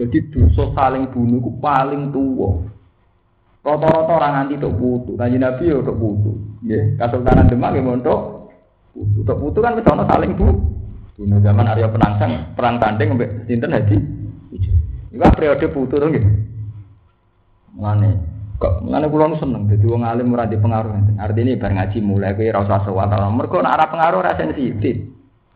Jadi 0.00 0.32
dosa 0.32 0.72
saling 0.74 1.12
bunuh 1.14 1.38
ku 1.44 1.50
paling 1.60 2.08
tua. 2.08 2.69
Rata-rata 3.60 4.12
orang 4.16 4.48
anti 4.48 4.56
tok 4.56 4.72
putu, 4.72 5.20
kanji 5.20 5.36
Nabi 5.36 5.68
ya 5.68 5.84
tok 5.84 5.98
putu. 6.00 6.32
Nggih, 6.64 6.96
Kasultanan 6.96 7.44
Demak 7.44 7.76
ya 7.76 7.84
montok 7.84 8.48
putu. 8.96 9.20
Tok 9.20 9.36
putu 9.36 9.58
kan 9.60 9.76
wis 9.76 9.84
ana 9.84 10.08
saling 10.08 10.32
bunuh. 10.32 10.56
Bunuh 11.20 11.38
zaman 11.44 11.68
Aryo 11.68 11.92
Penangsang 11.92 12.56
perang 12.56 12.80
tanding 12.80 13.12
mbek 13.20 13.44
sinten 13.44 13.76
Wijaya. 14.48 14.72
Iku 15.12 15.26
periode 15.36 15.66
putu 15.68 16.00
to 16.00 16.06
nggih. 16.08 16.24
Mulane 17.76 18.10
Kok 18.60 18.84
ngene 18.84 19.08
kula 19.08 19.24
nu 19.24 19.40
seneng 19.40 19.64
dadi 19.72 19.88
wong 19.88 20.04
alim 20.04 20.36
ora 20.36 20.44
di 20.44 20.60
pengaruh. 20.60 21.16
Artine 21.16 21.56
bar 21.56 21.72
ngaji 21.72 22.04
mulai 22.04 22.36
kowe 22.36 22.44
ora 22.44 22.60
usah 22.60 22.80
sowan. 22.84 23.32
Mergo 23.32 23.56
ora 23.56 23.88
pengaruh 23.88 24.20
ora 24.20 24.36
sensitif. 24.36 25.00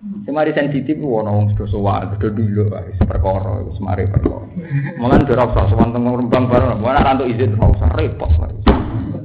Semari 0.04 0.52
sensitif 0.52 1.00
ono 1.00 1.32
wong 1.32 1.46
sudah 1.56 1.68
sowan, 1.72 2.12
sudah 2.16 2.32
dulu 2.36 2.68
wis 2.68 3.00
perkara 3.08 3.64
wis 3.64 3.80
mari 3.80 4.04
perkara. 4.04 4.44
Mulan 5.00 5.24
ora 5.24 5.48
usah 5.48 5.64
sowan 5.72 5.96
rembang 5.96 6.44
bareng. 6.44 6.84
Ora 6.84 7.00
rantuk 7.00 7.28
izin 7.32 7.56
ora 7.56 7.72
usah 7.72 7.88
repot. 7.96 8.28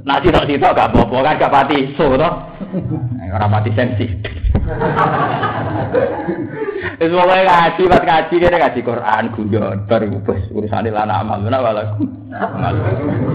Nah 0.07 0.23
sitok-sitok 0.23 0.71
gak 0.71 0.95
apa-apa 0.95 1.17
kan 1.19 1.35
gak 1.35 1.51
pati 1.51 1.77
so 1.99 2.15
to. 2.15 2.29
Ora 3.27 3.47
pati 3.51 3.75
sensitif. 3.75 4.31
Wis 6.95 7.11
pokoke 7.11 7.43
ngaji, 7.43 7.83
pas 7.91 8.03
ngaji 8.07 8.35
kene 8.39 8.57
ngaji 8.59 8.79
Quran 8.79 9.23
guyon 9.35 9.77
bar 9.83 10.03
wis 10.07 10.43
urusane 10.55 10.95
lana 10.95 11.19
amal 11.19 11.43
ana 11.43 11.59
walaku. 11.59 12.07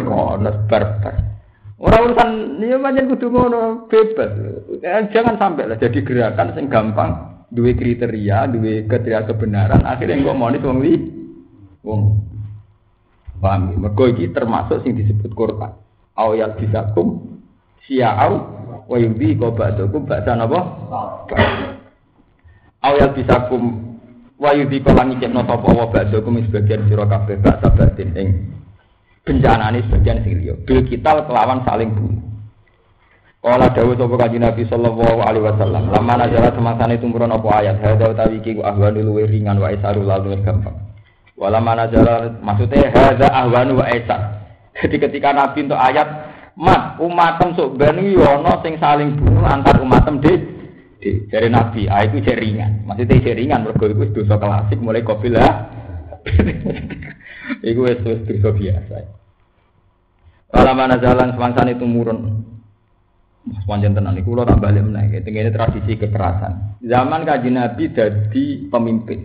Kono 0.08 0.50
barbar. 0.64 1.16
Ora 1.76 1.96
urusan 2.08 2.56
ya 2.64 2.80
pancen 2.80 3.08
kudu 3.12 3.28
ngono 3.28 3.84
bebas. 3.92 4.32
Eh, 4.80 5.04
jangan 5.12 5.36
sampai 5.36 5.68
lah 5.68 5.76
jadi 5.76 6.00
gerakan 6.00 6.56
sing 6.56 6.72
gampang 6.72 7.33
duwe 7.54 7.78
kriteria, 7.78 8.50
duwe 8.50 8.84
kriteria 8.90 9.22
kebenaran 9.30 9.86
akhirnya 9.86 10.26
kok 10.26 10.34
mau 10.34 10.50
wong 10.50 10.78
li 10.82 10.94
wong 11.86 12.00
paham 13.38 13.78
mergo 13.78 14.10
iki 14.10 14.34
termasuk 14.34 14.82
sing 14.82 14.98
disebut 14.98 15.30
Quran 15.32 15.72
ayat 16.18 16.58
bisakum 16.58 17.38
sia'au 17.86 18.34
wa 18.90 18.96
yudhi 18.98 19.38
ko 19.38 19.54
ba'dakum 19.54 20.04
ba'da 20.04 20.34
napa 20.34 20.60
Awal 22.84 23.16
bisa 23.16 23.48
kum 23.48 23.96
wayu 24.36 24.68
di 24.68 24.84
kolang 24.84 25.16
icip 25.16 25.32
no 25.32 25.40
topo 25.48 25.72
wa 25.72 25.88
ba'dakum 25.88 26.36
sebagian 26.44 26.84
sira 26.84 27.08
kabeh 27.08 27.40
ba'da 27.40 27.72
batin 27.72 28.12
ing 28.12 28.28
ini 29.24 29.80
sebagian 29.88 30.20
sing 30.20 30.44
liya. 30.44 30.52
Bil 30.68 30.84
kita 30.84 31.24
kelawan 31.24 31.64
saling 31.64 31.96
bunuh. 31.96 32.33
Kala 33.44 33.68
dawuh 33.76 33.92
sapa 33.92 34.16
kanjeng 34.24 34.40
Nabi 34.40 34.64
sallallahu 34.64 35.20
alaihi 35.20 35.44
wasallam, 35.44 35.92
lama 35.92 36.16
nazara 36.16 36.48
semangsane 36.56 36.96
tumurun 36.96 37.28
apa 37.28 37.60
ayat, 37.60 37.76
hadza 37.76 38.16
utawi 38.16 38.40
iki 38.40 38.56
ahwanu 38.56 39.04
luwih 39.04 39.28
ringan 39.28 39.60
wa 39.60 39.68
isaru 39.68 40.00
lalu 40.00 40.32
gampang. 40.40 40.72
Wala 41.36 41.60
mana 41.60 41.84
jalan 41.92 42.40
maksudnya 42.40 42.88
hadza 42.88 43.28
ahwanu 43.28 43.76
wa 43.76 43.84
aisyah. 43.84 44.40
Jadi 44.80 44.96
ketika 44.96 45.36
Nabi 45.36 45.68
untuk 45.68 45.76
ayat 45.76 46.08
mat 46.56 46.96
umatem 46.96 47.52
sok 47.52 47.76
ben 47.76 48.00
yono 48.00 48.64
sing 48.64 48.80
saling 48.80 49.12
bunuh 49.12 49.44
antar 49.44 49.76
umatem 49.76 50.24
di 50.24 50.32
dari 51.28 51.52
Nabi. 51.52 51.84
Ah 51.84 52.00
itu 52.00 52.24
jaringan. 52.24 52.88
Maksudnya 52.88 53.28
jaringan 53.28 53.68
mergo 53.68 53.92
iku 53.92 54.08
dosa 54.24 54.40
klasik 54.40 54.80
mulai 54.80 55.04
kabilah. 55.04 55.52
Iku 57.68 57.84
wis 57.84 58.00
dosa 58.00 58.56
biasa. 58.56 59.04
Wala 60.48 60.72
mana 60.72 60.96
jalan 60.96 61.36
semangsane 61.36 61.76
tumurun 61.76 62.53
Mas 63.44 63.64
panjang 63.68 63.92
tenan 63.92 64.16
iku 64.16 64.40
tak 64.40 64.56
balik 64.56 64.88
meneh. 64.88 65.20
Tengene 65.20 65.52
tradisi 65.52 66.00
kekerasan. 66.00 66.80
Zaman 66.80 67.28
Kanjeng 67.28 67.60
Nabi 67.60 67.92
dadi 67.92 68.64
pemimpin. 68.72 69.20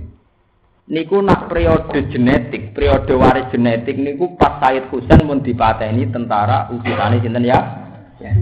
Niku 0.90 1.22
nak 1.22 1.48
periode 1.48 2.10
genetik, 2.10 2.74
periode 2.74 3.14
waris 3.14 3.48
genetik 3.54 3.94
niku 3.96 4.34
pas 4.36 4.58
Said 4.58 4.90
Husain 4.90 5.22
mun 5.22 5.46
dipateni 5.46 6.10
tentara 6.10 6.66
utusane 6.74 7.22
sinten 7.22 7.46
ya? 7.46 7.60
ya. 8.18 8.34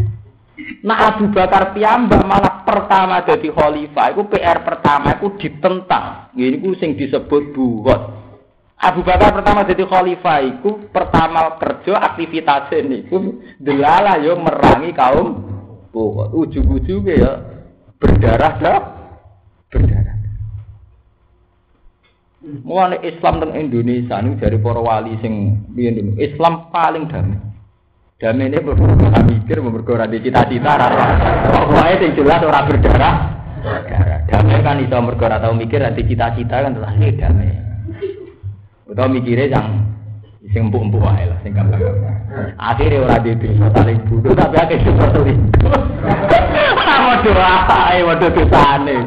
Nah 0.88 1.12
Abu 1.12 1.28
Bakar 1.36 1.76
piyambak 1.76 2.24
malah 2.24 2.64
pertama 2.64 3.22
jadi 3.28 3.52
khalifah 3.52 4.16
iku 4.16 4.32
PR 4.32 4.64
pertama 4.64 5.20
iku 5.20 5.36
ditentang. 5.36 6.32
Ini 6.34 6.58
ku 6.64 6.72
sing 6.80 6.96
disebut 6.96 7.52
buhot. 7.52 8.02
Abu 8.80 9.04
Bakar 9.04 9.36
pertama 9.36 9.68
jadi 9.68 9.84
khalifah 9.84 10.40
iku 10.48 10.88
pertama 10.88 11.60
kerja 11.60 12.00
aktivitasnya 12.00 12.80
niku 12.88 13.44
delala 13.60 14.24
yo 14.24 14.40
merangi 14.40 14.96
kaum 14.96 15.47
buhot. 15.98 16.30
Ujung-ujungnya 16.38 17.14
ya 17.18 17.32
berdarah 17.98 18.54
dah 18.62 18.80
berdarah. 19.74 20.16
Mulane 22.64 23.02
Islam 23.04 23.42
teng 23.42 23.52
Indonesia 23.58 24.22
niku 24.22 24.38
dari 24.40 24.58
para 24.62 24.80
wali 24.80 25.18
sing 25.20 25.66
dulu. 25.74 26.16
Islam 26.22 26.70
paling 26.70 27.10
damai. 27.10 27.42
Damai 28.18 28.50
ini 28.50 28.58
berbeda 28.58 29.20
mikir, 29.30 29.62
berbeda 29.62 30.10
di 30.10 30.18
cita-cita, 30.26 30.74
pokoknya 31.54 32.02
yang 32.02 32.12
jelas 32.18 32.42
orang 32.42 32.66
berdarah. 32.66 33.16
Damai 34.32 34.64
kan 34.64 34.80
itu 34.80 34.98
mergo 34.98 35.26
ora 35.28 35.38
tau 35.42 35.54
mikir 35.54 35.82
nanti 35.82 36.06
cita-cita 36.08 36.66
kan 36.66 36.72
terus 36.78 36.94
ini 36.98 37.18
damai. 37.20 37.52
Utawa 38.88 39.12
mikirnya 39.12 39.52
yang 39.52 39.68
sing 40.54 40.72
empuk-empuk 40.72 41.04
wae 41.04 41.24
lah 41.28 41.38
sing 41.44 41.52
gampang-gampang. 41.52 42.18
Akhirnya 42.60 43.04
ora 43.04 43.18
di 43.20 43.32
desa 43.36 43.68
saling 43.74 44.00
bunuh 44.08 44.34
tapi 44.36 44.56
akeh 44.56 44.78
seperti 44.84 45.34
itu. 45.36 45.70
Waduh, 46.88 47.38
ae 47.68 48.00
waduh 48.06 48.30
dosane. 48.32 48.98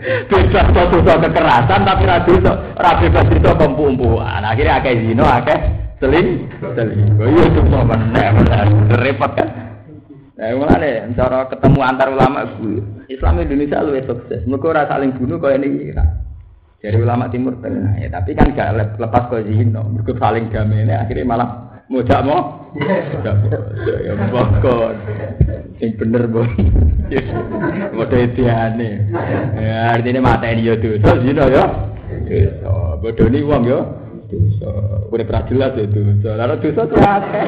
bebas 0.00 0.66
dosa 0.72 1.12
kekerasan 1.20 1.80
tapi 1.84 2.08
ra 2.08 2.24
dosa 2.24 2.52
ra 2.80 2.96
bebas 2.96 3.26
dosa 3.36 3.52
kumpu-kumpuan 3.52 4.40
akhirnya 4.40 4.80
akeh 4.80 4.96
zina 4.96 5.24
akeh 5.40 5.58
seling 6.00 6.48
seling 6.72 7.04
oh 7.20 7.28
iya 7.28 7.44
cuma 7.52 7.84
repot 8.96 9.32
kan 9.36 9.48
Nah, 10.40 10.56
mulane 10.56 11.04
cara 11.20 11.52
ketemu 11.52 11.80
antar 11.84 12.08
ulama 12.16 12.48
Islam 13.12 13.44
Indonesia 13.44 13.84
lu 13.84 13.92
sukses. 14.08 14.40
Ora 14.48 14.88
saling 14.88 15.12
bunuh 15.12 15.36
kaya 15.36 15.60
ini 15.60 15.92
Dari 16.80 16.96
ulama 16.96 17.28
Timur 17.28 17.60
Tengah 17.60 18.00
ya, 18.00 18.08
tapi 18.08 18.32
kan 18.32 18.56
gak 18.56 18.96
lepas 18.96 19.28
ke 19.28 19.44
zino. 19.52 19.84
Mereka 19.84 20.16
saling 20.16 20.48
damai 20.48 20.88
akhirnya 20.88 21.28
malah 21.28 21.48
mau 21.92 22.00
jak 22.00 22.24
mau. 22.24 22.72
Ya 24.00 24.16
bokon. 24.32 24.94
Sing 25.76 25.92
bener, 26.00 26.24
Bu. 26.24 26.40
Modhe 27.92 28.32
diane. 28.32 29.12
Ya 29.60 29.92
artine 29.92 30.24
mateni 30.24 30.64
yo 30.64 30.80
dosa 30.80 31.20
zina 31.20 31.44
yo. 31.52 31.64
Dosa. 32.24 32.96
Bodoni 33.04 33.44
wong 33.44 33.62
yo. 33.68 33.80
Dosa. 34.32 34.70
Kuwi 35.12 35.26
ora 35.28 35.44
jelas 35.52 35.76
yo 35.76 35.84
dosa. 35.84 36.30
Lah 36.32 36.56
dosa 36.56 36.82
tuh 36.88 36.96
akeh. 36.96 37.46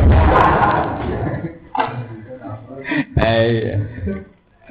Eh. 3.16 3.80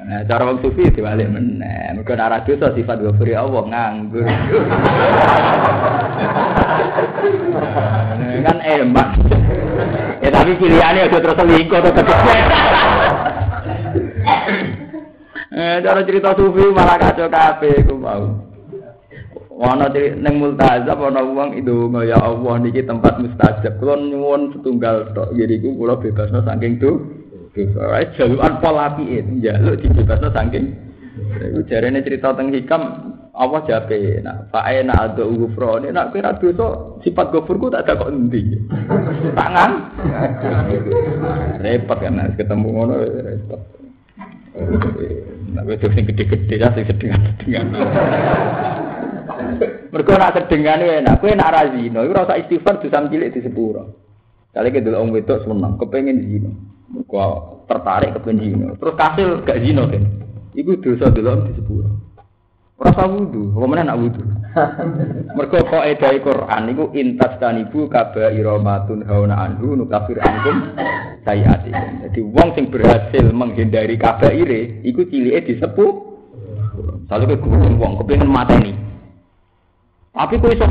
Nah, 0.02 0.26
cara 0.26 0.50
wong 0.50 0.58
sufi 0.58 0.90
diwalik 0.90 1.30
meneh. 1.30 1.94
Mergo 1.94 2.18
ora 2.18 2.42
dosa 2.42 2.74
sifat 2.74 2.98
ghafuri 3.06 3.38
Allah 3.38 3.62
nganggur. 3.70 4.26
kan 8.42 8.58
emak. 8.66 9.08
Ya 10.18 10.30
tapi 10.34 10.58
pilihannya 10.58 11.06
aja 11.06 11.18
terus 11.22 11.38
selingkuh 11.38 11.80
tetep. 11.86 12.06
Eh, 15.52 15.76
cara 15.84 16.00
cerita 16.02 16.34
sufi 16.34 16.64
malah 16.74 16.98
kacau 16.98 17.30
kabeh 17.30 17.86
ku 17.86 17.94
mau. 17.94 18.26
Ana 19.62 19.86
ning 19.94 20.42
multazam 20.42 20.98
ana 20.98 21.22
wong 21.22 21.54
itu 21.54 21.86
ya 22.02 22.18
Allah 22.18 22.58
niki 22.58 22.82
tempat 22.82 23.22
mustajab. 23.22 23.78
Kula 23.78 23.94
nyuwun 24.02 24.58
setunggal 24.58 25.14
tok 25.14 25.38
jadi 25.38 25.62
ku 25.62 25.78
kula 25.78 25.94
bebasno 26.02 26.42
saking 26.42 26.82
tu. 26.82 27.21
Dosa 27.52 28.00
jalukan 28.16 28.52
pola 28.64 28.96
piye 28.96 29.20
njaluk 29.20 29.76
dibebasno 29.84 30.32
saking 30.32 30.66
Iku 31.12 31.60
jarene 31.68 32.00
cerita 32.00 32.32
teng 32.32 32.48
hikam 32.48 33.12
apa 33.32 33.56
jape 33.68 34.20
nak 34.24 34.48
fae 34.48 34.80
nak 34.84 35.12
ada 35.12 35.24
ghufron 35.24 35.84
nak 35.92 36.12
kira 36.12 36.36
dosa 36.40 36.96
sifat 37.04 37.32
ghafurku 37.32 37.68
tak 37.68 37.88
ada 37.88 38.00
kok 38.00 38.12
endi 38.12 38.56
tangan 39.36 39.70
repot 41.60 41.98
kan 42.00 42.32
ketemu 42.36 42.68
ngono 42.72 42.94
repot 43.00 43.60
Nah, 45.52 45.64
wedok 45.64 45.96
sing 45.96 46.04
gede-gede 46.04 46.60
ya 46.60 46.68
sing 46.76 46.84
sedengan-sedengan. 46.84 47.72
Mergo 49.88 50.12
nak 50.12 50.36
sedengan 50.36 50.84
enak, 50.84 51.24
kowe 51.24 51.32
nak 51.32 51.52
ra 51.56 51.72
zina, 51.72 52.04
iku 52.04 52.12
ora 52.12 52.36
istighfar 52.36 52.84
dosa 52.84 53.00
cilik 53.08 53.32
di 53.32 53.40
sepuro. 53.40 53.96
Kali 54.52 54.68
ke 54.68 54.84
dulu 54.84 55.00
wong 55.00 55.10
wedok 55.16 55.48
seneng, 55.48 55.80
kepengin 55.80 56.20
zina. 56.20 56.52
Mergo 56.92 57.24
tertarik 57.64 58.12
kepengin 58.20 58.52
zina. 58.52 58.68
Terus 58.76 58.94
kasil 59.00 59.28
gak 59.48 59.60
zina 59.64 59.88
kan. 59.88 60.04
Iku 60.52 60.76
dosa 60.84 61.08
dulu 61.08 61.48
di 61.48 61.52
sepuro. 61.56 61.88
Rasa 62.82 63.06
wudu, 63.06 63.54
apa 63.54 63.66
mana 63.70 63.94
nak 63.94 63.98
wudu? 64.02 64.22
Mergo 65.38 65.58
kok 65.64 65.86
edai 65.86 66.18
Quran 66.20 66.62
iku 66.74 66.90
intas 66.92 67.38
tanibu 67.38 67.86
kaba 67.86 68.34
iromatun 68.34 69.06
hauna 69.06 69.38
anhu 69.38 69.78
nukafir 69.78 70.18
angkum 70.18 70.76
sayati. 71.22 71.70
Jadi 72.04 72.20
wong 72.20 72.48
sing 72.58 72.68
berhasil 72.68 73.24
menghindari 73.30 73.96
kabaire 73.96 74.82
iku 74.82 75.06
cilike 75.08 75.46
disepuh. 75.48 76.12
Selalu 77.06 77.24
ke 77.32 77.36
gurung 77.40 77.78
wong 77.78 77.92
kepengin 78.02 78.28
mateni. 78.28 78.72
Tapi 80.12 80.36
kowe 80.42 80.52
iso 80.52 80.66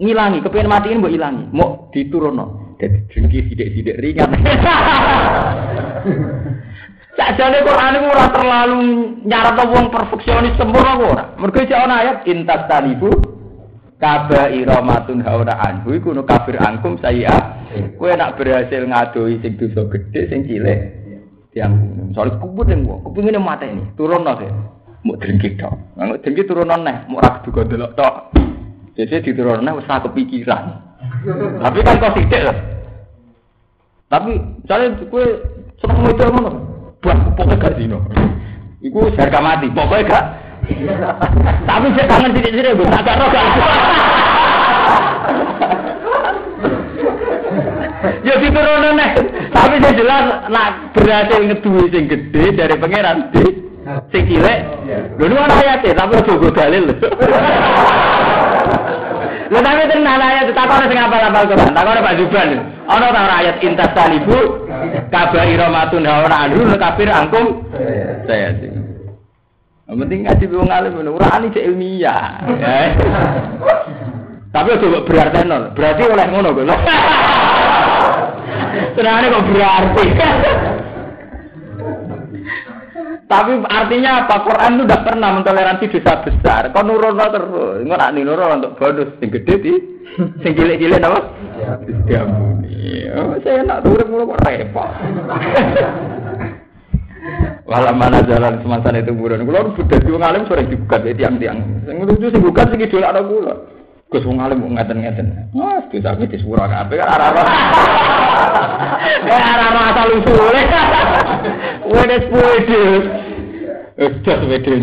ngilangi, 0.00 0.40
kepengin 0.40 0.70
mati 0.72 0.88
ini 0.88 1.00
mbok 1.04 1.12
ilangi, 1.12 1.44
mau 1.52 1.92
diturunno. 1.92 2.59
Jadi 2.80 2.96
dengki 3.12 3.38
sidik-sidik 3.52 4.00
ringan. 4.00 4.32
Sajane 7.20 7.60
Quran 7.60 7.96
iku 8.00 8.06
ora 8.08 8.26
terlalu 8.32 8.80
nyarat 9.28 9.60
wong 9.68 9.92
perfeksionis 9.92 10.56
sempurna 10.56 10.96
ora. 10.96 11.24
Mergo 11.36 11.60
iki 11.60 11.76
ana 11.76 12.00
ayat 12.00 12.24
intas 12.24 12.64
tanibu 12.64 13.12
kabaira 14.00 14.80
matun 14.80 15.20
haura 15.20 15.60
anhu 15.60 15.92
iku 15.92 16.16
no 16.16 16.24
kafir 16.24 16.56
angkum 16.56 16.96
saya. 17.04 17.60
Kowe 18.00 18.08
nak 18.16 18.40
berhasil 18.40 18.88
ngadoi 18.88 19.44
sing 19.44 19.60
dosa 19.60 19.84
gedhe 19.92 20.32
sing 20.32 20.48
cilik. 20.48 20.80
Yang 21.52 21.72
misalnya 22.14 22.38
kubur 22.38 22.62
yang 22.62 22.86
gua, 22.86 23.02
kepingin 23.10 23.42
mata 23.42 23.66
ini, 23.66 23.82
turun 23.98 24.22
nol 24.22 24.38
ya, 24.38 24.54
mau 25.02 25.18
dengki 25.18 25.58
tok, 25.58 25.74
nggak 25.98 26.22
dengki 26.22 26.46
turun 26.46 26.70
nol 26.70 26.86
nih, 26.86 27.10
mau 27.10 27.18
rak 27.18 27.42
juga 27.42 27.66
dulu 27.66 27.90
tok, 27.98 28.30
jadi 28.94 29.18
di 29.18 29.34
turun 29.34 29.66
nol 29.66 29.82
usah 29.82 29.98
kepikiran, 29.98 30.89
tapi 31.60 31.78
kan 31.84 31.94
kau 32.00 32.12
tidak 32.16 32.70
tapi 34.10 34.42
misalnya 34.66 34.98
kue 35.06 35.22
seneng 35.78 36.10
itu 36.10 36.26
mana, 36.34 36.50
buat 36.98 37.18
pokoknya 37.38 37.62
gak 37.62 37.74
zino. 37.78 38.02
Iku 38.82 39.06
harga 39.14 39.38
mati, 39.38 39.70
pokoknya 39.70 40.10
gak. 40.10 40.24
Tapi 41.62 41.86
saya 41.94 42.10
kangen 42.10 42.34
sidik-sidik, 42.34 42.74
gue 42.74 42.90
tak 42.90 43.06
roh. 43.06 43.30
Ya 48.26 48.34
diturunkan 48.42 48.98
nih. 48.98 49.10
Tapi 49.54 49.74
saya 49.78 49.94
jelas 49.94 50.24
nak 50.50 50.68
berhasil 50.90 51.40
ngeduwi 51.46 51.84
sing 51.94 52.04
gede 52.10 52.44
dari 52.58 52.74
pangeran 52.82 53.30
di 53.30 53.44
sing 54.10 54.22
cilik. 54.26 54.60
Lho 55.22 55.24
nu 55.30 55.38
ana 55.38 55.54
ayate, 55.54 55.94
tapi 55.94 56.18
go 56.26 56.50
dalil. 56.50 56.90
Lha 59.50 59.58
tapi 59.66 59.82
tenan 59.90 60.22
ayat 60.22 60.46
takone 60.54 60.86
sing 60.86 60.98
apal-apal 61.02 61.42
Quran. 61.50 61.74
Takone 61.74 62.00
Pak 62.06 62.14
Zuban. 62.22 62.50
Ana 62.86 63.10
ta 63.10 63.20
ayat 63.42 63.58
intas 63.66 63.90
talibu 63.98 64.38
kabaira 65.10 65.66
matun 65.66 66.06
hawana 66.06 66.46
anhu 66.46 66.70
kafir 66.78 67.10
angkum 67.10 67.66
saya 68.30 68.54
sih. 68.62 68.70
Yang 69.90 69.96
penting 70.06 70.20
ngaji 70.22 70.44
wong 70.54 70.70
alim 70.70 70.92
ngono, 70.94 71.18
ora 71.18 71.34
ani 71.34 71.50
cek 71.50 71.66
ilmiah. 71.66 72.46
Tapi 74.54 74.78
coba 74.78 75.02
berarti 75.02 75.42
nol, 75.42 75.74
berarti 75.74 76.02
oleh 76.06 76.26
ngono 76.30 76.48
kok. 76.54 76.62
Senangnya 78.94 79.34
kok 79.34 79.44
berarti. 79.50 80.04
Tapi 83.30 83.62
artinya 83.62 84.26
apa? 84.26 84.42
Quran 84.42 84.74
itu 84.74 84.84
tidak 84.90 85.06
pernah 85.06 85.30
mentoleransi 85.38 85.86
dosa 85.86 86.18
besar. 86.26 86.62
Kau 86.74 86.82
nurono 86.82 87.26
terus, 87.30 87.86
nggak 87.86 87.98
nak 88.02 88.10
nurono 88.18 88.58
untuk 88.58 88.74
bonus 88.74 89.14
yang 89.22 89.30
gede 89.30 89.54
di 89.62 89.74
Sing 90.42 90.52
cilik-cilik 90.58 91.06
apa? 91.06 91.20
Diambuni. 92.10 93.06
Oh, 93.14 93.38
saya 93.46 93.62
nak 93.62 93.86
turun 93.86 94.10
mulu 94.10 94.34
kok 94.34 94.42
repot. 94.42 94.90
Walau 97.70 97.94
mana 97.94 98.18
jalan 98.26 98.58
semasa 98.58 98.90
itu 98.98 99.14
buron. 99.14 99.46
Kalau 99.46 99.70
sudah 99.78 99.98
dua 100.02 100.18
ngalim 100.18 100.42
sore 100.50 100.66
juga 100.66 100.98
jadi 100.98 101.14
tiang-tiang. 101.14 101.86
Yang 101.86 101.98
lucu 102.10 102.26
sih 102.34 102.42
bukan 102.42 102.66
sih 102.74 102.78
gitu 102.82 102.98
ada 102.98 103.22
gula. 103.22 103.54
Gus 104.10 104.26
wong 104.26 104.42
alim 104.42 104.58
mau 104.58 104.74
ngeten-ngeten. 104.74 105.54
Mas, 105.54 105.86
tapi 105.86 106.26
di 106.26 106.34
sepura 106.42 106.66
kabeh 106.66 106.98
kan 106.98 107.14
arah-arah. 107.14 107.46
Ya 109.30 109.38
arah-arah 109.38 109.84
asal 109.94 110.08
usule. 110.18 110.62
Wes 111.94 112.24
pede. 112.26 112.84
Wes 113.94 114.14
pede. 114.26 114.74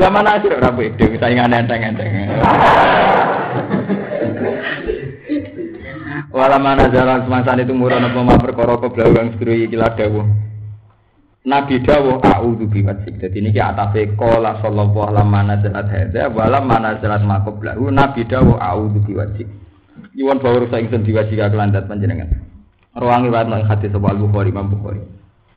Zaman 0.00 0.24
akhir 0.24 0.56
ora 0.56 0.72
pede, 0.72 1.06
saingan 1.20 1.52
enteng-enteng. 1.52 2.32
Wala 6.32 6.56
mana 6.56 6.88
jalan 6.88 7.28
semasa 7.28 7.60
itu 7.60 7.76
murah 7.76 8.00
nopo 8.00 8.24
ma 8.24 8.40
perkara 8.40 8.80
ke 8.80 8.88
belakang 8.88 9.36
sedru 9.36 9.52
iki 9.52 9.76
dawuh. 9.76 10.26
Nabi 11.44 11.76
dawuh 11.84 12.24
a'udzu 12.24 12.64
biwajhik. 12.72 13.20
Dadi 13.20 13.44
niki 13.44 13.60
atafe 13.60 14.16
qala 14.16 14.64
sallallahu 14.64 15.12
alaihi 15.12 15.28
wasallam 15.28 15.44
nazalat 15.44 15.88
hadza 15.92 16.22
wala 16.32 16.58
manazalat 16.64 17.20
maqablahu 17.20 17.92
Nabi 17.92 18.24
dawuh 18.24 18.56
a'udzu 18.56 19.04
biwajhik. 19.04 19.48
Yuwon 20.16 20.40
bawur 20.40 20.64
sa 20.72 20.80
ingsun 20.80 21.04
diwajhik 21.04 21.36
kelandat 21.36 21.84
panjenengan. 21.84 22.32
Rawangi 22.96 23.28
warna 23.28 23.60
hadis 23.60 23.92
sapa 23.92 24.08
Al-Bukhari 24.14 24.54
Imam 24.54 24.72
Bukhari. 24.72 25.04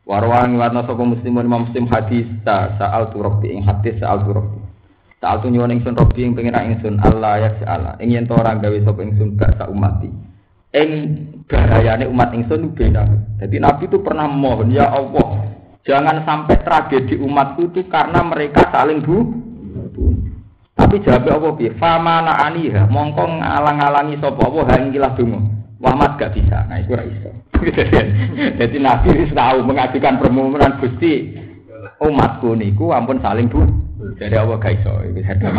Warwangi 0.04 0.60
warna 0.60 0.84
sapa 0.84 1.00
Muslim 1.08 1.40
Imam 1.40 1.70
Muslim 1.70 1.88
hadis 1.88 2.28
ta 2.44 2.76
sa'al 2.76 3.16
tu 3.16 3.24
rabbi 3.24 3.56
ing 3.56 3.64
hadis 3.64 3.96
sa'al 4.02 4.28
tu 4.28 4.36
rabbi. 4.36 4.60
Sa'al 5.24 5.40
tu 5.40 5.48
nyuwun 5.48 5.72
ingsun 5.72 5.96
rabbi 5.96 6.20
ing 6.20 6.36
pengen 6.36 6.58
ingsun 6.58 7.00
Allah 7.00 7.48
ya 7.48 7.50
Allah. 7.64 7.96
Ing 8.04 8.12
yen 8.12 8.28
to 8.28 8.36
ora 8.36 8.60
gawe 8.60 8.78
sapa 8.84 9.00
ingsun 9.08 9.40
gak 9.40 9.56
sak 9.56 9.72
umati. 9.72 10.12
Ing 10.76 10.90
bahayane 11.48 12.12
umat 12.12 12.36
ingsun 12.36 12.76
beda. 12.76 13.08
Jadi 13.40 13.56
Nabi 13.62 13.88
itu 13.88 14.04
pernah 14.04 14.28
mohon 14.28 14.68
ya 14.74 14.92
Allah 14.92 15.48
Jangan 15.88 16.28
sampai 16.28 16.60
tragedi 16.68 17.16
umatku 17.16 17.72
itu 17.72 17.88
karena 17.88 18.20
mereka 18.20 18.68
saling 18.76 19.00
bu. 19.00 19.24
Tapi 20.76 21.00
jawab 21.02 21.32
apa 21.32 21.50
bi? 21.56 21.72
Famana 21.80 22.44
aniha 22.44 22.86
mongko 22.92 23.24
ngalang-alangi 23.24 24.20
sapa 24.20 24.38
apa 24.46 24.60
hangilah 24.76 25.16
donga. 25.16 25.40
Muhammad 25.80 26.20
gak 26.20 26.36
bisa. 26.36 26.68
Nah, 26.68 26.84
itu 26.84 26.92
ora 26.92 27.08
iso. 27.08 27.32
Jadi 28.60 28.78
Nabi 28.78 29.10
wis 29.16 29.32
tahu 29.34 29.64
mengajukan 29.64 30.20
permohonan 30.20 30.78
Gusti 30.84 31.34
umatku 32.04 32.54
niku 32.54 32.92
ampun 32.92 33.24
saling 33.24 33.48
bu. 33.48 33.64
Jadi 34.20 34.36
apa 34.36 34.60
gak 34.60 34.76
iso 34.84 34.92
iki 35.08 35.24
sadar 35.24 35.50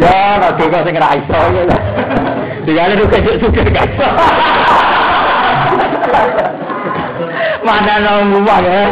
Ya, 0.00 0.38
ora 0.38 0.48
donga 0.54 0.86
sing 0.86 0.94
ora 0.96 1.18
iso 1.18 1.38
ya. 1.50 1.78
Duwe 2.94 3.32
sugih 3.42 3.66
gak 3.74 3.90
iso. 3.90 4.08
Mana 7.66 7.94
nang 8.00 8.32
rumah 8.32 8.60
ya. 8.62 8.82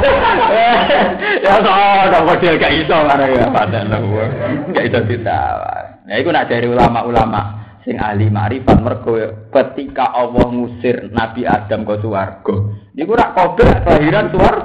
Ya 1.45 1.55
so, 1.63 1.71
dong 2.13 2.25
model 2.29 2.55
gak 2.61 2.75
iso 2.75 2.97
mana 3.05 3.25
ya 3.29 3.47
pada 3.49 3.81
nang 3.87 4.05
Gak 4.73 4.85
iso 4.89 4.99
ditawar. 5.07 6.05
Nah 6.09 6.17
iku 6.17 6.29
nak 6.33 6.49
dari 6.49 6.67
ulama-ulama 6.69 7.43
sing 7.85 7.97
ahli 7.97 8.29
marifat 8.29 8.79
mergo 8.81 9.17
ketika 9.53 10.13
Allah 10.13 10.47
ngusir 10.53 11.13
Nabi 11.13 11.45
Adam 11.49 11.85
ke 11.85 11.95
swarga. 12.01 12.57
Niku 12.97 13.13
rak 13.17 13.31
kabeh 13.37 13.71
kelahiran 13.85 14.27
swarga. 14.33 14.65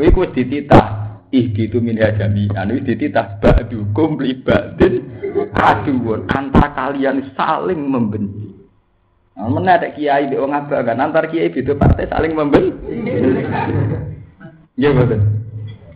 Iku 0.00 0.22
wis 0.22 0.32
dititah 0.32 1.00
ihditu 1.30 1.78
min 1.78 1.98
hajami 1.98 2.50
anu 2.58 2.82
dititah 2.82 3.38
ba'dukum 3.38 4.18
li 4.18 4.34
ba'din 4.42 5.06
aduun 5.54 6.26
antar 6.26 6.74
kalian 6.74 7.30
saling 7.38 7.86
membenci 7.86 8.59
Mana 9.40 9.80
ada 9.80 9.88
kiai 9.88 10.28
di 10.28 10.36
orang 10.36 10.68
apa 10.68 10.84
kan 10.84 11.00
antar 11.00 11.32
kiai 11.32 11.48
itu 11.48 11.72
partai 11.72 12.04
saling 12.12 12.36
membeli. 12.36 12.76
Iya 14.76 14.92
betul. 14.92 15.20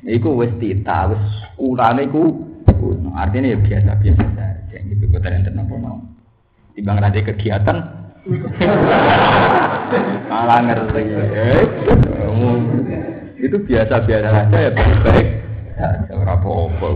Iku 0.09 0.41
wes 0.41 0.53
tita, 0.57 1.13
wes 1.13 1.21
kurang 1.61 2.01
iku. 2.01 2.33
Artinya 3.13 3.53
ya 3.53 3.59
biasa 3.61 4.01
biasa 4.01 4.25
saja. 4.33 4.77
Gitu 4.81 5.05
kita 5.13 5.29
yang 5.29 5.45
tenang 5.45 5.69
mau. 5.69 6.01
Timbang 6.73 7.05
ada 7.05 7.21
kegiatan. 7.21 7.77
Malah 10.33 10.59
ngerti. 10.65 11.03
Itu 13.45 13.57
biasa 13.61 13.95
biasa 14.09 14.29
saja 14.33 14.57
ya 14.57 14.71
baik. 14.73 15.29
Ya, 15.75 16.17
ora 16.17 16.39
apa-apa. 16.39 16.89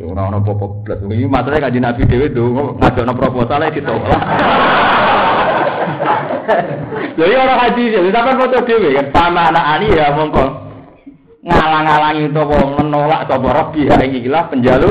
Ora 0.00 0.22
ono 0.32 0.38
apa-apa 0.40 0.96
matane 1.28 1.60
kanjeng 1.60 1.84
Nabi 1.84 2.08
dhewe 2.08 2.32
ndonga 2.32 2.80
ngajakno 2.80 3.12
proposal 3.12 3.68
e 3.68 5.07
ditolak. 5.98 6.20
Jadi 7.18 7.34
orang 7.34 7.58
haji 7.58 7.82
jadi 7.90 8.08
sampai 8.14 8.38
foto 8.38 8.58
dewi 8.62 8.94
kan 8.94 9.06
sama 9.10 9.42
anak 9.50 9.64
ani 9.66 9.86
ya 9.90 10.06
mongko 10.14 10.44
ngalang-alangi 11.42 12.22
itu 12.30 12.42
menolak 12.78 13.20
atau 13.26 13.42
robi 13.42 13.90
ya 13.90 13.98
ini 14.02 14.22
gila 14.22 14.46
penjalu. 14.50 14.90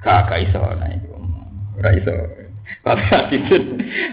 Kakak 0.00 0.48
iso 0.48 0.58
nah 0.58 0.88
itu, 0.88 1.12
iso. 2.00 2.14
Tapi 2.84 3.04
hadis 3.12 3.44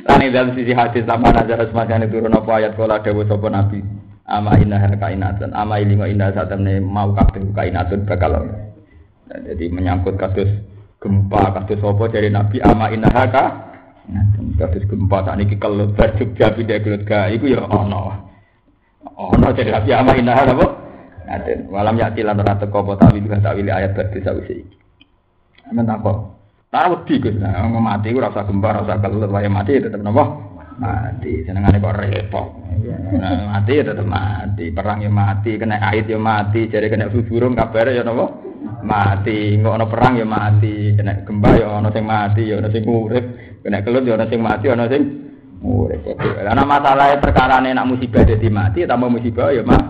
lan 0.07 0.19
dalam 0.31 0.52
sisi 0.56 0.76
hadis 0.76 1.07
sama 1.07 1.31
nazar 1.31 1.64
semacam 1.68 2.03
itu 2.07 2.19
turun 2.19 2.35
ayat 2.35 2.76
kala 2.76 2.99
dewa 2.99 3.23
sopo 3.27 3.48
nabi. 3.48 3.80
Ama 4.31 4.56
inna 4.64 4.80
kainatan, 4.95 5.52
ama 5.52 5.80
ilingo 5.80 6.07
inna 6.07 6.31
satamne 6.31 6.80
mau 6.80 7.11
kabeh 7.11 7.52
kainatun 7.52 8.07
bakal. 8.07 8.31
Nah, 9.27 9.39
jadi 9.43 9.68
menyangkut 9.68 10.15
kasus 10.15 10.48
gempa, 11.03 11.52
kasus 11.52 11.84
apa 11.84 12.03
dari 12.07 12.31
nabi 12.31 12.64
ama 12.64 12.91
inna 12.95 13.11
ka 13.11 13.70
Kados 14.57 14.86
gempa 14.90 15.26
sak 15.26 15.38
niki 15.38 15.56
kelut 15.61 15.94
bajuk 15.94 16.34
jabi 16.38 16.65
dek 16.65 16.86
kelut 16.86 17.03
ga 17.06 17.30
iku 17.30 17.45
ya 17.49 17.65
ana. 17.65 18.26
Ana 19.18 19.53
jadi 19.53 19.78
api 19.78 19.90
ama 19.94 20.18
indah 20.18 20.38
apa? 20.38 20.65
Ngaten. 21.26 21.60
Walam 21.69 21.98
yati 22.02 22.22
lan 22.26 22.41
ora 22.41 22.57
teko 22.57 22.82
apa 22.82 23.07
tawil 23.07 23.26
tawil 23.30 23.65
ayat 23.69 23.94
badhe 23.94 24.19
sawise 24.22 24.53
iki. 24.65 24.76
Amen 25.69 25.88
apa? 25.88 26.11
Tak 26.72 26.88
wedi 26.88 27.19
Gus. 27.19 27.36
Nah, 27.36 27.68
mati 27.68 28.15
ku 28.15 28.23
ora 28.23 28.32
usah 28.32 28.48
gempa, 28.48 28.86
usah 28.86 28.98
kelut 29.03 29.32
wae 29.32 29.49
mati 29.52 29.82
tetep 29.82 30.02
napa? 30.02 30.23
Mati. 30.80 31.44
Senengane 31.45 31.84
kok 31.84 31.98
repot. 31.99 32.48
Mati 33.22 33.72
ya 33.76 33.84
tetep 33.86 34.07
mati. 34.07 34.65
Perang 34.72 35.03
ya 35.03 35.11
mati, 35.11 35.57
kena 35.60 35.78
ait 35.91 36.07
ya 36.07 36.18
mati, 36.18 36.69
jare 36.69 36.88
kena 36.90 37.11
burung 37.11 37.57
kabar 37.57 37.91
ya 37.91 38.06
napa? 38.06 38.26
Mati. 38.82 39.57
Kok 39.57 39.73
ana 39.73 39.86
perang 39.90 40.14
ya 40.15 40.26
mati, 40.26 40.95
kena 40.95 41.22
gempa 41.28 41.49
ya 41.57 41.68
ana 41.82 41.90
sing 41.91 42.06
mati, 42.06 42.44
ya 42.49 42.61
ana 42.61 42.69
sing 42.72 42.84
urip. 42.88 43.26
Kena 43.62 43.86
kelut 43.86 44.06
ya 44.10 44.18
ana 44.18 44.26
sing 44.26 44.42
mati 44.42 44.68
ana 44.70 44.90
sing 44.90 45.02
urip. 45.62 46.02
Karena 46.18 46.66
masalahnya 46.66 47.22
perkara 47.22 47.62
nak 47.62 47.88
musibah 47.88 48.26
dadi 48.26 48.50
mati 48.50 48.86
tambah 48.90 49.10
musibah 49.10 49.54
ya 49.54 49.62
mah. 49.62 49.84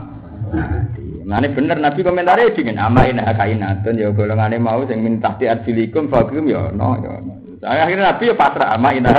Nah, 1.21 1.39
ini 1.39 1.55
bener 1.55 1.79
Nabi 1.79 2.03
komentarnya 2.03 2.51
dengan 2.51 2.91
ama 2.91 3.07
ina 3.07 3.31
kainatun 3.31 3.95
ya 3.95 4.11
golongane 4.11 4.59
mau 4.59 4.83
sing 4.83 4.99
minta 4.99 5.31
ti 5.39 5.47
adilikum 5.47 6.11
fakum 6.11 6.43
ya 6.43 6.75
no 6.75 6.99
ya 6.99 7.23
no. 7.23 7.33
Akhirnya 7.63 8.11
Nabi 8.11 8.27
ya 8.27 8.35
pasrah 8.35 8.75
ama 8.75 8.91
ina 8.91 9.15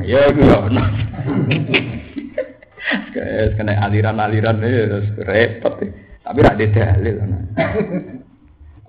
ya 0.00 0.32
iku 0.32 0.40
ya 0.40 0.58
no. 0.72 0.82
Guys, 3.12 3.52
kena 3.60 3.76
aliran-aliran 3.84 4.64
ini 4.64 4.80
repot. 5.20 5.76
Tapi 6.24 6.38
rak 6.40 6.56
dalil. 6.56 7.16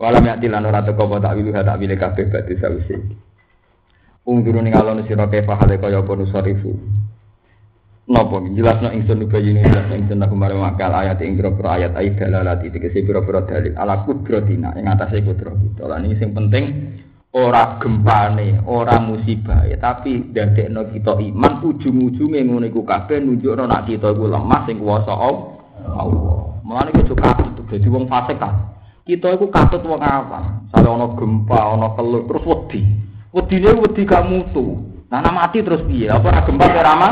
Walam 0.01 0.25
yakti 0.25 0.47
lan 0.49 0.65
ora 0.65 0.81
teko 0.81 1.19
tak 1.21 1.37
wilu 1.37 1.53
tak 1.53 1.77
wile 1.77 1.93
kabeh 1.99 2.25
badhe 2.31 2.53
sawise. 2.57 2.97
Ungduru 4.21 4.61
ning 4.61 4.77
alon 4.77 5.01
sira 5.09 5.25
kefa 5.25 5.57
hale 5.57 5.81
kaya 5.81 6.05
apa 6.05 6.13
nusarifu. 6.13 6.77
Napa 8.11 8.37
jelasno 8.53 8.93
ingsun 8.93 9.23
nubayini 9.23 9.65
jelasno 9.65 9.97
ingsun 9.97 10.21
aku 10.21 10.35
mare 10.37 10.53
makal 10.53 10.93
ayat 10.93 11.17
ing 11.25 11.39
pira 11.39 11.49
ayat 11.73 11.97
ayat 11.97 12.21
dalalat 12.21 12.61
iki 12.61 13.01
pira-pira 13.01 13.41
dalil 13.47 13.73
ala 13.73 14.05
kudratina 14.05 14.77
ing 14.77 14.85
atase 14.85 15.25
kudrat 15.25 15.57
kita. 15.57 15.89
Lah 15.89 15.97
ini 15.97 16.19
sing 16.21 16.37
penting 16.37 16.65
ora 17.31 17.79
gempane, 17.79 18.59
ora 18.67 18.99
musibah, 18.99 19.63
ya, 19.63 19.79
tapi 19.79 20.35
dadekno 20.35 20.91
kita 20.91 21.15
iman 21.15 21.63
ujung-ujunge 21.63 22.43
ngono 22.43 22.67
iku 22.67 22.83
kabeh 22.83 23.23
nunjukno 23.23 23.63
nek 23.63 23.87
kita 23.87 24.11
iku 24.11 24.27
lemah 24.27 24.61
sing 24.67 24.83
kuwasa 24.83 25.13
Allah. 25.15 26.61
Mulane 26.61 26.91
kudu 26.93 27.15
katut 27.15 27.65
dadi 27.71 27.87
wong 27.87 28.05
fasik 28.11 28.37
kan. 28.37 28.75
Kita 29.07 29.33
iku 29.33 29.47
katut 29.47 29.81
wong 29.87 30.03
apa? 30.03 30.67
Sale 30.69 30.87
ana 30.91 31.07
gempa, 31.15 31.57
ana 31.57 31.95
kelut 31.95 32.27
terus 32.27 32.45
wedi. 32.45 32.81
Wedine 33.31 33.71
wedi 33.79 34.03
gak 34.03 34.27
mutu. 34.27 34.83
Nah, 35.11 35.23
mati 35.31 35.63
terus 35.63 35.83
piye? 35.87 36.07
Apa 36.07 36.31
ora 36.31 36.41
gempa 36.47 36.67
rama? 36.71 37.09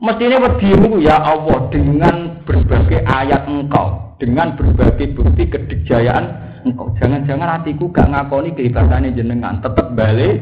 Mestinya 0.00 0.38
wedimu 0.48 0.98
ya 0.98 1.20
Allah 1.20 1.68
dengan 1.68 2.40
berbagai 2.48 3.04
ayat 3.04 3.46
engkau, 3.46 4.16
dengan 4.16 4.56
berbagai 4.56 5.12
bukti 5.12 5.46
kedikjayaan 5.46 6.24
engkau. 6.64 6.90
Jangan-jangan 6.98 7.60
hatiku 7.60 7.92
gak 7.92 8.08
ngakoni 8.08 8.56
kehebatannya 8.56 9.14
jenengan, 9.14 9.60
tetap 9.60 9.92
balik 9.92 10.40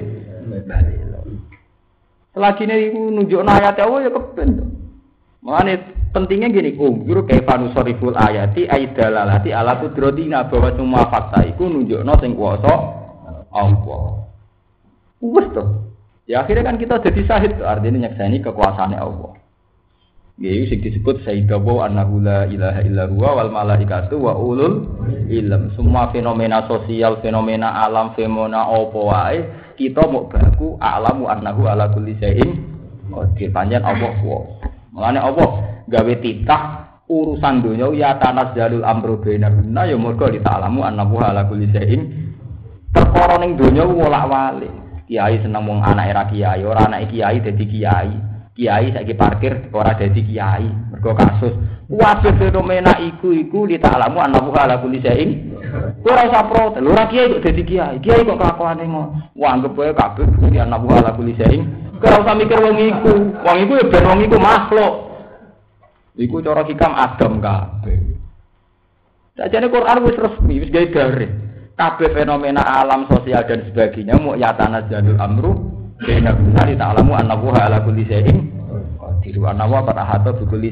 balik. 0.69 0.97
Selagi 2.37 2.65
ini 2.69 2.95
nunjuk 2.95 3.43
ayat 3.43 3.81
Allah 3.81 4.07
ya 4.07 4.11
kepen. 4.13 4.51
Mengenai 5.43 5.77
pentingnya 6.13 6.53
gini, 6.53 6.77
umur 6.77 7.25
kayak 7.25 7.49
fanusariful 7.49 8.15
ayati 8.15 8.69
aidalalati 8.69 9.51
ala 9.55 9.81
kudrotina 9.81 10.47
bahwa 10.47 10.71
semua 10.77 11.03
fakta 11.09 11.47
itu 11.47 11.67
nunjukno 11.67 12.15
sing 12.21 12.37
kuasa 12.37 12.75
Allah. 13.53 14.29
Wes 15.23 15.49
tuh. 15.53 15.89
Ya 16.29 16.45
akhirnya 16.45 16.69
kan 16.69 16.77
kita 16.77 17.01
jadi 17.01 17.23
sahid, 17.25 17.53
artinya 17.65 18.05
nyaksani 18.05 18.45
kekuasaannya 18.45 19.01
Allah. 19.01 19.33
Ya 20.39 20.55
itu 20.55 20.71
sing 20.71 20.81
disebut 20.87 21.27
sayyidawu 21.27 21.83
annahu 21.83 22.23
la 22.23 22.47
ilaha 22.47 22.81
illa 22.87 23.11
huwa 23.11 23.43
wal 23.43 23.51
malaikatu 23.51 24.23
wa 24.23 24.39
ulul 24.39 24.87
ilm. 25.27 25.75
Semua 25.75 26.15
fenomena 26.15 26.63
sosial, 26.71 27.19
fenomena 27.25 27.75
alam, 27.83 28.15
fenomena 28.15 28.71
apa 28.71 29.01
wae 29.03 29.39
kita 29.75 30.07
mau 30.07 30.31
baku 30.31 30.79
alamu 30.79 31.27
annahu 31.27 31.67
ala 31.67 31.91
kulli 31.91 32.15
syai'in 32.23 32.55
qadir. 33.11 33.51
Panjen 33.51 33.83
Allah 33.83 34.15
kuwasa. 34.23 34.71
Mulane 34.95 35.19
Allah 35.19 35.49
gawe 35.91 36.15
titah 36.23 36.63
urusan 37.11 37.65
dunia 37.65 37.91
ya 37.97 38.15
tanah 38.21 38.55
jalul 38.55 38.87
amru 38.87 39.19
bainahunna 39.19 39.91
ya 39.91 39.97
mergo 39.99 40.29
ditalamu 40.31 40.87
annahu 40.87 41.19
ala 41.19 41.51
kulli 41.51 41.67
syai'in 41.75 42.03
perkara 43.39 43.47
ning 43.47 43.51
donya 43.55 43.85
wolak-walik. 43.87 44.73
Kiai 45.09 45.41
seneng 45.41 45.65
wong 45.65 45.81
anak 45.81 46.07
era 46.11 46.23
kiai, 46.29 46.61
ora 46.67 46.85
anak 46.85 47.09
kiai 47.09 47.41
dadi 47.41 47.65
kiai. 47.65 48.13
Kiai 48.53 48.91
saiki 48.93 49.15
parkir 49.15 49.71
ora 49.73 49.95
dadi 49.95 50.21
kiai. 50.21 50.67
Mergo 50.93 51.15
kasus 51.15 51.55
kabeh 51.89 52.35
fenomena 52.37 53.01
iku 53.01 53.33
iku 53.33 53.65
ditalamu 53.65 54.21
anahu 54.21 54.53
ala 54.53 54.77
kulli 54.83 55.01
syai'in. 55.01 55.57
Ora 56.05 56.29
usah 56.29 56.45
protes. 56.51 56.85
Ora 56.85 57.09
kiai 57.09 57.33
kok 57.33 57.41
dadi 57.41 57.63
kiai? 57.65 57.97
Kiai 58.05 58.27
kok 58.27 58.37
kelakuane 58.37 58.85
ngono? 58.85 59.33
Wah 59.33 59.57
anggap 59.57 59.73
wae 59.79 59.97
kabeh 59.97 60.27
kuwi 60.37 60.61
anahu 60.61 60.93
ala 60.93 61.17
kulli 61.17 61.33
syai'in. 61.39 61.65
Ora 62.05 62.21
usah 62.21 62.35
mikir 62.37 62.61
wong 62.61 62.77
iku. 62.77 63.15
Wong 63.47 63.57
iku 63.65 63.73
ya 63.81 63.85
ben 63.89 64.05
wong 64.05 64.21
iku 64.29 64.37
makhluk. 64.37 64.95
Iku 66.19 66.37
cara 66.45 66.67
hikam 66.69 66.93
adam 66.93 67.33
kabeh. 67.41 67.99
Sajane 69.39 69.71
Quran 69.71 70.03
wis 70.03 70.19
resmi, 70.19 70.55
wis 70.61 70.69
gawe 70.75 70.87
garis. 70.91 71.48
Kabeh 71.79 72.11
fenomena 72.11 72.59
alam 72.67 73.07
sosial 73.07 73.47
dan 73.47 73.63
sebagainya 73.71 74.19
mau 74.19 74.35
yatana 74.35 74.83
jadul 74.91 75.15
amru 75.15 75.79
Bina 75.99 76.31
benar 76.31 76.95
alamu 76.95 77.19
annahu 77.19 77.51
ala 77.51 77.83
kulli 77.83 78.07
syai'in 78.07 78.55
qadir 78.99 79.35
wa 79.43 79.51
annahu 79.51 79.83
qad 79.83 79.99
ahata 79.99 80.31
bi. 80.31 80.71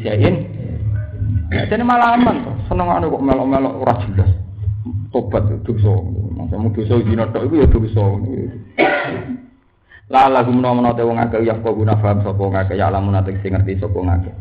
Jadi 1.51 1.83
malah 1.83 2.15
aman 2.15 2.47
tuh. 2.47 2.55
Seneng 2.71 2.91
anu 2.91 3.11
kok 3.11 3.23
melok-melok 3.23 3.75
ora 3.83 3.95
jelas. 4.07 4.31
Tobat 5.11 5.47
dosa. 5.67 5.95
Masamu 6.35 6.71
dosa 6.75 6.95
dina 7.03 7.27
tok 7.31 7.43
iku 7.51 7.55
ya 7.59 7.67
dosa. 7.67 8.05
La 10.07 10.31
lagu 10.31 10.55
menawa 10.55 10.95
te 10.95 11.03
wong 11.03 11.19
akeh 11.19 11.43
yang 11.43 11.59
kok 11.67 11.75
guna 11.75 11.99
paham 11.99 12.23
sapa 12.23 12.39
wong 12.39 12.55
akeh 12.55 12.79
ya 12.79 12.87
alamun 12.87 13.19
ate 13.19 13.35
sing 13.43 13.51
ngerti 13.51 13.83
sapa 13.83 13.95
wong 13.99 14.07
akeh. 14.07 14.35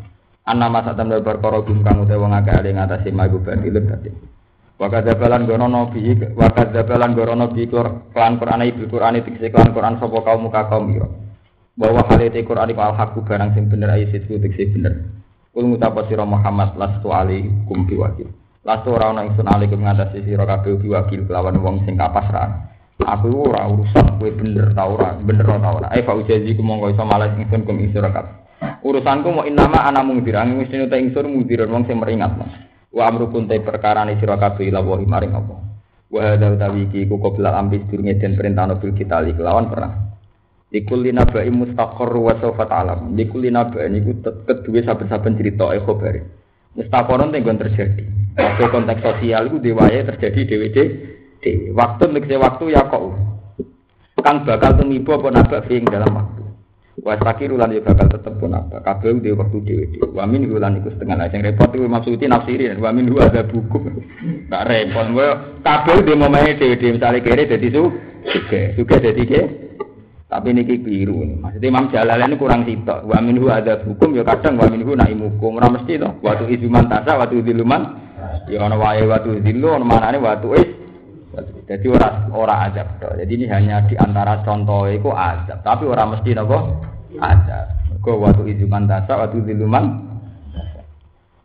Anna 0.46 0.70
masa 0.70 0.94
tamdal 0.94 1.26
perkara 1.26 1.66
gum 1.66 1.82
kang 1.82 2.06
te 2.06 2.14
wong 2.14 2.30
akeh 2.30 2.54
ale 2.54 2.70
ngatasi 2.78 3.10
magu 3.10 3.42
ben 3.42 3.66
ilmu 3.66 3.90
dadi. 3.90 4.10
Zabalan 4.76 5.48
gono 5.48 5.88
wakat 6.36 6.76
zabalan 6.76 7.16
gono 7.16 7.34
nabi 7.48 7.64
kelan 7.64 8.36
Quran 8.36 8.68
ibu 8.68 8.84
Quran 8.92 9.24
itu 9.24 9.32
kelan 9.48 9.72
Quran 9.72 9.96
sopo 10.04 10.20
kaum 10.20 10.52
muka 10.52 10.68
kaum 10.68 10.92
iro. 10.92 11.08
Bahwa 11.80 12.04
hal 12.12 12.20
itu 12.20 12.44
Quran 12.44 12.76
itu 12.76 12.84
al 12.84 12.92
hakku 12.92 13.24
barang 13.24 13.56
sing 13.56 13.72
bener 13.72 13.88
ayat 13.96 14.12
itu 14.12 14.36
tiksi 14.36 14.76
bener. 14.76 15.08
Ul 15.56 15.72
mutapa 15.72 16.04
siro 16.12 16.28
Muhammad 16.28 16.76
lastu 16.76 17.08
kum 17.72 17.88
biwakil. 17.88 18.28
Lastu 18.68 18.92
ora 18.92 19.16
ana 19.16 19.24
ingsun 19.24 19.48
alikum 19.48 19.80
ngatasi 19.80 20.28
sira 20.28 20.44
kabeh 20.44 20.76
biwakil 20.76 21.24
kelawan 21.24 21.56
wong 21.64 21.88
sing 21.88 21.96
kapasrahan. 21.96 22.68
Aku 23.00 23.48
ora 23.48 23.64
urusan 23.72 24.20
kowe 24.20 24.28
bener 24.28 24.76
ta 24.76 24.84
ora, 24.92 25.16
bener 25.16 25.48
ta 25.48 25.70
ora. 25.72 25.88
Ai 25.88 26.04
fa 26.04 26.12
ujazi 26.12 26.52
ku 26.52 26.64
monggo 26.64 26.92
iso 26.92 27.08
malas 27.08 27.32
ingsun 27.40 27.64
kum 27.64 27.80
ing 27.80 27.96
sira. 27.96 28.12
Urusanku 28.84 29.32
mau 29.32 29.48
inama 29.48 29.88
ana 29.88 30.04
mungdir, 30.04 30.36
angin 30.36 30.60
mesti 30.60 30.84
ta 30.92 31.00
ingsun 31.00 31.32
mungdiran 31.32 31.72
wong 31.72 31.88
sing 31.88 31.96
meringat. 31.96 32.36
Wa 32.96 33.04
amru 33.12 33.28
kunte 33.28 33.60
perkara 33.60 34.08
ni 34.08 34.16
sira 34.16 34.40
kabeh 34.40 34.72
maring 34.72 35.36
apa? 35.36 35.56
Wa 36.08 36.20
hadza 36.24 36.56
utawi 36.56 36.88
iki 36.88 37.04
ku 37.12 37.20
qabla 37.20 37.60
ambis 37.60 37.84
durunge 37.92 38.16
den 38.16 38.40
perintah 38.40 38.72
bil 38.80 38.96
kita 38.96 39.20
kelawan 39.36 39.68
perang. 39.68 40.16
Ikul 40.72 41.04
lina 41.04 41.28
ba'i 41.28 41.52
mustaqar 41.52 42.10
wa 42.16 42.34
sawfa 42.40 42.66
ta'lam. 42.72 43.12
Ikul 43.20 43.44
lina 43.44 43.68
ba'i 43.68 43.92
niku 43.92 44.24
kedue 44.24 44.80
saben-saben 44.82 45.36
cerita 45.36 45.76
e 45.76 45.80
khabari 45.84 46.22
mustaqaron 46.76 47.36
tenggon 47.36 47.60
terjadi. 47.60 48.04
Waktu 48.36 48.68
konteks 48.68 49.04
sosial 49.04 49.48
iku 49.48 49.58
dewaye 49.60 50.04
terjadi 50.04 50.40
dhewe 50.48 50.68
dhewe. 50.72 51.72
Waktu 51.76 52.04
nek 52.12 52.28
waktu 52.28 52.64
ya 52.72 52.88
kok. 52.88 53.04
Kang 54.24 54.42
bakal 54.42 54.80
tumiba 54.80 55.22
apa 55.22 55.28
nabak 55.30 55.70
ing 55.70 55.86
dalam 55.86 56.10
waktu 56.18 56.45
Wasaki 56.96 57.52
rulan 57.52 57.76
yo 57.76 57.84
bakal 57.84 58.08
tetep 58.08 58.40
pun 58.40 58.56
apa. 58.56 58.80
Kabeh 58.80 59.20
di 59.20 59.36
waktu 59.36 59.58
dhewe. 59.68 59.86
Wa 60.16 60.24
min 60.24 60.48
rulan 60.48 60.80
iku 60.80 60.96
setengah 60.96 61.20
lah. 61.20 61.28
Sing 61.28 61.44
repot 61.44 61.68
iku 61.76 61.92
maksudnya 61.92 62.40
nafsiri. 62.40 62.72
Wa 62.80 62.96
min 62.96 63.12
ada 63.20 63.44
buku. 63.44 63.80
Tak 64.48 64.64
repot. 64.64 65.08
Kabeh 65.60 65.98
di 66.08 66.14
momahe 66.16 66.56
dhewe 66.56 66.80
dhewe 66.80 66.96
misale 66.96 67.20
kere 67.20 67.52
dadi 67.52 67.68
su. 67.68 67.84
Suge, 68.26 68.80
suge 68.80 68.96
dadi 69.04 69.24
ke. 69.28 69.42
Tapi 70.26 70.50
niki 70.56 70.82
keliru 70.82 71.22
nih. 71.22 71.38
Maksudnya 71.38 71.68
Imam 71.70 71.86
Jalalain 71.92 72.34
kurang 72.40 72.64
sitok. 72.64 73.06
Wa 73.06 73.20
minhu 73.20 73.52
ada 73.52 73.84
hukum 73.84 74.16
ya 74.16 74.24
kadang 74.24 74.56
wa 74.56 74.72
minhu 74.72 74.96
nak 74.96 75.12
imukum. 75.12 75.60
Ora 75.60 75.68
mesti 75.70 76.00
to. 76.00 76.10
Watu 76.24 76.48
izuman 76.48 76.88
tasa, 76.88 77.20
watu 77.20 77.44
diluman. 77.44 78.02
Ya 78.50 78.66
ana 78.66 78.78
wae 78.80 79.06
watu 79.06 79.38
dilu, 79.42 79.74
ana 79.74 79.86
manane 79.86 80.18
watu 80.18 80.58
is. 80.58 80.65
Jadi 81.66 81.86
ora 81.90 82.30
ora 82.30 82.70
azab. 82.70 83.02
Jadi 83.02 83.32
ini 83.42 83.46
hanya 83.50 83.82
di 83.90 83.98
antara 83.98 84.46
contoh 84.46 84.86
itu 84.86 85.10
azab. 85.10 85.66
Tapi 85.66 85.84
orang 85.90 86.14
mesti 86.14 86.38
nopo 86.38 86.58
azab. 87.18 87.66
Kau 88.06 88.22
waktu 88.22 88.54
izuman 88.54 88.86
dasa, 88.86 89.18
waktu 89.18 89.42
diluman. 89.42 90.14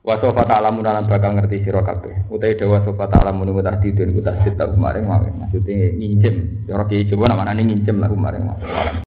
Wa 0.00 0.16
sofa 0.16 0.48
ta'lamun 0.48 0.84
lan 0.84 1.04
bakal 1.08 1.36
ngerti 1.36 1.64
sira 1.64 1.84
kabeh. 1.84 2.28
Utai 2.32 2.56
dewa 2.56 2.80
sofa 2.84 3.08
ta'lamun 3.08 3.52
wa 3.52 3.60
tahdidun 3.64 4.16
wa 4.16 4.22
tahsid 4.28 4.56
ta 4.60 4.68
kemarin. 4.68 5.08
Maksudnya 5.08 5.92
nginjem. 5.96 6.68
Cara 6.68 6.84
ki 6.88 7.08
coba 7.12 7.32
namanya 7.32 7.60
nginjem 7.60 7.96
lah 8.00 8.08
kemarin. 8.08 8.48